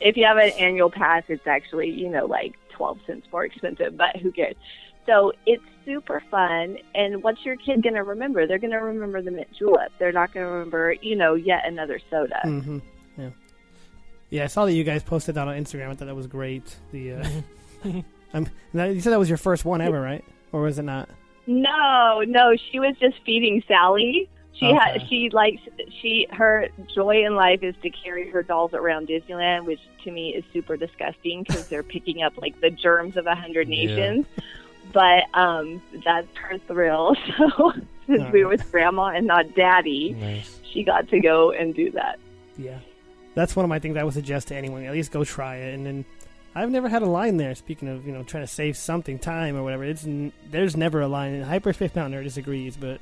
If 0.00 0.16
you 0.16 0.24
have 0.24 0.36
an 0.36 0.50
annual 0.50 0.90
pass, 0.90 1.24
it's 1.28 1.46
actually 1.46 1.90
you 1.90 2.08
know 2.08 2.26
like 2.26 2.54
twelve 2.70 2.98
cents 3.06 3.26
more 3.32 3.44
expensive, 3.44 3.96
but 3.96 4.16
who 4.16 4.32
cares? 4.32 4.56
So 5.06 5.32
it's 5.46 5.64
super 5.86 6.22
fun. 6.30 6.78
And 6.94 7.22
what's 7.22 7.44
your 7.44 7.56
kid 7.56 7.82
going 7.82 7.94
to 7.94 8.02
remember? 8.02 8.46
They're 8.46 8.58
going 8.58 8.72
to 8.72 8.76
remember 8.76 9.22
the 9.22 9.30
mint 9.30 9.50
julep. 9.58 9.90
They're 9.98 10.12
not 10.12 10.34
going 10.34 10.44
to 10.44 10.52
remember, 10.52 10.92
you 11.00 11.16
know, 11.16 11.34
yet 11.34 11.66
another 11.66 11.98
soda. 12.10 12.40
Mm-hmm. 12.44 12.78
Yeah. 13.16 13.30
Yeah, 14.28 14.44
I 14.44 14.46
saw 14.48 14.66
that 14.66 14.72
you 14.72 14.84
guys 14.84 15.02
posted 15.02 15.36
that 15.36 15.48
on 15.48 15.56
Instagram. 15.56 15.88
I 15.88 15.94
thought 15.94 16.04
that 16.04 16.14
was 16.14 16.26
great. 16.26 16.76
The 16.92 17.12
uh, 17.12 17.28
um, 18.34 18.46
now, 18.72 18.84
you 18.84 19.00
said 19.00 19.12
that 19.12 19.18
was 19.18 19.28
your 19.28 19.38
first 19.38 19.64
one 19.64 19.80
ever, 19.80 20.00
right? 20.00 20.24
Or 20.52 20.62
was 20.62 20.78
it 20.78 20.82
not? 20.82 21.08
No, 21.46 22.22
no, 22.26 22.54
she 22.70 22.78
was 22.78 22.94
just 23.00 23.16
feeding 23.24 23.62
Sally. 23.66 24.28
She 24.54 24.66
Okay. 24.66 24.76
had 24.76 25.08
she 25.08 25.30
likes 25.30 25.62
she 26.02 26.26
her 26.32 26.68
joy 26.94 27.24
in 27.24 27.36
life 27.36 27.62
is 27.62 27.74
to 27.82 27.90
carry 27.90 28.28
her 28.30 28.42
dolls 28.42 28.74
around 28.74 29.08
Disneyland, 29.08 29.64
which 29.66 29.78
to 30.04 30.10
me 30.10 30.34
is 30.34 30.44
super 30.52 30.76
disgusting 30.76 31.44
because 31.44 31.66
they're 31.68 31.82
picking 31.94 32.22
up 32.22 32.36
like 32.38 32.60
the 32.60 32.70
germs 32.70 33.16
of 33.16 33.26
a 33.26 33.34
hundred 33.36 33.68
Yeah. 33.68 33.86
nations. 33.86 34.26
But 34.92 35.24
um, 35.34 35.80
that's 36.04 36.26
her 36.36 36.58
thrill. 36.66 37.14
So 38.08 38.16
since 38.16 38.32
we 38.32 38.42
were 38.42 38.48
with 38.50 38.70
Grandma 38.72 39.08
and 39.08 39.26
not 39.26 39.54
Daddy, 39.54 40.14
Nice. 40.18 40.60
she 40.72 40.82
got 40.82 41.08
to 41.10 41.20
go 41.20 41.50
and 41.52 41.74
do 41.74 41.90
that. 41.90 42.18
Yeah. 42.56 42.78
That's 43.34 43.54
one 43.54 43.64
of 43.64 43.68
my 43.68 43.78
things 43.78 43.96
I 43.98 44.02
would 44.02 44.14
suggest 44.14 44.48
to 44.48 44.56
anyone. 44.56 44.82
At 44.84 44.92
least 44.92 45.12
go 45.12 45.24
try 45.24 45.56
it. 45.56 45.74
And 45.74 45.84
then 45.84 46.04
I've 46.54 46.70
never 46.70 46.88
had 46.88 47.02
a 47.02 47.06
line 47.06 47.36
there. 47.36 47.54
Speaking 47.54 47.88
of, 47.88 48.06
you 48.06 48.12
know, 48.12 48.22
trying 48.22 48.42
to 48.42 48.48
save 48.52 48.76
something 48.76 49.18
time 49.18 49.56
or 49.56 49.62
whatever, 49.62 49.84
it's 49.84 50.04
n- 50.04 50.32
there's 50.50 50.76
never 50.76 51.00
a 51.00 51.08
line. 51.08 51.34
And 51.34 51.44
Hyperspace 51.44 51.94
Mountain 51.94 52.22
disagrees, 52.24 52.76
but 52.76 53.00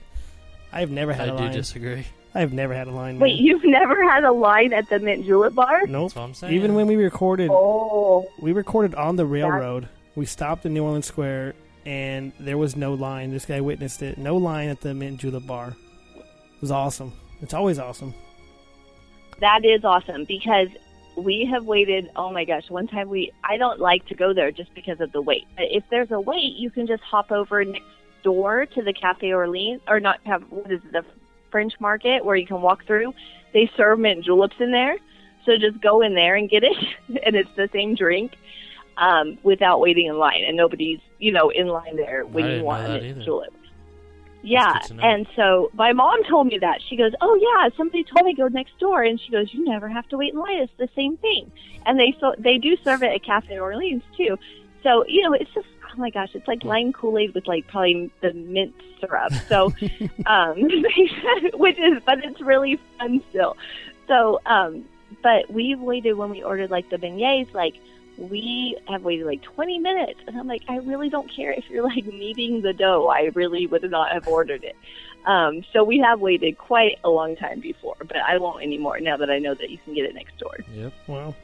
I've 0.72 0.90
never 0.90 1.12
had 1.12 1.28
I 1.30 1.34
a 1.34 1.36
do 1.36 1.44
line. 1.44 1.52
disagree. 1.52 2.04
I've 2.34 2.52
never 2.52 2.74
had 2.74 2.86
a 2.86 2.90
line. 2.90 3.18
Wait, 3.18 3.30
there. 3.36 3.42
you've 3.42 3.64
never 3.64 4.02
had 4.10 4.24
a 4.24 4.32
line 4.32 4.74
at 4.74 4.88
the 4.90 4.98
Mint 4.98 5.24
Julep 5.24 5.54
Bar? 5.54 5.86
Nope. 5.86 6.08
That's 6.08 6.16
what 6.16 6.22
I'm 6.22 6.34
saying. 6.34 6.52
Even 6.54 6.74
when 6.74 6.86
we 6.86 6.96
recorded, 6.96 7.48
Oh, 7.50 8.26
we 8.40 8.52
recorded 8.52 8.94
on 8.94 9.16
the 9.16 9.24
railroad. 9.24 9.88
We 10.16 10.26
stopped 10.26 10.66
in 10.66 10.74
New 10.74 10.84
Orleans 10.84 11.06
Square, 11.06 11.54
and 11.86 12.32
there 12.38 12.58
was 12.58 12.76
no 12.76 12.92
line. 12.92 13.30
This 13.30 13.46
guy 13.46 13.62
witnessed 13.62 14.02
it. 14.02 14.18
No 14.18 14.36
line 14.36 14.68
at 14.68 14.82
the 14.82 14.92
Mint 14.92 15.18
Julep 15.20 15.46
bar. 15.46 15.76
It 16.16 16.60
was 16.60 16.70
awesome. 16.70 17.12
It's 17.40 17.54
always 17.54 17.78
awesome. 17.78 18.12
That 19.40 19.64
is 19.64 19.84
awesome 19.84 20.24
because 20.24 20.68
we 21.16 21.48
have 21.50 21.64
waited. 21.64 22.10
Oh 22.16 22.30
my 22.30 22.44
gosh! 22.44 22.68
One 22.68 22.86
time 22.86 23.08
we, 23.08 23.32
I 23.42 23.56
don't 23.56 23.80
like 23.80 24.06
to 24.08 24.14
go 24.14 24.32
there 24.34 24.50
just 24.50 24.74
because 24.74 25.00
of 25.00 25.12
the 25.12 25.20
wait. 25.20 25.46
But 25.56 25.66
if 25.70 25.84
there's 25.90 26.10
a 26.10 26.20
wait, 26.20 26.56
you 26.56 26.70
can 26.70 26.86
just 26.86 27.02
hop 27.02 27.32
over 27.32 27.64
next 27.64 27.84
door 28.22 28.66
to 28.66 28.82
the 28.82 28.92
Cafe 28.92 29.32
Orleans, 29.32 29.80
or 29.88 30.00
not 30.00 30.20
have 30.24 30.42
what 30.50 30.70
is 30.70 30.80
it, 30.84 30.92
the 30.92 31.04
French 31.50 31.74
Market, 31.80 32.24
where 32.24 32.36
you 32.36 32.46
can 32.46 32.60
walk 32.60 32.84
through. 32.86 33.14
They 33.52 33.70
serve 33.76 33.98
mint 33.98 34.24
juleps 34.24 34.56
in 34.60 34.72
there, 34.72 34.96
so 35.44 35.52
just 35.56 35.80
go 35.80 36.02
in 36.02 36.14
there 36.14 36.36
and 36.36 36.50
get 36.50 36.62
it, 36.64 36.76
and 37.24 37.34
it's 37.34 37.50
the 37.56 37.68
same 37.72 37.94
drink 37.94 38.32
um, 38.96 39.38
without 39.42 39.80
waiting 39.80 40.06
in 40.06 40.18
line, 40.18 40.42
and 40.46 40.56
nobody's 40.56 41.00
you 41.18 41.32
know 41.32 41.50
in 41.50 41.68
line 41.68 41.96
there 41.96 42.24
when 42.26 42.50
you 42.50 42.62
want 42.62 42.86
a 42.86 43.00
mint 43.00 43.22
julep. 43.22 43.52
Yeah, 44.46 44.72
good 44.74 44.82
to 44.88 44.94
know. 44.94 45.02
and 45.02 45.26
so 45.36 45.70
my 45.74 45.92
mom 45.92 46.22
told 46.24 46.46
me 46.46 46.58
that. 46.58 46.80
She 46.88 46.96
goes, 46.96 47.12
"Oh 47.20 47.34
yeah, 47.34 47.68
somebody 47.76 48.04
told 48.04 48.26
me 48.26 48.34
go 48.34 48.48
next 48.48 48.78
door," 48.78 49.02
and 49.02 49.20
she 49.20 49.30
goes, 49.30 49.52
"You 49.52 49.64
never 49.64 49.88
have 49.88 50.08
to 50.08 50.16
wait 50.16 50.32
in 50.32 50.38
line. 50.38 50.58
It's 50.58 50.72
the 50.78 50.88
same 50.94 51.16
thing." 51.16 51.50
And 51.84 51.98
they 51.98 52.16
so 52.20 52.34
they 52.38 52.58
do 52.58 52.76
serve 52.84 53.02
it 53.02 53.12
at 53.12 53.22
Cafe 53.22 53.58
Orleans 53.58 54.02
too. 54.16 54.38
So 54.82 55.04
you 55.06 55.22
know, 55.22 55.32
it's 55.32 55.50
just 55.52 55.66
oh 55.96 56.00
my 56.00 56.10
gosh, 56.10 56.30
it's 56.34 56.46
like 56.46 56.64
lime 56.64 56.92
Kool 56.92 57.18
Aid 57.18 57.34
with 57.34 57.46
like 57.46 57.66
probably 57.66 58.10
the 58.20 58.32
mint 58.32 58.74
syrup. 59.00 59.32
So, 59.48 59.72
um, 60.26 60.54
which 61.54 61.78
is 61.78 62.02
but 62.04 62.24
it's 62.24 62.40
really 62.40 62.78
fun 62.98 63.22
still. 63.30 63.56
So, 64.06 64.40
um, 64.46 64.84
but 65.22 65.50
we've 65.50 65.80
waited 65.80 66.14
when 66.14 66.30
we 66.30 66.42
ordered 66.42 66.70
like 66.70 66.88
the 66.90 66.96
beignets, 66.96 67.52
like 67.54 67.74
we 68.18 68.76
have 68.88 69.02
waited 69.02 69.26
like 69.26 69.42
20 69.42 69.78
minutes 69.78 70.20
and 70.26 70.36
i'm 70.38 70.46
like 70.46 70.62
i 70.68 70.76
really 70.78 71.08
don't 71.10 71.30
care 71.34 71.52
if 71.52 71.68
you're 71.70 71.82
like 71.84 72.04
kneading 72.06 72.62
the 72.62 72.72
dough 72.72 73.08
i 73.08 73.30
really 73.34 73.66
would 73.66 73.88
not 73.90 74.10
have 74.12 74.26
ordered 74.28 74.64
it 74.64 74.76
um, 75.26 75.64
so 75.72 75.82
we 75.82 75.98
have 75.98 76.20
waited 76.20 76.56
quite 76.56 76.98
a 77.04 77.10
long 77.10 77.34
time 77.36 77.60
before 77.60 77.96
but 77.98 78.16
i 78.18 78.38
won't 78.38 78.62
anymore 78.62 78.98
now 79.00 79.16
that 79.16 79.30
i 79.30 79.38
know 79.38 79.54
that 79.54 79.70
you 79.70 79.78
can 79.84 79.92
get 79.94 80.04
it 80.04 80.14
next 80.14 80.38
door 80.38 80.56
Yep. 80.72 80.92
Wow. 81.08 81.34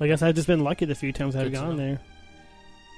I 0.00 0.06
guess 0.08 0.20
I've 0.22 0.34
just 0.34 0.48
been 0.48 0.64
lucky 0.64 0.84
the 0.84 0.94
few 0.96 1.12
times 1.12 1.36
I've 1.36 1.44
Good 1.44 1.52
gone 1.52 1.70
know. 1.70 1.76
there. 1.76 2.00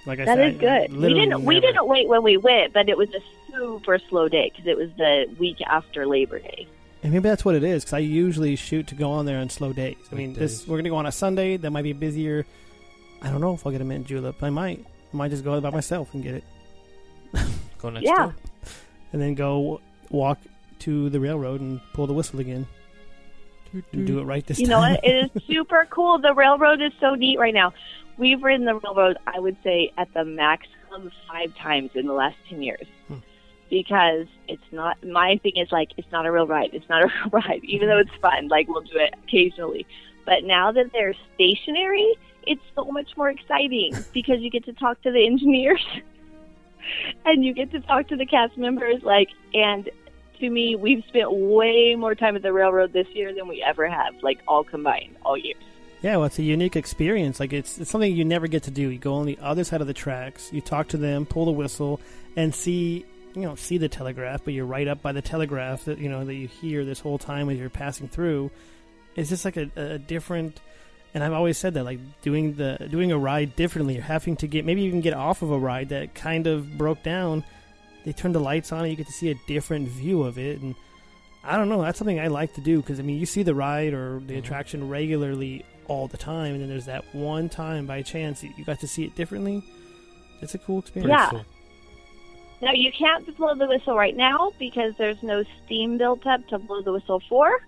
Like 0.07 0.21
I 0.21 0.25
That 0.25 0.37
said, 0.39 0.55
is 0.55 0.63
I- 0.63 0.67
I 0.77 0.87
good 0.87 0.97
we 0.97 1.15
didn't 1.15 1.45
we 1.45 1.61
didn't 1.61 1.87
wait 1.87 2.09
when 2.09 2.23
we 2.23 2.37
went 2.39 2.73
but 2.73 2.89
it 2.89 2.97
was 2.97 3.09
a 3.15 3.21
super 3.53 3.99
slow 4.09 4.29
day 4.29 4.51
because 4.51 4.67
it 4.67 4.77
was 4.77 4.91
the 4.97 5.27
week 5.39 5.61
after 5.67 6.07
labor 6.07 6.39
day 6.39 6.67
And 7.03 7.13
maybe 7.13 7.29
that's 7.29 7.45
what 7.45 7.55
it 7.55 7.63
is 7.65 7.85
because 7.85 7.93
I 7.95 7.99
usually 7.99 8.57
shoot 8.57 8.87
to 8.89 8.95
go 8.95 9.11
on 9.11 9.27
there 9.27 9.39
on 9.39 9.51
slow 9.51 9.73
days. 9.75 9.97
I 10.11 10.15
mean, 10.15 10.33
this 10.35 10.67
we're 10.67 10.79
gonna 10.79 10.89
go 10.89 10.97
on 10.97 11.07
a 11.07 11.13
Sunday. 11.13 11.57
That 11.59 11.71
might 11.71 11.83
be 11.83 11.93
busier. 11.93 12.47
I 13.25 13.31
don't 13.31 13.41
know 13.41 13.55
if 13.55 13.65
I'll 13.67 13.73
get 13.73 13.81
a 13.81 13.85
mint 13.85 14.07
julep. 14.07 14.43
I 14.43 14.51
might. 14.51 14.85
I 15.13 15.17
might 15.17 15.31
just 15.31 15.45
go 15.45 15.61
by 15.61 15.71
myself 15.71 16.13
and 16.15 16.23
get 16.23 16.35
it, 16.35 16.45
Go 17.79 17.91
next 17.91 18.05
Yeah. 18.07 18.15
door. 18.17 18.35
and 19.13 19.21
then 19.23 19.35
go 19.35 19.81
walk 20.11 20.39
to 20.81 21.09
the 21.11 21.21
railroad 21.21 21.61
and 21.61 21.81
pull 21.93 22.07
the 22.07 22.13
whistle 22.13 22.41
again. 22.41 22.67
And 23.93 24.07
do 24.07 24.21
it 24.21 24.25
right 24.25 24.47
this 24.47 24.59
time. 24.59 24.63
you 24.65 24.69
know 24.71 24.79
what? 24.79 25.01
It 25.05 25.31
is 25.37 25.43
super 25.49 25.87
cool. 25.91 26.19
The 26.19 26.33
railroad 26.35 26.81
is 26.81 26.93
so 27.01 27.15
neat 27.15 27.39
right 27.41 27.55
now. 27.55 27.73
We've 28.19 28.41
ridden 28.43 28.67
the 28.67 28.77
railroad, 28.77 29.17
I 29.27 29.41
would 29.41 29.57
say, 29.65 29.93
at 29.99 30.13
the 30.15 30.25
maximum 30.25 31.11
five 31.29 31.53
times 31.57 31.91
in 31.95 32.07
the 32.07 32.13
last 32.13 32.37
10 32.51 32.63
years. 32.63 32.87
Hmm. 33.09 33.17
Because 33.71 34.27
it's 34.47 34.63
not, 34.71 35.03
my 35.05 35.41
thing 35.43 35.55
is 35.57 35.73
like, 35.73 35.91
it's 35.97 36.11
not 36.13 36.25
a 36.27 36.31
real 36.31 36.47
ride. 36.47 36.71
It's 36.73 36.89
not 36.89 37.03
a 37.03 37.07
real 37.25 37.31
ride, 37.33 37.63
even 37.65 37.89
though 37.89 37.99
it's 37.99 38.15
fun. 38.23 38.47
Like, 38.49 38.69
we'll 38.69 38.83
do 38.83 38.97
it 38.99 39.15
occasionally. 39.25 39.87
But 40.25 40.45
now 40.45 40.71
that 40.71 40.93
they're 40.93 41.15
stationary, 41.35 42.15
it's 42.47 42.63
so 42.75 42.85
much 42.85 43.17
more 43.17 43.31
exciting 43.31 43.95
because 44.13 44.41
you 44.41 44.51
get 44.51 44.65
to 44.65 44.73
talk 44.73 45.01
to 45.03 45.11
the 45.11 45.27
engineers 45.27 45.85
and 47.25 47.45
you 47.45 47.53
get 47.53 47.71
to 47.73 47.81
talk 47.81 48.09
to 48.09 48.17
the 48.17 48.27
cast 48.27 48.57
members. 48.57 49.03
Like, 49.03 49.29
and 49.53 49.89
to 50.41 50.51
me, 50.51 50.77
we've 50.77 51.05
spent 51.09 51.33
way 51.33 51.95
more 51.97 52.15
time 52.15 52.37
at 52.37 52.43
the 52.43 52.53
railroad 52.53 52.93
this 52.93 53.09
year 53.15 53.35
than 53.35 53.49
we 53.49 53.63
ever 53.63 53.89
have, 53.89 54.15
like 54.23 54.41
all 54.47 54.65
combined, 54.65 55.17
all 55.25 55.37
year. 55.37 55.55
Yeah, 56.03 56.19
well, 56.19 56.27
it's 56.27 56.39
a 56.39 56.43
unique 56.43 56.77
experience. 56.77 57.41
Like 57.41 57.55
it's 57.55 57.79
it's 57.79 57.91
something 57.91 58.15
you 58.15 58.27
never 58.27 58.47
get 58.47 58.65
to 58.65 58.71
do. 58.71 58.91
You 58.91 58.99
go 58.99 59.15
on 59.15 59.27
the 59.27 59.39
other 59.41 59.65
side 59.65 59.81
of 59.81 59.87
the 59.87 59.95
tracks, 59.95 60.53
you 60.53 60.61
talk 60.61 60.89
to 60.89 60.99
them, 60.99 61.25
pull 61.25 61.47
the 61.47 61.53
whistle, 61.53 61.99
and 62.37 62.55
see 62.55 63.07
you 63.35 63.41
know 63.41 63.55
see 63.55 63.79
the 63.79 63.89
telegraph. 63.89 64.43
But 64.45 64.53
you're 64.53 64.67
right 64.67 64.87
up 64.87 65.01
by 65.01 65.13
the 65.13 65.23
telegraph 65.23 65.87
that 65.87 65.97
you 65.97 66.11
know 66.11 66.23
that 66.27 66.35
you 66.35 66.47
hear 66.47 66.85
this 66.85 67.01
whole 67.01 67.17
time 67.17 67.49
as 67.49 67.59
you're 67.59 67.71
passing 67.71 68.09
through. 68.09 68.51
It's 69.17 69.31
just 69.31 69.47
like 69.47 69.57
a, 69.57 69.71
a 69.77 69.99
different. 69.99 70.61
And 71.15 71.23
I've 71.23 71.33
always 71.33 71.57
said 71.57 71.75
that, 71.75 71.85
like 71.85 72.01
doing 72.23 72.55
the 72.55 72.89
doing 72.91 73.13
a 73.13 73.19
ride 73.19 73.55
differently, 73.55 73.99
or 73.99 74.03
having 74.03 74.37
to 74.37 74.49
get 74.49 74.65
maybe 74.65 74.83
even 74.83 75.01
get 75.01 75.15
off 75.15 75.43
of 75.43 75.51
a 75.53 75.59
ride 75.59 75.91
that 75.91 76.15
kind 76.15 76.47
of 76.47 76.77
broke 76.77 77.03
down. 77.03 77.45
They 78.05 78.13
turn 78.13 78.33
the 78.33 78.41
lights 78.41 78.73
on, 78.73 78.81
and 78.81 78.91
you 78.91 78.97
get 78.97 79.07
to 79.07 79.13
see 79.13 79.31
a 79.31 79.35
different 79.47 79.89
view 79.89 80.25
of 80.25 80.39
it, 80.39 80.61
and 80.61 80.75
I 81.45 81.57
don't 81.57 81.69
know. 81.69 81.83
That's 81.83 81.99
something 81.99 82.19
I 82.19 82.27
like 82.27 82.55
to 82.55 82.61
do 82.61 82.81
because 82.81 82.99
I 82.99 83.03
mean, 83.03 83.19
you 83.19 83.27
see 83.27 83.43
the 83.43 83.55
ride 83.55 83.95
or 83.95 84.15
the 84.15 84.35
mm-hmm. 84.35 84.39
attraction 84.39 84.89
regularly 84.89 85.65
all 85.87 86.09
the 86.09 86.17
time, 86.17 86.55
and 86.55 86.63
then 86.63 86.69
there's 86.69 86.87
that 86.87 87.05
one 87.15 87.49
time 87.49 87.87
by 87.87 88.03
chance 88.03 88.43
you 88.43 88.53
you 88.57 88.65
got 88.65 88.81
to 88.81 88.89
see 88.89 89.05
it 89.05 89.15
differently. 89.15 89.63
It's 90.43 90.55
a 90.55 90.59
cool 90.59 90.81
experience. 90.81 91.11
Yeah. 91.11 91.31
cool. 91.31 91.45
Now, 92.61 92.73
you 92.73 92.91
can't 92.93 93.37
blow 93.37 93.55
the 93.55 93.67
whistle 93.67 93.95
right 93.95 94.17
now 94.17 94.53
because 94.59 94.95
there's 94.97 95.23
no 95.23 95.45
steam 95.65 95.99
built 95.99 96.27
up 96.27 96.47
to 96.49 96.59
blow 96.59 96.83
the 96.83 96.93
whistle 96.93 97.21
for. 97.29 97.61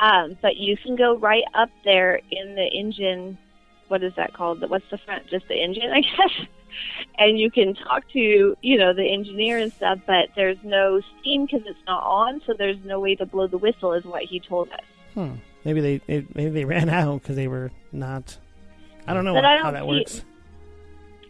Um, 0.00 0.36
but 0.40 0.56
you 0.56 0.76
can 0.76 0.96
go 0.96 1.16
right 1.16 1.44
up 1.54 1.70
there 1.84 2.20
in 2.30 2.54
the 2.54 2.66
engine. 2.66 3.36
What 3.88 4.02
is 4.02 4.12
that 4.16 4.32
called? 4.32 4.68
What's 4.68 4.88
the 4.90 4.98
front? 4.98 5.26
Just 5.28 5.46
the 5.48 5.62
engine, 5.62 5.90
I 5.92 6.00
guess. 6.00 6.46
And 7.18 7.38
you 7.38 7.50
can 7.50 7.74
talk 7.74 8.04
to, 8.12 8.56
you 8.62 8.78
know, 8.78 8.92
the 8.94 9.04
engineer 9.04 9.58
and 9.58 9.72
stuff, 9.72 9.98
but 10.06 10.28
there's 10.36 10.56
no 10.62 11.00
steam 11.20 11.44
because 11.44 11.62
it's 11.66 11.78
not 11.86 12.02
on, 12.02 12.40
so 12.46 12.54
there's 12.56 12.78
no 12.84 12.98
way 13.00 13.14
to 13.16 13.26
blow 13.26 13.46
the 13.48 13.58
whistle, 13.58 13.92
is 13.92 14.04
what 14.04 14.22
he 14.22 14.40
told 14.40 14.70
us. 14.70 14.80
Hmm. 15.14 15.34
Maybe 15.64 15.80
they, 15.80 15.98
they 15.98 16.26
maybe 16.34 16.50
they 16.50 16.64
ran 16.76 16.88
out 16.88 17.20
because 17.22 17.36
they 17.36 17.48
were 17.48 17.70
not. 17.92 18.38
I 19.06 19.12
don't 19.14 19.24
know 19.24 19.34
But 19.34 19.44
I 19.44 19.56
how 19.58 19.64
don't 19.64 19.74
that 19.74 19.82
see- 19.82 19.88
works. 19.88 20.24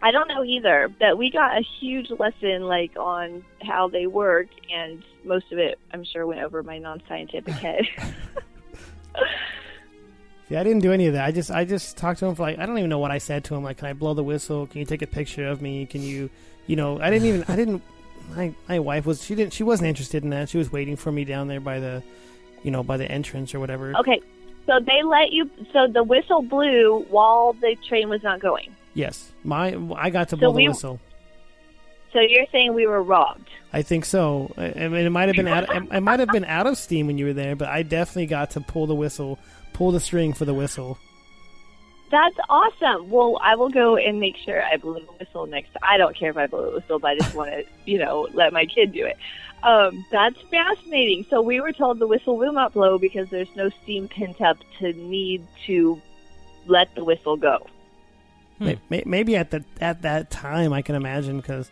I 0.03 0.13
don't 0.13 0.29
know 0.29 0.45
either, 0.45 0.89
but 0.99 1.19
we 1.19 1.31
got 1.31 1.59
a 1.59 1.63
huge 1.79 2.11
lesson 2.11 2.63
like 2.63 2.93
on 2.97 3.45
how 3.63 3.89
they 3.89 4.07
work, 4.07 4.47
and 4.73 5.03
most 5.25 5.53
of 5.53 5.59
it, 5.59 5.79
I'm 5.93 6.05
sure, 6.05 6.27
went 6.27 6.41
over 6.41 6.63
my 6.63 6.79
non-scientific 6.79 7.53
head. 7.67 7.87
See, 10.49 10.57
I 10.57 10.65
didn't 10.65 10.81
do 10.81 10.93
any 10.93 11.07
of 11.07 11.15
that. 11.15 11.25
I 11.25 11.31
just 11.31 11.51
I 11.51 11.65
just 11.65 11.97
talked 11.97 12.19
to 12.21 12.27
him 12.27 12.35
for 12.35 12.43
like 12.43 12.59
I 12.59 12.67
don't 12.67 12.77
even 12.79 12.91
know 12.91 12.99
what 12.99 13.13
I 13.13 13.19
said 13.19 13.45
to 13.45 13.55
him. 13.55 13.63
Like, 13.63 13.79
can 13.79 13.87
I 13.87 13.93
blow 13.93 14.15
the 14.15 14.25
whistle? 14.25 14.67
Can 14.67 14.81
you 14.81 14.85
take 14.85 15.01
a 15.03 15.07
picture 15.07 15.47
of 15.47 15.63
me? 15.63 15.87
Can 15.87 16.03
you, 16.03 16.29
you 16.67 16.75
know, 16.75 17.01
I 17.01 17.09
didn't 17.11 17.29
even 17.29 17.45
I 17.47 17.57
didn't. 17.57 17.83
My 18.35 18.53
my 18.69 18.79
wife 18.81 19.07
was 19.07 19.25
she 19.25 19.35
didn't 19.37 19.53
she 19.53 19.63
wasn't 19.63 19.89
interested 19.89 20.25
in 20.25 20.31
that. 20.31 20.49
She 20.49 20.59
was 20.59 20.73
waiting 20.73 20.97
for 20.97 21.13
me 21.13 21.25
down 21.25 21.47
there 21.47 21.61
by 21.61 21.79
the, 21.79 22.03
you 22.65 22.71
know, 22.73 22.83
by 22.83 22.97
the 22.97 23.11
entrance 23.11 23.55
or 23.55 23.61
whatever. 23.61 23.95
okay, 23.97 24.21
so 24.67 24.81
they 24.81 25.03
let 25.05 25.33
you. 25.33 25.49
So 25.73 25.87
the 25.87 26.03
whistle 26.03 26.43
blew 26.43 27.07
while 27.11 27.53
the 27.55 27.77
train 27.89 28.09
was 28.09 28.23
not 28.25 28.41
going. 28.41 28.75
Yes, 28.95 29.33
my 29.45 29.77
I 29.97 30.11
got 30.11 30.29
to 30.31 30.37
So 30.37 30.37
blow 30.37 30.53
the 30.53 30.67
whistle. 30.67 31.01
So 32.13 32.21
you're 32.21 32.47
saying 32.51 32.75
we 32.75 32.87
were 32.87 33.03
robbed? 33.03 33.49
I 33.73 33.83
think 33.83 34.05
so. 34.05 34.53
I, 34.57 34.67
I 34.85 34.89
mean, 34.89 35.07
it 35.07 35.11
might 35.11 35.29
have 35.29 35.37
been 35.37 35.47
out. 35.49 35.65
It, 35.75 35.83
it 35.93 36.01
might 36.01 36.19
have 36.21 36.31
been 36.31 36.45
out 36.45 36.67
of 36.67 36.77
steam 36.77 37.07
when 37.07 37.19
you 37.19 37.27
were 37.27 37.33
there, 37.33 37.55
but 37.55 37.69
I 37.69 37.83
definitely 37.85 38.27
got 38.27 38.51
to 38.53 38.61
pull 38.61 38.87
the 38.87 38.95
whistle, 38.95 39.39
pull 39.73 39.93
the 39.93 40.01
string 40.01 40.33
for 40.33 40.45
the 40.45 40.55
whistle. 40.55 40.99
That's 42.11 42.37
awesome. 42.49 43.09
Well, 43.11 43.39
I 43.41 43.55
will 43.55 43.69
go 43.69 43.97
and 43.97 44.19
make 44.19 44.37
sure 44.37 44.61
I 44.61 44.77
blow 44.79 44.95
the 44.95 45.13
whistle 45.25 45.47
next. 45.47 45.71
I 45.81 45.97
don't 45.97 46.17
care 46.17 46.31
if 46.31 46.37
I 46.37 46.49
blow 46.49 46.69
the 46.71 46.77
whistle, 46.79 46.99
but 46.99 47.13
I 47.13 47.19
just 47.19 47.35
want 47.37 47.51
to, 47.53 47.65
you 47.85 47.99
know, 47.99 48.27
let 48.35 48.53
my 48.53 48.67
kid 48.67 48.93
do 48.93 49.07
it. 49.07 49.17
Um, 49.63 50.05
that's 50.11 50.41
fascinating. 50.51 51.25
So 51.31 51.41
we 51.41 51.61
were 51.61 51.71
told 51.73 52.01
the 52.01 52.09
whistle 52.09 52.37
will 52.37 52.53
not 52.53 52.73
blow 52.73 52.99
because 52.99 53.31
there's 53.31 53.55
no 53.55 53.71
steam 53.85 54.09
pent 54.09 54.41
up 54.41 54.57
to 54.81 54.93
need 54.95 55.47
to 55.67 56.03
let 56.67 56.93
the 56.97 57.05
whistle 57.05 57.37
go. 57.37 57.65
May- 58.59 58.81
Maybe 59.07 59.37
at 59.37 59.51
the 59.53 59.65
at 59.81 60.03
that 60.03 60.31
time, 60.31 60.73
I 60.73 60.83
can 60.83 60.95
imagine 60.97 61.37
because, 61.37 61.71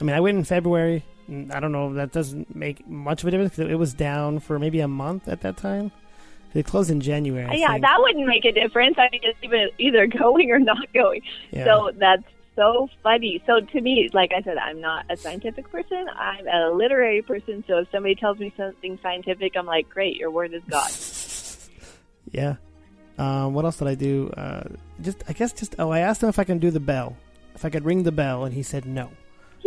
I 0.00 0.04
mean, 0.04 0.14
I 0.14 0.20
went 0.20 0.38
in 0.38 0.44
February. 0.44 1.04
I 1.28 1.60
don't 1.60 1.72
know. 1.72 1.94
That 1.94 2.12
doesn't 2.12 2.54
make 2.54 2.86
much 2.88 3.22
of 3.22 3.28
a 3.28 3.30
difference 3.30 3.56
because 3.56 3.70
it 3.70 3.76
was 3.76 3.94
down 3.94 4.38
for 4.38 4.58
maybe 4.58 4.80
a 4.80 4.88
month 4.88 5.28
at 5.28 5.40
that 5.40 5.56
time. 5.56 5.90
They 6.52 6.62
closed 6.62 6.90
in 6.90 7.00
January. 7.00 7.46
I 7.46 7.54
yeah, 7.54 7.68
think. 7.72 7.82
that 7.82 7.96
wouldn't 8.00 8.26
make 8.26 8.44
a 8.44 8.52
difference. 8.52 8.96
I 8.98 9.08
mean, 9.10 9.20
it's 9.24 9.38
even 9.42 9.68
either 9.78 10.06
going 10.18 10.50
or 10.50 10.58
not 10.58 10.92
going. 10.94 11.22
Yeah. 11.50 11.64
So 11.64 11.90
that's 11.96 12.22
so 12.54 12.88
funny. 13.02 13.42
So 13.46 13.60
to 13.60 13.80
me, 13.80 14.08
like 14.12 14.32
I 14.36 14.42
said, 14.42 14.56
I'm 14.56 14.80
not 14.80 15.04
a 15.10 15.16
scientific 15.16 15.70
person. 15.70 16.06
I'm 16.16 16.46
a 16.48 16.70
literary 16.70 17.22
person. 17.22 17.62
So 17.66 17.78
if 17.78 17.90
somebody 17.90 18.14
tells 18.14 18.38
me 18.38 18.52
something 18.56 18.98
scientific, 19.02 19.52
I'm 19.56 19.66
like, 19.66 19.88
great, 19.90 20.16
your 20.16 20.30
word 20.30 20.54
is 20.54 20.62
God. 20.68 20.90
Yeah. 22.32 22.56
Um, 23.18 23.54
what 23.54 23.64
else 23.64 23.76
did 23.76 23.88
I 23.88 23.94
do? 23.94 24.30
Uh, 24.36 24.64
just 25.00 25.22
I 25.28 25.32
guess 25.32 25.52
just 25.52 25.76
oh 25.78 25.90
I 25.90 26.00
asked 26.00 26.22
him 26.22 26.28
if 26.28 26.40
I 26.40 26.44
can 26.44 26.58
do 26.58 26.70
the 26.70 26.80
bell, 26.80 27.16
if 27.54 27.64
I 27.64 27.70
could 27.70 27.84
ring 27.84 28.02
the 28.02 28.12
bell, 28.12 28.44
and 28.44 28.52
he 28.52 28.62
said 28.62 28.84
no. 28.84 29.10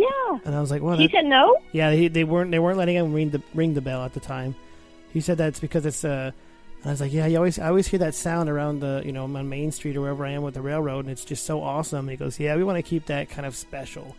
Yeah. 0.00 0.38
And 0.44 0.54
I 0.54 0.60
was 0.60 0.70
like, 0.70 0.80
what? 0.82 0.98
He 0.98 1.08
said 1.08 1.26
no. 1.26 1.56
Yeah, 1.72 1.92
he, 1.92 2.08
they 2.08 2.24
weren't 2.24 2.50
they 2.50 2.58
weren't 2.58 2.78
letting 2.78 2.96
him 2.96 3.12
ring 3.12 3.30
the 3.30 3.42
ring 3.54 3.74
the 3.74 3.80
bell 3.82 4.02
at 4.04 4.14
the 4.14 4.20
time. 4.20 4.54
He 5.12 5.20
said 5.20 5.36
that's 5.38 5.60
because 5.60 5.84
it's 5.86 6.04
uh. 6.04 6.30
And 6.82 6.88
I 6.88 6.92
was 6.92 7.00
like, 7.02 7.12
yeah, 7.12 7.26
you 7.26 7.36
always 7.36 7.58
I 7.58 7.68
always 7.68 7.86
hear 7.86 7.98
that 7.98 8.14
sound 8.14 8.48
around 8.48 8.80
the 8.80 9.02
you 9.04 9.12
know 9.12 9.24
on 9.24 9.48
Main 9.50 9.70
Street 9.72 9.96
or 9.96 10.00
wherever 10.00 10.24
I 10.24 10.30
am 10.30 10.42
with 10.42 10.54
the 10.54 10.62
railroad, 10.62 11.00
and 11.04 11.10
it's 11.10 11.26
just 11.26 11.44
so 11.44 11.62
awesome. 11.62 12.00
And 12.08 12.10
he 12.10 12.16
goes, 12.16 12.40
yeah, 12.40 12.56
we 12.56 12.64
want 12.64 12.76
to 12.78 12.82
keep 12.82 13.04
that 13.06 13.28
kind 13.28 13.44
of 13.44 13.54
special. 13.54 14.16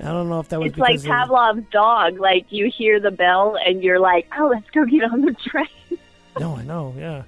And 0.00 0.08
I 0.08 0.12
don't 0.12 0.28
know 0.28 0.40
if 0.40 0.48
that 0.48 0.58
was 0.58 0.72
because 0.72 0.78
It's 1.04 1.04
like 1.06 1.28
because 1.28 1.58
of- 1.58 1.70
dog. 1.70 2.18
Like 2.18 2.46
you 2.50 2.68
hear 2.68 2.98
the 2.98 3.12
bell 3.12 3.56
and 3.64 3.84
you're 3.84 4.00
like, 4.00 4.26
oh, 4.36 4.48
let's 4.48 4.68
go 4.70 4.84
get 4.86 5.04
on 5.04 5.20
the 5.20 5.34
train. 5.48 5.68
no, 6.40 6.56
I 6.56 6.64
know, 6.64 6.94
yeah. 6.98 7.22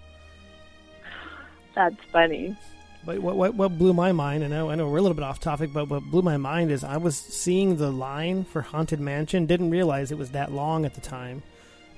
That's 1.75 1.97
funny. 2.11 2.57
But 3.05 3.19
what, 3.19 3.37
what 3.37 3.55
what 3.55 3.79
blew 3.79 3.93
my 3.93 4.13
mind, 4.13 4.45
and 4.45 4.55
I 4.55 4.59
know, 4.59 4.71
I 4.71 4.75
know 4.77 4.89
we're 4.89 4.99
a 4.99 5.03
little 5.03 5.17
bit 5.17 5.25
off 5.25 5.41
topic, 5.41 5.73
but 5.73 5.89
what 5.89 6.05
blew 6.05 6.23
my 6.23 6.37
mind 6.37 6.71
is 6.71 6.85
I 6.85 6.99
was 6.99 7.17
seeing 7.17 7.77
the 7.77 7.91
line 7.91 8.45
for 8.45 8.63
Haunted 8.63 9.01
Mansion, 9.01 9.47
didn't 9.47 9.71
realize 9.71 10.13
it 10.13 10.19
was 10.19 10.31
that 10.31 10.53
long 10.53 10.85
at 10.85 10.95
the 10.95 11.01
time. 11.01 11.43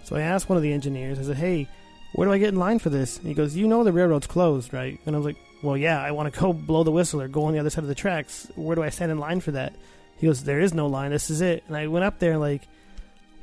So 0.04 0.16
I 0.16 0.22
asked 0.22 0.48
one 0.48 0.56
of 0.56 0.62
the 0.62 0.72
engineers, 0.72 1.18
I 1.18 1.22
said, 1.22 1.36
"Hey, 1.36 1.68
where 2.14 2.26
do 2.26 2.32
I 2.32 2.38
get 2.38 2.50
in 2.50 2.58
line 2.58 2.78
for 2.78 2.88
this?" 2.90 3.18
And 3.18 3.26
he 3.26 3.34
goes, 3.34 3.54
"You 3.54 3.68
know 3.68 3.84
the 3.84 3.92
railroad's 3.92 4.26
closed, 4.26 4.72
right?" 4.72 4.98
And 5.04 5.14
I 5.14 5.18
was 5.18 5.26
like, 5.26 5.36
"Well, 5.62 5.76
yeah, 5.76 6.02
I 6.02 6.12
want 6.12 6.32
to 6.32 6.40
go 6.40 6.52
blow 6.52 6.84
the 6.84 6.90
whistle 6.90 7.20
or 7.20 7.28
go 7.28 7.44
on 7.44 7.52
the 7.52 7.58
other 7.58 7.70
side 7.70 7.84
of 7.84 7.88
the 7.88 7.94
tracks. 7.94 8.48
Where 8.54 8.74
do 8.74 8.82
I 8.82 8.88
stand 8.88 9.12
in 9.12 9.18
line 9.18 9.40
for 9.40 9.50
that?" 9.52 9.74
He 10.16 10.26
goes, 10.26 10.44
"There 10.44 10.60
is 10.60 10.72
no 10.72 10.86
line. 10.86 11.10
This 11.10 11.28
is 11.28 11.42
it." 11.42 11.64
And 11.68 11.76
I 11.76 11.86
went 11.88 12.06
up 12.06 12.18
there 12.18 12.38
like, 12.38 12.62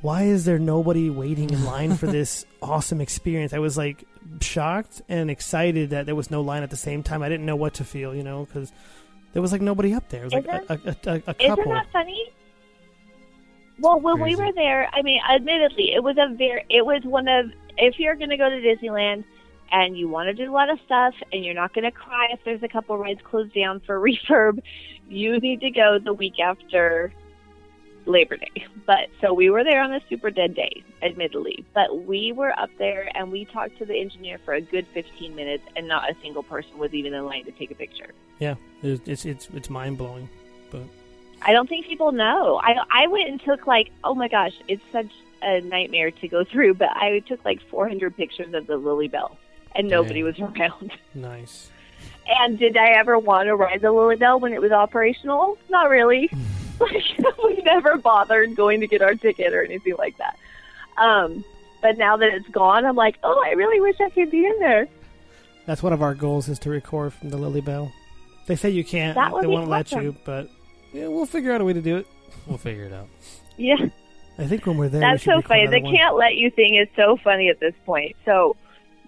why 0.02 0.24
is 0.24 0.44
there 0.44 0.58
nobody 0.58 1.08
waiting 1.08 1.50
in 1.50 1.64
line 1.64 1.94
for 1.94 2.06
this 2.08 2.44
awesome 2.60 3.00
experience? 3.00 3.52
I 3.52 3.60
was 3.60 3.78
like 3.78 4.04
shocked 4.40 5.02
and 5.08 5.30
excited 5.30 5.90
that 5.90 6.06
there 6.06 6.14
was 6.14 6.30
no 6.30 6.40
line 6.40 6.62
at 6.62 6.70
the 6.70 6.76
same 6.76 7.02
time. 7.02 7.22
I 7.22 7.28
didn't 7.28 7.46
know 7.46 7.56
what 7.56 7.74
to 7.74 7.84
feel, 7.84 8.14
you 8.14 8.22
know, 8.22 8.44
because 8.44 8.72
there 9.32 9.42
was 9.42 9.52
like 9.52 9.62
nobody 9.62 9.94
up 9.94 10.08
there. 10.08 10.22
It 10.22 10.24
was 10.24 10.34
like 10.34 10.46
a, 10.46 10.64
a, 10.68 10.74
a, 10.74 11.22
a 11.26 11.34
Isn't 11.38 11.56
couple. 11.56 11.72
that 11.72 11.86
funny? 11.92 12.32
Well, 13.78 14.00
when 14.00 14.20
we 14.20 14.36
were 14.36 14.52
there, 14.52 14.88
I 14.92 15.02
mean, 15.02 15.20
admittedly, 15.28 15.92
it 15.94 16.02
was 16.02 16.16
a 16.18 16.34
very, 16.34 16.64
it 16.68 16.84
was 16.84 17.02
one 17.04 17.26
of, 17.26 17.46
if 17.78 17.98
you're 17.98 18.14
going 18.14 18.30
to 18.30 18.36
go 18.36 18.48
to 18.48 18.56
Disneyland 18.56 19.24
and 19.72 19.96
you 19.96 20.08
want 20.08 20.28
to 20.28 20.34
do 20.34 20.50
a 20.50 20.52
lot 20.52 20.70
of 20.70 20.78
stuff 20.84 21.14
and 21.32 21.44
you're 21.44 21.54
not 21.54 21.74
going 21.74 21.84
to 21.84 21.90
cry 21.90 22.28
if 22.32 22.40
there's 22.44 22.62
a 22.62 22.68
couple 22.68 22.96
rides 22.98 23.20
closed 23.24 23.54
down 23.54 23.80
for 23.80 23.98
refurb, 24.00 24.62
you 25.08 25.38
need 25.40 25.60
to 25.60 25.70
go 25.70 25.98
the 25.98 26.12
week 26.12 26.38
after 26.38 27.12
Labor 28.06 28.36
Day. 28.36 28.66
But 28.86 29.08
so 29.20 29.32
we 29.32 29.50
were 29.50 29.64
there 29.64 29.82
on 29.82 29.90
the 29.90 30.00
super 30.08 30.30
dead 30.30 30.54
day, 30.54 30.82
admittedly, 31.02 31.64
but 31.74 32.04
we 32.04 32.32
were 32.32 32.58
up 32.58 32.70
there 32.78 33.10
and 33.14 33.30
we 33.30 33.44
talked 33.44 33.78
to 33.78 33.84
the 33.84 33.94
engineer 33.98 34.38
for 34.44 34.54
a 34.54 34.60
good 34.60 34.86
15 34.92 35.34
minutes 35.34 35.64
and 35.76 35.86
not 35.86 36.10
a 36.10 36.14
single 36.20 36.42
person 36.42 36.78
was 36.78 36.92
even 36.94 37.14
in 37.14 37.24
line 37.24 37.44
to 37.44 37.52
take 37.52 37.70
a 37.70 37.74
picture. 37.74 38.12
Yeah, 38.38 38.56
it's 38.82 39.24
it's 39.24 39.48
it's, 39.54 39.70
mind 39.70 39.98
blowing. 39.98 40.28
But 40.70 40.82
I 41.42 41.52
don't 41.52 41.68
think 41.68 41.86
people 41.86 42.12
know. 42.12 42.60
I 42.62 42.76
I 42.90 43.06
went 43.06 43.28
and 43.28 43.40
took 43.40 43.66
like 43.66 43.90
oh 44.02 44.14
my 44.14 44.28
gosh, 44.28 44.54
it's 44.68 44.82
such 44.90 45.10
a 45.42 45.60
nightmare 45.60 46.10
to 46.10 46.28
go 46.28 46.44
through, 46.50 46.74
but 46.74 46.90
I 46.90 47.20
took 47.20 47.44
like 47.44 47.60
400 47.70 48.16
pictures 48.16 48.52
of 48.54 48.66
the 48.66 48.76
Lilly 48.76 49.08
Belle, 49.08 49.36
and 49.74 49.88
nobody 49.88 50.22
Dang. 50.22 50.24
was 50.24 50.40
around. 50.58 50.92
nice. 51.14 51.70
And 52.28 52.58
did 52.58 52.76
I 52.76 52.90
ever 52.90 53.18
want 53.18 53.46
to 53.46 53.56
ride 53.56 53.80
the 53.80 53.90
Lilly 53.90 54.16
Belle 54.16 54.38
when 54.38 54.52
it 54.52 54.60
was 54.60 54.72
operational? 54.72 55.58
Not 55.68 55.88
really. 55.88 56.30
like 56.82 57.38
we 57.44 57.62
never 57.62 57.96
bothered 57.96 58.54
going 58.54 58.80
to 58.80 58.86
get 58.86 59.02
our 59.02 59.14
ticket 59.14 59.52
or 59.52 59.64
anything 59.64 59.94
like 59.98 60.16
that. 60.18 60.38
Um, 60.96 61.44
but 61.80 61.98
now 61.98 62.16
that 62.16 62.32
it's 62.32 62.48
gone, 62.48 62.84
I'm 62.84 62.96
like, 62.96 63.18
oh, 63.22 63.42
I 63.44 63.50
really 63.52 63.80
wish 63.80 63.96
I 64.00 64.10
could 64.10 64.30
be 64.30 64.44
in 64.46 64.58
there. 64.60 64.88
That's 65.66 65.82
one 65.82 65.92
of 65.92 66.02
our 66.02 66.14
goals 66.14 66.48
is 66.48 66.58
to 66.60 66.70
record 66.70 67.12
from 67.12 67.30
the 67.30 67.36
Lilly 67.36 67.60
Belle. 67.60 67.92
They 68.46 68.56
say 68.56 68.70
you 68.70 68.84
can't. 68.84 69.14
That 69.14 69.32
would 69.32 69.44
they 69.44 69.48
be 69.48 69.52
won't 69.52 69.68
let 69.68 69.92
you, 69.92 70.16
but 70.24 70.48
yeah, 70.92 71.08
we'll 71.08 71.26
figure 71.26 71.52
out 71.52 71.60
a 71.60 71.64
way 71.64 71.72
to 71.72 71.82
do 71.82 71.96
it. 71.96 72.06
We'll 72.46 72.58
figure 72.58 72.84
it 72.84 72.92
out. 72.92 73.08
Yeah. 73.56 73.76
I 74.38 74.46
think 74.46 74.66
when 74.66 74.76
we're 74.76 74.88
there, 74.88 75.00
That's 75.00 75.24
we 75.26 75.32
so 75.32 75.42
funny. 75.42 75.66
The 75.66 75.80
one. 75.80 75.94
can't 75.94 76.16
let 76.16 76.34
you 76.34 76.50
thing 76.50 76.74
is 76.76 76.88
so 76.96 77.16
funny 77.22 77.48
at 77.48 77.60
this 77.60 77.74
point. 77.84 78.16
So 78.24 78.56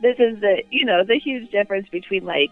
this 0.02 0.16
is 0.18 0.40
the 0.40 0.62
you 0.70 0.84
know 0.84 1.02
the 1.02 1.18
huge 1.18 1.50
difference 1.50 1.88
between 1.88 2.24
like 2.24 2.50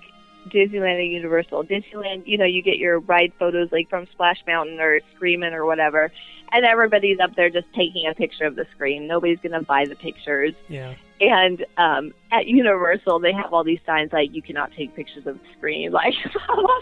Disneyland 0.48 1.00
and 1.00 1.12
Universal. 1.12 1.64
Disneyland, 1.64 2.26
you 2.26 2.38
know, 2.38 2.44
you 2.44 2.62
get 2.62 2.78
your 2.78 3.00
ride 3.00 3.32
photos 3.38 3.70
like 3.72 3.88
from 3.88 4.06
Splash 4.12 4.42
Mountain 4.46 4.80
or 4.80 5.00
Screamin' 5.14 5.54
or 5.54 5.64
whatever, 5.64 6.10
and 6.52 6.64
everybody's 6.64 7.18
up 7.20 7.34
there 7.36 7.50
just 7.50 7.66
taking 7.74 8.06
a 8.06 8.14
picture 8.14 8.44
of 8.44 8.56
the 8.56 8.66
screen. 8.74 9.06
Nobody's 9.06 9.38
gonna 9.42 9.62
buy 9.62 9.86
the 9.86 9.96
pictures. 9.96 10.54
Yeah. 10.68 10.94
And 11.20 11.64
um, 11.76 12.12
at 12.32 12.46
Universal, 12.46 13.20
they 13.20 13.32
have 13.32 13.52
all 13.52 13.62
these 13.62 13.78
signs 13.86 14.12
like 14.12 14.34
you 14.34 14.42
cannot 14.42 14.72
take 14.72 14.94
pictures 14.96 15.26
of 15.26 15.38
the 15.38 15.46
screen, 15.56 15.92
like 15.92 16.14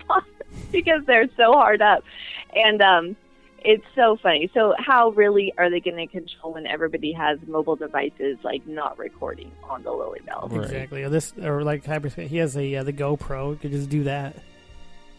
because 0.72 1.02
they're 1.06 1.28
so 1.36 1.52
hard 1.52 1.82
up. 1.82 2.04
And 2.54 2.80
um, 2.82 3.16
it's 3.64 3.84
so 3.94 4.16
funny. 4.22 4.50
So, 4.54 4.74
how 4.78 5.10
really 5.10 5.52
are 5.58 5.70
they 5.70 5.80
going 5.80 5.96
to 5.96 6.06
control 6.06 6.54
when 6.54 6.66
everybody 6.66 7.12
has 7.12 7.38
mobile 7.46 7.76
devices 7.76 8.38
like 8.42 8.66
not 8.66 8.98
recording 8.98 9.50
on 9.68 9.82
the 9.82 9.92
Lilly 9.92 10.20
Belle? 10.26 10.48
Right. 10.50 10.62
Exactly. 10.64 11.02
Or 11.02 11.08
this, 11.08 11.32
or 11.42 11.62
like 11.62 11.84
Hyperspace, 11.84 12.30
he 12.30 12.38
has 12.38 12.56
a 12.56 12.76
uh, 12.76 12.82
the 12.82 12.92
GoPro. 12.92 13.50
You 13.50 13.56
could 13.56 13.72
just 13.72 13.88
do 13.90 14.04
that. 14.04 14.36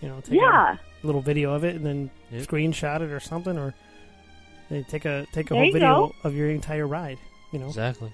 You 0.02 0.08
know, 0.10 0.20
take 0.22 0.40
Yeah, 0.40 0.78
a 1.04 1.06
little 1.06 1.22
video 1.22 1.54
of 1.54 1.64
it 1.64 1.76
and 1.76 1.86
then 1.86 2.10
Yep. 2.32 2.48
screenshot 2.48 3.02
it 3.02 3.12
or 3.12 3.20
something, 3.20 3.58
or 3.58 3.74
they 4.70 4.84
take 4.84 5.06
a 5.06 5.28
take 5.32 5.52
a 5.52 5.54
There 5.54 5.64
whole 5.64 5.72
video 5.72 5.96
go. 6.08 6.16
of 6.24 6.36
your 6.36 6.50
entire 6.50 6.88
ride. 6.88 7.18
You 7.52 7.60
know, 7.60 7.68
Exactly. 7.68 8.12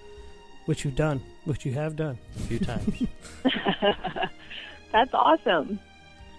which 0.66 0.84
you've 0.84 0.96
done, 0.96 1.22
which 1.46 1.66
you 1.66 1.72
have 1.74 1.96
done. 1.96 2.18
A 2.36 2.40
few 2.40 2.60
times. 2.60 3.04
that's 4.92 5.14
awesome. 5.14 5.80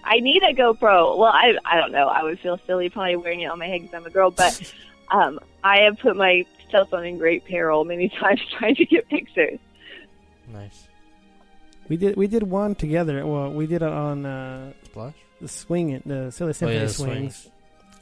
I 0.03 0.19
need 0.19 0.41
a 0.43 0.53
GoPro. 0.53 1.17
Well, 1.17 1.31
I 1.31 1.53
I 1.65 1.77
don't 1.79 1.91
know. 1.91 2.07
I 2.07 2.23
would 2.23 2.39
feel 2.39 2.59
silly 2.65 2.89
probably 2.89 3.15
wearing 3.15 3.41
it 3.41 3.47
on 3.51 3.59
my 3.59 3.67
head 3.67 3.81
because 3.81 3.93
I'm 3.95 4.05
a 4.05 4.09
girl, 4.09 4.31
but 4.31 4.73
um, 5.11 5.39
I 5.63 5.79
have 5.81 5.99
put 5.99 6.15
my 6.15 6.45
cell 6.71 6.85
phone 6.85 7.05
in 7.05 7.17
great 7.17 7.45
peril 7.45 7.83
many 7.85 8.09
times 8.19 8.41
trying 8.57 8.75
to 8.75 8.85
get 8.85 9.07
pictures. 9.09 9.59
nice. 10.47 10.87
We 11.89 11.97
did 11.97 12.15
we 12.17 12.27
did 12.27 12.43
one 12.43 12.75
together. 12.75 13.25
Well, 13.25 13.51
we 13.51 13.65
did 13.65 13.81
it 13.81 13.91
on 13.91 14.25
uh, 14.25 14.73
Splash? 14.83 15.15
the 15.41 15.47
swing, 15.47 15.89
it 15.91 16.07
the 16.07 16.31
Silly 16.31 16.49
Oh, 16.49 16.53
Symphony 16.53 16.79
yeah, 16.79 16.85
the 16.85 16.89
swings. 16.93 17.35
swings. 17.35 17.49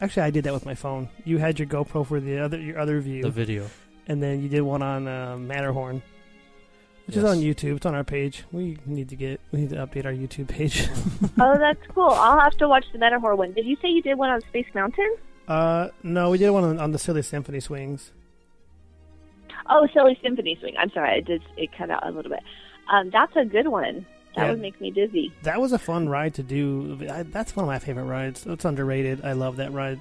Actually, 0.01 0.23
I 0.23 0.29
did 0.29 0.43
that 0.43 0.53
with 0.53 0.65
my 0.65 0.75
phone. 0.75 1.09
You 1.25 1.37
had 1.37 1.57
your 1.57 1.67
GoPro 1.67 2.05
for 2.05 2.19
the 2.19 2.39
other 2.39 2.59
your 2.59 2.77
other 2.79 2.99
view, 2.99 3.23
The 3.23 3.29
video. 3.31 3.67
and 4.07 4.21
then 4.21 4.41
you 4.41 4.49
did 4.49 4.61
one 4.61 4.81
on 4.83 5.07
uh, 5.07 5.37
Matterhorn, 5.37 6.01
which 7.07 7.15
is 7.17 7.23
on 7.23 7.37
YouTube. 7.37 7.77
It's 7.77 7.85
on 7.85 7.95
our 7.95 8.03
page. 8.03 8.43
We 8.51 8.77
need 8.85 9.09
to 9.09 9.15
get 9.15 9.39
we 9.51 9.61
need 9.61 9.69
to 9.71 9.77
update 9.77 10.05
our 10.05 10.11
YouTube 10.11 10.47
page. 10.49 10.87
oh, 11.39 11.57
that's 11.57 11.79
cool. 11.95 12.09
I'll 12.09 12.39
have 12.39 12.55
to 12.57 12.67
watch 12.67 12.85
the 12.93 12.99
Matterhorn 12.99 13.37
one. 13.37 13.53
Did 13.53 13.65
you 13.65 13.75
say 13.81 13.87
you 13.89 14.01
did 14.01 14.15
one 14.17 14.29
on 14.29 14.41
Space 14.41 14.67
Mountain? 14.75 15.15
uh, 15.47 15.89
no, 16.03 16.29
we 16.29 16.37
did 16.37 16.49
one 16.51 16.63
on, 16.65 16.79
on 16.79 16.91
the 16.91 16.99
Silly 16.99 17.21
Symphony 17.21 17.59
swings. 17.61 18.11
Oh, 19.69 19.87
Silly 19.93 20.17
Symphony 20.21 20.57
Swing. 20.59 20.75
I'm 20.77 20.89
sorry, 20.91 21.09
I 21.17 21.19
did 21.21 21.41
it 21.57 21.69
cut 21.77 21.89
out 21.89 22.05
a 22.07 22.11
little 22.11 22.31
bit. 22.31 22.43
Um, 22.91 23.09
that's 23.09 23.35
a 23.35 23.43
good 23.45 23.67
one. 23.67 24.05
That 24.35 24.43
Yeah. 24.45 24.51
would 24.51 24.61
make 24.61 24.79
me 24.79 24.91
dizzy. 24.91 25.33
That 25.43 25.59
was 25.59 25.73
a 25.73 25.79
fun 25.79 26.07
ride 26.07 26.35
to 26.35 26.43
do. 26.43 26.97
I, 27.11 27.23
that's 27.23 27.55
one 27.55 27.63
of 27.65 27.67
my 27.67 27.79
favorite 27.79 28.05
rides. 28.05 28.45
It's 28.45 28.63
underrated. 28.65 29.25
I 29.25 29.33
love 29.33 29.57
that 29.57 29.73
ride, 29.73 29.99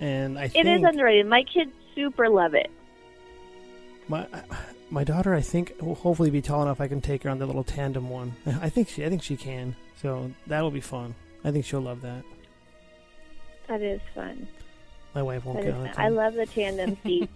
and 0.00 0.38
I 0.38 0.44
It 0.44 0.50
think 0.52 0.66
is 0.68 0.84
underrated. 0.84 1.26
My 1.26 1.42
kids 1.44 1.72
super 1.94 2.28
love 2.28 2.54
it. 2.54 2.70
my 4.08 4.26
my 4.92 5.04
daughter. 5.04 5.34
I 5.34 5.40
think 5.40 5.74
will 5.80 5.94
hopefully 5.94 6.30
be 6.30 6.42
tall 6.42 6.62
enough 6.62 6.80
I 6.80 6.86
can 6.86 7.00
take 7.00 7.22
her 7.24 7.30
on 7.30 7.38
the 7.38 7.46
little 7.46 7.64
tandem 7.64 8.10
one. 8.10 8.34
I 8.46 8.68
think 8.68 8.88
she 8.88 9.04
I 9.04 9.08
think 9.08 9.22
she 9.22 9.36
can. 9.36 9.74
So 10.00 10.30
that 10.46 10.60
will 10.60 10.70
be 10.70 10.80
fun. 10.80 11.14
I 11.44 11.50
think 11.50 11.64
she'll 11.64 11.80
love 11.80 12.02
that. 12.02 12.22
That 13.68 13.80
is 13.80 14.00
fun. 14.14 14.46
My 15.14 15.22
wife 15.22 15.44
won't 15.44 15.58
That 15.58 15.64
get 15.64 15.74
is 15.92 15.96
on 15.96 16.04
I 16.04 16.08
love 16.08 16.34
the 16.34 16.46
tandem 16.46 16.96
seats. 17.04 17.32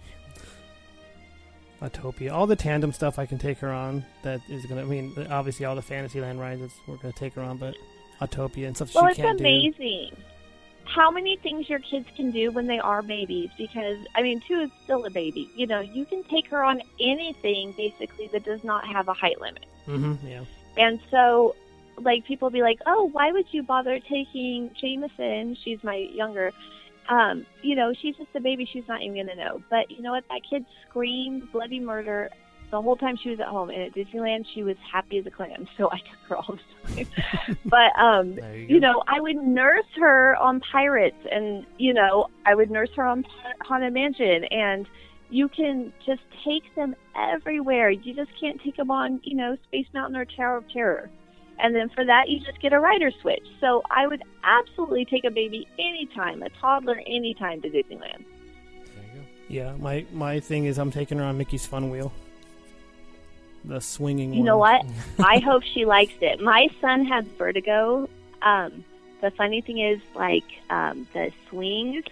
Autopia. 1.81 2.31
All 2.31 2.47
the 2.47 2.55
tandem 2.55 2.91
stuff 2.91 3.19
I 3.19 3.25
can 3.25 3.37
take 3.37 3.59
her 3.59 3.71
on. 3.71 4.05
That 4.23 4.41
is 4.49 4.65
gonna. 4.65 4.81
I 4.81 4.85
mean, 4.85 5.13
obviously 5.29 5.65
all 5.65 5.75
the 5.75 5.81
Fantasyland 5.81 6.39
rides 6.39 6.73
we're 6.87 6.97
gonna 6.97 7.13
take 7.13 7.33
her 7.33 7.41
on, 7.41 7.57
but 7.57 7.75
Autopia 8.21 8.67
and 8.67 8.75
stuff 8.75 8.93
well, 8.95 9.05
she 9.05 9.09
it's 9.11 9.17
can't 9.19 9.37
do. 9.37 9.43
amazing 9.43 10.15
how 10.87 11.11
many 11.11 11.35
things 11.37 11.69
your 11.69 11.79
kids 11.79 12.07
can 12.15 12.31
do 12.31 12.51
when 12.51 12.67
they 12.67 12.79
are 12.79 13.01
babies. 13.01 13.49
Because 13.57 13.97
I 14.15 14.21
mean, 14.21 14.41
two 14.47 14.59
is 14.61 14.69
still 14.83 15.05
a 15.05 15.09
baby. 15.09 15.49
You 15.55 15.67
know, 15.67 15.79
you 15.79 16.05
can 16.05 16.23
take 16.23 16.47
her 16.47 16.63
on 16.63 16.81
anything 16.99 17.73
basically 17.77 18.27
that 18.27 18.43
does 18.43 18.63
not 18.63 18.87
have 18.87 19.07
a 19.07 19.13
height 19.13 19.39
limit. 19.39 19.65
Mm-hmm. 19.87 20.27
Yeah. 20.27 20.43
And 20.77 20.99
so, 21.09 21.55
like, 21.99 22.25
people 22.25 22.49
be 22.49 22.61
like, 22.61 22.79
oh, 22.85 23.09
why 23.11 23.31
would 23.31 23.47
you 23.51 23.63
bother 23.63 23.99
taking 23.99 24.71
Jameson? 24.79 25.57
She's 25.63 25.83
my 25.83 25.95
younger. 25.95 26.51
Um, 27.09 27.45
you 27.61 27.75
know, 27.75 27.93
she's 27.93 28.15
just 28.15 28.29
a 28.35 28.39
baby. 28.39 28.65
She's 28.71 28.87
not 28.87 29.01
even 29.01 29.15
going 29.15 29.27
to 29.27 29.35
know. 29.35 29.61
But 29.69 29.89
you 29.91 30.01
know 30.01 30.11
what? 30.11 30.25
That 30.29 30.41
kid 30.49 30.65
screamed 30.87 31.51
bloody 31.51 31.79
murder 31.79 32.29
the 32.71 32.81
whole 32.81 32.95
time 32.95 33.17
she 33.17 33.29
was 33.29 33.39
at 33.39 33.47
home. 33.47 33.69
And 33.69 33.81
at 33.83 33.93
Disneyland, 33.93 34.45
she 34.53 34.63
was 34.63 34.75
happy 34.91 35.17
as 35.17 35.25
a 35.25 35.31
clam. 35.31 35.67
So 35.77 35.89
I 35.91 35.97
took 35.97 36.29
her 36.29 36.37
all 36.37 36.57
the 36.87 37.05
time. 37.05 37.57
but, 37.65 37.99
um, 37.99 38.33
you, 38.33 38.75
you 38.75 38.79
know, 38.79 39.03
I 39.07 39.19
would 39.19 39.37
nurse 39.37 39.85
her 39.97 40.35
on 40.37 40.59
Pirates, 40.71 41.17
and 41.31 41.65
you 41.77 41.93
know, 41.93 42.27
I 42.45 42.55
would 42.55 42.71
nurse 42.71 42.89
her 42.95 43.05
on 43.05 43.25
Haunted 43.61 43.93
Mansion, 43.93 44.43
and 44.45 44.87
you 45.29 45.49
can 45.49 45.91
just 46.05 46.21
take 46.45 46.63
them 46.75 46.95
everywhere. 47.15 47.89
You 47.91 48.13
just 48.13 48.31
can't 48.39 48.61
take 48.61 48.77
them 48.77 48.91
on, 48.91 49.19
you 49.23 49.35
know, 49.35 49.57
Space 49.67 49.87
Mountain 49.93 50.15
or 50.15 50.25
Tower 50.25 50.57
of 50.57 50.69
Terror. 50.71 51.09
And 51.59 51.75
then 51.75 51.89
for 51.89 52.05
that, 52.05 52.29
you 52.29 52.39
just 52.39 52.61
get 52.61 52.71
a 52.71 52.79
rider 52.79 53.11
switch. 53.21 53.45
So 53.59 53.81
I 53.89 54.07
would 54.07 54.21
absolutely 54.43 55.05
take 55.05 55.25
a 55.25 55.31
baby 55.31 55.67
anytime, 55.79 56.43
a 56.43 56.49
toddler 56.61 57.01
anytime 57.07 57.61
to 57.63 57.69
Disneyland. 57.69 58.23
There 58.95 59.03
you 59.03 59.13
go. 59.15 59.25
Yeah. 59.47 59.75
My 59.77 60.05
my 60.11 60.39
thing 60.39 60.65
is 60.65 60.77
I'm 60.77 60.91
taking 60.91 61.17
her 61.17 61.23
on 61.23 61.37
Mickey's 61.37 61.65
Fun 61.65 61.89
Wheel. 61.89 62.13
The 63.65 63.81
swinging. 63.81 64.33
You 64.33 64.43
know 64.43 64.57
what? 64.57 64.85
I 65.19 65.39
hope 65.39 65.63
she 65.63 65.85
likes 65.85 66.13
it. 66.21 66.39
My 66.41 66.67
son 66.81 67.05
has 67.05 67.25
vertigo. 67.37 68.09
Um, 68.41 68.85
the 69.21 69.31
funny 69.31 69.61
thing 69.61 69.79
is, 69.79 69.99
like, 70.15 70.45
um, 70.69 71.07
the 71.13 71.31
swings 71.49 72.05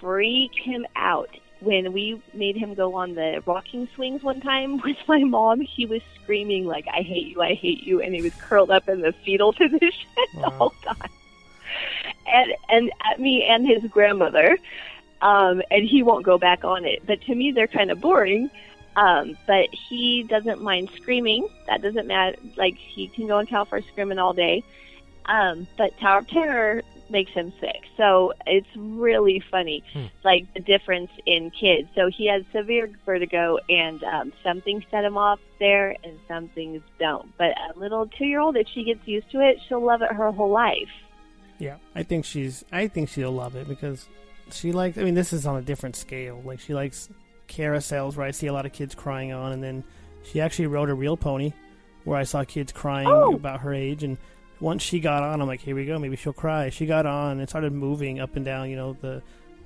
freak 0.00 0.52
him 0.54 0.86
out. 0.96 1.30
When 1.60 1.92
we 1.92 2.22
made 2.32 2.56
him 2.56 2.72
go 2.72 2.94
on 2.94 3.14
the 3.14 3.42
rocking 3.44 3.86
swings 3.94 4.22
one 4.22 4.40
time 4.40 4.78
with 4.84 4.96
my 5.06 5.22
mom, 5.24 5.60
he 5.60 5.84
was 5.86 6.00
screaming 6.22 6.64
like, 6.66 6.86
"I 6.88 7.02
hate 7.02 7.26
you, 7.26 7.42
I 7.42 7.54
hate 7.54 7.82
you," 7.82 8.00
and 8.00 8.14
he 8.14 8.22
was 8.22 8.34
curled 8.34 8.70
up 8.70 8.88
in 8.88 9.02
the 9.02 9.12
fetal 9.12 9.52
position 9.54 10.08
the 10.34 10.40
Wow. 10.40 10.50
whole 10.50 10.74
time, 10.84 11.10
and 12.26 12.52
and 12.70 12.90
at 13.12 13.20
me 13.20 13.44
and 13.44 13.66
his 13.66 13.84
grandmother. 13.90 14.58
Um, 15.22 15.60
and 15.70 15.84
he 15.86 16.02
won't 16.02 16.24
go 16.24 16.38
back 16.38 16.64
on 16.64 16.86
it. 16.86 17.02
But 17.06 17.20
to 17.26 17.34
me, 17.34 17.52
they're 17.52 17.66
kind 17.66 17.90
of 17.90 18.00
boring. 18.00 18.50
Um, 18.96 19.36
but 19.46 19.68
he 19.88 20.24
doesn't 20.24 20.60
mind 20.62 20.90
screaming. 20.96 21.48
That 21.68 21.82
doesn't 21.82 22.06
matter. 22.06 22.36
Like 22.56 22.76
he 22.76 23.08
can 23.08 23.26
go 23.28 23.38
on 23.38 23.46
California 23.46 23.86
screaming 23.92 24.18
all 24.18 24.32
day. 24.34 24.64
Um, 25.26 25.66
but 25.78 25.96
Tower 25.98 26.18
of 26.18 26.28
Terror, 26.28 26.82
makes 27.10 27.32
him 27.32 27.52
sick. 27.60 27.82
So 27.96 28.32
it's 28.46 28.68
really 28.76 29.42
funny, 29.50 29.82
Hmm. 29.92 30.04
like 30.24 30.52
the 30.54 30.60
difference 30.60 31.10
in 31.26 31.50
kids. 31.50 31.88
So 31.94 32.08
he 32.08 32.26
has 32.28 32.44
severe 32.52 32.88
vertigo, 33.04 33.58
and 33.68 34.02
um, 34.04 34.32
some 34.42 34.60
things 34.60 34.84
set 34.90 35.04
him 35.04 35.18
off 35.18 35.40
there, 35.58 35.96
and 36.04 36.18
some 36.28 36.48
things 36.48 36.82
don't. 36.98 37.36
But 37.36 37.54
a 37.58 37.78
little 37.78 38.06
two-year-old, 38.06 38.56
if 38.56 38.68
she 38.68 38.84
gets 38.84 39.06
used 39.06 39.30
to 39.32 39.40
it, 39.40 39.58
she'll 39.68 39.84
love 39.84 40.02
it 40.02 40.12
her 40.12 40.30
whole 40.30 40.50
life. 40.50 40.88
Yeah, 41.58 41.76
I 41.94 42.04
think 42.04 42.24
she's. 42.24 42.64
I 42.72 42.88
think 42.88 43.08
she'll 43.08 43.32
love 43.32 43.54
it 43.56 43.68
because 43.68 44.06
she 44.52 44.72
likes. 44.72 44.96
I 44.96 45.02
mean, 45.02 45.14
this 45.14 45.32
is 45.32 45.46
on 45.46 45.56
a 45.56 45.62
different 45.62 45.96
scale. 45.96 46.40
Like 46.44 46.60
she 46.60 46.74
likes 46.74 47.08
carousels, 47.50 48.16
where 48.16 48.26
I 48.26 48.30
see 48.30 48.46
a 48.46 48.52
lot 48.52 48.64
of 48.64 48.72
kids 48.72 48.94
crying 48.94 49.32
on, 49.32 49.52
and 49.52 49.62
then 49.62 49.84
she 50.22 50.40
actually 50.40 50.68
rode 50.68 50.88
a 50.88 50.94
real 50.94 51.16
pony, 51.16 51.52
where 52.04 52.18
I 52.18 52.24
saw 52.24 52.44
kids 52.44 52.72
crying 52.72 53.08
Oh. 53.08 53.34
about 53.34 53.60
her 53.60 53.74
age. 53.74 54.02
And 54.02 54.16
once 54.60 54.82
she 54.82 55.00
got 55.00 55.22
on, 55.22 55.40
I'm 55.42 55.46
like, 55.46 55.60
here 55.60 55.74
we 55.76 55.84
go. 55.84 55.98
Maybe 55.98 56.16
she'll 56.16 56.32
cry. 56.32 56.70
She 56.70 56.86
got 56.86 57.04
on 57.06 57.38
and 57.40 57.48
started 57.48 57.72
moving 57.72 58.20
up 58.20 58.36
and 58.36 58.44
down, 58.44 58.70
you 58.70 58.76
know, 58.76 58.94
the 59.00 59.22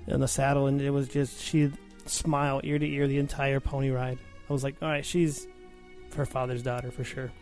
in 0.06 0.20
the 0.20 0.28
saddle, 0.28 0.66
and 0.66 0.80
it 0.82 0.90
was 0.90 1.08
just 1.08 1.40
she 1.40 1.70
smile 2.06 2.60
ear 2.64 2.78
to 2.78 2.86
ear 2.86 3.06
the 3.08 3.18
entire 3.18 3.60
pony 3.60 3.90
ride. 3.90 4.18
I 4.48 4.52
was 4.52 4.62
like, 4.64 4.76
all 4.82 4.88
right, 4.88 5.04
she's 5.04 5.46
her 6.14 6.26
father's 6.26 6.62
daughter 6.62 6.90
for 6.90 7.04
sure. 7.04 7.30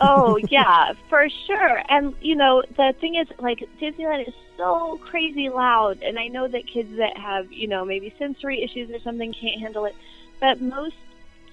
Oh 0.00 0.36
yeah, 0.50 0.92
for 1.08 1.28
sure. 1.46 1.82
And 1.88 2.14
you 2.20 2.34
know, 2.34 2.62
the 2.76 2.94
thing 3.00 3.14
is, 3.14 3.28
like 3.38 3.66
Disneyland 3.80 4.28
is 4.28 4.34
so 4.56 4.98
crazy 5.04 5.48
loud, 5.48 6.02
and 6.02 6.18
I 6.18 6.28
know 6.28 6.48
that 6.48 6.66
kids 6.66 6.96
that 6.96 7.16
have, 7.16 7.52
you 7.52 7.68
know, 7.68 7.84
maybe 7.84 8.14
sensory 8.18 8.62
issues 8.62 8.90
or 8.90 8.98
something 9.00 9.32
can't 9.32 9.60
handle 9.60 9.84
it, 9.84 9.94
but 10.40 10.60
most 10.60 10.96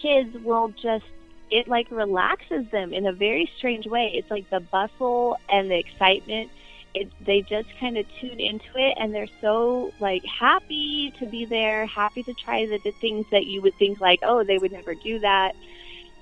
kids 0.02 0.36
will 0.44 0.70
just 0.70 1.06
it 1.52 1.68
like 1.68 1.92
relaxes 1.92 2.66
them 2.72 2.94
in 2.94 3.06
a 3.06 3.12
very 3.12 3.52
strange 3.58 3.86
way. 3.86 4.12
It's 4.16 4.32
like 4.32 4.50
the 4.50 4.62
bustle 4.62 5.38
and 5.50 5.70
the 5.70 5.78
excitement. 5.78 6.50
It, 6.94 7.10
they 7.26 7.42
just 7.42 7.70
kind 7.80 7.98
of 7.98 8.06
tune 8.20 8.40
into 8.40 8.70
it 8.76 8.98
and 9.00 9.14
they're 9.14 9.28
so 9.40 9.94
like 10.00 10.26
happy 10.26 11.14
to 11.20 11.26
be 11.26 11.46
there, 11.46 11.86
happy 11.86 12.24
to 12.24 12.34
try 12.34 12.66
the, 12.66 12.80
the 12.84 12.92
things 12.92 13.26
that 13.32 13.46
you 13.46 13.62
would 13.62 13.76
think 13.76 14.02
like, 14.02 14.20
oh, 14.24 14.44
they 14.44 14.58
would 14.58 14.72
never 14.72 14.96
do 14.96 15.20
that. 15.20 15.56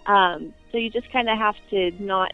Um, 0.05 0.53
so 0.71 0.77
you 0.77 0.89
just 0.89 1.11
kind 1.11 1.30
of 1.30 1.38
have 1.38 1.55
to 1.71 1.91
not 2.03 2.34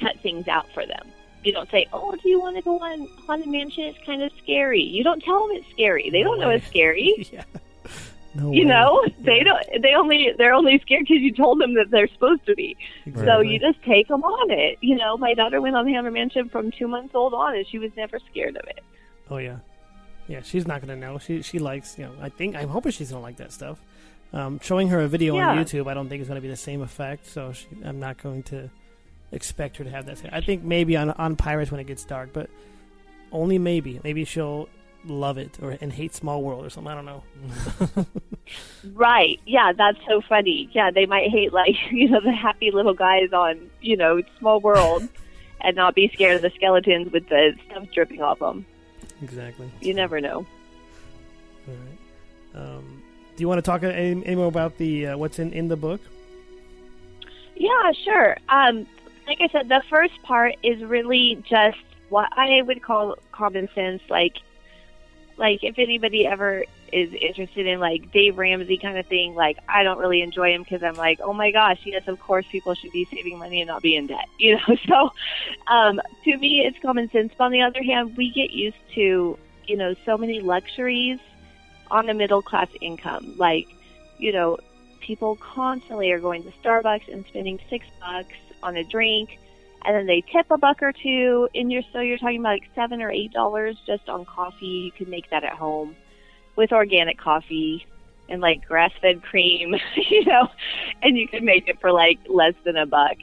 cut 0.00 0.18
things 0.22 0.48
out 0.48 0.66
for 0.74 0.86
them. 0.86 1.06
You 1.44 1.52
don't 1.52 1.70
say, 1.70 1.86
"Oh, 1.92 2.12
do 2.16 2.28
you 2.28 2.40
want 2.40 2.56
to 2.56 2.62
go 2.62 2.78
on 2.80 3.06
Haunted 3.26 3.48
Mansion? 3.48 3.84
It's 3.84 3.98
kind 4.04 4.22
of 4.22 4.32
scary." 4.42 4.82
You 4.82 5.04
don't 5.04 5.22
tell 5.22 5.46
them 5.46 5.56
it's 5.56 5.70
scary. 5.70 6.10
They 6.10 6.22
don't 6.22 6.40
know 6.40 6.50
it's 6.50 6.66
scary. 6.66 7.28
yeah. 7.32 7.44
No 8.34 8.50
You 8.52 8.62
way. 8.62 8.68
know, 8.68 9.04
they 9.20 9.38
Yeah, 9.38 9.44
don't. 9.44 9.82
They 9.82 9.94
only 9.94 10.32
they're 10.36 10.52
only 10.52 10.78
scared 10.80 11.06
because 11.08 11.22
you 11.22 11.32
told 11.32 11.60
them 11.60 11.74
that 11.74 11.90
they're 11.90 12.08
supposed 12.08 12.44
to 12.46 12.54
be. 12.54 12.76
So 13.14 13.40
you 13.40 13.58
just 13.58 13.82
take 13.82 14.08
them 14.08 14.22
on 14.24 14.50
it. 14.50 14.76
You 14.82 14.96
know, 14.96 15.16
my 15.16 15.32
daughter 15.34 15.60
went 15.60 15.74
on 15.76 15.86
the 15.86 15.94
Haunted 15.94 16.12
Mansion 16.12 16.48
from 16.50 16.70
two 16.72 16.86
months 16.88 17.14
old 17.14 17.32
on, 17.32 17.54
and 17.56 17.66
she 17.66 17.78
was 17.78 17.92
never 17.96 18.18
scared 18.30 18.56
of 18.56 18.64
it. 18.68 18.80
Oh 19.30 19.38
yeah, 19.38 19.58
yeah. 20.28 20.40
She's 20.42 20.66
not 20.66 20.80
gonna 20.82 20.96
know. 20.96 21.18
She 21.18 21.40
she 21.42 21.58
likes 21.60 21.96
you 21.98 22.04
know. 22.06 22.12
I 22.20 22.28
think 22.28 22.56
I'm 22.56 22.68
hoping 22.68 22.92
she's 22.92 23.10
gonna 23.10 23.22
like 23.22 23.36
that 23.36 23.52
stuff. 23.52 23.78
Um, 24.36 24.60
showing 24.62 24.88
her 24.88 25.00
a 25.00 25.08
video 25.08 25.36
on 25.36 25.56
YouTube, 25.56 25.88
I 25.90 25.94
don't 25.94 26.08
think 26.08 26.20
is 26.20 26.28
gonna 26.28 26.40
be 26.40 26.48
the 26.48 26.56
same 26.56 26.82
effect. 26.82 27.26
So 27.26 27.52
she, 27.52 27.66
I'm 27.84 28.00
not 28.00 28.22
going 28.22 28.42
to 28.44 28.70
expect 29.32 29.78
her 29.78 29.84
to 29.84 29.90
have 29.90 30.06
that. 30.06 30.18
Same. 30.18 30.30
I 30.32 30.40
think 30.40 30.62
maybe 30.62 30.96
on 30.96 31.10
on 31.12 31.36
Pirates 31.36 31.70
when 31.70 31.80
it 31.80 31.86
gets 31.86 32.04
dark, 32.04 32.30
but 32.32 32.50
only 33.32 33.58
maybe. 33.58 34.00
Maybe 34.04 34.24
she'll 34.24 34.68
love 35.06 35.38
it 35.38 35.58
or 35.62 35.78
and 35.80 35.92
hate 35.92 36.14
Small 36.14 36.42
World 36.42 36.66
or 36.66 36.70
something. 36.70 36.92
I 36.92 36.94
don't 36.94 37.06
know. 37.06 37.22
Right. 38.94 39.40
Yeah, 39.46 39.72
that's 39.76 39.98
so 40.08 40.20
funny. 40.20 40.70
Yeah, 40.72 40.90
they 40.90 41.06
might 41.06 41.30
hate 41.30 41.52
like, 41.52 41.74
you 41.90 42.08
know, 42.08 42.20
the 42.20 42.32
happy 42.32 42.70
little 42.70 42.94
guys 42.94 43.32
on, 43.32 43.70
you 43.80 43.96
know, 43.96 44.22
Small 44.38 44.60
World 44.60 45.08
and 45.60 45.76
not 45.76 45.94
be 45.94 46.08
scared 46.14 46.36
of 46.36 46.42
the 46.42 46.50
skeletons 46.50 47.12
with 47.12 47.28
the 47.28 47.54
stuff 47.66 47.90
dripping 47.92 48.22
off 48.22 48.38
them. 48.38 48.64
exactly. 49.22 49.70
You 49.80 49.94
never 49.94 50.20
know. 50.20 50.46
All 51.68 51.74
right. 51.74 52.62
Um, 52.62 52.95
do 53.36 53.42
you 53.42 53.48
want 53.48 53.58
to 53.58 53.62
talk 53.62 53.82
any, 53.82 54.24
any 54.24 54.34
more 54.34 54.48
about 54.48 54.78
the 54.78 55.08
uh, 55.08 55.16
what's 55.16 55.38
in 55.38 55.52
in 55.52 55.68
the 55.68 55.76
book? 55.76 56.00
Yeah, 57.54 57.92
sure. 58.04 58.36
Um, 58.48 58.86
like 59.26 59.40
I 59.40 59.48
said, 59.48 59.68
the 59.68 59.82
first 59.88 60.22
part 60.22 60.54
is 60.62 60.82
really 60.82 61.42
just 61.48 61.78
what 62.08 62.28
I 62.36 62.62
would 62.62 62.82
call 62.82 63.16
common 63.32 63.68
sense. 63.74 64.02
Like, 64.08 64.36
like 65.36 65.62
if 65.62 65.78
anybody 65.78 66.26
ever 66.26 66.64
is 66.92 67.12
interested 67.12 67.66
in 67.66 67.80
like 67.80 68.12
Dave 68.12 68.38
Ramsey 68.38 68.78
kind 68.78 68.96
of 68.96 69.06
thing, 69.06 69.34
like 69.34 69.58
I 69.68 69.82
don't 69.82 69.98
really 69.98 70.22
enjoy 70.22 70.54
him 70.54 70.62
because 70.62 70.82
I'm 70.82 70.94
like, 70.94 71.20
oh 71.22 71.32
my 71.32 71.50
gosh, 71.50 71.80
yes, 71.84 72.06
of 72.08 72.20
course 72.20 72.46
people 72.50 72.74
should 72.74 72.92
be 72.92 73.06
saving 73.06 73.38
money 73.38 73.60
and 73.60 73.68
not 73.68 73.82
be 73.82 73.96
in 73.96 74.06
debt, 74.06 74.28
you 74.38 74.56
know. 74.56 74.76
So, 74.86 75.12
um, 75.66 76.00
to 76.24 76.36
me, 76.38 76.60
it's 76.64 76.78
common 76.80 77.10
sense. 77.10 77.32
But 77.36 77.44
on 77.44 77.52
the 77.52 77.62
other 77.62 77.82
hand, 77.82 78.16
we 78.16 78.30
get 78.30 78.50
used 78.50 78.76
to, 78.94 79.38
you 79.66 79.76
know, 79.76 79.94
so 80.04 80.16
many 80.16 80.40
luxuries 80.40 81.18
on 81.90 82.08
a 82.08 82.14
middle 82.14 82.42
class 82.42 82.68
income, 82.80 83.34
like, 83.36 83.66
you 84.18 84.32
know, 84.32 84.58
people 85.00 85.36
constantly 85.36 86.10
are 86.10 86.20
going 86.20 86.42
to 86.42 86.50
Starbucks 86.62 87.12
and 87.12 87.24
spending 87.28 87.58
six 87.70 87.86
bucks 88.00 88.34
on 88.62 88.76
a 88.76 88.84
drink, 88.84 89.38
and 89.84 89.94
then 89.94 90.06
they 90.06 90.20
tip 90.32 90.46
a 90.50 90.58
buck 90.58 90.82
or 90.82 90.92
two. 90.92 91.48
And 91.54 91.70
you're 91.70 91.82
so 91.92 92.00
you're 92.00 92.18
talking 92.18 92.40
about 92.40 92.60
like 92.60 92.68
seven 92.74 93.00
or 93.00 93.10
eight 93.10 93.32
dollars 93.32 93.76
just 93.86 94.08
on 94.08 94.24
coffee. 94.24 94.66
You 94.66 94.92
could 94.92 95.08
make 95.08 95.30
that 95.30 95.44
at 95.44 95.52
home 95.52 95.96
with 96.56 96.72
organic 96.72 97.18
coffee 97.18 97.86
and 98.28 98.40
like 98.40 98.66
grass 98.66 98.92
fed 99.00 99.22
cream, 99.30 99.76
you 100.10 100.24
know, 100.24 100.48
and 101.02 101.16
you 101.16 101.28
could 101.28 101.42
make 101.42 101.68
it 101.68 101.80
for 101.80 101.92
like 101.92 102.18
less 102.28 102.54
than 102.64 102.76
a 102.76 102.86
buck. 102.86 103.16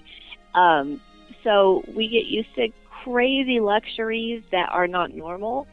Um, 0.55 1.01
so 1.43 1.83
we 1.93 2.07
get 2.07 2.25
used 2.25 2.53
to 2.55 2.69
crazy 3.03 3.59
luxuries 3.59 4.43
that 4.51 4.69
are 4.71 4.87
not 4.87 5.13
normal. 5.13 5.67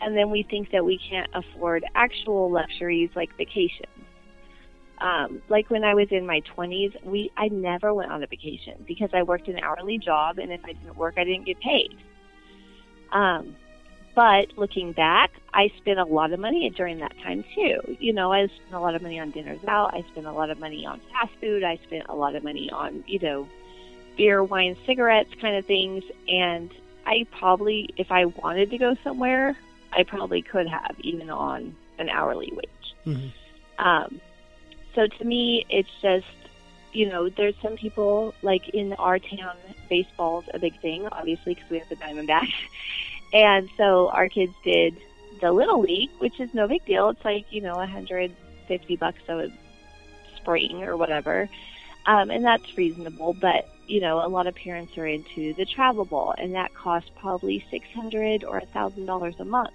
And 0.00 0.16
then 0.16 0.30
we 0.30 0.42
think 0.42 0.70
that 0.72 0.84
we 0.84 0.98
can't 0.98 1.28
afford 1.34 1.84
actual 1.94 2.50
luxuries 2.50 3.10
like 3.14 3.36
vacations 3.36 3.86
um, 5.00 5.40
like 5.48 5.70
when 5.70 5.82
I 5.82 5.94
was 5.94 6.08
in 6.10 6.26
my 6.26 6.42
20s, 6.56 7.04
we 7.04 7.30
I 7.36 7.48
never 7.48 7.94
went 7.94 8.12
on 8.12 8.22
a 8.22 8.26
vacation 8.26 8.84
because 8.86 9.10
I 9.14 9.22
worked 9.22 9.48
an 9.48 9.58
hourly 9.60 9.98
job, 9.98 10.38
and 10.38 10.52
if 10.52 10.60
I 10.64 10.72
didn't 10.72 10.96
work, 10.96 11.14
I 11.16 11.24
didn't 11.24 11.46
get 11.46 11.58
paid. 11.60 11.96
Um, 13.12 13.56
but 14.14 14.58
looking 14.58 14.92
back, 14.92 15.30
I 15.54 15.72
spent 15.78 15.98
a 15.98 16.04
lot 16.04 16.32
of 16.32 16.40
money 16.40 16.68
during 16.70 16.98
that 16.98 17.12
time 17.22 17.44
too. 17.54 17.96
You 17.98 18.12
know, 18.12 18.32
I 18.32 18.46
spent 18.46 18.74
a 18.74 18.80
lot 18.80 18.94
of 18.94 19.02
money 19.02 19.18
on 19.18 19.30
dinners 19.30 19.60
out. 19.66 19.94
I 19.94 20.04
spent 20.10 20.26
a 20.26 20.32
lot 20.32 20.50
of 20.50 20.58
money 20.58 20.84
on 20.84 21.00
fast 21.12 21.32
food. 21.40 21.64
I 21.64 21.78
spent 21.86 22.06
a 22.08 22.14
lot 22.14 22.34
of 22.34 22.44
money 22.44 22.70
on 22.70 23.02
you 23.06 23.20
know, 23.20 23.48
beer, 24.16 24.44
wine, 24.44 24.76
cigarettes, 24.84 25.30
kind 25.40 25.56
of 25.56 25.64
things. 25.64 26.04
And 26.28 26.70
I 27.06 27.26
probably, 27.38 27.88
if 27.96 28.12
I 28.12 28.26
wanted 28.26 28.70
to 28.70 28.78
go 28.78 28.96
somewhere, 29.02 29.56
I 29.92 30.04
probably 30.04 30.42
could 30.42 30.68
have 30.68 30.96
even 31.00 31.30
on 31.30 31.74
an 31.98 32.08
hourly 32.08 32.52
wage. 32.52 32.94
Mm-hmm. 33.06 33.86
Um, 33.86 34.20
so 34.94 35.06
to 35.06 35.24
me, 35.24 35.64
it's 35.68 35.90
just, 36.02 36.26
you 36.92 37.08
know, 37.08 37.28
there's 37.28 37.54
some 37.62 37.76
people 37.76 38.34
like 38.42 38.68
in 38.70 38.92
our 38.94 39.18
town, 39.18 39.56
baseball's 39.88 40.44
a 40.52 40.58
big 40.58 40.78
thing, 40.80 41.06
obviously, 41.10 41.54
because 41.54 41.70
we 41.70 41.78
have 41.78 41.88
the 41.88 41.96
Diamondbacks. 41.96 42.52
And 43.32 43.68
so 43.76 44.08
our 44.08 44.28
kids 44.28 44.52
did 44.64 44.96
the 45.40 45.52
Little 45.52 45.80
League, 45.80 46.10
which 46.18 46.40
is 46.40 46.52
no 46.52 46.66
big 46.66 46.84
deal. 46.84 47.10
It's 47.10 47.24
like, 47.24 47.46
you 47.52 47.60
know, 47.60 47.76
150 47.76 48.96
bucks 48.96 49.20
a 49.28 49.52
spring 50.34 50.82
or 50.82 50.96
whatever. 50.96 51.48
Um, 52.06 52.32
and 52.32 52.44
that's 52.44 52.76
reasonable, 52.76 53.34
but 53.34 53.68
you 53.90 54.00
know, 54.00 54.24
a 54.24 54.28
lot 54.28 54.46
of 54.46 54.54
parents 54.54 54.96
are 54.96 55.06
into 55.06 55.52
the 55.54 55.64
travel 55.64 56.04
ball, 56.04 56.32
and 56.38 56.54
that 56.54 56.72
costs 56.74 57.10
probably 57.16 57.64
six 57.70 57.86
hundred 57.92 58.44
or 58.44 58.58
a 58.58 58.66
thousand 58.66 59.06
dollars 59.06 59.34
a 59.40 59.44
month. 59.44 59.72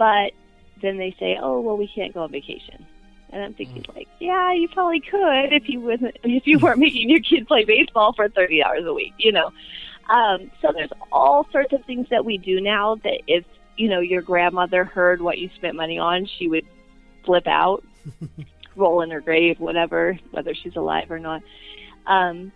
But 0.00 0.32
then 0.80 0.96
they 0.96 1.14
say, 1.20 1.38
"Oh, 1.38 1.60
well, 1.60 1.76
we 1.76 1.86
can't 1.86 2.14
go 2.14 2.22
on 2.22 2.32
vacation," 2.32 2.86
and 3.28 3.42
I'm 3.42 3.52
thinking, 3.52 3.84
like, 3.94 4.08
yeah, 4.18 4.54
you 4.54 4.66
probably 4.68 5.00
could 5.00 5.52
if 5.52 5.68
you 5.68 5.78
wasn't 5.78 6.16
if 6.24 6.46
you 6.46 6.58
weren't 6.58 6.78
making 6.78 7.10
your 7.10 7.20
kids 7.20 7.46
play 7.46 7.66
baseball 7.66 8.14
for 8.14 8.30
thirty 8.30 8.64
hours 8.64 8.86
a 8.86 8.94
week, 8.94 9.12
you 9.18 9.30
know. 9.30 9.52
Um, 10.08 10.50
so 10.62 10.72
there's 10.72 10.90
all 11.12 11.46
sorts 11.52 11.74
of 11.74 11.84
things 11.84 12.06
that 12.08 12.24
we 12.24 12.38
do 12.38 12.62
now 12.62 12.94
that 13.04 13.20
if 13.26 13.44
you 13.76 13.90
know 13.90 14.00
your 14.00 14.22
grandmother 14.22 14.84
heard 14.84 15.20
what 15.20 15.36
you 15.36 15.50
spent 15.56 15.76
money 15.76 15.98
on, 15.98 16.26
she 16.38 16.48
would 16.48 16.64
flip 17.26 17.46
out, 17.46 17.84
roll 18.76 19.02
in 19.02 19.10
her 19.10 19.20
grave, 19.20 19.60
whatever, 19.60 20.18
whether 20.30 20.54
she's 20.54 20.76
alive 20.76 21.10
or 21.10 21.18
not. 21.18 21.42
Um, 22.06 22.52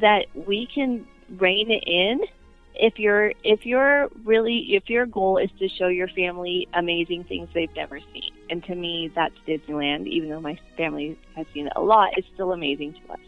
that 0.00 0.26
we 0.32 0.68
can 0.72 1.08
rein 1.40 1.72
it 1.72 1.82
in 1.88 2.20
if 2.74 2.98
you're 2.98 3.32
if 3.44 3.64
you're 3.64 4.08
really 4.24 4.74
if 4.74 4.90
your 4.90 5.06
goal 5.06 5.38
is 5.38 5.50
to 5.58 5.68
show 5.68 5.88
your 5.88 6.08
family 6.08 6.68
amazing 6.74 7.22
things 7.24 7.48
they've 7.54 7.74
never 7.76 8.00
seen 8.12 8.30
and 8.50 8.64
to 8.64 8.74
me 8.74 9.10
that's 9.14 9.34
disneyland 9.46 10.06
even 10.06 10.28
though 10.28 10.40
my 10.40 10.58
family 10.76 11.16
has 11.36 11.46
seen 11.54 11.66
it 11.66 11.72
a 11.76 11.80
lot 11.80 12.10
it's 12.16 12.26
still 12.34 12.52
amazing 12.52 12.92
to 12.94 13.12
us. 13.12 13.20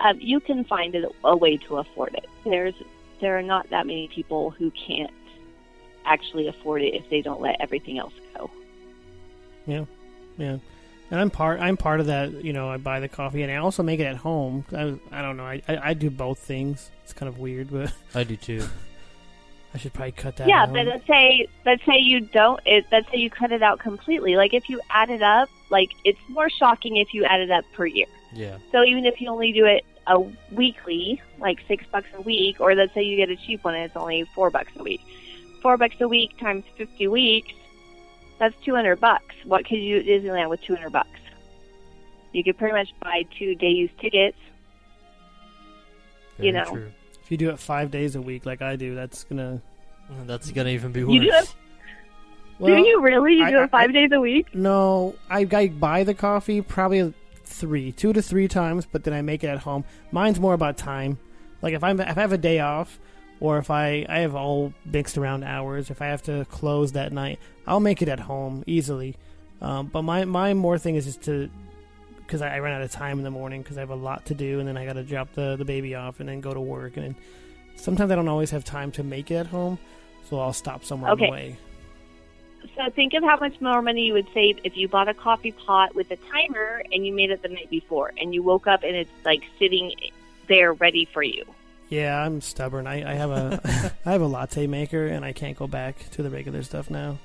Um, 0.00 0.18
you 0.18 0.40
can 0.40 0.64
find 0.64 0.94
a, 0.94 1.08
a 1.24 1.36
way 1.36 1.58
to 1.58 1.78
afford 1.78 2.14
it. 2.14 2.26
There's 2.44 2.74
there 3.20 3.38
are 3.38 3.42
not 3.42 3.68
that 3.68 3.86
many 3.86 4.08
people 4.08 4.50
who 4.50 4.70
can't 4.70 5.12
actually 6.06 6.48
afford 6.48 6.80
it 6.82 6.94
if 6.94 7.08
they 7.10 7.20
don't 7.20 7.40
let 7.40 7.60
everything 7.60 7.98
else 7.98 8.14
go. 8.34 8.50
Yeah, 9.66 9.84
yeah. 10.38 10.56
And 11.10 11.18
I'm 11.20 11.30
part. 11.30 11.60
I'm 11.60 11.76
part 11.76 12.00
of 12.00 12.06
that. 12.06 12.44
You 12.44 12.52
know, 12.52 12.68
I 12.68 12.76
buy 12.76 13.00
the 13.00 13.08
coffee 13.08 13.42
and 13.42 13.50
I 13.50 13.56
also 13.56 13.82
make 13.82 13.98
it 14.00 14.04
at 14.04 14.16
home. 14.16 14.64
I, 14.72 14.94
I 15.10 15.22
don't 15.22 15.36
know. 15.36 15.44
I, 15.44 15.62
I 15.66 15.90
I 15.90 15.94
do 15.94 16.08
both 16.10 16.38
things. 16.38 16.90
It's 17.02 17.12
kind 17.12 17.28
of 17.28 17.38
weird, 17.38 17.70
but 17.70 17.92
I 18.14 18.24
do 18.24 18.36
too. 18.36 18.64
I 19.74 19.78
should 19.78 19.92
probably 19.92 20.12
cut 20.12 20.36
that. 20.36 20.48
Yeah, 20.48 20.62
out. 20.62 20.72
but 20.72 20.86
let's 20.86 21.06
say 21.06 21.48
let's 21.64 21.84
say 21.84 21.98
you 21.98 22.20
don't. 22.20 22.60
It, 22.64 22.86
let's 22.90 23.10
say 23.10 23.18
you 23.18 23.30
cut 23.30 23.52
it 23.52 23.62
out 23.62 23.80
completely. 23.80 24.36
Like 24.36 24.54
if 24.54 24.68
you 24.68 24.80
add 24.90 25.10
it 25.10 25.22
up, 25.22 25.48
like 25.68 25.90
it's 26.04 26.20
more 26.28 26.50
shocking 26.50 26.96
if 26.96 27.12
you 27.14 27.24
add 27.24 27.40
it 27.40 27.50
up 27.50 27.64
per 27.74 27.86
year. 27.86 28.06
Yeah. 28.32 28.58
So 28.72 28.84
even 28.84 29.04
if 29.04 29.20
you 29.20 29.28
only 29.30 29.52
do 29.52 29.64
it 29.66 29.84
a 30.06 30.20
weekly, 30.52 31.20
like 31.38 31.60
six 31.68 31.84
bucks 31.90 32.08
a 32.14 32.20
week, 32.20 32.60
or 32.60 32.74
let's 32.74 32.94
say 32.94 33.02
you 33.02 33.16
get 33.16 33.30
a 33.30 33.36
cheap 33.36 33.64
one 33.64 33.74
and 33.74 33.84
it's 33.84 33.96
only 33.96 34.24
four 34.34 34.50
bucks 34.50 34.72
a 34.76 34.82
week, 34.82 35.02
four 35.62 35.76
bucks 35.76 35.96
a 36.00 36.08
week 36.08 36.36
times 36.38 36.64
fifty 36.76 37.06
weeks, 37.06 37.52
that's 38.40 38.54
two 38.64 38.74
hundred 38.74 38.98
bucks. 39.00 39.34
What 39.44 39.64
could 39.64 39.78
you 39.78 40.02
do 40.02 40.12
at 40.14 40.22
Disneyland 40.22 40.50
with 40.50 40.60
two 40.62 40.74
hundred 40.74 40.90
bucks? 40.90 41.08
You 42.32 42.42
could 42.42 42.58
pretty 42.58 42.74
much 42.74 42.88
buy 43.00 43.24
two 43.38 43.54
day 43.54 43.68
use 43.68 43.90
tickets. 44.00 44.36
Very 46.36 46.48
You 46.48 46.52
know. 46.54 46.64
True. 46.64 46.92
if 47.22 47.30
you 47.30 47.36
do 47.36 47.50
it 47.50 47.58
five 47.58 47.90
days 47.90 48.16
a 48.16 48.20
week 48.22 48.46
like 48.46 48.62
I 48.62 48.76
do, 48.76 48.94
that's 48.94 49.24
gonna. 49.24 49.60
That's 50.26 50.50
gonna 50.50 50.70
even 50.70 50.90
be 50.90 51.04
worse. 51.04 51.14
You 51.14 51.20
do 51.20 51.28
it? 51.32 51.54
Well, 52.58 52.74
do 52.74 52.80
you 52.82 53.00
really? 53.00 53.34
You 53.34 53.44
I- 53.44 53.50
do 53.50 53.62
it 53.62 53.70
five 53.70 53.92
days 53.92 54.10
a 54.12 54.20
week? 54.20 54.54
No, 54.54 55.14
I, 55.30 55.46
I 55.52 55.68
buy 55.68 56.02
the 56.04 56.14
coffee 56.14 56.60
probably 56.60 57.14
three, 57.44 57.92
two 57.92 58.12
to 58.12 58.20
three 58.22 58.48
times, 58.48 58.86
but 58.90 59.04
then 59.04 59.14
I 59.14 59.22
make 59.22 59.44
it 59.44 59.48
at 59.48 59.58
home. 59.58 59.84
Mine's 60.12 60.40
more 60.40 60.54
about 60.54 60.76
time. 60.76 61.18
Like 61.62 61.74
if 61.74 61.84
I'm 61.84 62.00
if 62.00 62.16
I 62.18 62.20
have 62.20 62.32
a 62.32 62.38
day 62.38 62.58
off, 62.60 62.98
or 63.40 63.58
if 63.58 63.70
I 63.70 64.06
I 64.08 64.20
have 64.20 64.34
all 64.34 64.72
mixed 64.84 65.18
around 65.18 65.44
hours. 65.44 65.90
If 65.90 66.00
I 66.02 66.06
have 66.06 66.22
to 66.24 66.44
close 66.50 66.92
that 66.92 67.12
night, 67.12 67.38
I'll 67.66 67.80
make 67.80 68.02
it 68.02 68.08
at 68.08 68.20
home 68.20 68.62
easily. 68.66 69.16
Um, 69.60 69.86
but 69.88 70.02
my 70.02 70.24
my 70.24 70.54
more 70.54 70.78
thing 70.78 70.96
is 70.96 71.04
just 71.06 71.22
to 71.22 71.50
because 72.18 72.42
I, 72.42 72.56
I 72.56 72.58
run 72.60 72.72
out 72.72 72.82
of 72.82 72.90
time 72.92 73.18
in 73.18 73.24
the 73.24 73.30
morning 73.30 73.62
because 73.62 73.76
I 73.76 73.80
have 73.80 73.90
a 73.90 73.96
lot 73.96 74.26
to 74.26 74.34
do, 74.34 74.60
and 74.60 74.68
then 74.68 74.76
I 74.76 74.86
got 74.86 74.92
to 74.94 75.02
drop 75.02 75.32
the 75.32 75.56
the 75.56 75.64
baby 75.64 75.94
off 75.94 76.20
and 76.20 76.28
then 76.28 76.40
go 76.40 76.54
to 76.54 76.60
work, 76.60 76.96
and 76.96 77.06
then 77.06 77.16
sometimes 77.76 78.10
I 78.12 78.14
don't 78.14 78.28
always 78.28 78.50
have 78.50 78.64
time 78.64 78.92
to 78.92 79.02
make 79.02 79.30
it 79.30 79.36
at 79.36 79.46
home, 79.46 79.78
so 80.28 80.38
I'll 80.38 80.52
stop 80.52 80.84
somewhere 80.84 81.10
on 81.10 81.16
Okay. 81.16 81.26
the 81.26 81.32
way. 81.32 81.58
So 82.76 82.90
think 82.90 83.14
of 83.14 83.24
how 83.24 83.38
much 83.38 83.58
more 83.60 83.80
money 83.80 84.02
you 84.02 84.12
would 84.12 84.28
save 84.34 84.58
if 84.64 84.76
you 84.76 84.86
bought 84.86 85.08
a 85.08 85.14
coffee 85.14 85.52
pot 85.52 85.94
with 85.94 86.10
a 86.10 86.16
timer 86.16 86.82
and 86.92 87.06
you 87.06 87.12
made 87.12 87.30
it 87.30 87.42
the 87.42 87.48
night 87.48 87.70
before, 87.70 88.12
and 88.20 88.34
you 88.34 88.42
woke 88.42 88.66
up 88.66 88.82
and 88.82 88.94
it's 88.94 89.10
like 89.24 89.42
sitting 89.58 89.92
there 90.46 90.74
ready 90.74 91.06
for 91.12 91.22
you. 91.22 91.44
Yeah, 91.90 92.24
I'm 92.24 92.40
stubborn. 92.40 92.86
I, 92.86 93.10
I 93.10 93.14
have 93.14 93.30
a 93.30 93.92
I 94.06 94.12
have 94.12 94.22
a 94.22 94.26
latte 94.26 94.66
maker, 94.68 95.06
and 95.06 95.24
I 95.24 95.32
can't 95.32 95.58
go 95.58 95.66
back 95.66 96.08
to 96.12 96.22
the 96.22 96.30
regular 96.30 96.62
stuff 96.62 96.88
now. 96.88 97.18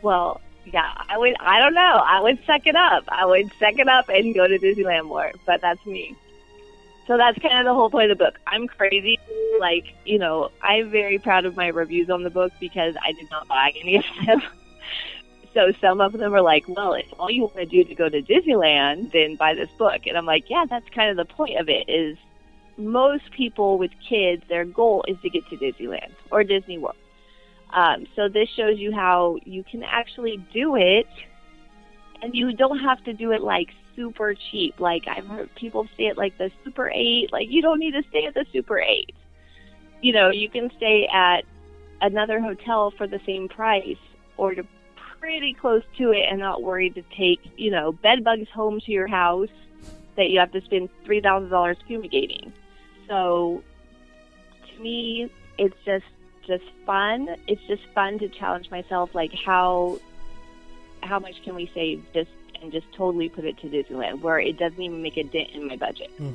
Well, 0.00 0.40
yeah, 0.64 0.92
I 1.08 1.18
would. 1.18 1.34
I 1.40 1.58
don't 1.58 1.74
know. 1.74 1.80
I 2.06 2.20
would 2.20 2.38
suck 2.46 2.66
it 2.66 2.76
up. 2.76 3.04
I 3.08 3.26
would 3.26 3.52
suck 3.58 3.78
it 3.78 3.88
up 3.88 4.08
and 4.08 4.32
go 4.32 4.46
to 4.46 4.58
Disneyland 4.58 5.06
more. 5.06 5.32
But 5.44 5.60
that's 5.60 5.84
me. 5.84 6.16
So 7.08 7.16
that's 7.16 7.36
kind 7.40 7.58
of 7.58 7.64
the 7.64 7.74
whole 7.74 7.90
point 7.90 8.12
of 8.12 8.18
the 8.18 8.24
book. 8.24 8.38
I'm 8.46 8.68
crazy. 8.68 9.18
Like 9.58 9.92
you 10.04 10.20
know, 10.20 10.52
I'm 10.62 10.88
very 10.90 11.18
proud 11.18 11.44
of 11.46 11.56
my 11.56 11.66
reviews 11.66 12.10
on 12.10 12.22
the 12.22 12.30
book 12.30 12.52
because 12.60 12.94
I 13.02 13.10
did 13.10 13.28
not 13.28 13.48
buy 13.48 13.72
any 13.80 13.96
of 13.96 14.04
them. 14.24 14.40
so 15.52 15.72
some 15.80 16.00
of 16.00 16.12
them 16.12 16.32
are 16.32 16.40
like, 16.40 16.68
well, 16.68 16.94
if 16.94 17.06
all 17.18 17.28
you 17.28 17.42
want 17.42 17.56
to 17.56 17.66
do 17.66 17.82
to 17.82 17.94
go 17.96 18.08
to 18.08 18.22
Disneyland, 18.22 19.10
then 19.10 19.34
buy 19.34 19.54
this 19.54 19.70
book. 19.78 20.06
And 20.06 20.16
I'm 20.16 20.26
like, 20.26 20.48
yeah, 20.48 20.64
that's 20.70 20.88
kind 20.90 21.10
of 21.10 21.16
the 21.16 21.34
point 21.34 21.58
of 21.58 21.68
it. 21.68 21.88
Is 21.88 22.16
most 22.76 23.30
people 23.36 23.78
with 23.78 23.90
kids, 24.08 24.42
their 24.48 24.64
goal 24.64 25.04
is 25.08 25.16
to 25.22 25.30
get 25.30 25.48
to 25.50 25.56
Disneyland 25.56 26.12
or 26.30 26.44
Disney 26.44 26.78
World. 26.78 26.96
Um, 27.72 28.06
so 28.14 28.28
this 28.28 28.48
shows 28.50 28.78
you 28.78 28.92
how 28.92 29.38
you 29.44 29.64
can 29.64 29.82
actually 29.82 30.44
do 30.52 30.76
it, 30.76 31.06
and 32.20 32.34
you 32.34 32.52
don't 32.52 32.78
have 32.78 33.02
to 33.04 33.12
do 33.12 33.32
it 33.32 33.42
like 33.42 33.68
super 33.96 34.34
cheap. 34.50 34.78
Like 34.78 35.04
I've 35.08 35.26
heard 35.26 35.54
people 35.54 35.88
stay 35.94 36.08
at 36.08 36.18
like 36.18 36.36
the 36.38 36.50
Super 36.64 36.90
Eight. 36.90 37.32
Like 37.32 37.50
you 37.50 37.62
don't 37.62 37.78
need 37.78 37.92
to 37.92 38.02
stay 38.10 38.26
at 38.26 38.34
the 38.34 38.44
Super 38.52 38.78
Eight. 38.78 39.14
You 40.02 40.12
know, 40.12 40.30
you 40.30 40.48
can 40.48 40.70
stay 40.76 41.08
at 41.12 41.44
another 42.00 42.40
hotel 42.40 42.92
for 42.96 43.06
the 43.06 43.20
same 43.24 43.48
price, 43.48 43.96
or 44.36 44.54
to 44.54 44.64
pretty 45.18 45.54
close 45.54 45.84
to 45.96 46.10
it, 46.10 46.26
and 46.28 46.40
not 46.40 46.62
worry 46.62 46.90
to 46.90 47.02
take 47.16 47.40
you 47.56 47.70
know 47.70 47.92
bed 47.92 48.22
bugs 48.22 48.48
home 48.50 48.80
to 48.80 48.92
your 48.92 49.06
house 49.06 49.48
that 50.16 50.28
you 50.28 50.38
have 50.38 50.52
to 50.52 50.60
spend 50.62 50.90
three 51.04 51.20
thousand 51.20 51.48
dollars 51.48 51.78
fumigating. 51.86 52.52
So 53.12 53.62
to 54.68 54.82
me, 54.82 55.30
it's 55.58 55.76
just 55.84 56.06
just 56.46 56.64
fun. 56.86 57.36
It's 57.46 57.62
just 57.68 57.82
fun 57.94 58.18
to 58.20 58.28
challenge 58.28 58.70
myself. 58.70 59.14
Like 59.14 59.34
how 59.34 60.00
how 61.02 61.18
much 61.18 61.42
can 61.44 61.54
we 61.54 61.70
save 61.74 62.02
just 62.14 62.30
and 62.62 62.72
just 62.72 62.90
totally 62.94 63.28
put 63.28 63.44
it 63.44 63.58
to 63.58 63.68
Disneyland 63.68 64.20
where 64.20 64.38
it 64.38 64.56
doesn't 64.56 64.80
even 64.80 65.02
make 65.02 65.16
a 65.18 65.24
dent 65.24 65.50
in 65.50 65.66
my 65.66 65.76
budget. 65.76 66.10
hmm 66.16 66.32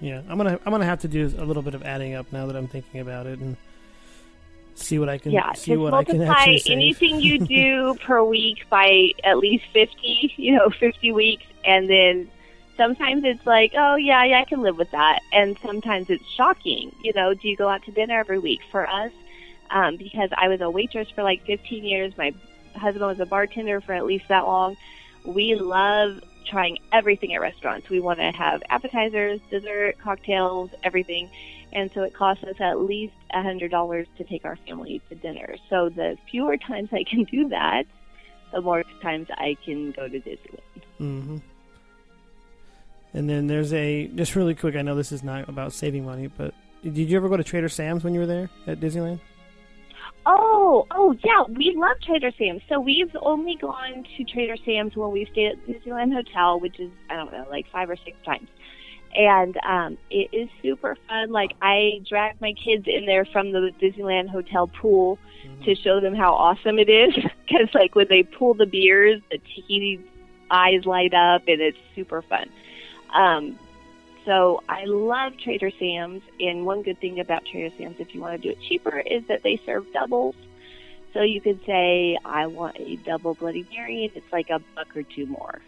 Yeah, 0.00 0.22
I'm 0.28 0.36
gonna 0.36 0.60
I'm 0.64 0.70
gonna 0.70 0.84
have 0.84 1.00
to 1.00 1.08
do 1.08 1.26
a 1.36 1.44
little 1.44 1.62
bit 1.62 1.74
of 1.74 1.82
adding 1.82 2.14
up 2.14 2.30
now 2.32 2.46
that 2.46 2.54
I'm 2.54 2.68
thinking 2.68 3.00
about 3.00 3.26
it 3.26 3.40
and 3.40 3.56
see 4.76 5.00
what 5.00 5.08
I 5.08 5.18
can 5.18 5.32
yeah, 5.32 5.52
see 5.54 5.76
what 5.76 5.94
I 5.94 6.04
can 6.04 6.18
multiply 6.18 6.42
actually 6.42 6.58
save. 6.60 6.72
anything 6.76 7.20
you 7.20 7.38
do 7.56 7.96
per 8.06 8.22
week 8.22 8.68
by 8.70 9.08
at 9.24 9.38
least 9.38 9.64
fifty. 9.72 10.32
You 10.36 10.54
know, 10.54 10.70
fifty 10.70 11.10
weeks, 11.10 11.44
and 11.64 11.90
then 11.90 12.30
sometimes 12.76 13.22
it's 13.24 13.44
like, 13.46 13.72
oh 13.76 13.96
yeah, 13.96 14.24
yeah, 14.24 14.40
I 14.40 14.44
can 14.44 14.62
live 14.62 14.76
with 14.76 14.90
that, 14.92 15.20
and 15.32 15.56
sometimes 15.64 16.06
it's 16.08 16.24
shocking. 16.36 16.92
You 17.02 17.12
know, 17.14 17.34
do 17.34 17.48
you 17.48 17.56
go 17.56 17.68
out 17.68 17.82
to 17.84 17.92
dinner 17.92 18.18
every 18.18 18.38
week? 18.38 18.60
For 18.70 18.88
us, 18.88 19.12
um, 19.70 19.96
because 19.96 20.30
I 20.36 20.48
was 20.48 20.60
a 20.60 20.70
waitress 20.70 21.08
for 21.14 21.22
like 21.22 21.44
fifteen 21.46 21.84
years, 21.84 22.12
my 22.16 22.32
husband 22.74 23.06
was 23.06 23.20
a 23.20 23.26
bartender 23.26 23.80
for 23.80 23.92
at 23.92 24.04
least 24.04 24.24
that 24.28 24.44
long. 24.44 24.76
We 25.24 25.54
love 25.56 26.20
trying 26.46 26.78
everything 26.92 27.34
at 27.34 27.40
restaurants. 27.40 27.88
We 27.88 28.00
want 28.00 28.18
to 28.20 28.30
have 28.30 28.62
appetizers, 28.70 29.40
dessert, 29.50 29.96
cocktails, 30.02 30.70
everything. 30.84 31.28
And 31.72 31.90
so 31.94 32.02
it 32.02 32.14
costs 32.14 32.44
us 32.44 32.54
at 32.60 32.80
least 32.80 33.14
a 33.32 33.42
hundred 33.42 33.70
dollars 33.70 34.06
to 34.18 34.24
take 34.24 34.44
our 34.44 34.56
family 34.66 35.02
to 35.08 35.16
dinner. 35.16 35.56
So 35.68 35.88
the 35.88 36.16
fewer 36.30 36.56
times 36.68 36.90
I 36.92 37.04
can 37.08 37.24
do 37.24 37.48
that, 37.48 37.84
the 38.52 38.60
more 38.60 38.84
times 39.02 39.26
I 39.30 39.56
can 39.64 39.92
go 39.92 40.08
to 40.08 40.20
Disneyland. 40.20 40.82
hmm 40.98 41.36
And 43.16 43.30
then 43.30 43.46
there's 43.46 43.72
a 43.72 44.08
just 44.08 44.36
really 44.36 44.54
quick. 44.54 44.76
I 44.76 44.82
know 44.82 44.94
this 44.94 45.10
is 45.10 45.22
not 45.22 45.48
about 45.48 45.72
saving 45.72 46.04
money, 46.04 46.26
but 46.28 46.52
did 46.82 46.98
you 46.98 47.16
ever 47.16 47.30
go 47.30 47.38
to 47.38 47.42
Trader 47.42 47.70
Sam's 47.70 48.04
when 48.04 48.12
you 48.12 48.20
were 48.20 48.26
there 48.26 48.50
at 48.66 48.78
Disneyland? 48.78 49.20
Oh, 50.26 50.86
oh 50.90 51.16
yeah, 51.24 51.44
we 51.48 51.74
love 51.74 51.96
Trader 52.02 52.30
Sam's. 52.38 52.60
So 52.68 52.78
we've 52.78 53.10
only 53.22 53.56
gone 53.56 54.04
to 54.16 54.24
Trader 54.24 54.56
Sam's 54.66 54.94
when 54.96 55.12
we've 55.12 55.28
stayed 55.32 55.52
at 55.52 55.66
Disneyland 55.66 56.12
Hotel, 56.12 56.60
which 56.60 56.78
is 56.78 56.90
I 57.08 57.16
don't 57.16 57.32
know, 57.32 57.46
like 57.48 57.64
five 57.72 57.88
or 57.88 57.96
six 57.96 58.18
times. 58.22 58.48
And 59.14 59.56
um, 59.66 59.96
it 60.10 60.28
is 60.34 60.50
super 60.60 60.94
fun. 61.08 61.32
Like 61.32 61.52
I 61.62 62.02
drag 62.06 62.38
my 62.42 62.52
kids 62.52 62.84
in 62.86 63.06
there 63.06 63.24
from 63.24 63.52
the 63.52 63.70
Disneyland 63.80 64.28
Hotel 64.28 64.66
pool 64.66 65.18
to 65.64 65.74
show 65.74 66.00
them 66.00 66.14
how 66.14 66.34
awesome 66.34 66.78
it 66.78 66.90
is. 66.90 67.14
Because 67.46 67.72
like 67.74 67.94
when 67.94 68.08
they 68.10 68.24
pull 68.24 68.54
the 68.54 68.66
beers, 68.66 69.22
the 69.30 69.38
tiki 69.38 70.00
eyes 70.50 70.84
light 70.84 71.14
up, 71.14 71.42
and 71.46 71.60
it's 71.60 71.78
super 71.94 72.20
fun. 72.22 72.50
Um, 73.16 73.58
so 74.24 74.62
I 74.68 74.84
love 74.84 75.38
Trader 75.38 75.70
Sam's, 75.78 76.22
and 76.40 76.66
one 76.66 76.82
good 76.82 77.00
thing 77.00 77.20
about 77.20 77.44
Trader 77.46 77.74
Sam's, 77.78 77.96
if 78.00 78.14
you 78.14 78.20
want 78.20 78.40
to 78.40 78.48
do 78.48 78.50
it 78.50 78.60
cheaper, 78.68 78.98
is 78.98 79.24
that 79.28 79.42
they 79.42 79.60
serve 79.64 79.90
doubles. 79.92 80.34
So 81.14 81.22
you 81.22 81.40
could 81.40 81.64
say, 81.64 82.18
I 82.24 82.46
want 82.46 82.76
a 82.78 82.96
double 82.96 83.34
Bloody 83.34 83.66
Mary, 83.72 84.04
and 84.04 84.16
it's 84.16 84.32
like 84.32 84.50
a 84.50 84.60
buck 84.74 84.94
or 84.96 85.02
two 85.02 85.26
more. 85.26 85.60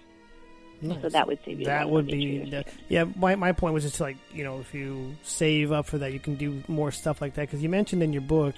So 0.80 1.08
that 1.08 1.26
would 1.26 1.38
save 1.44 1.58
you. 1.60 1.66
That 1.66 1.90
would 1.90 2.06
be 2.06 2.50
that, 2.50 2.68
yeah. 2.88 3.04
My 3.16 3.34
my 3.34 3.50
point 3.50 3.74
was 3.74 3.82
just 3.82 4.00
like 4.00 4.16
you 4.32 4.44
know 4.44 4.60
if 4.60 4.72
you 4.74 5.16
save 5.24 5.72
up 5.72 5.86
for 5.86 5.98
that, 5.98 6.12
you 6.12 6.20
can 6.20 6.36
do 6.36 6.62
more 6.68 6.92
stuff 6.92 7.20
like 7.20 7.34
that. 7.34 7.48
Because 7.48 7.62
you 7.62 7.68
mentioned 7.68 8.02
in 8.02 8.12
your 8.12 8.22
book 8.22 8.54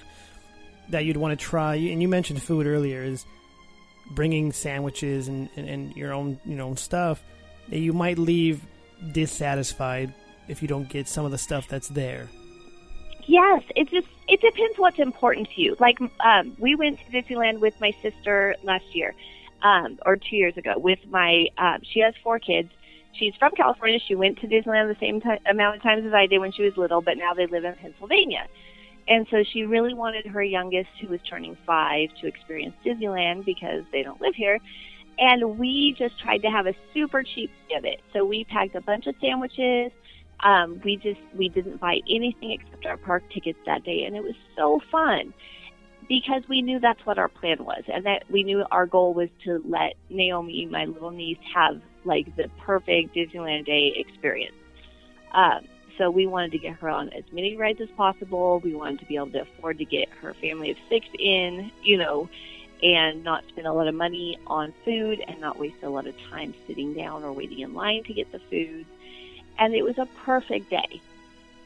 that 0.89 1.03
you'd 1.03 1.17
want 1.17 1.37
to 1.37 1.43
try, 1.43 1.75
and 1.75 1.99
you 1.99 2.07
mentioned 2.07 2.41
food 2.41 2.67
earlier, 2.67 3.01
is 3.01 3.25
bringing 4.11 4.51
sandwiches 4.51 5.29
and, 5.29 5.49
and, 5.55 5.67
and 5.67 5.95
your 5.95 6.13
own 6.13 6.39
you 6.45 6.55
know 6.55 6.75
stuff. 6.75 7.23
That 7.69 7.79
you 7.79 7.93
might 7.93 8.19
leave 8.19 8.61
dissatisfied 9.11 10.13
if 10.47 10.61
you 10.61 10.67
don't 10.67 10.89
get 10.89 11.07
some 11.07 11.25
of 11.25 11.31
the 11.31 11.37
stuff 11.37 11.67
that's 11.67 11.87
there. 11.87 12.29
Yes, 13.27 13.63
it 13.75 13.89
just 13.89 14.07
it 14.27 14.41
depends 14.41 14.77
what's 14.77 14.99
important 14.99 15.49
to 15.55 15.61
you. 15.61 15.75
Like 15.79 15.99
um, 16.19 16.55
we 16.59 16.75
went 16.75 16.99
to 16.99 17.21
Disneyland 17.21 17.59
with 17.59 17.79
my 17.79 17.93
sister 18.01 18.55
last 18.63 18.85
year, 18.93 19.13
um, 19.61 19.99
or 20.05 20.17
two 20.17 20.35
years 20.35 20.57
ago. 20.57 20.73
With 20.77 20.99
my, 21.07 21.47
um, 21.57 21.79
she 21.83 21.99
has 21.99 22.13
four 22.23 22.39
kids. 22.39 22.69
She's 23.13 23.35
from 23.35 23.51
California. 23.51 23.99
She 23.99 24.15
went 24.15 24.39
to 24.39 24.47
Disneyland 24.47 24.93
the 24.93 24.99
same 24.99 25.21
ti 25.21 25.37
amount 25.49 25.77
of 25.77 25.83
times 25.83 26.05
as 26.05 26.13
I 26.13 26.27
did 26.27 26.39
when 26.39 26.51
she 26.51 26.63
was 26.63 26.77
little, 26.77 27.01
but 27.01 27.17
now 27.17 27.33
they 27.33 27.45
live 27.45 27.65
in 27.65 27.75
Pennsylvania. 27.75 28.47
And 29.07 29.27
so 29.29 29.43
she 29.43 29.63
really 29.63 29.93
wanted 29.93 30.25
her 30.27 30.43
youngest, 30.43 30.89
who 30.99 31.07
was 31.07 31.19
turning 31.27 31.57
five, 31.65 32.09
to 32.21 32.27
experience 32.27 32.75
Disneyland 32.85 33.45
because 33.45 33.83
they 33.91 34.03
don't 34.03 34.21
live 34.21 34.35
here. 34.35 34.59
And 35.21 35.57
we 35.57 35.95
just 35.97 36.19
tried 36.19 36.39
to 36.39 36.49
have 36.49 36.67
a 36.67 36.73
super 36.93 37.23
cheap 37.23 37.51
it. 37.69 38.01
So 38.13 38.25
we 38.25 38.43
packed 38.43 38.75
a 38.75 38.81
bunch 38.81 39.07
of 39.07 39.15
sandwiches. 39.21 39.91
Um, 40.41 40.81
we 40.83 40.97
just 40.97 41.19
we 41.35 41.49
didn't 41.49 41.79
buy 41.79 41.99
anything 42.09 42.51
except 42.51 42.85
our 42.85 42.97
park 42.97 43.23
tickets 43.31 43.59
that 43.65 43.83
day, 43.83 44.03
and 44.05 44.15
it 44.15 44.23
was 44.23 44.35
so 44.57 44.81
fun 44.91 45.33
because 46.09 46.41
we 46.49 46.61
knew 46.61 46.79
that's 46.79 47.05
what 47.05 47.19
our 47.19 47.27
plan 47.27 47.63
was, 47.63 47.83
and 47.87 48.05
that 48.05 48.23
we 48.29 48.43
knew 48.43 48.65
our 48.71 48.85
goal 48.87 49.13
was 49.13 49.29
to 49.45 49.61
let 49.65 49.93
Naomi, 50.09 50.65
my 50.65 50.85
little 50.85 51.11
niece, 51.11 51.37
have 51.53 51.79
like 52.03 52.35
the 52.35 52.49
perfect 52.65 53.15
Disneyland 53.15 53.65
day 53.65 53.93
experience. 53.95 54.55
Um, 55.33 55.67
so 55.97 56.09
we 56.09 56.25
wanted 56.25 56.51
to 56.53 56.57
get 56.57 56.73
her 56.77 56.89
on 56.89 57.09
as 57.09 57.23
many 57.31 57.55
rides 57.55 57.79
as 57.79 57.89
possible. 57.95 58.59
We 58.63 58.73
wanted 58.73 58.99
to 59.01 59.05
be 59.05 59.15
able 59.15 59.31
to 59.31 59.41
afford 59.41 59.77
to 59.77 59.85
get 59.85 60.09
her 60.21 60.33
family 60.41 60.71
of 60.71 60.77
six 60.89 61.05
in, 61.19 61.71
you 61.83 61.97
know, 61.97 62.27
and 62.83 63.23
not 63.23 63.43
spend 63.49 63.67
a 63.67 63.73
lot 63.73 63.87
of 63.87 63.95
money 63.95 64.39
on 64.47 64.73
food 64.83 65.23
and 65.27 65.39
not 65.39 65.59
waste 65.59 65.83
a 65.83 65.89
lot 65.89 66.07
of 66.07 66.15
time 66.29 66.53
sitting 66.67 66.93
down 66.93 67.23
or 67.23 67.31
waiting 67.31 67.59
in 67.59 67.73
line 67.73 68.03
to 68.05 68.13
get 68.13 68.31
the 68.31 68.39
food. 68.49 68.85
And 69.59 69.73
it 69.75 69.83
was 69.83 69.97
a 69.97 70.07
perfect 70.25 70.69
day. 70.69 71.01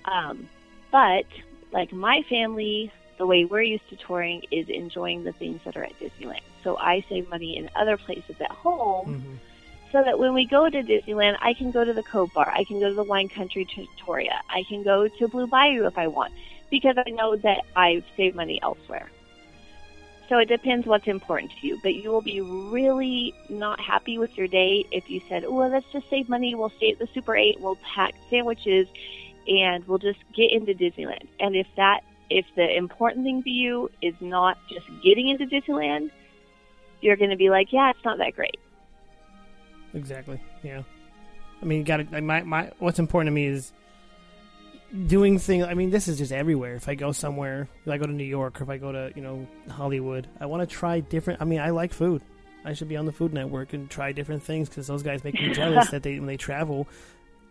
Um, 0.05 0.49
but 0.91 1.25
like 1.71 1.93
my 1.93 2.23
family, 2.29 2.91
the 3.17 3.25
way 3.25 3.45
we're 3.45 3.61
used 3.61 3.87
to 3.89 3.95
touring 3.95 4.43
is 4.51 4.67
enjoying 4.69 5.23
the 5.23 5.31
things 5.31 5.61
that 5.65 5.77
are 5.77 5.83
at 5.83 5.97
Disneyland. 5.99 6.41
So 6.63 6.77
I 6.77 7.05
save 7.07 7.29
money 7.29 7.57
in 7.57 7.69
other 7.75 7.97
places 7.97 8.35
at 8.41 8.51
home 8.51 9.15
Mm-hmm. 9.15 9.35
so 9.91 10.03
that 10.03 10.19
when 10.19 10.33
we 10.33 10.45
go 10.45 10.69
to 10.69 10.83
Disneyland, 10.83 11.37
I 11.41 11.53
can 11.53 11.71
go 11.71 11.85
to 11.85 11.93
the 11.93 12.03
Cove 12.03 12.33
Bar, 12.33 12.51
I 12.53 12.65
can 12.65 12.79
go 12.79 12.89
to 12.89 12.95
the 12.95 13.03
Wine 13.03 13.29
Country 13.29 13.65
Trattoria, 13.65 14.41
I 14.49 14.63
can 14.67 14.83
go 14.83 15.07
to 15.07 15.27
Blue 15.27 15.47
Bayou 15.47 15.85
if 15.85 15.97
I 15.97 16.07
want, 16.07 16.33
because 16.69 16.97
I 16.97 17.09
know 17.11 17.35
that 17.37 17.61
I've 17.75 18.03
saved 18.17 18.35
money 18.35 18.59
elsewhere. 18.61 19.09
So 20.27 20.39
it 20.39 20.47
depends 20.47 20.87
what's 20.87 21.07
important 21.07 21.51
to 21.51 21.67
you, 21.67 21.79
but 21.83 21.95
you 21.95 22.11
will 22.11 22.21
be 22.21 22.41
really 22.41 23.33
not 23.47 23.79
happy 23.79 24.17
with 24.17 24.35
your 24.37 24.47
day 24.47 24.83
if 24.91 25.09
you 25.09 25.21
said, 25.29 25.43
"Oh, 25.43 25.53
well, 25.53 25.69
let's 25.69 25.85
just 25.91 26.09
save 26.09 26.29
money. 26.29 26.55
We'll 26.55 26.71
stay 26.71 26.91
at 26.91 26.99
the 26.99 27.07
Super 27.13 27.35
8, 27.35 27.59
we'll 27.59 27.77
pack 27.77 28.15
sandwiches, 28.29 28.87
and 29.47 29.87
we'll 29.87 29.99
just 29.99 30.19
get 30.33 30.51
into 30.51 30.73
Disneyland." 30.73 31.27
And 31.39 31.55
if 31.55 31.67
that 31.75 32.01
if 32.29 32.45
the 32.55 32.75
important 32.75 33.23
thing 33.23 33.43
to 33.43 33.49
you 33.51 33.91
is 34.01 34.15
not 34.19 34.57
just 34.67 34.87
getting 35.03 35.29
into 35.29 35.45
Disneyland, 35.45 36.09
you're 37.01 37.17
going 37.17 37.29
to 37.29 37.35
be 37.35 37.51
like, 37.51 37.71
"Yeah, 37.71 37.91
it's 37.91 38.03
not 38.03 38.17
that 38.17 38.35
great." 38.35 38.59
Exactly. 39.93 40.39
Yeah. 40.63 40.81
I 41.61 41.65
mean, 41.65 41.79
you 41.79 41.85
got 41.85 41.97
to. 41.97 42.21
My 42.21 42.41
my. 42.41 42.71
What's 42.79 42.99
important 42.99 43.27
to 43.27 43.31
me 43.31 43.45
is 43.45 43.73
doing 45.07 45.39
things. 45.39 45.65
I 45.65 45.73
mean, 45.73 45.89
this 45.89 46.07
is 46.07 46.17
just 46.17 46.31
everywhere. 46.31 46.75
If 46.75 46.87
I 46.87 46.95
go 46.95 47.11
somewhere, 47.11 47.67
if 47.85 47.91
I 47.91 47.97
go 47.97 48.05
to 48.05 48.13
New 48.13 48.23
York, 48.23 48.59
or 48.59 48.63
if 48.63 48.69
I 48.69 48.77
go 48.77 48.91
to 48.91 49.11
you 49.15 49.21
know 49.21 49.47
Hollywood, 49.69 50.27
I 50.39 50.45
want 50.45 50.67
to 50.67 50.75
try 50.75 50.99
different. 50.99 51.41
I 51.41 51.45
mean, 51.45 51.59
I 51.59 51.69
like 51.69 51.93
food. 51.93 52.21
I 52.63 52.73
should 52.73 52.89
be 52.89 52.97
on 52.97 53.05
the 53.05 53.11
Food 53.11 53.33
Network 53.33 53.73
and 53.73 53.89
try 53.89 54.11
different 54.11 54.41
things 54.41 54.69
because 54.69 54.87
those 54.87 55.03
guys 55.03 55.23
make 55.23 55.35
me 55.35 55.49
jealous 55.53 55.89
that 55.89 56.03
they 56.03 56.17
when 56.17 56.27
they 56.27 56.37
travel. 56.37 56.87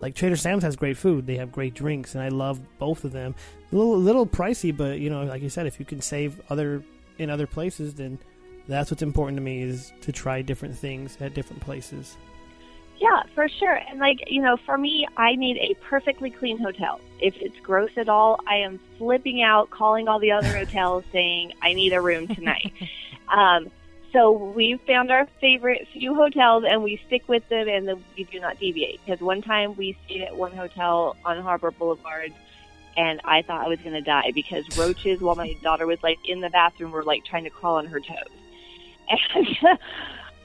Like 0.01 0.15
Trader 0.17 0.37
Sam's 0.37 0.65
has 0.65 0.77
great 0.77 0.97
food. 0.97 1.27
They 1.27 1.37
have 1.37 1.53
great 1.53 1.75
drinks, 1.75 2.15
and 2.15 2.23
I 2.23 2.29
love 2.29 2.61
both 2.79 3.05
of 3.05 3.13
them. 3.13 3.35
A 3.73 3.77
little, 3.77 3.97
little 3.97 4.27
pricey, 4.27 4.77
but 4.77 4.99
you 4.99 5.09
know, 5.09 5.23
like 5.25 5.43
you 5.43 5.49
said, 5.49 5.67
if 5.67 5.79
you 5.79 5.87
can 5.87 6.01
save 6.01 6.41
other 6.51 6.83
in 7.19 7.31
other 7.31 7.47
places, 7.47 7.95
then 7.95 8.19
that's 8.67 8.91
what's 8.91 9.03
important 9.03 9.37
to 9.37 9.43
me 9.43 9.63
is 9.63 9.93
to 10.01 10.13
try 10.13 10.43
different 10.43 10.77
things 10.77 11.17
at 11.21 11.35
different 11.35 11.63
places. 11.63 12.17
Yeah, 12.99 13.23
for 13.35 13.49
sure. 13.49 13.75
And 13.75 13.99
like, 13.99 14.31
you 14.31 14.41
know, 14.41 14.57
for 14.57 14.79
me, 14.79 15.07
I 15.17 15.35
need 15.35 15.57
a 15.59 15.75
perfectly 15.85 16.31
clean 16.31 16.59
hotel. 16.59 17.01
If 17.21 17.37
it's 17.39 17.59
gross 17.61 17.91
at 17.97 18.09
all, 18.09 18.41
I 18.47 18.57
am 18.57 18.79
flipping 18.99 19.43
out, 19.43 19.71
calling 19.71 20.09
all 20.09 20.19
the 20.19 20.33
other 20.33 20.49
hotels 20.57 21.05
saying, 21.13 21.53
I 21.61 21.73
need 21.75 21.93
a 21.93 22.01
room 22.01 22.29
tonight. 22.29 22.73
um, 23.29 23.71
so 24.13 24.31
we 24.31 24.77
found 24.87 25.11
our 25.11 25.27
favorite 25.41 25.89
few 25.93 26.15
hotels 26.15 26.65
and 26.67 26.85
we 26.85 27.01
stick 27.09 27.29
with 27.29 27.49
them 27.49 27.69
and 27.69 27.89
then 27.89 28.05
we 28.17 28.25
do 28.25 28.39
not 28.39 28.61
deviate. 28.61 29.01
Because 29.05 29.21
one 29.21 29.43
time 29.43 29.75
we 29.77 29.99
stayed 30.05 30.23
at 30.23 30.37
one 30.37 30.53
hotel 30.53 31.17
on 31.25 31.43
Harbor 31.43 31.73
Boulevard 31.73 32.33
and 32.97 33.21
I 33.25 33.43
thought 33.43 33.65
I 33.65 33.69
was 33.69 33.81
going 33.81 33.95
to 33.95 34.01
die 34.01 34.31
because 34.33 34.79
roaches, 34.79 35.21
while 35.21 35.35
my 35.35 35.55
daughter 35.63 35.87
was 35.87 36.01
like 36.03 36.19
in 36.29 36.41
the 36.41 36.51
bathroom, 36.51 36.93
were 36.93 37.03
like 37.03 37.25
trying 37.25 37.45
to 37.45 37.51
crawl 37.51 37.77
on 37.77 37.87
her 37.87 38.01
toes. 38.01 38.17
And 39.09 39.79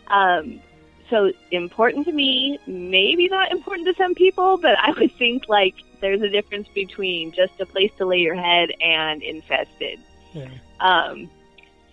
um, 0.08 0.62
so 1.10 1.32
important 1.52 2.06
to 2.06 2.12
me, 2.12 2.60
maybe 2.68 3.28
not 3.28 3.52
important 3.52 3.88
to 3.88 3.94
some 3.96 4.16
people, 4.16 4.58
but 4.58 4.78
I 4.80 4.92
would 4.92 5.14
think 5.16 5.48
like 5.48 5.76
there's 6.02 6.22
a 6.22 6.30
difference 6.30 6.68
between 6.70 7.32
just 7.32 7.60
a 7.60 7.66
place 7.66 7.92
to 7.98 8.06
lay 8.06 8.20
your 8.20 8.36
head 8.36 8.70
and 8.82 9.22
infested. 9.22 10.00
Yeah. 10.34 10.50
Um, 10.80 11.30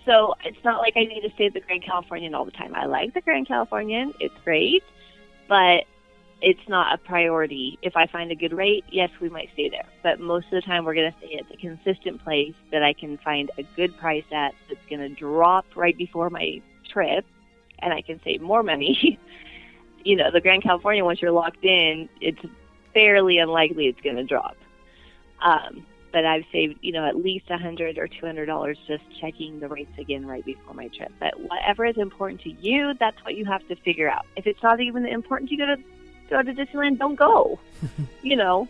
so 0.04 0.34
it's 0.44 0.62
not 0.64 0.80
like 0.80 0.96
I 0.96 1.04
need 1.04 1.22
to 1.22 1.30
stay 1.34 1.46
at 1.46 1.54
the 1.54 1.60
Grand 1.60 1.82
Californian 1.82 2.34
all 2.34 2.44
the 2.44 2.52
time. 2.52 2.74
I 2.74 2.86
like 2.86 3.14
the 3.14 3.20
Grand 3.20 3.48
Californian; 3.48 4.14
it's 4.20 4.34
great, 4.44 4.84
but 5.48 5.84
it's 6.40 6.68
not 6.68 6.94
a 6.94 6.98
priority. 6.98 7.78
If 7.82 7.96
I 7.96 8.06
find 8.06 8.30
a 8.30 8.36
good 8.36 8.52
rate, 8.52 8.84
yes, 8.90 9.10
we 9.20 9.28
might 9.28 9.50
stay 9.54 9.68
there. 9.68 9.86
But 10.02 10.20
most 10.20 10.46
of 10.46 10.52
the 10.52 10.60
time, 10.62 10.84
we're 10.84 10.94
going 10.94 11.10
to 11.10 11.18
stay 11.18 11.38
at 11.38 11.48
the 11.48 11.56
consistent 11.56 12.22
place 12.22 12.54
that 12.70 12.82
I 12.82 12.92
can 12.92 13.16
find 13.18 13.50
a 13.58 13.62
good 13.74 13.96
price 13.98 14.24
at. 14.30 14.54
That's 14.68 14.86
going 14.88 15.00
to 15.00 15.08
drop 15.08 15.66
right 15.74 15.96
before 15.96 16.30
my 16.30 16.60
trip, 16.88 17.24
and 17.78 17.92
I 17.92 18.02
can 18.02 18.20
save 18.24 18.40
more 18.40 18.62
money. 18.62 19.18
you 20.04 20.16
know, 20.16 20.30
the 20.30 20.40
Grand 20.40 20.62
California, 20.62 21.04
once 21.04 21.20
you're 21.20 21.32
locked 21.32 21.64
in, 21.64 22.08
it's 22.20 22.40
fairly 22.94 23.38
unlikely 23.38 23.86
it's 23.86 24.00
going 24.00 24.16
to 24.16 24.24
drop. 24.24 24.56
Um, 25.42 25.84
but 26.12 26.24
I've 26.24 26.44
saved, 26.50 26.78
you 26.80 26.92
know, 26.92 27.06
at 27.06 27.16
least 27.16 27.50
a 27.50 27.58
hundred 27.58 27.98
or 27.98 28.08
two 28.08 28.24
hundred 28.24 28.46
dollars 28.46 28.78
just 28.86 29.02
checking 29.20 29.60
the 29.60 29.68
rates 29.68 29.92
again 29.98 30.24
right 30.24 30.44
before 30.44 30.72
my 30.72 30.88
trip. 30.88 31.12
But 31.20 31.38
whatever 31.38 31.84
is 31.84 31.98
important 31.98 32.40
to 32.42 32.50
you, 32.50 32.94
that's 32.98 33.22
what 33.22 33.34
you 33.34 33.44
have 33.44 33.66
to 33.68 33.76
figure 33.76 34.08
out. 34.08 34.24
If 34.34 34.46
it's 34.46 34.62
not 34.62 34.80
even 34.80 35.04
important 35.04 35.50
to 35.50 35.56
go 35.56 35.66
to 35.66 35.76
go 36.30 36.42
to 36.42 36.54
Disneyland, 36.54 36.98
don't 36.98 37.16
go. 37.16 37.58
you 38.22 38.36
know. 38.36 38.66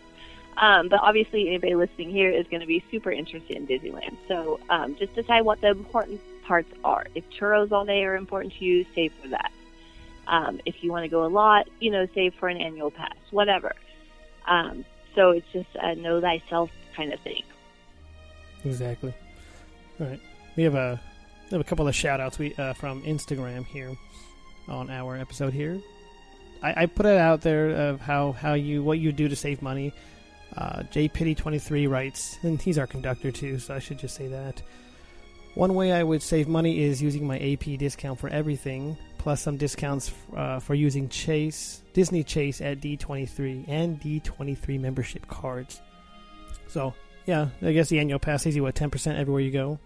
Um, 0.57 0.89
but 0.89 0.99
obviously, 1.01 1.47
anybody 1.47 1.75
listening 1.75 2.09
here 2.09 2.31
is 2.31 2.45
going 2.47 2.61
to 2.61 2.67
be 2.67 2.83
super 2.91 3.11
interested 3.11 3.55
in 3.55 3.67
Disneyland. 3.67 4.17
So 4.27 4.59
um, 4.69 4.97
just 4.97 5.13
decide 5.15 5.41
what 5.41 5.61
the 5.61 5.69
important 5.69 6.19
parts 6.47 6.71
are. 6.83 7.05
If 7.13 7.23
churros 7.29 7.71
all 7.71 7.85
day 7.85 8.03
are 8.03 8.15
important 8.15 8.53
to 8.55 8.65
you, 8.65 8.85
save 8.95 9.13
for 9.21 9.27
that. 9.29 9.51
Um, 10.27 10.59
if 10.65 10.83
you 10.83 10.91
want 10.91 11.03
to 11.03 11.09
go 11.09 11.25
a 11.25 11.27
lot, 11.27 11.67
you 11.79 11.91
know, 11.91 12.07
save 12.13 12.33
for 12.35 12.49
an 12.49 12.57
annual 12.57 12.91
pass, 12.91 13.15
whatever. 13.31 13.73
Um, 14.45 14.85
so 15.15 15.31
it's 15.31 15.47
just 15.51 15.69
a 15.75 15.95
know 15.95 16.21
thyself 16.21 16.69
kind 16.95 17.13
of 17.13 17.19
thing. 17.21 17.43
Exactly. 18.65 19.13
All 19.99 20.07
right. 20.07 20.19
We 20.55 20.63
have 20.63 20.75
a 20.75 20.99
we 21.49 21.55
have 21.55 21.61
a 21.61 21.69
couple 21.69 21.87
of 21.87 21.95
shout 21.95 22.19
outs 22.19 22.37
we 22.37 22.53
uh, 22.55 22.73
from 22.73 23.03
Instagram 23.03 23.65
here 23.65 23.95
on 24.67 24.89
our 24.89 25.17
episode 25.17 25.53
here. 25.53 25.79
I, 26.61 26.83
I 26.83 26.85
put 26.87 27.05
it 27.05 27.17
out 27.17 27.41
there 27.41 27.69
of 27.69 28.01
how, 28.01 28.33
how 28.33 28.53
you 28.53 28.83
what 28.83 28.99
you 28.99 29.11
do 29.11 29.27
to 29.27 29.35
save 29.35 29.61
money. 29.61 29.93
Uh, 30.55 30.83
JPitty23 30.91 31.89
writes, 31.89 32.37
and 32.41 32.61
he's 32.61 32.77
our 32.77 32.87
conductor 32.87 33.31
too, 33.31 33.59
so 33.59 33.75
I 33.75 33.79
should 33.79 33.99
just 33.99 34.15
say 34.15 34.27
that. 34.27 34.61
One 35.57 35.73
way 35.73 35.91
I 35.91 36.03
would 36.03 36.21
save 36.21 36.47
money 36.47 36.83
is 36.83 37.01
using 37.01 37.25
my 37.25 37.39
AP 37.39 37.79
discount 37.79 38.19
for 38.19 38.29
everything, 38.29 38.95
plus 39.17 39.41
some 39.41 39.57
discounts 39.57 40.13
uh, 40.35 40.59
for 40.59 40.75
using 40.75 41.09
Chase, 41.09 41.81
Disney 41.93 42.23
Chase 42.23 42.61
at 42.61 42.79
D23 42.79 43.67
and 43.67 43.99
D23 43.99 44.79
membership 44.79 45.27
cards. 45.27 45.81
So, 46.67 46.93
yeah, 47.25 47.47
I 47.63 47.71
guess 47.71 47.89
the 47.89 47.97
annual 47.97 48.19
pass 48.19 48.43
saves 48.43 48.55
you 48.55 48.61
what 48.61 48.75
ten 48.75 48.91
percent 48.91 49.17
everywhere 49.17 49.41
you 49.41 49.49
go. 49.49 49.79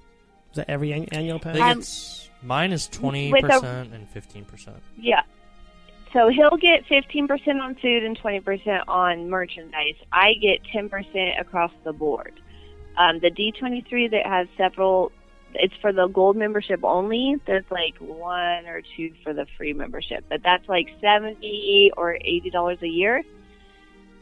Is 0.51 0.57
that 0.57 0.69
every 0.69 0.91
an- 0.91 1.07
annual 1.13 1.39
pass? 1.39 1.57
Um, 1.57 1.79
it's 1.79 2.29
mine 2.43 2.73
is 2.73 2.89
twenty 2.89 3.31
with 3.31 3.45
a- 3.45 3.47
percent 3.47 3.93
and 3.93 4.09
fifteen 4.09 4.43
percent. 4.43 4.83
Yeah. 4.97 5.21
So 6.11 6.27
he'll 6.27 6.57
get 6.57 6.83
15% 6.87 7.61
on 7.61 7.75
food 7.75 8.03
and 8.03 8.19
20% 8.19 8.83
on 8.89 9.29
merchandise. 9.29 9.95
I 10.11 10.33
get 10.41 10.59
10% 10.75 11.39
across 11.39 11.71
the 11.85 11.93
board. 11.93 12.33
Um, 12.97 13.19
the 13.19 13.31
D23 13.31 14.11
that 14.11 14.25
has 14.25 14.47
several, 14.57 15.13
it's 15.55 15.73
for 15.81 15.91
the 15.91 16.07
gold 16.07 16.35
membership 16.35 16.81
only. 16.83 17.35
There's 17.45 17.65
like 17.69 17.95
one 17.99 18.65
or 18.65 18.81
two 18.95 19.13
for 19.23 19.33
the 19.33 19.45
free 19.57 19.73
membership, 19.73 20.25
but 20.29 20.41
that's 20.43 20.67
like 20.67 20.87
70 21.01 21.91
or 21.97 22.13
$80 22.13 22.81
a 22.81 22.87
year. 22.87 23.23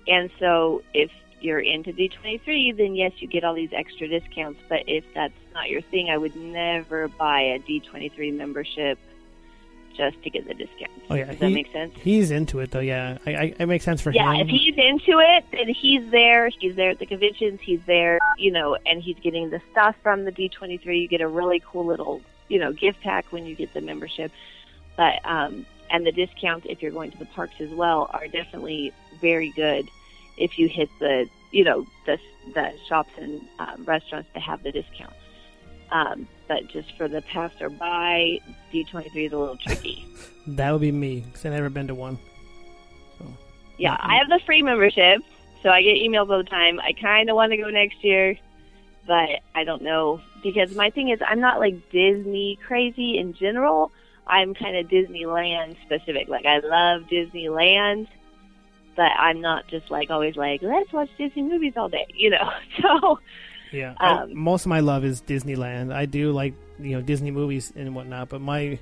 And 0.07 0.29
so 0.39 0.81
if 0.93 1.11
you're 1.41 1.59
into 1.59 1.93
D23, 1.93 2.77
then 2.77 2.95
yes, 2.95 3.13
you 3.19 3.27
get 3.27 3.43
all 3.43 3.53
these 3.53 3.71
extra 3.73 4.07
discounts. 4.07 4.59
But 4.67 4.79
if 4.87 5.03
that's 5.13 5.33
not 5.53 5.69
your 5.69 5.81
thing, 5.81 6.09
I 6.09 6.17
would 6.17 6.35
never 6.35 7.07
buy 7.07 7.41
a 7.41 7.59
D23 7.59 8.35
membership 8.35 8.97
just 9.95 10.21
to 10.23 10.29
get 10.29 10.47
the 10.47 10.53
discount. 10.53 10.91
Oh 11.09 11.15
yeah, 11.15 11.25
Does 11.25 11.39
that 11.39 11.47
he- 11.49 11.53
make 11.53 11.71
sense? 11.71 11.93
He's 12.01 12.31
into 12.31 12.59
it 12.59 12.71
though. 12.71 12.79
Yeah, 12.79 13.17
I, 13.25 13.31
I, 13.35 13.53
it 13.59 13.65
makes 13.67 13.83
sense 13.85 14.01
for 14.01 14.11
Yeah, 14.11 14.31
him. 14.33 14.35
Yeah, 14.35 14.43
if 14.43 14.49
he's 14.61 14.75
into 14.77 15.19
it, 15.19 15.45
then 15.51 15.67
he's 15.69 16.09
there. 16.11 16.49
He's 16.49 16.75
there 16.75 16.91
at 16.91 16.99
the 16.99 17.05
conventions. 17.05 17.59
He's 17.61 17.81
there, 17.85 18.19
you 18.37 18.51
know, 18.51 18.77
and 18.85 19.01
he's 19.01 19.17
getting 19.19 19.49
the 19.49 19.61
stuff 19.71 19.95
from 20.03 20.25
the 20.25 20.31
D23. 20.31 21.01
You 21.01 21.07
get 21.07 21.21
a 21.21 21.27
really 21.27 21.61
cool 21.65 21.85
little, 21.85 22.21
you 22.47 22.59
know, 22.59 22.71
gift 22.73 23.01
pack 23.01 23.25
when 23.31 23.45
you 23.45 23.55
get 23.55 23.73
the 23.73 23.81
membership. 23.81 24.31
But 24.95 25.19
um, 25.25 25.65
and 25.91 26.05
the 26.05 26.11
discounts 26.11 26.65
if 26.69 26.81
you're 26.81 26.91
going 26.91 27.11
to 27.11 27.17
the 27.17 27.25
parks 27.25 27.55
as 27.59 27.69
well 27.71 28.09
are 28.13 28.27
definitely 28.27 28.93
very 29.21 29.51
good 29.55 29.87
if 30.37 30.57
you 30.59 30.67
hit 30.69 30.89
the, 30.99 31.27
you 31.51 31.63
know, 31.63 31.85
the 32.05 32.17
the 32.53 32.73
shops 32.87 33.11
and 33.17 33.41
um, 33.59 33.83
restaurants 33.85 34.29
that 34.33 34.41
have 34.41 34.63
the 34.63 34.71
discounts. 34.71 35.15
Um, 35.91 36.27
but 36.47 36.67
just 36.67 36.95
for 36.97 37.07
the 37.07 37.21
passerby, 37.21 38.41
D23 38.73 39.27
is 39.27 39.33
a 39.33 39.37
little 39.37 39.57
tricky. 39.57 40.05
that 40.47 40.71
would 40.71 40.81
be 40.81 40.91
me 40.91 41.21
because 41.21 41.45
I've 41.45 41.53
never 41.53 41.69
been 41.69 41.87
to 41.87 41.95
one. 41.95 42.17
So. 43.17 43.25
Yeah, 43.77 43.97
I 43.99 44.17
have 44.17 44.29
the 44.29 44.39
free 44.45 44.61
membership, 44.61 45.21
so 45.63 45.69
I 45.69 45.81
get 45.81 45.95
emails 45.97 46.29
all 46.29 46.37
the 46.37 46.49
time. 46.49 46.79
I 46.79 46.93
kind 46.93 47.29
of 47.29 47.35
want 47.35 47.51
to 47.51 47.57
go 47.57 47.69
next 47.69 48.03
year, 48.03 48.37
but 49.07 49.29
I 49.55 49.63
don't 49.63 49.81
know 49.81 50.21
because 50.43 50.75
my 50.75 50.89
thing 50.89 51.09
is 51.09 51.19
I'm 51.25 51.39
not 51.39 51.59
like 51.59 51.89
Disney 51.91 52.57
crazy 52.65 53.17
in 53.17 53.33
general. 53.33 53.91
I'm 54.27 54.53
kind 54.53 54.77
of 54.77 54.87
Disneyland 54.87 55.75
specific. 55.85 56.27
Like 56.27 56.45
I 56.45 56.59
love 56.59 57.03
Disneyland, 57.11 58.07
but 58.95 59.11
I'm 59.17 59.41
not 59.41 59.67
just 59.67 59.89
like 59.89 60.09
always 60.09 60.35
like 60.35 60.61
let's 60.61 60.93
watch 60.93 61.09
Disney 61.17 61.43
movies 61.43 61.73
all 61.75 61.89
day, 61.89 62.07
you 62.13 62.29
know. 62.29 62.51
So 62.81 63.19
Yeah, 63.71 63.93
I- 63.97 64.23
Um, 64.23 64.35
most 64.37 64.65
of 64.65 64.69
my 64.69 64.79
love 64.79 65.05
is 65.05 65.21
Disneyland. 65.21 65.93
I 65.93 66.05
do 66.05 66.31
like 66.31 66.53
you 66.79 66.91
know 66.95 67.01
Disney 67.01 67.31
movies 67.31 67.71
and 67.75 67.93
whatnot, 67.95 68.29
but 68.29 68.41
my 68.41 68.79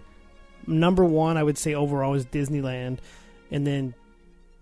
number 0.65 1.03
one, 1.05 1.37
I 1.37 1.43
would 1.43 1.57
say 1.57 1.73
overall, 1.73 2.13
is 2.13 2.25
Disneyland, 2.25 2.99
and 3.51 3.65
then 3.67 3.93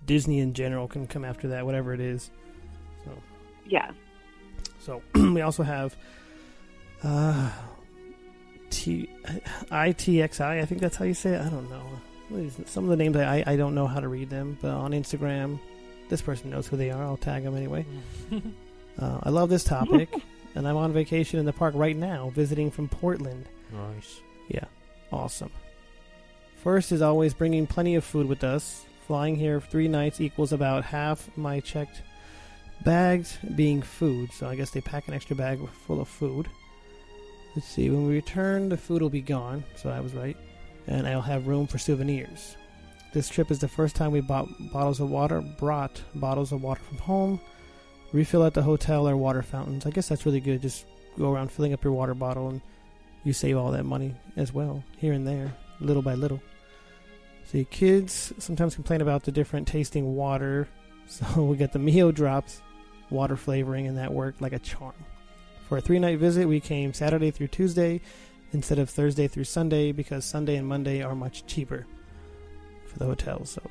Disney 0.06 0.40
in 0.40 0.54
general 0.54 0.88
can 0.88 1.08
come 1.08 1.26
after 1.26 1.50
that, 1.50 1.66
whatever 1.66 1.94
it 1.94 2.00
is. 2.00 2.30
So, 3.04 3.12
yeah, 3.68 3.92
So 4.80 5.02
we 5.16 5.42
also 5.42 5.64
have 5.64 5.96
uh, 7.04 7.52
T 8.70 9.10
ITXI. 9.72 10.62
I 10.62 10.66
think 10.66 10.82
that's 10.82 10.96
how 10.96 11.06
you 11.06 11.14
say 11.14 11.32
it. 11.34 11.42
I 11.42 11.50
don't 11.50 11.70
know. 11.70 11.84
What 12.30 12.42
is 12.42 12.58
it? 12.60 12.68
Some 12.70 12.84
of 12.86 12.90
the 12.90 12.96
names 12.98 13.16
I, 13.18 13.44
I 13.46 13.56
don't 13.56 13.76
know 13.76 13.86
how 13.88 14.00
to 14.00 14.08
read 14.08 14.30
them, 14.30 14.58
but 14.62 14.72
on 14.72 14.92
Instagram, 14.92 15.60
this 16.10 16.22
person 16.22 16.50
knows 16.50 16.68
who 16.68 16.78
they 16.78 16.90
are. 16.92 17.04
I'll 17.04 17.18
tag 17.18 17.44
them 17.44 17.56
anyway. 17.56 17.86
Uh, 19.00 19.20
I 19.24 19.30
love 19.30 19.50
this 19.50 19.64
topic, 19.64 20.14
and 20.56 20.68
I'm 20.68 20.78
on 20.78 20.94
vacation 20.94 21.40
in 21.40 21.46
the 21.46 21.54
park 21.54 21.74
right 21.76 21.96
now, 21.96 22.32
visiting 22.34 22.72
from 22.72 22.88
Portland. 22.88 23.46
Nice. 23.72 24.22
Yeah, 24.48 24.66
awesome. 25.12 25.52
First 26.64 26.92
is 26.92 27.02
always 27.02 27.34
bringing 27.34 27.68
plenty 27.68 27.96
of 27.96 28.04
food 28.04 28.28
with 28.28 28.44
us. 28.44 28.86
Flying 29.08 29.36
here 29.36 29.62
three 29.62 29.88
nights 29.88 30.20
equals 30.20 30.52
about 30.52 30.84
half 30.84 31.30
my 31.38 31.60
checked 31.60 32.02
bags 32.84 33.38
being 33.56 33.82
food. 33.82 34.32
So 34.34 34.48
I 34.48 34.56
guess 34.56 34.72
they 34.72 34.82
pack 34.82 35.08
an 35.08 35.14
extra 35.14 35.36
bag 35.36 35.60
full 35.86 36.02
of 36.02 36.08
food. 36.08 36.50
Let's 37.56 37.68
see. 37.68 37.90
When 37.90 38.08
we 38.08 38.16
return, 38.16 38.70
the 38.70 38.78
food 38.78 39.02
will 39.02 39.12
be 39.12 39.22
gone. 39.22 39.64
So 39.76 39.90
I 39.90 40.00
was 40.00 40.14
right. 40.14 40.36
And 40.88 41.08
I'll 41.08 41.22
have 41.22 41.48
room 41.48 41.68
for 41.68 41.78
souvenirs. 41.78 42.58
This 43.14 43.30
trip 43.30 43.50
is 43.50 43.60
the 43.60 43.68
first 43.68 43.96
time 43.96 44.12
we 44.12 44.22
bought 44.22 44.50
bottles 44.74 45.00
of 45.00 45.10
water, 45.10 45.42
brought 45.42 46.02
bottles 46.16 46.52
of 46.52 46.62
water 46.62 46.82
from 46.82 46.98
home, 46.98 47.40
refill 48.16 48.46
at 48.46 48.54
the 48.54 48.64
hotel 48.64 49.08
or 49.08 49.18
water 49.18 49.42
fountains. 49.42 49.86
I 49.86 49.90
guess 49.90 50.08
that's 50.08 50.26
really 50.26 50.40
good. 50.40 50.62
Just 50.62 50.86
go 51.20 51.34
around 51.34 51.52
filling 51.52 51.74
up 51.74 51.84
your 51.84 51.92
water 51.92 52.14
bottle 52.14 52.48
and 52.48 52.62
you 53.26 53.34
save 53.34 53.58
all 53.58 53.72
that 53.72 53.84
money 53.84 54.16
as 54.38 54.54
well, 54.54 54.84
here 54.98 55.12
and 55.12 55.28
there, 55.28 55.54
little 55.82 56.02
by 56.02 56.14
little. 56.16 56.42
See, 57.44 57.66
kids 57.66 58.34
sometimes 58.38 58.74
complain 58.74 59.02
about 59.02 59.24
the 59.24 59.32
different 59.32 59.68
tasting 59.68 60.16
water, 60.16 60.68
so 61.08 61.44
we 61.44 61.58
got 61.58 61.74
the 61.74 61.80
Mio 61.80 62.12
drops, 62.12 62.62
water 63.10 63.36
flavoring, 63.36 63.86
and 63.86 63.98
that 63.98 64.14
worked 64.14 64.42
like 64.42 64.54
a 64.54 64.60
charm. 64.60 64.94
For 65.68 65.78
a 65.78 65.82
three 65.82 66.00
night 66.00 66.20
visit, 66.20 66.48
we 66.48 66.60
came 66.60 66.94
Saturday 66.94 67.32
through 67.32 67.48
Tuesday 67.48 68.00
instead 68.54 68.80
of 68.80 68.90
Thursday 68.90 69.28
through 69.28 69.44
Sunday 69.44 69.92
because 69.92 70.24
Sunday 70.24 70.56
and 70.56 70.68
Monday 70.68 71.02
are 71.02 71.16
much 71.16 71.46
cheaper 71.48 71.86
for 72.86 72.98
the 72.98 73.06
hotels. 73.06 73.50
So, 73.50 73.62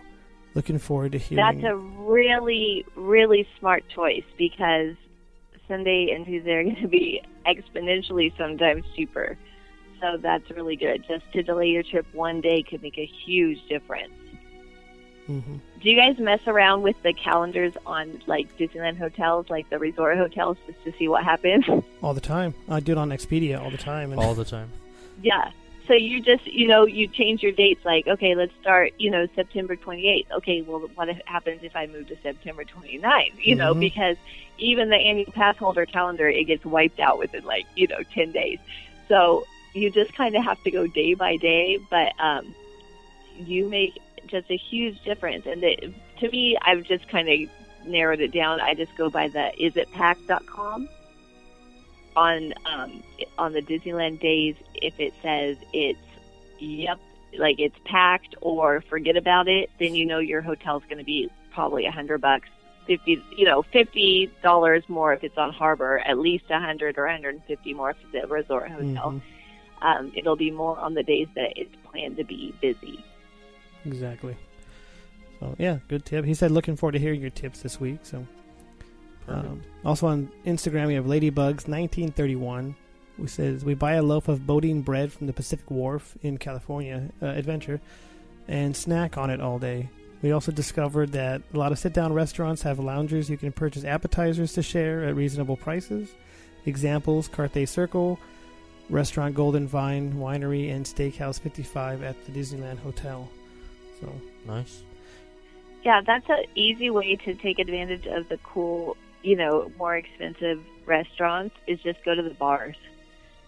looking 0.55 0.78
forward 0.78 1.12
to 1.12 1.18
hearing. 1.18 1.44
that's 1.44 1.64
a 1.72 1.76
really 1.76 2.85
really 2.97 3.47
smart 3.59 3.85
choice 3.89 4.24
because 4.39 4.94
Sunday 5.68 6.10
and 6.14 6.26
Tuesday 6.26 6.52
are 6.52 6.62
going 6.64 6.76
to 6.82 6.89
be 6.89 7.22
exponentially 7.47 8.36
sometimes 8.36 8.85
cheaper. 8.94 9.36
So 10.01 10.18
that's 10.18 10.51
really 10.51 10.76
good. 10.76 11.05
Just 11.09 11.24
to 11.32 11.43
delay 11.43 11.68
your 11.68 11.82
trip 11.82 12.06
one 12.12 12.40
day 12.43 12.62
could 12.62 12.82
make 12.82 12.98
a 12.98 13.06
huge 13.06 13.59
difference. 13.68 14.12
Mhm. 15.28 15.60
Do 15.81 15.90
you 15.90 15.97
guys 15.97 16.18
mess 16.18 16.40
around 16.47 16.82
with 16.82 17.02
the 17.02 17.14
calendars 17.14 17.72
on 17.86 18.20
like 18.26 18.55
Disneyland 18.59 18.98
hotels, 18.98 19.48
like 19.48 19.70
the 19.70 19.78
resort 19.78 20.18
hotels, 20.18 20.59
just 20.66 20.85
to 20.85 20.93
see 20.98 21.09
what 21.09 21.24
happens? 21.24 21.64
all 22.02 22.12
the 22.12 22.20
time. 22.20 22.52
I 22.68 22.81
do 22.81 22.93
it 22.93 22.98
on 22.98 23.09
Expedia 23.09 23.59
all 23.59 23.70
the 23.70 23.78
time. 23.78 24.12
And 24.12 24.20
All 24.20 24.35
the 24.35 24.44
time. 24.44 24.70
yeah. 25.22 25.51
So 25.86 25.93
you 25.93 26.20
just, 26.23 26.47
you 26.47 26.66
know, 26.66 26.86
you 26.86 27.06
change 27.06 27.43
your 27.43 27.52
dates 27.52 27.85
like, 27.85 28.06
okay, 28.06 28.35
let's 28.35 28.52
start, 28.61 28.93
you 28.98 29.11
know, 29.11 29.27
September 29.35 29.77
28th. 29.77 30.31
Okay, 30.39 30.62
well, 30.62 30.81
what 30.94 31.11
if- 31.11 31.20
happens 31.27 31.62
if 31.62 31.77
I 31.77 31.86
move 31.86 32.09
to 32.09 32.16
September 32.23 32.65
29th? 32.65 33.35
You 33.39 33.56
know, 33.56 33.74
Mhm. 33.74 33.81
because 33.81 34.16
even 34.59 34.89
the 34.89 34.97
annual 34.97 35.31
pass 35.32 35.56
holder 35.59 35.85
calendar, 35.85 36.28
it 36.28 36.44
gets 36.44 36.65
wiped 36.65 37.01
out 37.01 37.19
within 37.19 37.44
like, 37.44 37.66
you 37.77 37.86
know, 37.86 38.02
10 38.15 38.32
days. 38.32 38.59
So 39.09 39.44
you 39.74 39.90
just 39.90 40.15
kind 40.15 40.35
of 40.36 40.43
have 40.43 40.62
to 40.65 40.70
go 40.70 40.86
day 40.86 41.12
by 41.15 41.36
day, 41.36 41.78
but 41.90 42.12
um, 42.19 42.55
you 43.36 43.69
make 43.69 43.93
just 44.27 44.51
a 44.51 44.56
huge 44.56 45.02
difference. 45.05 45.44
And 45.44 45.62
it, 45.62 45.93
to 46.20 46.31
me, 46.31 46.56
I've 46.62 46.85
just 46.85 47.06
kind 47.09 47.28
of 47.28 47.86
narrowed 47.86 48.20
it 48.20 48.32
down. 48.32 48.61
I 48.61 48.73
just 48.73 48.97
go 48.97 49.11
by 49.11 49.28
the 49.28 49.52
isitpacked.com 49.61 50.89
on 52.16 52.55
um, 52.66 53.03
on 53.39 53.53
the 53.53 53.62
Disneyland 53.62 54.20
days. 54.20 54.57
If 54.74 54.99
it 54.99 55.15
says 55.23 55.57
it's 55.73 55.99
yep, 56.59 56.99
like 57.39 57.59
it's 57.59 57.77
packed 57.85 58.35
or 58.41 58.81
forget 58.82 59.16
about 59.16 59.49
it, 59.49 59.70
then 59.78 59.95
you 59.95 60.07
know 60.07 60.19
your 60.19 60.41
hotel's 60.43 60.82
going 60.85 60.99
to 60.99 61.05
be 61.05 61.31
probably 61.53 61.86
a 61.86 61.91
hundred 61.91 62.20
bucks, 62.20 62.49
fifty, 62.86 63.23
you 63.36 63.45
know, 63.45 63.62
fifty 63.62 64.31
dollars 64.43 64.85
more 64.89 65.12
if 65.12 65.24
it's 65.24 65.39
on 65.39 65.53
Harbor, 65.53 65.99
at 65.99 66.19
least 66.19 66.45
a 66.51 66.61
hundred 66.61 66.99
or 66.99 67.07
hundred 67.09 67.35
and 67.35 67.45
fifty 67.45 67.74
more 67.74 67.91
if 67.91 67.97
it's 68.12 68.24
a 68.24 68.27
resort 68.27 68.70
hotel. 68.70 69.12
Mhm. 69.12 69.23
Um, 69.82 70.12
it'll 70.16 70.36
be 70.36 70.51
more 70.51 70.78
on 70.78 70.95
the 70.95 71.03
days 71.03 71.28
that 71.35 71.53
it's 71.57 71.74
planned 71.85 72.16
to 72.16 72.24
be 72.24 72.55
busy. 72.61 73.05
Exactly. 73.85 74.36
So 75.41 75.55
yeah, 75.59 75.78
good 75.89 76.07
tip. 76.07 76.24
He 76.24 76.32
said 76.32 76.51
looking 76.51 76.77
forward 76.77 76.93
to 76.93 76.99
hearing 76.99 77.20
your 77.20 77.31
tips 77.31 77.61
this 77.61 77.78
week. 77.78 78.01
So. 78.03 78.27
Um, 79.28 79.62
also 79.84 80.06
on 80.06 80.30
Instagram 80.44 80.88
we 80.88 80.94
have 80.94 81.06
Ladybugs 81.06 81.68
nineteen 81.68 82.10
thirty 82.10 82.36
one, 82.36 82.76
who 83.16 83.26
says 83.26 83.64
we 83.64 83.74
buy 83.74 83.94
a 83.94 84.02
loaf 84.02 84.28
of 84.28 84.46
Boudin 84.46 84.82
bread 84.82 85.12
from 85.12 85.26
the 85.26 85.32
Pacific 85.32 85.70
Wharf 85.70 86.16
in 86.22 86.38
California 86.38 87.10
uh, 87.22 87.26
Adventure, 87.26 87.80
and 88.48 88.76
snack 88.76 89.16
on 89.16 89.30
it 89.30 89.40
all 89.40 89.59
day. 89.59 89.88
We 90.22 90.32
also 90.32 90.52
discovered 90.52 91.12
that 91.12 91.42
a 91.52 91.59
lot 91.59 91.72
of 91.72 91.78
sit 91.78 91.92
down 91.92 92.12
restaurants 92.12 92.62
have 92.62 92.78
loungers 92.78 93.28
you 93.28 93.36
can 93.36 93.52
purchase 93.52 93.84
appetizers 93.84 94.55
to 94.55 94.62
share 94.62 95.05
at 95.05 95.16
reasonable 95.16 95.56
prices. 95.56 96.14
Examples: 96.66 97.28
Carthay 97.28 97.68
Circle, 97.68 98.18
Restaurant 98.90 99.34
Golden 99.34 99.66
Vine 99.66 100.14
Winery, 100.14 100.74
and 100.74 100.84
Steakhouse 100.84 101.40
55 101.40 102.02
at 102.02 102.16
the 102.24 102.32
Disneyland 102.32 102.78
Hotel. 102.78 103.28
So 104.01 104.12
nice. 104.46 104.82
Yeah, 105.84 106.01
that's 106.01 106.28
an 106.28 106.44
easy 106.55 106.88
way 106.88 107.16
to 107.16 107.34
take 107.34 107.59
advantage 107.59 108.06
of 108.06 108.28
the 108.28 108.38
cool, 108.38 108.96
you 109.24 109.36
know, 109.36 109.72
more 109.78 109.96
expensive 109.96 110.62
restaurants 110.86 111.56
is 111.66 111.80
just 111.80 112.05
go 112.05 112.14
to 112.14 112.22
the 112.22 112.34
bars. 112.34 112.76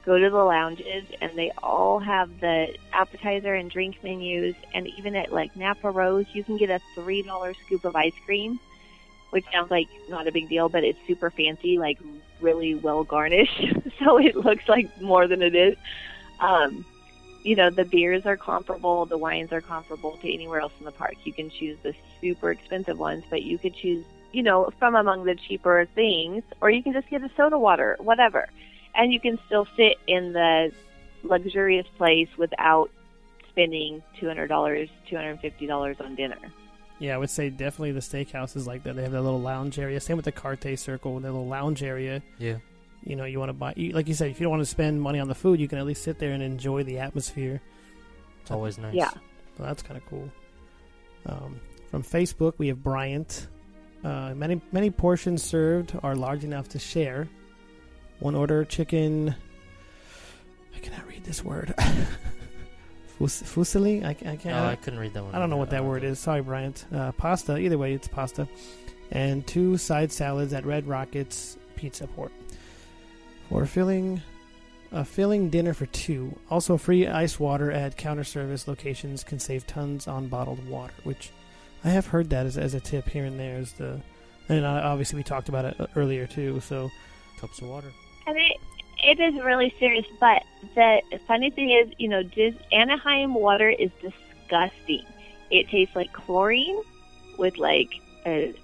Go 0.05 0.19
to 0.19 0.31
the 0.31 0.37
lounges 0.37 1.05
and 1.21 1.37
they 1.37 1.53
all 1.63 1.99
have 1.99 2.41
the 2.41 2.75
appetizer 2.93 3.55
and 3.55 3.71
drink 3.71 3.97
menus 4.03 4.55
and 4.73 4.87
even 4.87 5.15
at 5.17 5.33
like 5.33 5.55
Napa 5.57 5.91
Rose 5.91 6.27
you 6.33 6.45
can 6.45 6.57
get 6.57 6.71
a 6.71 6.81
three 6.95 7.23
dollar 7.23 7.55
scoop 7.67 7.85
of 7.85 7.95
ice 7.95 8.15
cream, 8.25 8.59
which 9.31 9.45
sounds 9.53 9.71
like 9.71 9.89
not 10.09 10.27
a 10.29 10.33
big 10.33 10.49
deal, 10.49 10.69
but 10.69 10.85
it's 10.85 10.99
super 11.07 11.31
fancy, 11.31 11.79
like 11.79 11.99
really 12.41 12.75
well 12.75 13.05
garnished. 13.05 13.65
so 13.99 14.19
it 14.19 14.37
looks 14.37 14.69
like 14.69 14.89
more 15.03 15.27
than 15.27 15.43
it 15.43 15.55
is. 15.55 15.77
Um 16.41 16.85
you 17.43 17.55
know, 17.55 17.71
the 17.71 17.85
beers 17.85 18.27
are 18.27 18.37
comparable, 18.37 19.07
the 19.07 19.17
wines 19.19 19.53
are 19.53 19.61
comparable 19.61 20.17
to 20.17 20.35
anywhere 20.35 20.59
else 20.61 20.73
in 20.81 20.85
the 20.85 20.91
park. 20.91 21.15
You 21.23 21.33
can 21.33 21.49
choose 21.49 21.79
the 21.85 21.95
super 22.21 22.51
expensive 22.51 22.99
ones, 22.99 23.23
but 23.31 23.43
you 23.43 23.57
could 23.57 23.73
choose, 23.73 24.05
you 24.37 24.43
know, 24.43 24.69
from 24.79 24.95
among 24.95 25.25
the 25.25 25.35
cheaper 25.35 25.89
things, 25.95 26.43
or 26.61 26.69
you 26.69 26.83
can 26.83 26.93
just 26.93 27.09
get 27.09 27.23
a 27.23 27.31
soda 27.39 27.59
water, 27.59 27.97
whatever. 28.01 28.51
And 28.95 29.11
you 29.11 29.19
can 29.19 29.39
still 29.47 29.67
sit 29.79 29.97
in 30.07 30.35
the 30.35 30.73
luxurious 31.23 31.87
place 31.97 32.29
without 32.37 32.91
spending 33.49 34.03
$200, 34.21 34.91
$250 35.11 36.01
on 36.03 36.15
dinner. 36.15 36.37
yeah, 36.99 37.15
I 37.15 37.19
would 37.19 37.31
say 37.31 37.49
definitely 37.49 37.93
the 37.93 38.01
steakhouse 38.01 38.57
is 38.57 38.67
like 38.67 38.83
that. 38.83 38.95
They 38.95 39.05
have 39.05 39.13
that 39.13 39.23
little 39.23 39.41
lounge 39.41 39.79
area. 39.79 39.99
Same 40.01 40.17
with 40.17 40.27
the 40.27 40.33
Carthay 40.33 40.79
Circle, 40.79 41.19
that 41.21 41.33
little 41.33 41.47
lounge 41.47 41.83
area. 41.83 42.23
Yeah. 42.39 42.59
You 43.03 43.17
know, 43.17 43.25
you 43.25 43.39
want 43.39 43.49
to 43.49 43.55
buy, 43.55 43.73
you, 43.75 43.93
like 43.93 44.07
you 44.07 44.15
said, 44.15 44.31
if 44.31 44.39
you 44.39 44.45
don't 44.45 44.51
want 44.51 44.63
to 44.63 44.67
spend 44.67 45.01
money 45.01 45.19
on 45.19 45.29
the 45.29 45.35
food, 45.35 45.61
you 45.61 45.67
can 45.69 45.79
at 45.79 45.87
least 45.87 46.03
sit 46.03 46.19
there 46.19 46.33
and 46.33 46.43
enjoy 46.43 46.83
the 46.83 46.99
atmosphere. 46.99 47.63
It's 48.43 48.51
always 48.51 48.77
nice. 48.77 48.95
Yeah. 48.95 49.11
So 49.57 49.63
that's 49.63 49.83
kind 49.83 49.97
of 49.97 50.05
cool. 50.05 50.31
Um, 51.25 51.59
from 51.91 52.03
Facebook, 52.03 52.55
we 52.59 52.69
have 52.69 52.83
Bryant. 52.83 53.49
Uh, 54.07 54.33
many 54.37 54.61
many 54.71 54.89
portions 54.89 55.43
served 55.43 55.99
are 56.05 56.15
large 56.15 56.45
enough 56.45 56.69
to 56.69 56.79
share. 56.79 57.29
One 58.21 58.37
order 58.37 58.65
chicken. 58.65 59.35
I 60.75 60.79
cannot 60.79 61.09
read 61.09 61.25
this 61.25 61.45
word. 61.45 61.75
Fus- 63.19 63.43
Fusilli? 63.43 64.05
I, 64.05 64.11
I 64.11 64.37
can't. 64.37 64.47
Oh, 64.47 64.65
I 64.65 64.77
couldn't 64.77 65.01
read 65.01 65.13
that 65.15 65.25
one. 65.25 65.35
I 65.35 65.41
don't 65.41 65.51
know 65.51 65.57
what 65.57 65.71
that 65.71 65.85
word 65.85 66.05
is. 66.05 66.21
Sorry, 66.21 66.41
Bryant. 66.41 66.85
Uh, 66.95 67.11
pasta. 67.13 67.57
Either 67.59 67.79
way, 67.79 67.95
it's 67.95 68.07
pasta. 68.07 68.47
And 69.11 69.45
two 69.45 69.77
side 69.77 70.13
salads 70.13 70.53
at 70.53 70.65
Redd 70.65 70.87
Rockets 70.87 71.57
Pizza 71.75 72.07
Port. 72.07 72.31
For 73.49 73.67
filling, 73.67 74.23
a 74.93 75.05
filling 75.05 75.51
dinner 75.51 75.75
for 75.75 75.87
two. 75.87 76.39
Also, 76.49 76.77
free 76.77 77.09
ice 77.09 77.41
water 77.41 77.73
at 77.73 77.97
counter 77.97 78.25
service 78.25 78.69
locations 78.69 79.25
can 79.25 79.41
save 79.41 79.67
tons 79.67 80.07
on 80.07 80.29
bottled 80.29 80.65
water, 80.69 80.95
which 81.03 81.31
I 81.87 81.91
have 81.91 82.09
heard 82.09 82.31
that 82.31 82.47
as, 82.47 82.59
as 82.59 82.75
a 82.75 82.81
tip 82.81 83.09
here 83.09 83.25
and 83.25 83.39
there. 83.39 83.59
Is 83.59 83.73
the 83.75 84.01
and 84.49 84.65
uh, 84.65 84.81
obviously 84.85 85.17
we 85.19 85.23
talked 85.23 85.49
about 85.49 85.65
it 85.65 85.81
uh, 85.81 85.87
earlier 85.95 86.27
too. 86.27 86.61
So 86.61 86.91
Cups 87.39 87.61
of 87.61 87.69
water. 87.69 87.93
And 88.27 88.37
it, 88.37 88.57
it 89.05 89.21
is 89.21 89.35
really 89.45 89.73
serious, 89.79 90.07
but 90.19 90.43
the 90.75 91.01
funny 91.29 91.51
thing 91.51 91.71
is, 91.71 91.93
you 91.99 92.09
know, 92.09 92.23
Dis- 92.23 92.55
Anaheim 92.73 93.35
water 93.35 93.69
is 93.69 93.91
disgusting. 94.01 95.05
It 95.51 95.69
tastes 95.69 95.95
like 95.95 96.13
chlorine 96.13 96.83
with 97.39 97.57
like 97.59 97.91
an 98.25 98.55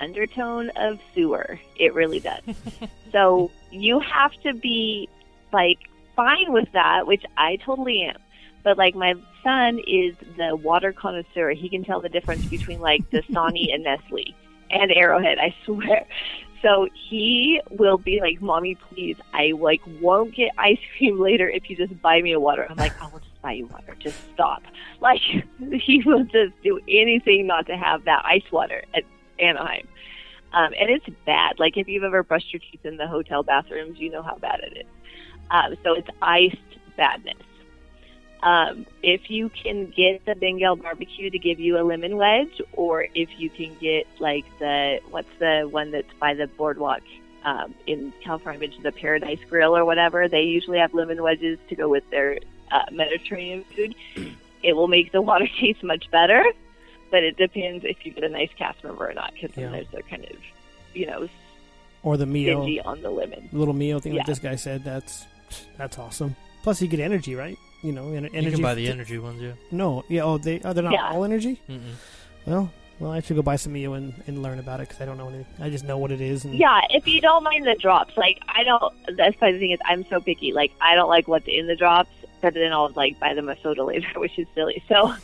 undertone 0.00 0.70
of 0.76 0.98
sewer. 1.14 1.58
It 1.76 1.94
really 1.94 2.20
does. 2.20 2.42
so 3.12 3.50
you 3.70 4.00
have 4.00 4.32
to 4.42 4.52
be 4.52 5.08
like 5.52 5.78
fine 6.14 6.52
with 6.52 6.70
that, 6.72 7.06
which 7.06 7.24
I 7.38 7.56
totally 7.56 8.02
am. 8.02 8.18
But 8.62 8.78
like 8.78 8.94
my 8.94 9.14
son 9.42 9.78
is 9.86 10.14
the 10.36 10.56
water 10.56 10.92
connoisseur. 10.92 11.50
He 11.50 11.68
can 11.68 11.84
tell 11.84 12.00
the 12.00 12.08
difference 12.08 12.44
between 12.46 12.80
like 12.80 13.08
Dasani 13.10 13.66
and 13.74 13.84
Nestle 13.84 14.34
and 14.70 14.92
Arrowhead. 14.92 15.38
I 15.38 15.54
swear. 15.64 16.06
So 16.62 16.88
he 17.08 17.60
will 17.70 17.96
be 17.96 18.20
like, 18.20 18.42
"Mommy, 18.42 18.74
please, 18.74 19.16
I 19.32 19.52
like 19.52 19.80
won't 20.00 20.34
get 20.34 20.50
ice 20.58 20.78
cream 20.96 21.18
later 21.18 21.48
if 21.48 21.70
you 21.70 21.76
just 21.76 22.00
buy 22.02 22.20
me 22.20 22.32
a 22.32 22.40
water." 22.40 22.66
I'm 22.68 22.76
like, 22.76 23.00
"I 23.02 23.08
will 23.08 23.20
just 23.20 23.40
buy 23.40 23.52
you 23.52 23.66
water. 23.66 23.96
Just 23.98 24.18
stop." 24.34 24.62
Like 25.00 25.20
he 25.72 26.02
will 26.04 26.24
just 26.24 26.52
do 26.62 26.78
anything 26.88 27.46
not 27.46 27.66
to 27.66 27.76
have 27.76 28.04
that 28.04 28.22
ice 28.24 28.50
water 28.52 28.84
at 28.94 29.04
Anaheim. 29.38 29.88
Um, 30.52 30.72
and 30.78 30.90
it's 30.90 31.06
bad. 31.24 31.58
Like 31.58 31.76
if 31.76 31.88
you've 31.88 32.04
ever 32.04 32.22
brushed 32.22 32.52
your 32.52 32.60
teeth 32.60 32.84
in 32.84 32.96
the 32.96 33.06
hotel 33.06 33.42
bathrooms, 33.42 33.98
you 33.98 34.10
know 34.10 34.22
how 34.22 34.36
bad 34.36 34.60
it 34.60 34.78
is. 34.78 34.86
Um, 35.50 35.76
so 35.82 35.94
it's 35.94 36.08
iced 36.20 36.56
badness. 36.96 37.36
Um, 38.42 38.86
if 39.02 39.30
you 39.30 39.50
can 39.50 39.90
get 39.90 40.24
the 40.24 40.34
Bengal 40.34 40.76
barbecue 40.76 41.28
to 41.30 41.38
give 41.38 41.60
you 41.60 41.78
a 41.78 41.84
lemon 41.84 42.16
wedge, 42.16 42.60
or 42.72 43.06
if 43.14 43.28
you 43.38 43.50
can 43.50 43.76
get 43.80 44.06
like 44.18 44.44
the 44.58 45.00
what's 45.10 45.28
the 45.38 45.68
one 45.70 45.90
that's 45.90 46.12
by 46.18 46.32
the 46.34 46.46
boardwalk 46.46 47.02
um, 47.44 47.74
in 47.86 48.12
California, 48.24 48.58
Beach, 48.60 48.74
the 48.82 48.92
Paradise 48.92 49.38
Grill 49.48 49.76
or 49.76 49.84
whatever, 49.84 50.26
they 50.28 50.42
usually 50.42 50.78
have 50.78 50.94
lemon 50.94 51.22
wedges 51.22 51.58
to 51.68 51.74
go 51.76 51.88
with 51.88 52.08
their 52.10 52.38
uh, 52.70 52.82
Mediterranean 52.90 53.64
food. 53.76 53.94
It 54.62 54.74
will 54.74 54.88
make 54.88 55.10
the 55.10 55.22
water 55.22 55.48
taste 55.58 55.82
much 55.82 56.10
better, 56.10 56.44
but 57.10 57.24
it 57.24 57.38
depends 57.38 57.82
if 57.82 58.04
you 58.04 58.12
get 58.12 58.24
a 58.24 58.28
nice 58.28 58.50
cast 58.58 58.84
member 58.84 59.08
or 59.08 59.14
not, 59.14 59.32
because 59.32 59.56
Yeah. 59.56 59.64
sometimes 59.68 59.86
they're 59.90 60.02
kind 60.02 60.22
of, 60.26 60.36
you 60.92 61.06
know, 61.06 61.28
Or 62.02 62.18
the 62.18 62.26
meal, 62.26 62.68
on 62.84 63.00
the 63.00 63.08
lemon. 63.08 63.48
little 63.54 63.72
meal 63.72 64.00
thing 64.00 64.12
Yeah. 64.12 64.18
like 64.18 64.26
this 64.26 64.38
guy 64.38 64.56
said. 64.56 64.84
That's 64.84 65.26
that's 65.78 65.98
awesome. 65.98 66.36
Plus, 66.62 66.82
you 66.82 66.88
get 66.88 67.00
energy, 67.00 67.34
right? 67.34 67.56
You 67.82 67.92
know, 67.92 68.08
en- 68.08 68.26
energy. 68.26 68.44
you 68.46 68.50
can 68.52 68.62
buy 68.62 68.74
the 68.74 68.88
energy 68.88 69.18
ones, 69.18 69.40
yeah. 69.40 69.52
No, 69.70 70.04
yeah. 70.08 70.22
Oh, 70.22 70.36
they 70.38 70.60
are 70.62 70.74
they 70.74 70.82
not 70.82 70.92
Yeah. 70.92 71.10
all 71.12 71.24
energy? 71.24 71.60
Mm-mm. 71.68 71.94
Well, 72.46 72.70
well, 72.98 73.10
I 73.12 73.20
should 73.20 73.36
go 73.36 73.42
buy 73.42 73.56
some 73.56 73.72
Mio 73.72 73.94
and, 73.94 74.12
and 74.26 74.42
learn 74.42 74.58
about 74.58 74.80
it 74.80 74.88
because 74.88 75.00
I 75.00 75.06
don't 75.06 75.16
know 75.16 75.28
anything. 75.28 75.46
I 75.60 75.70
just 75.70 75.84
know 75.84 75.96
what 75.96 76.10
it 76.12 76.20
is. 76.20 76.44
And 76.44 76.54
Yeah, 76.54 76.80
if 76.90 77.06
you 77.06 77.20
don't 77.22 77.42
mind 77.42 77.66
the 77.66 77.74
drops, 77.76 78.14
like 78.18 78.38
I 78.48 78.64
don't. 78.64 78.92
That's 79.16 79.40
why 79.40 79.52
the 79.52 79.58
thing 79.58 79.70
is, 79.70 79.78
I'm 79.86 80.04
so 80.10 80.20
picky. 80.20 80.52
Like 80.52 80.72
I 80.80 80.94
don't 80.94 81.08
like 81.08 81.26
what's 81.26 81.48
in 81.48 81.66
the 81.66 81.76
drops, 81.76 82.10
but 82.42 82.52
then 82.54 82.70
I'll 82.72 82.90
like 82.94 83.18
buy 83.18 83.32
them 83.32 83.48
a 83.48 83.58
soda 83.62 83.82
later, 83.84 84.08
which 84.16 84.38
is 84.38 84.46
silly. 84.54 84.82
So 84.86 85.14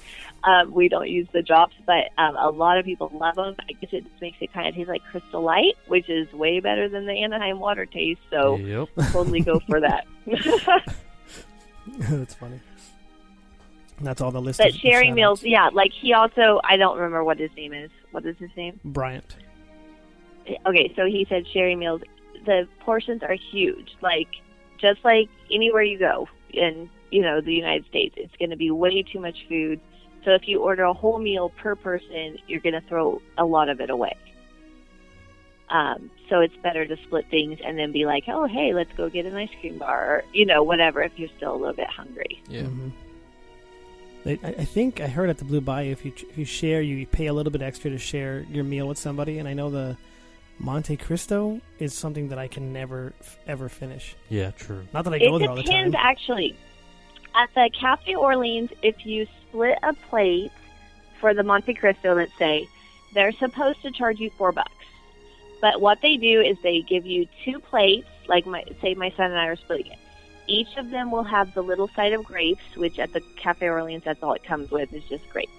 um, 0.44 0.72
we 0.72 0.88
don't 0.88 1.08
use 1.10 1.28
the 1.32 1.42
drops, 1.42 1.74
but 1.84 2.08
um, 2.16 2.36
a 2.38 2.48
lot 2.48 2.78
of 2.78 2.86
people 2.86 3.10
love 3.12 3.34
them. 3.34 3.54
I 3.68 3.72
guess 3.72 3.92
it 3.92 4.04
just 4.08 4.22
makes 4.22 4.38
it 4.40 4.50
kind 4.54 4.66
of 4.68 4.74
taste 4.74 4.88
like 4.88 5.02
Crystal 5.10 5.42
Light, 5.42 5.74
which 5.88 6.08
is 6.08 6.32
way 6.32 6.60
better 6.60 6.88
than 6.88 7.04
the 7.04 7.12
Anaheim 7.22 7.58
water 7.58 7.84
taste. 7.84 8.20
So 8.30 8.56
Yep. 8.56 8.88
totally 9.12 9.40
go 9.40 9.60
for 9.60 9.80
that. 9.80 10.06
that's 11.98 12.34
funny. 12.34 12.60
That's 14.00 14.20
all 14.20 14.30
the 14.30 14.40
list. 14.40 14.58
but 14.58 14.74
sharing 14.74 15.14
meals, 15.14 15.42
yeah. 15.42 15.70
Like 15.72 15.92
he 15.92 16.12
also, 16.12 16.60
I 16.64 16.76
don't 16.76 16.96
remember 16.96 17.24
what 17.24 17.38
his 17.38 17.50
name 17.56 17.72
is. 17.72 17.90
What 18.10 18.26
is 18.26 18.36
his 18.38 18.50
name? 18.56 18.78
Bryant. 18.84 19.36
okay, 20.66 20.92
so 20.96 21.06
he 21.06 21.26
said 21.28 21.46
sharing 21.48 21.78
meals. 21.78 22.02
The 22.44 22.68
portions 22.80 23.22
are 23.22 23.34
huge. 23.34 23.96
Like 24.02 24.28
just 24.78 25.04
like 25.04 25.28
anywhere 25.50 25.82
you 25.82 25.98
go 25.98 26.28
in 26.50 26.90
you 27.10 27.22
know 27.22 27.40
the 27.40 27.54
United 27.54 27.86
States, 27.86 28.14
it's 28.18 28.34
going 28.36 28.50
to 28.50 28.56
be 28.56 28.70
way 28.70 29.02
too 29.02 29.20
much 29.20 29.46
food. 29.48 29.80
So 30.24 30.32
if 30.32 30.48
you 30.48 30.60
order 30.60 30.82
a 30.82 30.92
whole 30.92 31.18
meal 31.18 31.50
per 31.50 31.76
person, 31.76 32.36
you're 32.48 32.60
going 32.60 32.74
to 32.74 32.86
throw 32.88 33.22
a 33.38 33.44
lot 33.44 33.68
of 33.68 33.80
it 33.80 33.90
away. 33.90 34.16
Um, 35.68 36.10
so 36.28 36.40
it's 36.40 36.56
better 36.56 36.86
to 36.86 36.96
split 36.98 37.26
things 37.30 37.58
and 37.64 37.76
then 37.78 37.90
be 37.92 38.06
like, 38.06 38.24
oh 38.28 38.46
hey, 38.46 38.72
let's 38.72 38.92
go 38.96 39.08
get 39.08 39.26
an 39.26 39.34
ice 39.34 39.50
cream 39.60 39.78
bar, 39.78 40.16
or 40.16 40.24
you 40.32 40.46
know 40.46 40.62
whatever. 40.62 41.02
If 41.02 41.18
you're 41.18 41.28
still 41.36 41.54
a 41.54 41.56
little 41.58 41.74
bit 41.74 41.88
hungry. 41.88 42.40
Yeah. 42.48 42.62
Mhm. 42.62 42.92
I, 44.26 44.38
I 44.42 44.64
think 44.64 45.00
I 45.00 45.06
heard 45.06 45.30
at 45.30 45.38
the 45.38 45.44
Blue 45.44 45.60
Bayou 45.60 45.92
if 45.92 46.04
you 46.04 46.12
if 46.30 46.36
you 46.38 46.44
share, 46.44 46.82
you 46.82 47.06
pay 47.06 47.26
a 47.26 47.32
little 47.32 47.52
bit 47.52 47.62
extra 47.62 47.90
to 47.90 47.98
share 47.98 48.40
your 48.50 48.64
meal 48.64 48.88
with 48.88 48.98
somebody. 48.98 49.38
And 49.38 49.48
I 49.48 49.54
know 49.54 49.70
the 49.70 49.96
Monte 50.58 50.96
Cristo 50.96 51.60
is 51.78 51.94
something 51.94 52.28
that 52.28 52.38
I 52.38 52.48
can 52.48 52.72
never 52.72 53.12
ever 53.46 53.68
finish. 53.68 54.16
Yeah, 54.28 54.50
true. 54.52 54.84
Not 54.92 55.04
that 55.04 55.14
I 55.14 55.18
go 55.18 55.36
it 55.36 55.40
there 55.40 55.50
all 55.50 55.56
the 55.56 55.62
time. 55.62 55.72
It 55.72 55.84
depends, 55.90 55.96
actually. 55.98 56.56
At 57.34 57.50
the 57.54 57.70
Cafe 57.78 58.14
Orleans, 58.14 58.70
if 58.82 59.04
you 59.04 59.26
split 59.48 59.78
a 59.82 59.92
plate 59.92 60.50
for 61.20 61.34
the 61.34 61.42
Monte 61.42 61.74
Cristo, 61.74 62.14
let's 62.14 62.36
say, 62.38 62.66
they're 63.14 63.32
supposed 63.32 63.82
to 63.82 63.90
charge 63.90 64.18
you 64.18 64.30
four 64.38 64.52
bucks. 64.52 64.72
But 65.60 65.80
what 65.80 65.98
they 66.02 66.16
do 66.16 66.40
is 66.40 66.56
they 66.62 66.82
give 66.82 67.06
you 67.06 67.26
two 67.44 67.58
plates, 67.58 68.08
like 68.28 68.46
my 68.46 68.64
say 68.80 68.94
my 68.94 69.10
son 69.10 69.30
and 69.30 69.38
I 69.38 69.46
are 69.46 69.56
splitting 69.56 69.92
it. 69.92 69.98
Each 70.46 70.76
of 70.76 70.90
them 70.90 71.10
will 71.10 71.24
have 71.24 71.54
the 71.54 71.62
little 71.62 71.88
side 71.88 72.12
of 72.12 72.24
grapes, 72.24 72.76
which 72.76 72.98
at 72.98 73.12
the 73.12 73.20
Cafe 73.36 73.68
Orleans 73.68 74.04
that's 74.04 74.22
all 74.22 74.34
it 74.34 74.44
comes 74.44 74.70
with 74.70 74.92
is 74.92 75.02
just 75.04 75.28
grapes. 75.30 75.50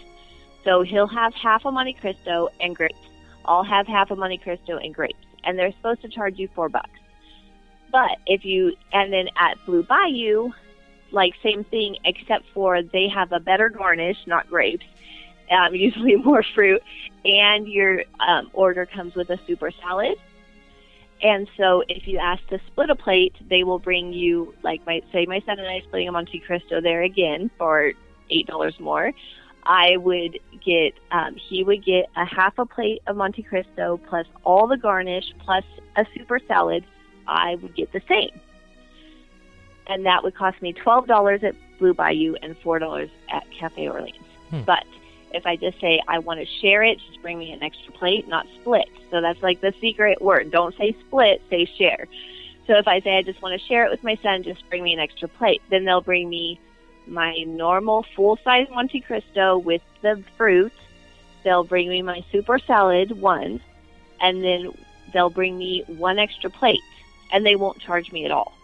So 0.63 0.81
he'll 0.81 1.07
have 1.07 1.33
half 1.33 1.65
a 1.65 1.71
Monte 1.71 1.93
Cristo 1.93 2.49
and 2.61 2.75
grapes. 2.75 2.95
I'll 3.45 3.63
have 3.63 3.87
half 3.87 4.11
a 4.11 4.15
Monte 4.15 4.37
Cristo 4.39 4.77
and 4.77 4.93
grapes, 4.93 5.25
and 5.43 5.57
they're 5.57 5.71
supposed 5.71 6.01
to 6.01 6.09
charge 6.09 6.37
you 6.37 6.47
four 6.49 6.69
bucks. 6.69 6.89
But 7.91 8.17
if 8.25 8.45
you 8.45 8.75
and 8.93 9.11
then 9.11 9.29
at 9.39 9.57
Blue 9.65 9.83
Bayou, 9.83 10.51
like 11.11 11.33
same 11.41 11.63
thing, 11.63 11.97
except 12.05 12.45
for 12.53 12.81
they 12.81 13.07
have 13.07 13.31
a 13.31 13.39
better 13.39 13.69
garnish, 13.69 14.17
not 14.27 14.47
grapes, 14.49 14.85
um, 15.51 15.73
usually 15.75 16.15
more 16.15 16.43
fruit, 16.55 16.81
and 17.25 17.67
your 17.67 18.03
um, 18.19 18.49
order 18.53 18.85
comes 18.85 19.15
with 19.15 19.29
a 19.29 19.39
super 19.47 19.71
salad. 19.71 20.17
And 21.23 21.49
so 21.57 21.83
if 21.89 22.07
you 22.07 22.19
ask 22.19 22.45
to 22.49 22.59
split 22.67 22.91
a 22.91 22.95
plate, 22.95 23.35
they 23.49 23.63
will 23.63 23.79
bring 23.79 24.13
you 24.13 24.53
like 24.63 24.85
my 24.85 25.01
say 25.11 25.25
my 25.25 25.41
son 25.47 25.57
and 25.57 25.67
I 25.67 25.81
splitting 25.81 26.07
a 26.07 26.11
Monte 26.11 26.39
Cristo 26.41 26.79
there 26.79 27.01
again 27.01 27.49
for 27.57 27.93
eight 28.29 28.45
dollars 28.45 28.79
more. 28.79 29.11
I 29.63 29.97
would 29.97 30.39
get 30.63 30.93
um, 31.11 31.35
he 31.35 31.63
would 31.63 31.83
get 31.83 32.05
a 32.15 32.23
half 32.23 32.59
a 32.59 32.67
plate 32.67 33.01
of 33.07 33.17
Monte 33.17 33.41
Cristo 33.43 33.99
plus 34.07 34.27
all 34.43 34.67
the 34.67 34.77
garnish 34.77 35.25
plus 35.39 35.63
a 35.95 36.05
super 36.15 36.39
salad. 36.47 36.85
I 37.27 37.55
would 37.55 37.75
get 37.75 37.91
the 37.91 38.01
same 38.07 38.39
and 39.87 40.05
that 40.05 40.23
would 40.23 40.35
cost 40.35 40.61
me 40.61 40.73
twelve 40.73 41.07
dollars 41.07 41.43
at 41.43 41.55
Blue 41.79 41.93
Bayou 41.93 42.35
and 42.41 42.55
four 42.59 42.79
dollars 42.79 43.09
at 43.31 43.43
Cafe 43.57 43.87
Orleans. 43.87 44.17
Hmm. 44.49 44.61
But 44.61 44.85
if 45.33 45.45
I 45.45 45.55
just 45.55 45.79
say 45.79 46.01
I 46.07 46.19
want 46.19 46.39
to 46.39 46.45
share 46.45 46.83
it, 46.83 46.99
just 46.99 47.21
bring 47.21 47.37
me 47.37 47.51
an 47.51 47.63
extra 47.63 47.91
plate, 47.93 48.27
not 48.27 48.47
split. 48.59 48.89
So 49.11 49.21
that's 49.21 49.41
like 49.41 49.61
the 49.61 49.73
secret 49.79 50.21
word. 50.21 50.51
Don't 50.51 50.75
say 50.77 50.95
split, 51.07 51.41
say 51.49 51.65
share. 51.65 52.07
So 52.65 52.73
if 52.77 52.87
I 52.87 52.99
say 52.99 53.17
I 53.17 53.21
just 53.21 53.41
want 53.41 53.59
to 53.59 53.67
share 53.67 53.85
it 53.85 53.91
with 53.91 54.03
my 54.03 54.15
son, 54.21 54.43
just 54.43 54.67
bring 54.69 54.83
me 54.83 54.93
an 54.93 54.99
extra 54.99 55.27
plate. 55.27 55.61
Then 55.69 55.85
they'll 55.85 56.01
bring 56.01 56.29
me 56.29 56.59
my 57.05 57.43
normal 57.43 58.05
full 58.15 58.37
size 58.43 58.67
Monte 58.69 59.01
Cristo 59.01 59.57
with 59.57 59.81
the 60.01 60.21
fruit. 60.37 60.73
They'll 61.43 61.63
bring 61.63 61.87
me 61.87 62.01
my 62.01 62.25
super 62.31 62.59
salad 62.59 63.11
one, 63.11 63.61
and 64.19 64.43
then 64.43 64.73
they'll 65.13 65.29
bring 65.29 65.57
me 65.57 65.83
one 65.87 66.19
extra 66.19 66.49
plate, 66.49 66.81
and 67.31 67.45
they 67.45 67.55
won't 67.55 67.79
charge 67.79 68.11
me 68.11 68.25
at 68.25 68.31
all. 68.31 68.56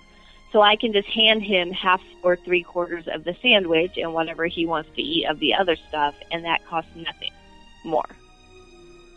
So 0.54 0.62
I 0.62 0.76
can 0.76 0.94
just 0.94 1.10
hand 1.10 1.42
him 1.42 1.72
half 1.72 2.02
or 2.22 2.36
three 2.38 2.62
quarters 2.62 3.06
of 3.12 3.24
the 3.24 3.36
sandwich 3.42 3.98
and 3.98 4.14
whatever 4.14 4.46
he 4.46 4.68
wants 4.68 4.90
to 4.96 5.02
eat 5.02 5.26
of 5.26 5.40
the 5.40 5.56
other 5.56 5.76
stuff, 5.90 6.14
and 6.32 6.46
that 6.46 6.64
costs 6.68 6.92
nothing 6.96 7.32
more. 7.84 8.06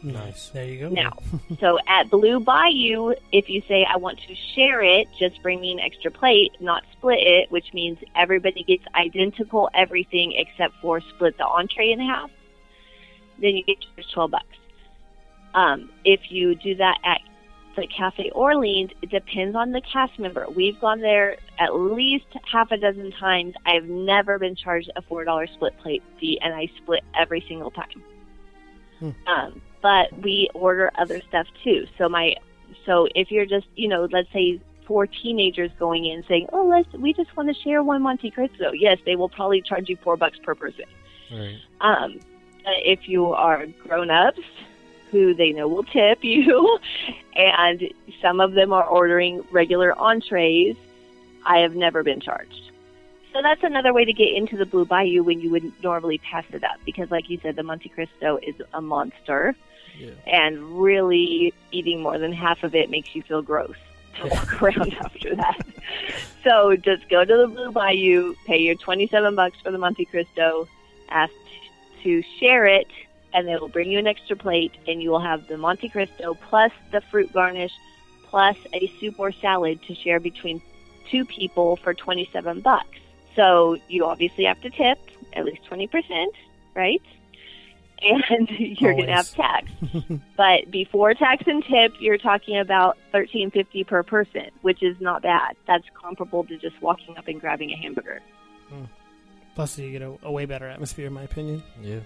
Nice. 0.02 0.48
There 0.48 0.64
you 0.64 0.80
go. 0.80 0.88
Now, 0.88 1.18
so 1.60 1.78
at 1.86 2.08
Blue 2.08 2.40
Bayou, 2.40 3.14
if 3.32 3.50
you 3.50 3.62
say 3.68 3.84
I 3.84 3.98
want 3.98 4.18
to 4.26 4.34
share 4.54 4.82
it, 4.82 5.08
just 5.18 5.42
bring 5.42 5.60
me 5.60 5.72
an 5.72 5.80
extra 5.80 6.10
plate, 6.10 6.52
not 6.58 6.84
split 6.92 7.18
it, 7.20 7.50
which 7.50 7.74
means 7.74 7.98
everybody 8.14 8.62
gets 8.62 8.84
identical 8.94 9.68
everything 9.74 10.32
except 10.32 10.74
for 10.80 11.02
split 11.02 11.36
the 11.36 11.46
entree 11.46 11.92
in 11.92 12.00
half. 12.00 12.30
Then 13.38 13.56
you 13.56 13.62
get 13.62 13.76
charged 13.94 14.12
twelve 14.12 14.30
bucks. 14.30 14.46
Um, 15.54 15.90
if 16.04 16.30
you 16.30 16.54
do 16.54 16.76
that 16.76 16.98
at 17.04 17.20
the 17.76 17.86
Cafe 17.86 18.30
Orleans, 18.34 18.90
it 19.02 19.10
depends 19.10 19.54
on 19.54 19.72
the 19.72 19.80
cast 19.80 20.18
member. 20.18 20.46
We've 20.48 20.80
gone 20.80 21.00
there 21.00 21.36
at 21.58 21.74
least 21.74 22.26
half 22.50 22.72
a 22.72 22.76
dozen 22.76 23.12
times. 23.12 23.54
I've 23.64 23.84
never 23.84 24.38
been 24.38 24.56
charged 24.56 24.90
a 24.96 25.02
four 25.02 25.24
dollar 25.24 25.46
split 25.46 25.78
plate 25.78 26.02
fee, 26.18 26.38
and 26.42 26.54
I 26.54 26.70
split 26.78 27.04
every 27.18 27.44
single 27.46 27.70
time. 27.70 28.02
Um, 29.26 29.60
but 29.82 30.12
we 30.22 30.48
order 30.54 30.90
other 30.98 31.20
stuff 31.28 31.46
too. 31.62 31.86
So 31.98 32.08
my, 32.08 32.34
so 32.86 33.08
if 33.14 33.30
you're 33.30 33.46
just, 33.46 33.66
you 33.76 33.88
know, 33.88 34.08
let's 34.10 34.32
say 34.32 34.60
four 34.86 35.06
teenagers 35.06 35.70
going 35.78 36.06
in 36.06 36.24
saying, 36.26 36.48
"Oh, 36.52 36.66
let's, 36.66 36.90
we 36.94 37.12
just 37.12 37.36
want 37.36 37.54
to 37.54 37.62
share 37.62 37.82
one 37.82 38.02
Monte 38.02 38.30
Cristo," 38.30 38.72
yes, 38.72 38.98
they 39.04 39.16
will 39.16 39.28
probably 39.28 39.60
charge 39.60 39.88
you 39.88 39.96
four 40.02 40.16
bucks 40.16 40.38
per 40.42 40.54
person. 40.54 40.86
Right. 41.30 41.58
Um, 41.80 42.20
if 42.64 43.08
you 43.08 43.26
are 43.26 43.66
grown 43.86 44.10
ups 44.10 44.40
who 45.10 45.34
they 45.34 45.52
know 45.52 45.68
will 45.68 45.84
tip 45.84 46.22
you, 46.24 46.78
and 47.36 47.82
some 48.22 48.40
of 48.40 48.52
them 48.52 48.72
are 48.72 48.84
ordering 48.84 49.42
regular 49.50 49.96
entrees, 49.98 50.76
I 51.44 51.58
have 51.58 51.76
never 51.76 52.02
been 52.02 52.20
charged. 52.20 52.70
So 53.32 53.42
that's 53.42 53.62
another 53.62 53.92
way 53.92 54.04
to 54.04 54.12
get 54.12 54.32
into 54.34 54.56
the 54.56 54.64
Blue 54.64 54.86
Bayou 54.86 55.22
when 55.22 55.40
you 55.40 55.50
would 55.50 55.70
normally 55.82 56.18
pass 56.18 56.44
it 56.52 56.64
up 56.64 56.76
because, 56.86 57.10
like 57.10 57.28
you 57.28 57.38
said, 57.42 57.54
the 57.56 57.62
Monte 57.62 57.88
Cristo 57.90 58.38
is 58.42 58.54
a 58.72 58.80
monster, 58.80 59.54
Yeah. 59.98 60.10
and 60.26 60.80
really 60.82 61.52
eating 61.70 62.00
more 62.02 62.18
than 62.18 62.32
half 62.32 62.64
of 62.64 62.74
it 62.74 62.88
makes 62.90 63.14
you 63.14 63.22
feel 63.22 63.42
gross 63.42 63.76
to 64.20 64.26
walk 64.28 64.62
around 64.62 64.94
after 64.94 65.36
that. 65.36 65.60
So 66.44 66.76
just 66.76 67.08
go 67.10 67.24
to 67.26 67.36
the 67.36 67.46
Blue 67.46 67.70
Bayou, 67.72 68.34
pay 68.46 68.58
your 68.58 68.74
twenty-seven 68.76 69.34
bucks 69.34 69.58
for 69.62 69.70
the 69.70 69.78
Monte 69.78 70.06
Cristo, 70.06 70.66
ask 71.10 71.32
to 72.04 72.22
share 72.40 72.64
it, 72.64 72.88
and 73.36 73.46
they 73.46 73.54
will 73.56 73.68
bring 73.68 73.90
you 73.90 73.98
an 73.98 74.06
extra 74.06 74.34
plate, 74.34 74.72
and 74.88 75.02
you 75.02 75.10
will 75.10 75.20
have 75.20 75.46
the 75.46 75.58
Monte 75.58 75.90
Cristo 75.90 76.34
plus 76.48 76.72
the 76.90 77.02
fruit 77.02 77.30
garnish 77.34 77.72
plus 78.24 78.56
a 78.72 78.90
soup 78.98 79.20
or 79.20 79.30
salad 79.30 79.78
to 79.82 79.94
share 79.94 80.18
between 80.18 80.62
two 81.10 81.26
people 81.26 81.76
for 81.76 81.92
27 81.92 82.60
bucks. 82.62 82.98
So 83.36 83.76
you 83.88 84.06
obviously 84.06 84.44
have 84.44 84.60
to 84.62 84.70
tip 84.70 84.98
at 85.34 85.44
least 85.44 85.60
20%, 85.70 86.26
right? 86.74 87.02
And 88.00 88.48
you're 88.58 88.94
going 88.94 89.06
to 89.06 89.12
have 89.12 89.30
tax. 89.30 89.70
but 90.36 90.70
before 90.70 91.12
tax 91.12 91.44
and 91.46 91.62
tip, 91.62 91.92
you're 92.00 92.18
talking 92.18 92.58
about 92.58 92.96
13.50 93.12 93.86
per 93.86 94.02
person, 94.02 94.48
which 94.62 94.82
is 94.82 94.98
not 94.98 95.22
bad. 95.22 95.56
That's 95.66 95.84
comparable 95.92 96.44
to 96.44 96.56
just 96.56 96.80
walking 96.80 97.18
up 97.18 97.28
and 97.28 97.38
grabbing 97.38 97.70
a 97.72 97.76
hamburger. 97.76 98.22
Hmm. 98.70 98.84
Plus, 99.54 99.78
you 99.78 99.92
get 99.92 100.02
a, 100.02 100.16
a 100.22 100.32
way 100.32 100.46
better 100.46 100.68
atmosphere, 100.68 101.06
in 101.06 101.12
my 101.12 101.22
opinion. 101.22 101.62
Yeah. 101.82 102.00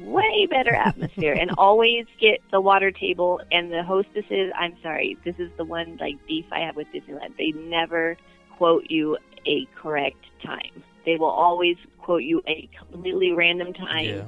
Way 0.00 0.46
better 0.50 0.74
atmosphere 0.74 1.34
and 1.34 1.50
always 1.58 2.06
get 2.20 2.40
the 2.50 2.60
water 2.60 2.90
table 2.90 3.40
and 3.52 3.72
the 3.72 3.82
hostesses 3.82 4.52
i'm 4.58 4.76
sorry 4.82 5.16
this 5.24 5.34
is 5.38 5.50
the 5.56 5.64
one 5.64 5.96
like 6.00 6.14
beef 6.26 6.44
i 6.52 6.60
have 6.60 6.76
with 6.76 6.86
disneyland 6.94 7.36
they 7.36 7.52
never 7.52 8.16
quote 8.56 8.84
you 8.88 9.16
a 9.46 9.66
correct 9.76 10.24
time 10.44 10.82
they 11.04 11.16
will 11.16 11.30
always 11.30 11.76
quote 11.98 12.22
you 12.22 12.42
a 12.48 12.68
completely 12.90 13.32
random 13.32 13.72
time 13.72 14.04
Yeah. 14.04 14.24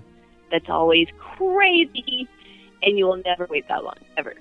that's 0.51 0.69
always 0.69 1.09
crazy 1.19 2.29
and 2.83 2.97
you 2.99 3.05
will 3.07 3.21
never 3.25 3.47
wait 3.51 3.67
that 3.69 3.83
long 3.85 3.97
ever 4.17 4.35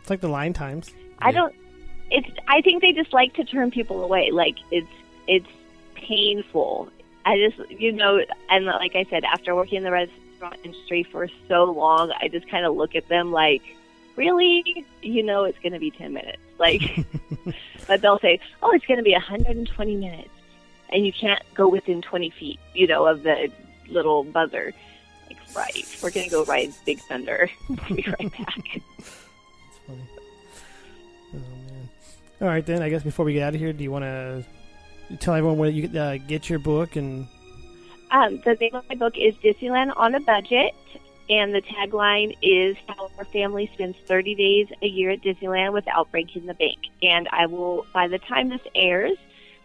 It's 0.00 0.10
like 0.10 0.20
the 0.20 0.28
line 0.28 0.52
times. 0.52 0.92
I 1.20 1.28
Yeah. 1.30 1.32
don't. 1.36 1.54
It's. 2.10 2.28
I 2.48 2.60
think 2.60 2.82
they 2.82 2.92
just 2.92 3.12
like 3.14 3.32
to 3.34 3.44
turn 3.44 3.70
people 3.70 4.04
away. 4.04 4.30
Like 4.30 4.56
it's. 4.70 4.86
It's 5.26 5.46
painful. 5.94 6.90
I 7.24 7.38
just, 7.38 7.70
you 7.70 7.90
know, 7.92 8.20
and 8.50 8.66
like 8.66 8.94
I 8.94 9.04
said, 9.08 9.24
after 9.24 9.54
working 9.54 9.78
in 9.78 9.84
the 9.84 9.90
restaurant 10.44 10.64
industry 10.64 11.02
for 11.04 11.28
so 11.48 11.64
long, 11.64 12.12
I 12.20 12.28
just 12.28 12.48
kind 12.48 12.64
of 12.66 12.74
look 12.74 12.94
at 12.94 13.08
them 13.08 13.32
like, 13.32 13.62
really, 14.16 14.84
you 15.02 15.22
know, 15.22 15.44
it's 15.44 15.58
going 15.58 15.72
to 15.72 15.78
be 15.78 15.90
ten 15.90 16.12
minutes. 16.12 16.38
Like, 16.58 16.82
but 17.86 18.00
they'll 18.00 18.18
say, 18.18 18.40
oh, 18.62 18.72
it's 18.72 18.86
going 18.86 18.98
to 18.98 19.04
be 19.04 19.12
120 19.12 19.96
minutes, 19.96 20.30
and 20.90 21.04
you 21.04 21.12
can't 21.12 21.42
go 21.54 21.68
within 21.68 22.02
20 22.02 22.30
feet, 22.30 22.60
you 22.74 22.86
know, 22.86 23.06
of 23.06 23.22
the 23.22 23.50
little 23.88 24.24
buzzer. 24.24 24.72
Like, 25.28 25.38
right, 25.56 25.98
we're 26.02 26.10
going 26.10 26.26
to 26.26 26.30
go 26.30 26.44
ride 26.44 26.72
Big 26.84 27.00
Thunder. 27.00 27.50
we'll 27.68 27.96
be 27.96 28.06
right 28.18 28.32
back. 28.32 28.80
It's 29.66 29.78
funny. 29.86 30.08
Oh 31.34 31.36
man. 31.36 31.88
All 32.40 32.48
right 32.48 32.64
then. 32.64 32.80
I 32.80 32.88
guess 32.88 33.02
before 33.02 33.24
we 33.24 33.32
get 33.32 33.42
out 33.42 33.54
of 33.54 33.60
here, 33.60 33.72
do 33.72 33.82
you 33.82 33.90
want 33.90 34.04
to 34.04 34.44
tell 35.18 35.34
everyone 35.34 35.58
where 35.58 35.68
you 35.68 35.98
uh, 35.98 36.16
get 36.16 36.48
your 36.48 36.60
book 36.60 36.96
and 36.96 37.26
Um, 38.14 38.40
the 38.44 38.54
name 38.54 38.76
of 38.76 38.88
my 38.88 38.94
book 38.94 39.14
is 39.18 39.34
Disneyland 39.42 39.92
on 39.96 40.14
a 40.14 40.20
Budget, 40.20 40.72
and 41.28 41.52
the 41.52 41.60
tagline 41.60 42.36
is 42.42 42.76
How 42.86 43.10
Our 43.18 43.24
Family 43.24 43.68
Spends 43.74 43.96
30 44.06 44.36
Days 44.36 44.68
a 44.82 44.86
Year 44.86 45.10
at 45.10 45.22
Disneyland 45.22 45.72
Without 45.72 46.12
Breaking 46.12 46.46
the 46.46 46.54
Bank. 46.54 46.78
And 47.02 47.26
I 47.32 47.46
will, 47.46 47.86
by 47.92 48.06
the 48.06 48.20
time 48.20 48.50
this 48.50 48.60
airs, 48.76 49.18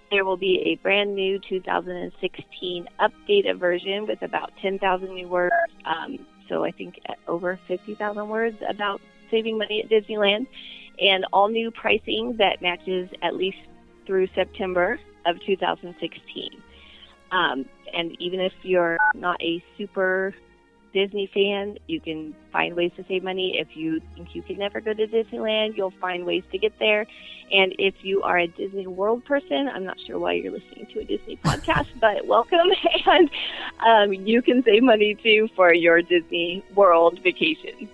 there 0.10 0.26
will 0.26 0.36
be 0.36 0.62
a 0.62 0.82
brand 0.82 1.14
new 1.16 1.38
2016 1.38 2.88
updated 3.00 3.60
version 3.60 4.08
with 4.08 4.24
about 4.24 4.52
10,000 4.64 5.14
new 5.14 5.28
words. 5.28 5.54
Um, 5.86 6.26
so 6.48 6.64
I 6.64 6.72
think 6.72 7.00
over 7.28 7.60
50,000 7.68 8.30
words 8.30 8.58
about 8.68 9.00
saving 9.30 9.60
money 9.60 9.84
at 9.84 9.92
Disneyland, 9.92 10.48
and 11.00 11.24
all 11.32 11.50
new 11.50 11.70
pricing 11.70 12.38
that 12.38 12.64
matches 12.64 13.12
at 13.22 13.36
least 13.36 13.60
through 14.08 14.28
September 14.34 15.00
of 15.28 15.40
2016. 15.46 16.64
Um, 17.32 17.66
and 17.94 18.16
even 18.22 18.40
if 18.40 18.54
you're 18.64 18.98
not 19.14 19.42
a 19.42 19.64
super 19.78 20.34
Disney 20.94 21.30
fan, 21.32 21.78
you 21.88 22.00
can 22.00 22.36
find 22.52 22.76
ways 22.76 22.92
to 22.98 23.06
save 23.08 23.24
money. 23.24 23.58
If 23.60 23.76
you 23.76 24.02
think 24.16 24.34
you 24.34 24.42
can 24.42 24.58
never 24.58 24.82
go 24.82 24.94
to 24.94 25.08
Disneyland, 25.08 25.78
you'll 25.78 25.94
find 26.02 26.26
ways 26.26 26.44
to 26.52 26.58
get 26.58 26.78
there. 26.80 27.06
And 27.52 27.74
if 27.78 27.96
you 28.04 28.22
are 28.24 28.38
a 28.38 28.48
Disney 28.48 28.88
World 28.88 29.26
person, 29.26 29.70
I'm 29.70 29.84
not 29.84 29.98
sure 30.06 30.18
why 30.20 30.34
you're 30.34 30.52
listening 30.52 30.88
to 30.94 31.00
a 31.00 31.04
Disney 31.04 31.38
podcast, 31.44 31.88
but 32.00 32.26
welcome. 32.26 32.60
And 33.06 33.30
um, 33.86 34.14
you 34.14 34.42
can 34.42 34.64
save 34.64 34.84
money 34.84 35.16
too 35.16 35.50
for 35.56 35.74
your 35.74 36.02
Disney 36.02 36.64
World 36.76 37.20
vacation. 37.24 37.90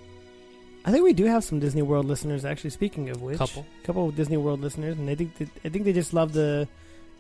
I 0.84 0.92
think 0.92 1.04
we 1.04 1.14
do 1.14 1.26
have 1.26 1.44
some 1.44 1.60
Disney 1.60 1.82
World 1.82 2.06
listeners. 2.06 2.44
Actually, 2.46 2.70
speaking 2.72 3.10
of 3.10 3.22
which, 3.22 3.36
a 3.36 3.40
Couple. 3.40 3.66
couple 3.84 4.10
of 4.10 4.16
Disney 4.16 4.38
World 4.38 4.60
listeners, 4.62 4.98
and 4.98 5.10
I 5.10 5.16
think 5.16 5.38
that, 5.38 5.50
I 5.64 5.70
think 5.70 5.86
they 5.86 5.94
just 5.94 6.14
love 6.14 6.34
the 6.34 6.68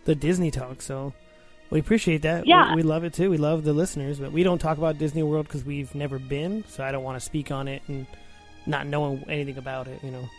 the 0.06 0.14
Disney 0.14 0.52
talk. 0.52 0.82
So 0.82 1.14
we 1.70 1.80
appreciate 1.80 2.22
that. 2.24 2.46
Yeah. 2.46 2.72
we, 2.72 2.78
we 2.78 2.84
love 2.84 3.04
it 3.04 3.14
too. 3.14 3.30
We 3.30 3.38
love 3.38 3.64
the 3.64 3.74
listeners, 3.74 4.20
but 4.20 4.32
we 4.32 4.44
don't 4.44 4.60
talk 4.60 4.78
about 4.78 4.98
Disney 4.98 5.24
World 5.24 5.48
because 5.48 5.64
we've 5.64 5.94
never 5.96 6.20
been. 6.20 6.64
So 6.68 6.84
I 6.84 6.92
don't 6.92 7.04
want 7.04 7.20
to 7.20 7.26
speak 7.26 7.52
on 7.52 7.68
it 7.68 7.82
and 7.88 8.06
not 8.66 8.88
knowing 8.88 9.24
anything 9.30 9.58
about 9.58 9.88
it. 9.88 10.04
You 10.04 10.12
know. 10.12 10.30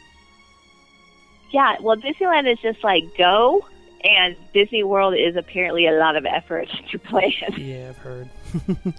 Yeah, 1.50 1.76
well, 1.80 1.96
Disneyland 1.96 2.50
is 2.52 2.58
just 2.60 2.82
like 2.82 3.04
go, 3.16 3.64
and 4.04 4.36
Disney 4.52 4.82
World 4.82 5.14
is 5.14 5.36
apparently 5.36 5.86
a 5.86 5.92
lot 5.92 6.16
of 6.16 6.26
effort 6.26 6.68
to 6.90 6.98
plan. 6.98 7.32
Yeah, 7.56 7.90
I've 7.90 7.98
heard. 7.98 8.30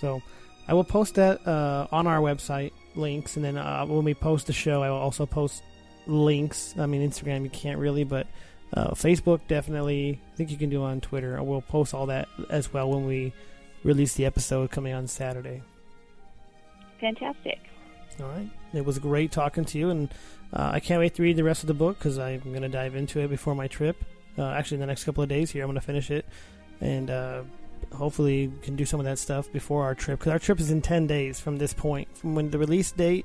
so 0.00 0.22
I 0.66 0.74
will 0.74 0.84
post 0.84 1.14
that 1.16 1.46
uh, 1.46 1.86
on 1.92 2.06
our 2.06 2.18
website 2.18 2.72
links, 2.94 3.36
and 3.36 3.44
then 3.44 3.56
uh, 3.56 3.84
when 3.86 4.04
we 4.04 4.14
post 4.14 4.46
the 4.46 4.52
show, 4.52 4.82
I 4.82 4.90
will 4.90 4.96
also 4.96 5.26
post 5.26 5.62
links. 6.06 6.74
I 6.78 6.86
mean, 6.86 7.08
Instagram 7.08 7.44
you 7.44 7.50
can't 7.50 7.78
really, 7.78 8.04
but 8.04 8.26
uh, 8.74 8.90
Facebook 8.90 9.40
definitely. 9.48 10.20
I 10.32 10.36
think 10.36 10.50
you 10.50 10.56
can 10.56 10.70
do 10.70 10.82
on 10.84 11.00
Twitter. 11.00 11.42
We'll 11.42 11.60
post 11.62 11.94
all 11.94 12.06
that 12.06 12.28
as 12.50 12.72
well 12.72 12.90
when 12.90 13.06
we 13.06 13.32
release 13.84 14.14
the 14.14 14.26
episode 14.26 14.70
coming 14.70 14.92
on 14.92 15.06
Saturday. 15.06 15.62
Fantastic. 17.00 17.58
All 18.20 18.26
right. 18.28 18.50
It 18.74 18.84
was 18.84 18.98
great 18.98 19.30
talking 19.32 19.64
to 19.66 19.78
you, 19.78 19.90
and 19.90 20.10
uh, 20.52 20.70
I 20.74 20.80
can't 20.80 20.98
wait 21.00 21.14
to 21.14 21.22
read 21.22 21.36
the 21.36 21.44
rest 21.44 21.62
of 21.62 21.68
the 21.68 21.74
book 21.74 21.98
because 21.98 22.18
I'm 22.18 22.40
going 22.40 22.62
to 22.62 22.68
dive 22.68 22.94
into 22.96 23.20
it 23.20 23.28
before 23.28 23.54
my 23.54 23.68
trip. 23.68 23.96
Uh, 24.36 24.50
actually, 24.50 24.76
in 24.76 24.80
the 24.80 24.86
next 24.86 25.04
couple 25.04 25.22
of 25.22 25.28
days 25.28 25.50
here, 25.50 25.62
I'm 25.62 25.68
going 25.68 25.80
to 25.80 25.86
finish 25.86 26.10
it, 26.10 26.26
and 26.80 27.10
uh, 27.10 27.42
hopefully 27.92 28.52
can 28.62 28.76
do 28.76 28.84
some 28.84 28.98
of 29.00 29.06
that 29.06 29.18
stuff 29.18 29.50
before 29.52 29.84
our 29.84 29.94
trip 29.94 30.18
because 30.18 30.32
our 30.32 30.38
trip 30.38 30.58
is 30.60 30.70
in 30.70 30.82
10 30.82 31.06
days 31.06 31.40
from 31.40 31.56
this 31.58 31.72
point. 31.72 32.08
From 32.16 32.34
when 32.34 32.50
the 32.50 32.58
release 32.58 32.90
date, 32.92 33.24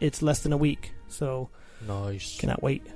it's 0.00 0.22
less 0.22 0.40
than 0.42 0.52
a 0.52 0.56
week, 0.56 0.92
so 1.08 1.48
Nice. 1.86 2.38
cannot 2.38 2.62
wait. 2.62 2.86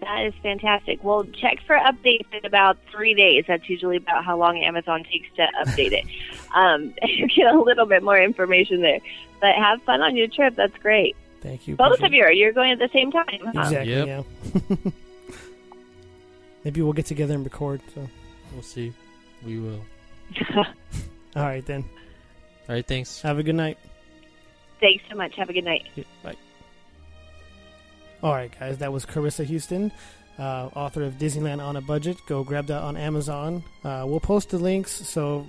That 0.00 0.26
is 0.26 0.34
fantastic. 0.42 1.02
Well, 1.02 1.24
check 1.24 1.58
for 1.66 1.76
updates 1.76 2.26
in 2.32 2.44
about 2.44 2.78
three 2.90 3.14
days. 3.14 3.44
That's 3.48 3.68
usually 3.68 3.96
about 3.96 4.24
how 4.24 4.36
long 4.36 4.58
Amazon 4.58 5.04
takes 5.04 5.28
to 5.36 5.46
update 5.64 5.92
it. 5.92 6.04
um, 6.54 6.94
you 7.02 7.26
get 7.28 7.54
a 7.54 7.60
little 7.60 7.86
bit 7.86 8.02
more 8.02 8.20
information 8.20 8.80
there. 8.80 9.00
But 9.40 9.54
have 9.54 9.82
fun 9.82 10.00
on 10.02 10.16
your 10.16 10.28
trip. 10.28 10.56
That's 10.56 10.76
great. 10.78 11.16
Thank 11.40 11.68
you. 11.68 11.76
Both 11.76 12.02
of 12.02 12.12
you 12.12 12.22
are. 12.24 12.32
You're 12.32 12.52
going 12.52 12.72
at 12.72 12.78
the 12.78 12.88
same 12.92 13.12
time. 13.12 13.40
Huh? 13.44 13.60
Exactly. 13.60 13.92
Yep. 13.92 14.26
Yeah. 14.70 14.90
Maybe 16.64 16.82
we'll 16.82 16.92
get 16.92 17.06
together 17.06 17.34
and 17.34 17.44
record. 17.44 17.80
So, 17.94 18.08
We'll 18.52 18.62
see. 18.62 18.92
We 19.44 19.58
will. 19.58 19.84
all 21.36 21.42
right 21.44 21.64
then. 21.64 21.84
All 22.68 22.74
right. 22.74 22.86
Thanks. 22.86 23.20
Have 23.22 23.38
a 23.38 23.42
good 23.42 23.54
night. 23.54 23.78
Thanks 24.80 25.04
so 25.08 25.16
much. 25.16 25.34
Have 25.36 25.50
a 25.50 25.52
good 25.52 25.64
night. 25.64 25.86
Yeah, 25.94 26.04
Bye. 26.22 26.36
All 28.22 28.32
right, 28.32 28.52
guys, 28.58 28.78
that 28.78 28.92
was 28.92 29.06
Carissa 29.06 29.44
Houston, 29.44 29.92
uh, 30.38 30.70
author 30.74 31.04
of 31.04 31.14
Disneyland 31.14 31.64
on 31.64 31.76
a 31.76 31.80
Budget. 31.80 32.16
Go 32.26 32.42
grab 32.42 32.66
that 32.66 32.82
on 32.82 32.96
Amazon. 32.96 33.62
Uh, 33.84 34.04
we'll 34.06 34.18
post 34.20 34.50
the 34.50 34.58
links, 34.58 34.90
so 34.90 35.46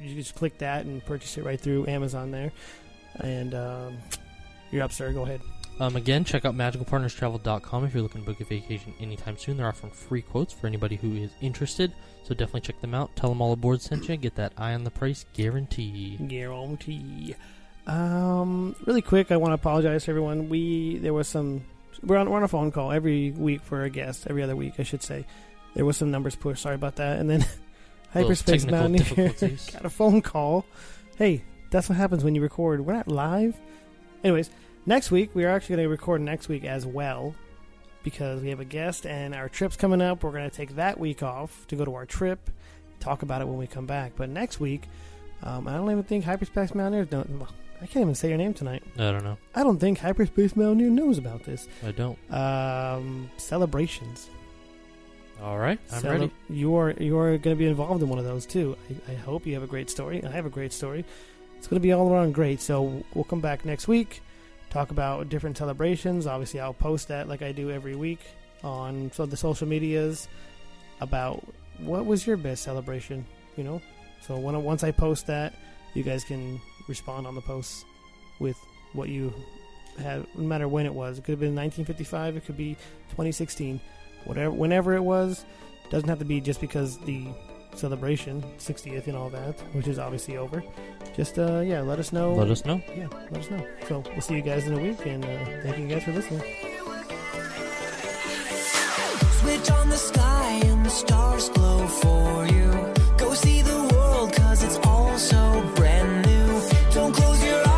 you- 0.00 0.14
just 0.16 0.34
click 0.34 0.58
that 0.58 0.84
and 0.86 1.04
purchase 1.04 1.38
it 1.38 1.44
right 1.44 1.60
through 1.60 1.86
Amazon 1.86 2.30
there. 2.32 2.50
And 3.20 3.54
um, 3.54 3.98
you're 4.72 4.82
up, 4.82 4.92
sir. 4.92 5.12
Go 5.12 5.22
ahead. 5.22 5.40
Um, 5.80 5.96
again, 5.96 6.24
check 6.24 6.44
out 6.44 6.54
magicalpartnerstravel.com 6.54 7.84
if 7.84 7.94
you're 7.94 8.02
looking 8.02 8.22
to 8.22 8.26
book 8.26 8.40
a 8.40 8.44
vacation 8.44 8.94
anytime 9.00 9.36
soon. 9.36 9.56
They're 9.56 9.66
offering 9.66 9.92
free 9.92 10.22
quotes 10.22 10.52
for 10.52 10.66
anybody 10.68 10.96
who 10.96 11.14
is 11.16 11.30
interested. 11.40 11.92
So 12.24 12.34
definitely 12.34 12.60
check 12.62 12.80
them 12.80 12.94
out. 12.94 13.14
Tell 13.16 13.28
them 13.30 13.40
all 13.40 13.52
aboard 13.52 13.82
sent 13.82 14.08
you. 14.08 14.16
Get 14.16 14.36
that 14.36 14.52
eye 14.56 14.74
on 14.74 14.84
the 14.84 14.90
price 14.90 15.26
guarantee. 15.32 16.16
Guarantee. 16.28 17.34
Um, 17.86 18.74
really 18.86 19.02
quick, 19.02 19.30
I 19.30 19.36
want 19.36 19.50
to 19.50 19.54
apologize 19.54 20.04
to 20.04 20.10
everyone. 20.10 20.48
We 20.48 20.98
there 20.98 21.12
was 21.12 21.28
some 21.28 21.64
we're 22.06 22.16
on 22.16 22.30
we're 22.30 22.36
on 22.36 22.42
a 22.44 22.48
phone 22.48 22.70
call 22.70 22.92
every 22.92 23.30
week 23.32 23.62
for 23.62 23.82
a 23.84 23.90
guest, 23.90 24.26
every 24.28 24.42
other 24.42 24.56
week, 24.56 24.74
I 24.78 24.82
should 24.82 25.02
say. 25.02 25.26
There 25.74 25.84
was 25.84 25.96
some 25.96 26.10
numbers 26.10 26.36
pushed. 26.36 26.62
Sorry 26.62 26.74
about 26.74 26.96
that. 26.96 27.18
And 27.18 27.28
then 27.28 27.44
Hyperspace 28.12 28.66
Mountaineer 28.66 29.32
got 29.72 29.84
a 29.84 29.90
phone 29.90 30.22
call. 30.22 30.64
Hey, 31.16 31.42
that's 31.70 31.88
what 31.88 31.96
happens 31.98 32.22
when 32.22 32.34
you 32.34 32.42
record. 32.42 32.84
We're 32.86 32.92
not 32.94 33.08
live. 33.08 33.56
Anyways, 34.22 34.50
next 34.86 35.10
week 35.10 35.34
we 35.34 35.44
are 35.44 35.50
actually 35.50 35.76
going 35.76 35.86
to 35.86 35.90
record 35.90 36.20
next 36.20 36.48
week 36.48 36.64
as 36.64 36.86
well. 36.86 37.34
because 38.04 38.42
we 38.42 38.50
have 38.50 38.60
a 38.60 38.64
guest 38.64 39.06
and 39.06 39.34
our 39.34 39.48
trip's 39.48 39.76
coming 39.76 40.00
up. 40.02 40.22
We're 40.22 40.30
going 40.30 40.48
to 40.48 40.56
take 40.56 40.76
that 40.76 40.98
week 41.00 41.22
off 41.22 41.66
to 41.68 41.76
go 41.76 41.84
to 41.84 41.94
our 41.94 42.06
trip, 42.06 42.50
talk 43.00 43.22
about 43.22 43.40
it 43.42 43.48
when 43.48 43.56
we 43.58 43.66
come 43.66 43.86
back. 43.86 44.12
But 44.14 44.28
next 44.28 44.60
week, 44.60 44.88
um, 45.42 45.66
I 45.66 45.72
don't 45.74 45.90
even 45.90 46.04
think 46.04 46.24
Hyperspace 46.24 46.74
Mountaineers 46.74 47.08
don't. 47.08 47.28
well, 47.38 47.48
I 47.82 47.86
can't 47.86 48.02
even 48.02 48.14
say 48.14 48.28
your 48.28 48.38
name 48.38 48.54
tonight. 48.54 48.82
I 48.94 49.10
don't 49.10 49.24
know. 49.24 49.36
I 49.54 49.62
don't 49.62 49.78
think 49.78 49.98
Hyperspace 49.98 50.56
Mountaineer 50.56 50.90
knows 50.90 51.18
about 51.18 51.44
this. 51.44 51.68
I 51.86 51.92
don't. 51.92 52.18
Um, 52.32 53.30
celebrations. 53.36 54.30
All 55.42 55.58
right, 55.58 55.78
I'm 55.92 56.00
Cele- 56.00 56.12
ready. 56.12 56.32
You 56.48 56.76
are 56.76 56.92
you 56.92 57.18
are 57.18 57.36
going 57.36 57.56
to 57.56 57.58
be 57.58 57.66
involved 57.66 58.02
in 58.02 58.08
one 58.08 58.18
of 58.18 58.24
those 58.24 58.46
too. 58.46 58.76
I, 59.08 59.12
I 59.12 59.14
hope 59.16 59.46
you 59.46 59.54
have 59.54 59.62
a 59.62 59.66
great 59.66 59.90
story. 59.90 60.24
I 60.24 60.30
have 60.30 60.46
a 60.46 60.50
great 60.50 60.72
story. 60.72 61.04
It's 61.58 61.66
going 61.66 61.80
to 61.80 61.82
be 61.82 61.92
all 61.92 62.12
around 62.12 62.32
great. 62.32 62.60
So 62.60 63.04
we'll 63.14 63.24
come 63.24 63.40
back 63.40 63.64
next 63.64 63.88
week, 63.88 64.22
talk 64.70 64.90
about 64.90 65.28
different 65.28 65.58
celebrations. 65.58 66.26
Obviously, 66.26 66.60
I'll 66.60 66.72
post 66.72 67.08
that 67.08 67.28
like 67.28 67.42
I 67.42 67.52
do 67.52 67.70
every 67.70 67.96
week 67.96 68.20
on 68.62 69.10
so 69.12 69.26
the 69.26 69.36
social 69.36 69.66
medias 69.66 70.28
about 71.00 71.44
what 71.78 72.06
was 72.06 72.26
your 72.26 72.36
best 72.36 72.62
celebration. 72.62 73.26
You 73.56 73.64
know, 73.64 73.82
so 74.22 74.38
when 74.38 74.62
once 74.62 74.84
I 74.84 74.92
post 74.92 75.26
that, 75.26 75.54
you 75.94 76.02
guys 76.04 76.22
can 76.24 76.60
respond 76.88 77.26
on 77.26 77.34
the 77.34 77.40
posts 77.40 77.84
with 78.38 78.56
what 78.92 79.08
you 79.08 79.32
had, 79.98 80.26
no 80.36 80.44
matter 80.44 80.68
when 80.68 80.86
it 80.86 80.94
was. 80.94 81.18
It 81.18 81.24
could 81.24 81.32
have 81.32 81.40
been 81.40 81.54
1955. 81.54 82.36
It 82.36 82.44
could 82.46 82.56
be 82.56 82.74
2016 83.10 83.80
whatever 84.24 84.50
whenever 84.50 84.94
it 84.94 85.02
was 85.02 85.44
doesn't 85.90 86.08
have 86.08 86.18
to 86.18 86.24
be 86.24 86.40
just 86.40 86.58
because 86.58 86.96
the 87.00 87.26
celebration 87.74 88.42
60th 88.58 89.06
and 89.06 89.14
all 89.16 89.28
that 89.28 89.60
which 89.74 89.86
is 89.86 89.98
obviously 89.98 90.38
over 90.38 90.64
just 91.14 91.38
uh 91.38 91.60
yeah 91.60 91.82
let 91.82 91.98
us 91.98 92.10
know 92.10 92.32
Let 92.34 92.50
us 92.50 92.64
know. 92.64 92.80
yeah 92.96 93.08
let 93.30 93.36
us 93.42 93.50
know 93.50 93.66
so 93.86 94.02
we'll 94.12 94.22
see 94.22 94.34
you 94.36 94.40
guys 94.40 94.66
in 94.66 94.72
a 94.72 94.80
week 94.80 95.04
and 95.04 95.22
uh, 95.24 95.44
thank 95.62 95.76
you 95.76 95.86
guys 95.88 96.04
for 96.04 96.12
listening 96.12 96.40
Switch 99.40 99.70
on 99.70 99.90
the 99.90 99.96
sky 99.96 100.60
and 100.64 100.86
the 100.86 100.90
stars 100.90 101.50
glow 101.50 101.86
for 101.86 102.46
you. 102.46 102.94
Go 103.18 103.34
see 103.34 103.60
the 103.60 103.74
don't 106.94 107.12
close 107.12 107.44
your 107.44 107.66
eyes. 107.66 107.73